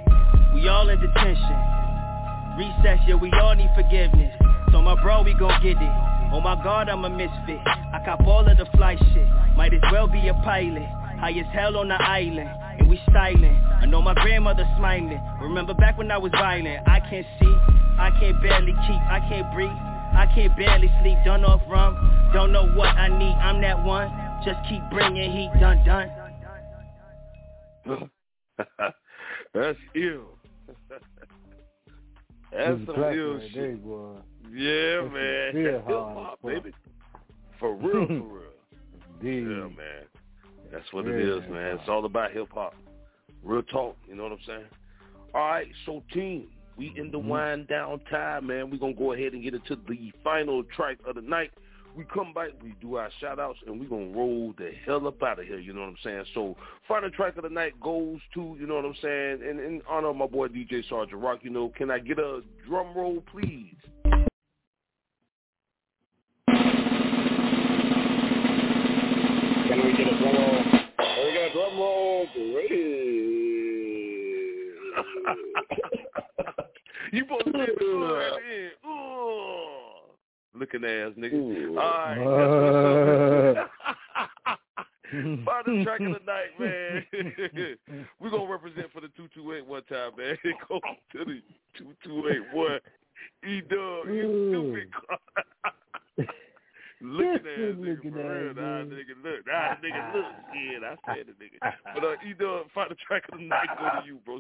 We 0.54 0.68
all 0.68 0.90
in 0.90 1.00
detention. 1.00 1.58
Recess, 2.58 3.00
yeah, 3.08 3.16
we 3.16 3.32
all 3.32 3.56
need 3.56 3.72
forgiveness. 3.76 4.34
So 4.72 4.82
my 4.82 5.00
bro, 5.02 5.24
we 5.24 5.34
gon' 5.34 5.62
get 5.62 5.78
it. 5.78 5.96
Oh 6.34 6.40
my 6.40 6.56
god, 6.64 6.90
I'm 6.90 7.06
a 7.06 7.10
misfit. 7.10 7.60
I 7.66 8.02
cop 8.04 8.22
all 8.26 8.48
of 8.48 8.58
the 8.58 8.66
flight 8.78 8.98
shit. 9.14 9.28
Might 9.56 9.74
as 9.74 9.82
well 9.92 10.08
be 10.08 10.28
a 10.28 10.34
pilot. 10.34 10.88
High 11.20 11.38
as 11.38 11.46
hell 11.54 11.78
on 11.78 11.90
the 11.90 12.02
island, 12.02 12.50
and 12.80 12.89
we 12.89 12.99
styling. 13.10 13.56
I 13.81 13.85
know 13.85 14.02
my 14.02 14.14
grandmother 14.14 14.68
smiling. 14.77 15.19
Remember 15.41 15.73
back 15.73 15.98
when 15.98 16.11
I 16.11 16.18
was 16.18 16.31
violent. 16.31 16.88
I 16.88 16.99
can't 17.10 17.26
see, 17.39 17.56
I 17.99 18.10
can't 18.19 18.41
barely 18.41 18.73
keep, 18.88 19.02
I 19.10 19.19
can't 19.30 19.53
breathe. 19.53 19.69
I 19.69 20.26
can't 20.35 20.56
barely 20.57 20.91
sleep, 21.02 21.18
done 21.26 21.45
off 21.45 21.61
rum. 21.69 21.95
Don't 22.34 22.52
know 22.52 22.68
what 22.76 22.89
I 22.89 23.07
need, 23.07 23.34
I'm 23.34 23.61
that 23.61 23.81
one. 23.84 24.10
Just 24.45 24.60
keep 24.69 24.81
bringing 24.89 25.31
heat, 25.31 25.52
done, 25.60 25.84
done. 25.85 26.10
That's 29.53 29.77
ill. 29.95 30.38
That's 30.89 32.77
This 32.77 32.85
some 32.85 32.95
clap 32.95 33.14
ill 33.15 33.34
right 33.35 33.49
shit. 33.52 33.56
there, 33.56 33.76
boy. 33.77 34.15
Yeah, 34.53 35.02
This 35.02 35.11
man. 35.14 35.56
real 35.56 35.73
Hip 35.77 35.85
hard, 35.85 36.38
baby. 36.45 36.72
For 37.60 37.73
real, 37.76 38.07
for 38.07 38.14
real. 38.14 38.43
Indeed. 39.22 39.43
Yeah, 39.43 39.68
man. 39.68 40.03
That's 40.72 40.91
what 40.91 41.06
it 41.07 41.19
is, 41.19 41.41
man. 41.49 41.77
It's 41.77 41.89
all 41.89 42.06
about 42.06 42.31
hip 42.31 42.48
hop. 42.53 42.76
Real 43.43 43.64
talk, 43.64 43.98
you 44.07 44.15
know 44.15 44.23
what 44.23 44.31
I'm 44.34 44.38
saying? 44.45 44.65
All 45.34 45.41
right, 45.41 45.68
so 45.85 46.03
team, 46.14 46.48
we 46.77 46.93
in 46.95 47.11
the 47.11 47.18
Mm-hmm. 47.18 47.27
wind 47.30 47.68
down 47.68 47.99
time, 48.10 48.48
man. 48.48 48.69
We're 48.69 48.77
gonna 48.77 48.93
go 48.93 49.14
ahead 49.14 49.34
and 49.34 49.43
get 49.43 49.53
into 49.53 49.76
the 49.88 50.11
final 50.23 50.64
track 50.64 50.98
of 51.06 51.15
the 51.15 51.22
night. 51.22 51.52
We 51.95 52.06
come 52.06 52.34
back, 52.34 52.52
we 52.64 52.73
do 52.80 52.95
our 52.95 53.10
shout 53.19 53.38
outs, 53.39 53.60
and 53.68 53.77
we're 53.80 53.89
gonna 53.89 54.18
roll 54.18 54.53
the 54.57 54.72
hell 54.85 55.06
up 55.07 55.22
out 55.22 55.39
of 55.39 55.45
here, 55.45 55.60
you 55.60 55.73
know 55.73 55.81
what 55.81 55.89
I'm 55.89 55.98
saying? 56.03 56.23
So 56.34 56.56
final 56.88 57.10
track 57.10 57.35
of 57.35 57.43
the 57.43 57.49
night 57.49 57.77
goes 57.81 58.19
to, 58.35 58.56
you 58.60 58.65
know 58.65 58.76
what 58.76 58.85
I'm 58.85 58.95
saying, 59.02 59.41
and 59.48 59.60
in 59.60 59.81
honor 59.89 60.10
of 60.10 60.15
my 60.15 60.27
boy 60.27 60.48
DJ 60.48 60.88
Sergeant 60.88 61.22
Rock, 61.22 61.39
you 61.41 61.49
know, 61.49 61.69
can 61.76 61.91
I 61.91 61.99
get 61.99 62.18
a 62.18 62.41
drum 62.65 62.95
roll 62.95 63.22
please? 63.30 63.76
you 77.18 77.24
supposed 77.24 77.46
to 77.46 77.52
say 77.52 77.66
it 77.68 77.80
before 77.80 78.22
at 78.22 78.34
the 78.34 78.38
end. 78.38 78.72
Ooh. 78.86 80.60
Looking 80.60 80.84
ass 80.84 81.12
nigga. 81.18 81.70
All 81.70 81.76
right, 81.76 82.18
that's 83.56 83.56
what's 83.56 83.58
up. 83.58 84.58
Final 85.46 85.84
track 85.84 86.00
of 86.00 86.14
the 86.14 86.22
night, 86.26 86.58
man. 86.58 87.06
We're 88.20 88.30
going 88.30 88.46
to 88.48 88.52
represent 88.52 88.92
for 88.94 89.02
the 89.02 89.10
228 89.18 89.66
one 89.66 89.84
time, 89.84 90.12
man. 90.18 90.38
Go 90.70 90.80
to 90.80 91.26
the 91.26 91.42
228 91.78 92.56
one. 92.56 92.80
E-Dub, 93.46 94.08
you 94.08 94.24
stupid. 94.50 94.88
Looking 97.02 97.34
ass 97.34 97.76
nigga, 97.76 98.02
for 98.02 98.10
real. 98.10 98.54
Nah, 98.54 98.84
nigga, 98.88 99.16
look. 99.22 99.46
Nah, 99.48 99.76
nigga, 99.84 100.14
look. 100.14 100.26
Yeah, 100.56 100.80
I 100.88 101.16
said 101.16 101.26
it, 101.28 101.36
nigga. 101.40 101.58
But 101.94 102.04
uh, 102.04 102.16
E-Dub, 102.26 102.72
final 102.74 102.96
track 103.06 103.24
of 103.34 103.40
the 103.40 103.46
night 103.46 103.68
go 103.78 103.86
to 104.00 104.08
you, 104.08 104.20
bro. 104.24 104.40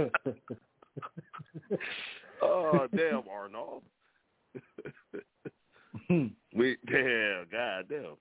oh, 2.42 2.86
damn, 2.94 3.22
Arnold. 3.28 3.82
we 6.08 6.76
damn, 6.86 7.46
god 7.50 7.86
damn. 7.88 8.16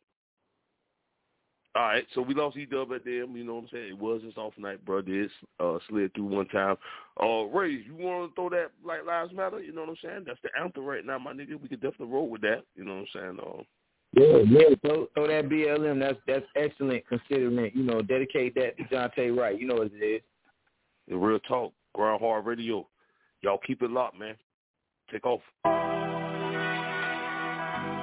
All 1.75 1.83
right, 1.83 2.05
so 2.15 2.21
we 2.21 2.33
lost 2.33 2.57
E 2.57 2.65
Dub 2.65 2.91
at 2.93 3.05
them. 3.05 3.37
You 3.37 3.43
know 3.43 3.53
what 3.55 3.61
I'm 3.61 3.69
saying? 3.71 3.89
It 3.89 3.97
was 3.97 4.23
his 4.23 4.37
off 4.37 4.53
night, 4.57 4.83
bro. 4.83 5.01
This 5.01 5.29
uh, 5.59 5.77
slid 5.87 6.13
through 6.15 6.25
one 6.25 6.47
time. 6.47 6.77
Uh, 7.21 7.43
Ray, 7.43 7.83
you 7.85 7.95
want 7.95 8.31
to 8.31 8.35
throw 8.35 8.49
that 8.49 8.71
like 8.83 9.05
lives 9.05 9.31
matter? 9.33 9.61
You 9.61 9.71
know 9.71 9.81
what 9.81 9.91
I'm 9.91 9.97
saying? 10.03 10.23
That's 10.25 10.39
the 10.41 10.49
anthem 10.59 10.83
right 10.83 11.05
now, 11.05 11.19
my 11.19 11.31
nigga. 11.31 11.61
We 11.61 11.69
could 11.69 11.81
definitely 11.81 12.07
roll 12.07 12.27
with 12.27 12.41
that. 12.41 12.63
You 12.75 12.85
know 12.85 12.95
what 12.95 13.07
I'm 13.13 13.13
saying? 13.13 13.39
Uh, 13.39 13.61
Yeah, 14.13 14.37
yeah. 14.49 14.75
Throw, 14.81 15.07
that 15.27 15.47
BLM. 15.47 15.99
That's 15.99 16.17
that's 16.25 16.45
excellent. 16.55 17.07
Considering 17.07 17.71
you 17.75 17.83
know, 17.83 18.01
dedicate 18.01 18.55
that 18.55 18.75
to 18.77 18.83
Daunte 18.85 19.37
Wright. 19.37 19.59
You 19.59 19.67
know 19.67 19.75
what 19.75 19.91
it 19.93 20.03
is. 20.03 20.21
Real 21.09 21.39
talk, 21.39 21.73
Grind 21.93 22.21
Hard 22.21 22.45
Radio. 22.45 22.87
Y'all 23.41 23.59
keep 23.65 23.81
it 23.81 23.89
locked, 23.89 24.19
man. 24.19 24.35
Take 25.11 25.25
off. 25.25 25.41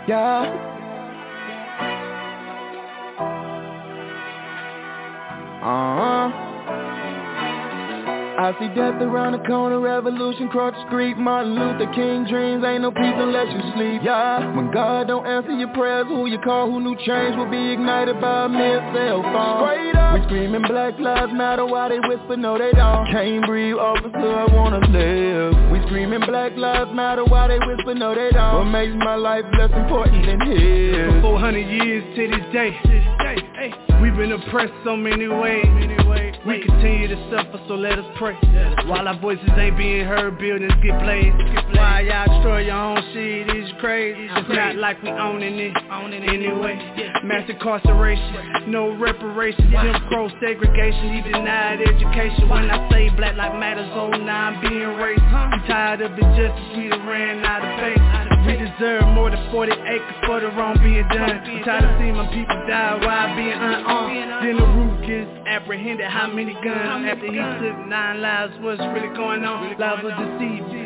Yeah. 0.08 0.72
Uh-huh. 5.62 6.45
I 8.36 8.52
see 8.60 8.68
death 8.76 9.00
around 9.00 9.32
the 9.32 9.40
corner, 9.48 9.80
revolution 9.80 10.48
cross 10.48 10.74
the 10.76 10.86
street. 10.88 11.16
Martin 11.16 11.54
Luther 11.56 11.90
King 11.94 12.28
dreams, 12.28 12.62
ain't 12.68 12.82
no 12.82 12.90
peace 12.90 13.16
unless 13.16 13.48
you 13.48 13.60
sleep. 13.72 14.02
Yeah, 14.04 14.54
when 14.54 14.70
God 14.70 15.08
don't 15.08 15.26
answer 15.26 15.52
your 15.56 15.72
prayers, 15.72 16.04
who 16.08 16.26
you 16.26 16.38
call, 16.40 16.70
who 16.70 16.80
knew 16.80 16.94
change 17.06 17.34
will 17.34 17.50
be 17.50 17.72
ignited 17.72 18.20
by 18.20 18.44
a 18.44 18.48
mere 18.48 18.84
cell 18.92 19.22
phone. 19.22 19.64
Straight 19.64 19.96
up, 19.96 20.20
we 20.20 20.20
screaming 20.28 20.68
black 20.68 20.98
lives 20.98 21.32
matter 21.32 21.64
while 21.64 21.88
they 21.88 21.98
whisper 21.98 22.36
no 22.36 22.58
they 22.58 22.72
don't. 22.72 23.08
Can't 23.10 23.46
breathe, 23.46 23.76
officer, 23.76 24.12
I 24.12 24.44
wanna 24.52 24.84
live. 24.92 25.72
We 25.72 25.80
screaming 25.88 26.20
black 26.20 26.52
lives 26.56 26.92
matter 26.92 27.24
while 27.24 27.48
they 27.48 27.58
whisper 27.58 27.94
no 27.94 28.14
they 28.14 28.30
don't. 28.36 28.58
What 28.58 28.64
makes 28.64 28.92
my 29.00 29.16
life 29.16 29.46
less 29.56 29.72
important 29.72 30.26
than 30.26 30.40
his? 30.44 31.24
For 31.24 31.40
400 31.40 31.58
years 31.58 32.04
to 32.16 32.28
this 32.28 32.52
day. 32.52 32.76
We've 34.02 34.14
been 34.14 34.32
oppressed 34.32 34.74
so 34.84 34.94
many 34.94 35.26
ways 35.26 35.64
We 36.47 36.62
continue 36.62 37.09
to 37.09 37.18
suffer 37.31 37.60
so 37.66 37.74
let 37.74 37.98
us 37.98 38.06
pray. 38.18 38.39
While 38.86 39.09
our 39.09 39.18
voices 39.18 39.51
ain't 39.59 39.77
being 39.77 40.06
heard 40.06 40.39
buildings 40.39 40.73
get 40.81 40.94
blazed 41.02 41.35
Why 41.74 42.02
y'all 42.02 42.31
destroy 42.36 42.60
your 42.70 42.77
own 42.77 43.02
shit 43.12 43.51
is 43.51 43.70
crazy. 43.81 44.28
It's 44.31 44.48
not 44.48 44.77
like 44.77 45.02
we 45.02 45.10
owning 45.10 45.59
it 45.59 45.74
anyway. 46.23 46.78
Mass 47.24 47.51
incarceration, 47.51 48.70
no 48.70 48.97
reparations. 48.97 49.66
Jim 49.70 49.97
Crow 50.09 50.28
segregation, 50.40 51.14
he 51.14 51.23
denied 51.23 51.81
education. 51.81 52.48
When 52.48 52.70
I 52.70 52.89
say 52.90 53.10
black 53.10 53.36
life 53.36 53.59
matters, 53.59 53.90
oh 53.94 54.12
I'm 54.12 54.60
being 54.60 54.94
racist 55.02 55.32
I'm 55.32 55.66
tired 55.66 56.01
of 56.01 56.12
injustice, 56.12 56.77
we 56.77 56.89
done 56.89 57.06
ran 57.06 57.44
out 57.44 57.64
of 57.64 57.81
pace 57.81 58.27
We 58.31 58.35
deserve 58.66 59.06
more 59.14 59.30
than 59.30 59.51
40 59.51 59.72
acres 59.72 60.18
for 60.26 60.40
the 60.40 60.48
wrong 60.48 60.78
being 60.82 61.06
done. 61.09 61.43
I'm 61.44 61.64
tired 61.64 61.84
of 61.84 61.98
seeing 62.01 62.16
my 62.16 62.26
people 62.32 62.56
die 62.66 62.98
while 62.98 63.36
being 63.36 63.52
unarmed. 63.52 64.47
Then 64.47 64.56
the 64.56 64.66
root 64.66 65.06
gets 65.06 65.30
apprehended, 65.47 66.06
how 66.06 66.26
many 66.28 66.55
guns? 66.55 67.06
After 67.06 67.26
he 67.26 67.38
took 67.38 67.86
nine 67.86 68.20
lives, 68.20 68.55
what's 68.60 68.80
really 68.94 69.14
going 69.14 69.44
on? 69.44 69.78
Lives 69.78 70.02
will 70.02 70.16
deceive 70.16 70.66
you 70.72 70.85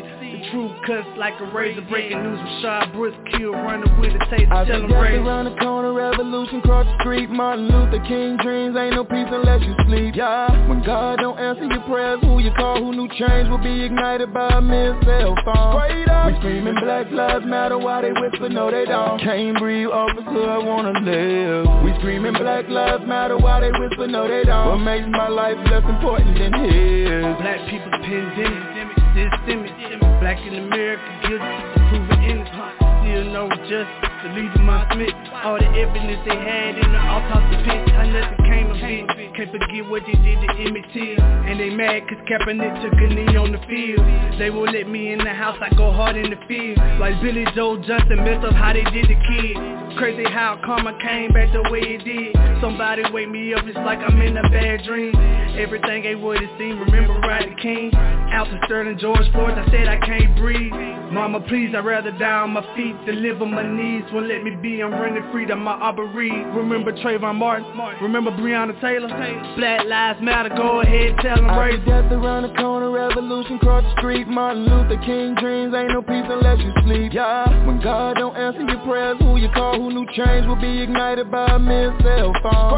truth 0.51 0.71
cuts 0.87 1.07
like 1.17 1.39
a 1.39 1.45
razor 1.53 1.81
breaking 1.89 2.23
news 2.23 2.39
Rayshard 2.39 2.93
Brooks 2.93 3.17
killed 3.31 3.55
running 3.55 3.99
with 3.99 4.13
a 4.13 4.19
taser 4.25 4.51
I 4.51 4.65
tell 4.65 4.77
see 4.77 4.83
him 4.83 4.89
death 4.89 5.01
raise 5.01 5.19
around 5.19 5.45
the 5.45 5.55
corner, 5.57 5.93
revolution 5.93 6.61
cross 6.61 6.85
the 6.85 7.03
street. 7.03 7.29
Martin 7.29 7.67
Luther 7.67 8.03
King 8.07 8.37
dreams, 8.37 8.75
ain't 8.77 8.95
no 8.95 9.03
peace 9.03 9.27
unless 9.29 9.61
you 9.61 9.75
sleep. 9.87 10.15
Yeah, 10.15 10.49
when 10.67 10.83
God 10.83 11.19
don't 11.19 11.37
answer 11.39 11.65
your 11.65 11.81
prayers, 11.83 12.19
who 12.21 12.39
you 12.39 12.51
call, 12.57 12.77
who 12.77 12.91
knew 12.93 13.07
change 13.17 13.49
will 13.49 13.61
be 13.61 13.83
ignited 13.83 14.33
by 14.33 14.49
a 14.57 14.61
mere 14.61 14.97
cell 15.05 15.35
phone 15.45 15.73
Straight 15.77 16.09
up, 16.09 16.27
we 16.27 16.35
screaming 16.39 16.75
black 16.81 17.11
lives 17.11 17.45
matter 17.45 17.77
Why 17.77 18.01
they 18.01 18.11
whisper 18.11 18.49
no 18.49 18.71
they 18.71 18.85
don't. 18.85 19.19
Can't 19.19 19.57
breathe, 19.57 19.87
officer, 19.87 20.49
I 20.49 20.57
wanna 20.57 20.99
live. 21.01 21.65
We 21.83 21.93
screaming 21.99 22.33
black 22.33 22.69
lives 22.69 23.03
matter 23.05 23.37
Why 23.37 23.61
they 23.61 23.71
whisper 23.71 24.07
no 24.07 24.27
they 24.27 24.43
don't. 24.43 24.67
What 24.69 24.77
makes 24.77 25.07
my 25.09 25.27
life 25.27 25.57
less 25.69 25.83
important 25.87 26.37
than 26.37 26.53
his? 26.53 27.21
Black 27.41 27.61
people's 27.69 28.01
pandemic, 28.05 28.97
systemic 29.15 29.73
Black 30.21 30.37
in 30.45 30.53
America, 30.53 31.01
guilty 31.25 31.57
proven 31.89 32.21
innocent 32.21 32.77
Still 33.01 33.25
no 33.33 33.49
justice, 33.65 34.37
leader 34.37 34.61
must 34.61 34.93
admit 34.93 35.17
All 35.41 35.57
the 35.57 35.65
evidence 35.65 36.21
they 36.29 36.37
had 36.37 36.77
in 36.77 36.93
the 36.93 37.01
autopsy 37.01 37.57
pit 37.65 37.89
How 37.89 38.05
nothing 38.05 38.45
came 38.45 38.69
of 38.69 38.77
it. 38.77 39.33
Can't 39.35 39.49
forget 39.49 39.89
what 39.89 40.03
they 40.05 40.13
did 40.21 40.37
to 40.45 40.49
Emmett 40.61 40.85
Till. 40.93 41.17
And 41.21 41.59
they 41.59 41.71
mad 41.71 42.03
cause 42.07 42.21
Kaepernick 42.29 42.83
took 42.83 42.93
a 42.93 43.07
knee 43.09 43.35
on 43.35 43.51
the 43.51 43.61
field. 43.65 44.05
They 44.37 44.51
won't 44.51 44.71
let 44.73 44.87
me 44.87 45.11
in 45.11 45.19
the 45.19 45.33
house, 45.33 45.57
I 45.59 45.73
go 45.73 45.91
hard 45.91 46.15
in 46.15 46.29
the 46.29 46.37
field. 46.47 46.77
Like 46.99 47.19
Billy 47.21 47.45
Joe 47.55 47.81
Johnson 47.81 48.17
messed 48.17 48.45
up 48.45 48.53
how 48.53 48.73
they 48.73 48.83
did 48.93 49.09
the 49.09 49.17
kid 49.17 49.80
Crazy 49.97 50.23
how 50.23 50.59
karma 50.65 50.97
came 51.01 51.31
back 51.31 51.51
the 51.53 51.69
way 51.69 51.81
it 51.81 52.03
did. 52.03 52.35
Somebody 52.61 53.03
wake 53.11 53.29
me 53.29 53.53
up, 53.53 53.65
it's 53.65 53.77
like 53.77 53.99
I'm 53.99 54.21
in 54.21 54.37
a 54.37 54.43
bad 54.49 54.83
dream. 54.85 55.13
Everything 55.57 56.05
ain't 56.05 56.21
what 56.21 56.41
it 56.41 56.49
seemed, 56.57 56.79
remember 56.79 57.19
Rodney 57.19 57.55
King? 57.61 57.91
Alton 58.33 58.59
Sterling, 58.65 58.97
George 58.99 59.29
Floyd, 59.31 59.57
I 59.57 59.65
said 59.69 59.87
I 59.87 59.99
can't 59.99 60.35
breathe. 60.37 60.71
Mama 61.11 61.41
please, 61.41 61.75
I'd 61.75 61.85
rather 61.85 62.11
die 62.11 62.41
on 62.47 62.51
my 62.51 62.63
feet 62.75 62.95
than 63.05 63.21
live 63.21 63.41
on 63.41 63.51
my 63.53 63.67
knees. 63.67 64.03
Won't 64.13 64.27
let 64.27 64.43
me 64.43 64.55
be, 64.55 64.81
I'm 64.81 64.91
running 64.93 65.29
free 65.31 65.45
to 65.47 65.55
my 65.55 65.73
Aubrey 65.73 66.31
Remember 66.55 66.93
Trayvon 66.93 67.35
Martin, 67.35 67.65
remember 68.01 68.31
Breonna 68.31 68.79
Taylor? 68.79 69.09
Black 69.57 69.85
lives 69.85 70.21
matter, 70.21 70.49
go 70.49 70.81
ahead, 70.81 71.15
tell 71.21 71.35
them 71.35 71.49
see 71.71 71.85
death 71.85 72.11
around 72.11 72.43
the 72.43 72.53
corner, 72.61 72.91
revolution 72.91 73.59
cross 73.59 73.83
the 73.83 74.01
street. 74.01 74.27
Martin 74.27 74.65
Luther 74.65 75.01
King 75.03 75.35
dreams, 75.35 75.73
ain't 75.75 75.89
no 75.89 76.01
peace 76.01 76.25
unless 76.29 76.59
you 76.59 76.71
sleep. 76.83 77.13
Yeah, 77.13 77.49
when 77.65 77.81
God 77.81 78.15
don't 78.15 78.35
answer 78.35 78.61
your 78.61 78.79
prayers, 78.85 79.17
who 79.19 79.37
you 79.37 79.49
call, 79.49 79.80
who 79.81 79.91
knew 79.91 80.05
change 80.13 80.45
will 80.45 80.55
be 80.55 80.81
ignited 80.83 81.31
by 81.31 81.45
a 81.55 81.59
mere 81.59 81.95
cell 82.03 82.31
phone 82.43 82.71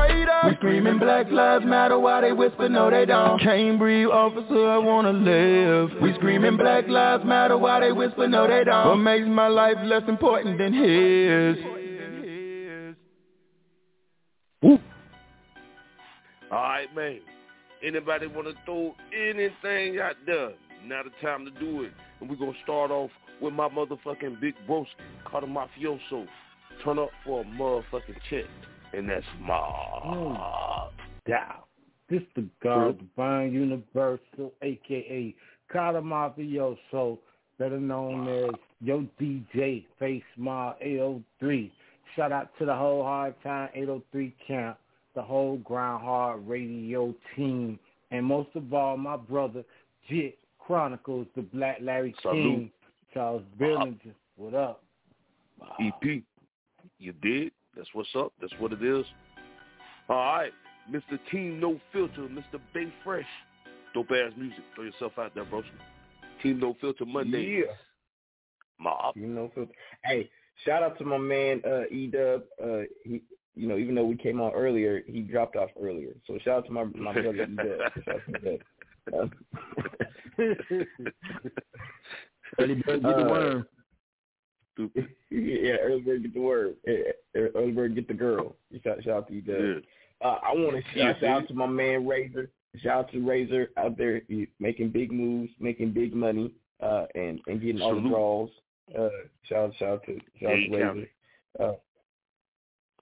we 0.45 0.55
screaming 0.55 0.99
black 0.99 1.29
lives 1.31 1.65
matter 1.65 1.99
while 1.99 2.21
they 2.21 2.31
whisper 2.31 2.69
no 2.69 2.89
they 2.89 3.05
don't 3.05 3.39
Can't 3.39 3.77
breathe, 3.79 4.07
officer, 4.07 4.69
I 4.69 4.77
wanna 4.77 5.13
live 5.13 5.89
We 6.01 6.13
screaming 6.15 6.57
black 6.57 6.87
lives 6.87 7.23
matter 7.25 7.57
while 7.57 7.81
they 7.81 7.91
whisper 7.91 8.27
no 8.27 8.47
they 8.47 8.63
don't 8.63 8.87
What 8.87 8.95
makes 8.97 9.27
my 9.27 9.47
life 9.47 9.77
less 9.83 10.03
important 10.07 10.57
than 10.57 10.73
his 10.73 11.57
All 16.51 16.61
right, 16.61 16.93
man. 16.95 17.19
Anybody 17.83 18.27
want 18.27 18.47
to 18.47 18.53
throw 18.63 18.95
anything 19.11 19.99
out 19.99 20.15
there? 20.25 20.51
Now 20.85 21.01
the 21.03 21.09
time 21.25 21.45
to 21.45 21.51
do 21.51 21.83
it. 21.83 21.91
And 22.21 22.29
we're 22.29 22.35
going 22.35 22.53
to 22.53 22.59
start 22.63 22.91
off 22.91 23.09
with 23.41 23.53
my 23.53 23.67
motherfucking 23.67 24.39
big 24.39 24.53
broski, 24.69 24.85
Cata 25.25 25.47
Mafioso. 25.47 26.27
Turn 26.83 26.99
up 26.99 27.09
for 27.25 27.41
a 27.41 27.45
motherfucking 27.45 28.17
check. 28.29 28.45
And 28.93 29.09
that's 29.09 29.25
my 29.41 30.89
down. 31.27 31.55
This 32.09 32.21
the 32.35 32.45
God 32.61 32.99
Divine 32.99 33.53
Universal, 33.53 34.53
aka 34.61 35.35
Cata 35.71 36.01
Mafioso, 36.01 37.17
better 37.57 37.79
known 37.79 38.27
as 38.27 38.51
Yo 38.81 39.07
DJ 39.19 39.85
Face 39.97 40.23
Smile 40.35 40.75
803. 40.81 41.71
Shout 42.15 42.31
out 42.31 42.49
to 42.59 42.65
the 42.65 42.75
whole 42.75 43.03
Hard 43.03 43.35
Time 43.41 43.69
803 43.73 44.35
camp, 44.45 44.77
the 45.15 45.21
whole 45.21 45.57
Grind 45.57 46.03
Hard 46.03 46.47
Radio 46.47 47.15
team, 47.35 47.79
and 48.11 48.25
most 48.25 48.49
of 48.55 48.71
all 48.73 48.97
my 48.97 49.17
brother 49.17 49.63
Jit 50.09 50.37
Chronicles, 50.59 51.27
the 51.35 51.41
Black 51.41 51.77
Larry 51.81 52.13
Salute. 52.21 52.35
King, 52.35 52.71
Charles 53.13 53.43
Billinger. 53.57 54.13
What 54.37 54.53
up? 54.53 54.83
EP. 55.79 56.23
You 57.03 57.11
did? 57.21 57.51
That's 57.75 57.89
what's 57.91 58.09
up. 58.15 58.31
That's 58.39 58.53
what 58.59 58.71
it 58.71 58.81
is. 58.81 59.05
All 60.07 60.15
right. 60.15 60.53
Mr. 60.89 61.19
Team 61.29 61.59
No 61.59 61.79
Filter, 61.91 62.21
Mr. 62.21 62.61
Bay 62.73 62.91
Fresh. 63.03 63.25
Dopeazzmuzik. 63.93 64.63
Throw 64.73 64.85
yourself 64.85 65.11
out 65.17 65.35
there, 65.35 65.43
bro. 65.43 65.63
Team 66.41 66.61
No 66.61 66.77
Filter 66.79 67.05
Monday. 67.05 67.63
Yeah. 67.65 67.73
Mob. 68.79 69.17
You 69.17 69.27
know, 69.27 69.51
filter. 69.53 69.73
Hey, 70.05 70.29
shout 70.65 70.81
out 70.81 70.97
to 70.97 71.03
my 71.03 71.17
man 71.17 71.61
uh, 71.65 71.83
E 71.91 72.07
Dub. 72.07 72.43
Uh, 72.63 72.83
he, 73.03 73.21
you 73.55 73.67
know, 73.67 73.77
even 73.77 73.95
though 73.95 74.05
we 74.05 74.15
came 74.15 74.39
on 74.39 74.53
earlier, 74.53 75.01
he 75.05 75.21
dropped 75.21 75.57
off 75.57 75.69
earlier. 75.81 76.13
So 76.25 76.37
shout 76.43 76.59
out 76.59 76.65
to 76.67 76.71
my 76.71 76.85
my 76.85 77.13
brother 77.13 77.43
E 77.43 77.55
Dub. 77.55 77.79
Shout 78.05 78.15
out 78.15 78.21
to 78.41 78.59
Dub. 79.11 79.31
Early 82.59 82.75
bird 82.75 83.03
get 83.03 83.17
the 83.17 83.25
Uh, 83.25 83.63
worm. 84.77 84.91
yeah, 85.29 85.75
bird 86.05 86.23
get 86.23 86.33
the 86.33 86.39
word. 86.39 86.75
Eh, 86.87 87.11
eh, 87.35 87.71
bird 87.71 87.95
get 87.95 88.07
the 88.07 88.13
girl. 88.13 88.55
Shout, 88.83 89.03
shout 89.03 89.13
out 89.13 89.27
to 89.27 89.33
you, 89.33 89.41
Dub. 89.41 89.83
Uh, 90.23 90.37
I 90.43 90.53
want 90.53 90.77
to 90.77 90.99
Yeah, 90.99 91.13
shout, 91.13 91.19
shout 91.21 91.41
out 91.43 91.47
to 91.49 91.53
my 91.53 91.67
man 91.67 92.07
Razor. 92.07 92.49
Shout 92.81 93.05
out 93.05 93.11
to 93.11 93.19
Razor 93.19 93.69
out 93.77 93.97
there 93.97 94.21
making 94.59 94.89
big 94.89 95.11
moves, 95.11 95.51
making 95.59 95.91
big 95.91 96.13
money, 96.15 96.53
uh, 96.81 97.05
and 97.15 97.39
and 97.47 97.61
getting 97.61 97.81
all 97.81 97.93
the 97.95 98.01
Salute. 98.01 98.11
draws. 98.11 98.49
Uh, 98.97 99.09
shout 99.43 99.65
out, 99.65 99.75
shout 99.77 99.89
out 99.89 100.05
to 100.05 100.19
shout 100.39 100.51
out 100.51 100.55
to 100.55 100.77
Razor. 100.77 101.09
Uh, 101.59 101.73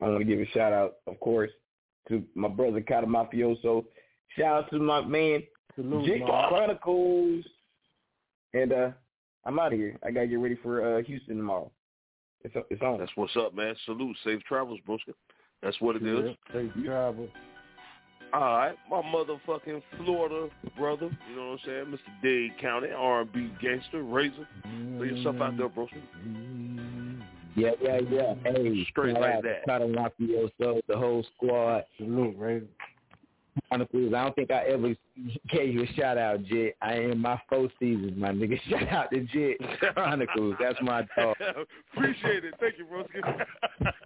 I 0.02 0.08
want 0.10 0.20
to 0.20 0.26
give 0.26 0.40
a 0.40 0.48
shout 0.48 0.74
out, 0.74 0.96
of 1.08 1.20
course, 1.20 1.52
to 2.10 2.24
my 2.34 2.48
brother 2.48 2.82
Cata 2.82 3.06
Mafioso. 3.06 3.86
Shout 4.38 4.64
out 4.66 4.70
to 4.72 4.80
my 4.80 5.02
man 5.02 5.44
Salute, 5.76 6.06
Jit. 6.06 6.26
Chronicles. 6.26 7.46
And 8.54 8.74
uh, 8.74 8.90
I'm 9.46 9.60
out 9.60 9.74
of 9.74 9.80
here. 9.80 9.98
I 10.06 10.12
gotta 10.12 10.28
get 10.28 10.40
ready 10.40 10.58
for 10.62 10.98
uh, 10.98 11.04
Houston 11.04 11.38
tomorrow. 11.38 11.72
It's 12.44 12.56
it's 12.70 12.82
on. 12.82 13.00
That's 13.00 13.12
what's 13.16 13.36
up, 13.38 13.56
man. 13.56 13.76
Salute. 13.86 14.16
Safe 14.24 14.42
travels, 14.44 14.80
broski. 14.88 15.14
That's 15.62 15.80
what 15.80 15.96
it 15.96 16.04
is. 16.04 16.36
Yeah, 16.54 16.54
safe 16.54 16.72
travels. 16.86 17.30
All 18.34 18.40
right, 18.40 18.76
my 18.90 19.02
motherfucking 19.02 19.82
Florida 19.98 20.50
brother, 20.78 21.10
you 21.30 21.36
know 21.36 21.50
what 21.50 21.52
I'm 21.52 21.60
saying, 21.66 21.86
Mr. 21.88 22.24
Dade 22.24 22.58
County, 22.62 22.88
R&B 22.90 23.52
gangster, 23.62 24.04
Razor. 24.04 24.48
Throw 24.64 25.04
yourself 25.04 25.36
out 25.42 25.58
there, 25.58 25.68
bro. 25.68 25.86
Yeah, 27.58 27.72
yeah, 27.82 28.00
yeah. 28.10 28.34
Hey, 28.46 28.86
Straight 28.90 29.16
shout 29.16 29.22
like 29.22 29.34
out 29.34 29.42
to 29.42 29.50
that. 29.50 29.66
Cata 29.66 29.86
Mafioso, 29.86 30.80
the 30.88 30.98
whole 30.98 31.26
squad. 31.36 31.84
Salute, 31.98 32.38
Razor. 32.38 32.68
Chronicles. 33.68 34.14
I 34.14 34.24
don't 34.24 34.36
think 34.36 34.52
I 34.52 34.64
ever 34.66 34.96
gave 35.50 35.74
you 35.74 35.84
a 35.84 35.88
shout 35.94 36.18
out, 36.18 36.44
Jit. 36.46 36.76
I 36.82 36.94
am 36.94 37.20
my 37.20 37.40
four 37.50 37.70
seasons, 37.80 38.14
my 38.18 38.30
nigga. 38.30 38.60
Shout 38.70 38.88
out 38.90 39.12
to 39.12 39.22
Jit 39.22 39.58
Chronicles. 39.94 40.56
That's 40.60 40.78
my 40.82 41.06
dog. 41.18 41.36
Appreciate 41.96 42.46
it. 42.46 42.54
Thank 42.60 42.76
you, 42.78 42.86
broski. 42.86 43.46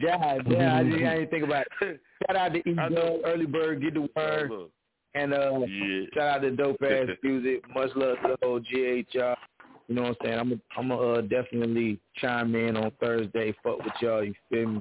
Yeah, 0.00 0.38
yeah. 0.46 0.76
I 0.76 0.82
didn't, 0.84 1.06
I 1.06 1.14
didn't 1.16 1.30
think 1.30 1.42
about 1.42 1.66
it. 1.80 2.00
Shout 2.26 2.36
out 2.36 2.52
to 2.54 2.58
E 2.60 2.76
Early 3.24 3.46
Bird, 3.46 3.82
get 3.82 3.94
the 3.94 4.08
word. 4.14 4.52
And 5.14 5.34
uh, 5.34 5.58
Yeah. 5.66 6.04
shout 6.14 6.36
out 6.36 6.42
to 6.42 6.50
Dope 6.52 6.80
Ass 6.82 7.08
Music. 7.24 7.64
Much 7.74 7.90
love 7.96 8.16
to 8.22 8.28
the 8.28 8.46
whole 8.46 8.60
GHR. 8.60 9.34
You 9.88 9.94
know 9.94 10.02
what 10.02 10.08
I'm 10.10 10.16
saying? 10.22 10.38
I'm 10.38 10.52
i 10.52 10.78
I'm 10.80 10.88
gonna 10.90 11.12
uh, 11.14 11.20
definitely 11.22 11.98
chime 12.16 12.54
in 12.54 12.76
on 12.76 12.92
Thursday. 13.00 13.54
Fuck 13.62 13.78
with 13.78 13.92
y'all. 14.00 14.22
You 14.22 14.34
feel 14.50 14.68
me? 14.68 14.80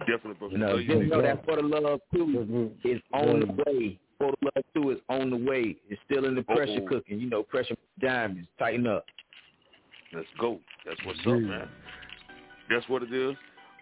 Definitely, 0.00 0.34
bro. 0.34 0.48
You 0.50 0.58
know, 0.58 0.76
you, 0.76 1.06
know 1.06 1.22
that 1.22 1.44
for 1.44 1.56
the 1.56 1.62
love 1.62 2.00
two 2.12 2.70
is 2.84 3.00
on 3.12 3.40
the 3.40 3.46
way. 3.46 3.98
For 4.18 4.32
the 4.32 4.50
love 4.54 4.64
too 4.74 4.90
is 4.90 4.98
on 5.08 5.30
the 5.30 5.36
way. 5.36 5.76
It's 5.88 6.00
still 6.10 6.24
in 6.24 6.34
the 6.34 6.42
pressure 6.42 6.78
Uh-oh. 6.78 6.88
cooking. 6.88 7.20
You 7.20 7.30
know, 7.30 7.42
pressure 7.42 7.76
diamonds. 8.00 8.48
Tighten 8.58 8.86
up. 8.86 9.04
Let's 10.12 10.26
go. 10.40 10.58
That's 10.84 11.00
what's 11.04 11.20
up, 11.20 11.40
man. 11.40 11.68
That's 12.70 12.88
what 12.88 13.02
it 13.02 13.12
is. 13.12 13.36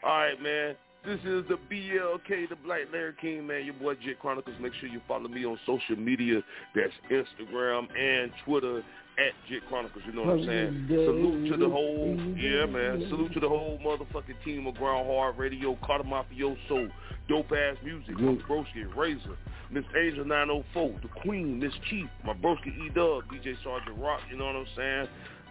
All 0.05 0.19
right, 0.19 0.41
man. 0.43 0.75
This 1.05 1.19
is 1.25 1.45
the 1.49 1.59
BLK, 1.69 2.49
the 2.49 2.57
Black 2.65 2.83
Larry 2.93 3.13
King, 3.21 3.49
man. 3.49 3.65
Your 3.65 3.75
boy 3.75 3.95
Jit 4.05 4.21
Chronicles. 4.21 4.55
Make 4.61 4.73
sure 4.75 4.89
you 4.89 5.01
follow 5.09 5.27
me 5.27 5.45
on 5.45 5.59
social 5.67 5.97
media. 5.97 6.41
That's 6.77 6.93
Instagram 7.11 7.89
and 7.99 8.31
Twitter 8.45 8.85
at 9.19 9.33
Jit 9.49 9.67
Chronicles. 9.69 10.05
You 10.07 10.13
know 10.13 10.23
what 10.23 10.39
I'm 10.39 10.47
saying? 10.47 10.87
Salute 10.89 11.51
to 11.51 11.57
the 11.57 11.69
whole, 11.69 12.17
yeah, 12.39 12.67
man. 12.67 13.05
Salute 13.09 13.33
to 13.33 13.41
the 13.41 13.49
whole 13.49 13.81
motherfucking 13.85 14.45
team 14.45 14.67
of 14.69 14.77
Grind 14.77 15.07
Hard 15.09 15.39
Radio, 15.39 15.77
Cata 15.85 16.05
Mafioso, 16.05 16.89
Dopeazzmuzik, 17.29 18.21
my 18.21 18.39
Broski, 18.49 18.97
Razor, 18.97 19.37
Miss 19.73 19.85
Angel 20.01 20.25
904, 20.25 21.01
The 21.03 21.09
Queen, 21.21 21.59
Miss 21.59 21.73
Chief, 21.91 22.07
my 22.25 22.33
Broski 22.33 22.69
E 22.69 22.91
Dub, 22.95 23.25
DJ 23.25 23.57
Sergeant 23.65 23.99
Rock. 23.99 24.21
You 24.31 24.37
know 24.37 24.47
what 24.47 24.55
I'm 24.57 24.67
saying? 24.77 25.09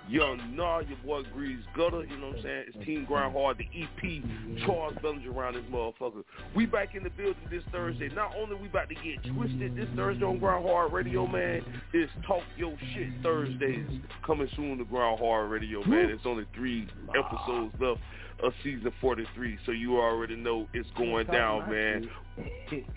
Young 0.10 0.56
Nah, 0.56 0.80
your 0.80 0.98
boy 1.06 1.24
Grease 1.34 1.64
Gutter, 1.76 2.04
you 2.04 2.18
know 2.18 2.28
what 2.28 2.38
I'm 2.38 2.44
saying? 2.44 2.64
It's 2.68 2.86
Team 2.86 3.06
Grind 3.06 3.34
Hard, 3.34 3.58
the 3.58 3.68
EP, 3.74 4.66
Charles 4.66 4.96
Bellinger 5.02 5.32
around 5.32 5.56
this 5.56 5.64
motherfucker. 5.72 6.24
We 6.56 6.66
back 6.66 6.96
in 6.96 7.04
the 7.04 7.10
building 7.12 7.36
this 7.50 7.64
Thursday. 7.72 8.10
Not 8.10 8.34
only 8.36 8.56
we 8.56 8.68
about 8.68 8.90
to 8.90 8.96
get 8.96 9.24
twisted 9.34 9.76
this 9.76 9.88
Thursday 9.96 10.26
on 10.26 10.40
Grind 10.40 10.66
Hard 10.66 10.92
Radio, 10.92 11.28
man, 11.28 11.64
it's 11.94 12.12
Talk 12.28 12.44
Your 12.58 12.78
Shit 12.94 13.10
Thursdays 13.24 13.88
coming 14.26 14.50
soon 14.56 14.78
to 14.80 14.86
Grind 14.86 15.20
Hard 15.20 15.50
Radio, 15.50 15.84
man. 15.86 16.10
It's 16.10 16.26
only 16.26 16.46
three 16.56 16.88
episodes 17.18 17.74
left 17.80 18.02
of 18.44 18.54
season 18.64 18.92
43, 19.00 19.60
so 19.66 19.72
you 19.72 20.00
already 20.00 20.36
know 20.36 20.68
it's 20.74 20.90
going 20.98 21.28
down, 21.28 21.70
man. 21.70 22.10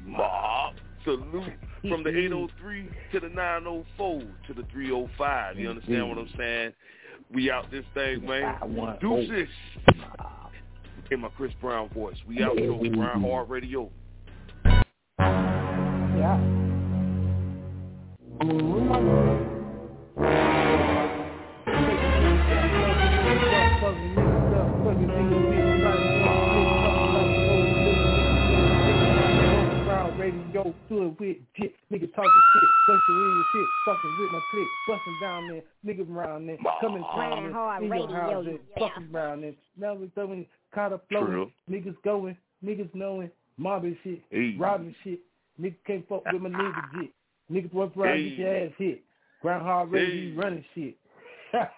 Mob. 0.05 0.74
Salute 1.05 1.52
from 1.82 2.02
the 2.02 2.09
803 2.09 2.89
to 3.12 3.20
the 3.20 3.28
904 3.28 4.20
to 4.20 4.55
the 4.55 4.62
305. 4.72 5.59
You 5.59 5.70
understand 5.70 6.09
what 6.09 6.18
I'm 6.18 6.31
saying? 6.36 6.72
We 7.32 7.51
out 7.51 7.70
this 7.70 7.85
thing, 7.94 8.24
man. 8.26 8.56
Deuces. 9.01 9.48
In 11.10 11.20
my 11.20 11.28
Chris 11.36 11.52
Brown 11.60 11.90
voice. 11.90 12.16
We 12.26 12.43
out 12.43 12.59
here 12.59 12.72
on 12.72 12.93
Brown 12.93 13.20
Hard 13.20 13.51
Radio. 13.51 13.90
Yeah. 16.16 16.64
Radio 30.65 30.74
to 30.89 31.03
it 31.07 31.20
with 31.20 31.36
jit, 31.57 31.74
nigga 31.93 32.15
talking 32.15 32.43
shit, 32.53 32.69
busting 32.89 33.16
real 33.16 33.45
shit, 33.53 33.66
fucking 33.86 34.16
with 34.19 34.32
my 34.32 34.41
click, 34.51 34.66
busting 34.89 35.19
down 35.20 35.49
there, 35.49 35.62
niggas 35.95 36.11
around 36.11 36.47
there, 36.47 36.57
coming 36.81 37.05
Grind 37.15 37.53
hard 37.53 37.82
in 37.82 37.89
your 37.89 38.07
radio, 38.09 38.15
house 38.15 38.45
there, 38.47 38.59
fucking 38.78 39.09
around 39.15 39.43
there. 39.43 39.53
Now 39.77 39.95
we 39.95 40.09
throwing 40.15 40.47
caught 40.74 40.93
up 40.93 41.05
flowing, 41.09 41.53
niggas 41.70 41.97
going, 42.03 42.36
niggas 42.65 42.89
knowing, 42.95 43.31
mobbing 43.59 43.97
shit, 44.03 44.23
Hey. 44.31 44.57
robbing 44.59 44.95
shit, 45.05 45.20
niggas 45.61 45.77
can't 45.86 46.09
fuck 46.09 46.24
with 46.32 46.41
my 46.43 46.49
nigga 46.49 46.82
jit, 47.01 47.11
niggas 47.51 47.73
walk 47.74 47.97
around 47.97 48.16
get 48.23 48.39
your 48.39 48.57
ass 48.57 48.73
hit, 48.78 49.03
grind 49.43 49.62
hard 49.62 49.91
radio 49.91 50.31
Hey. 50.31 50.36
running 50.36 50.65
shit. 50.74 50.97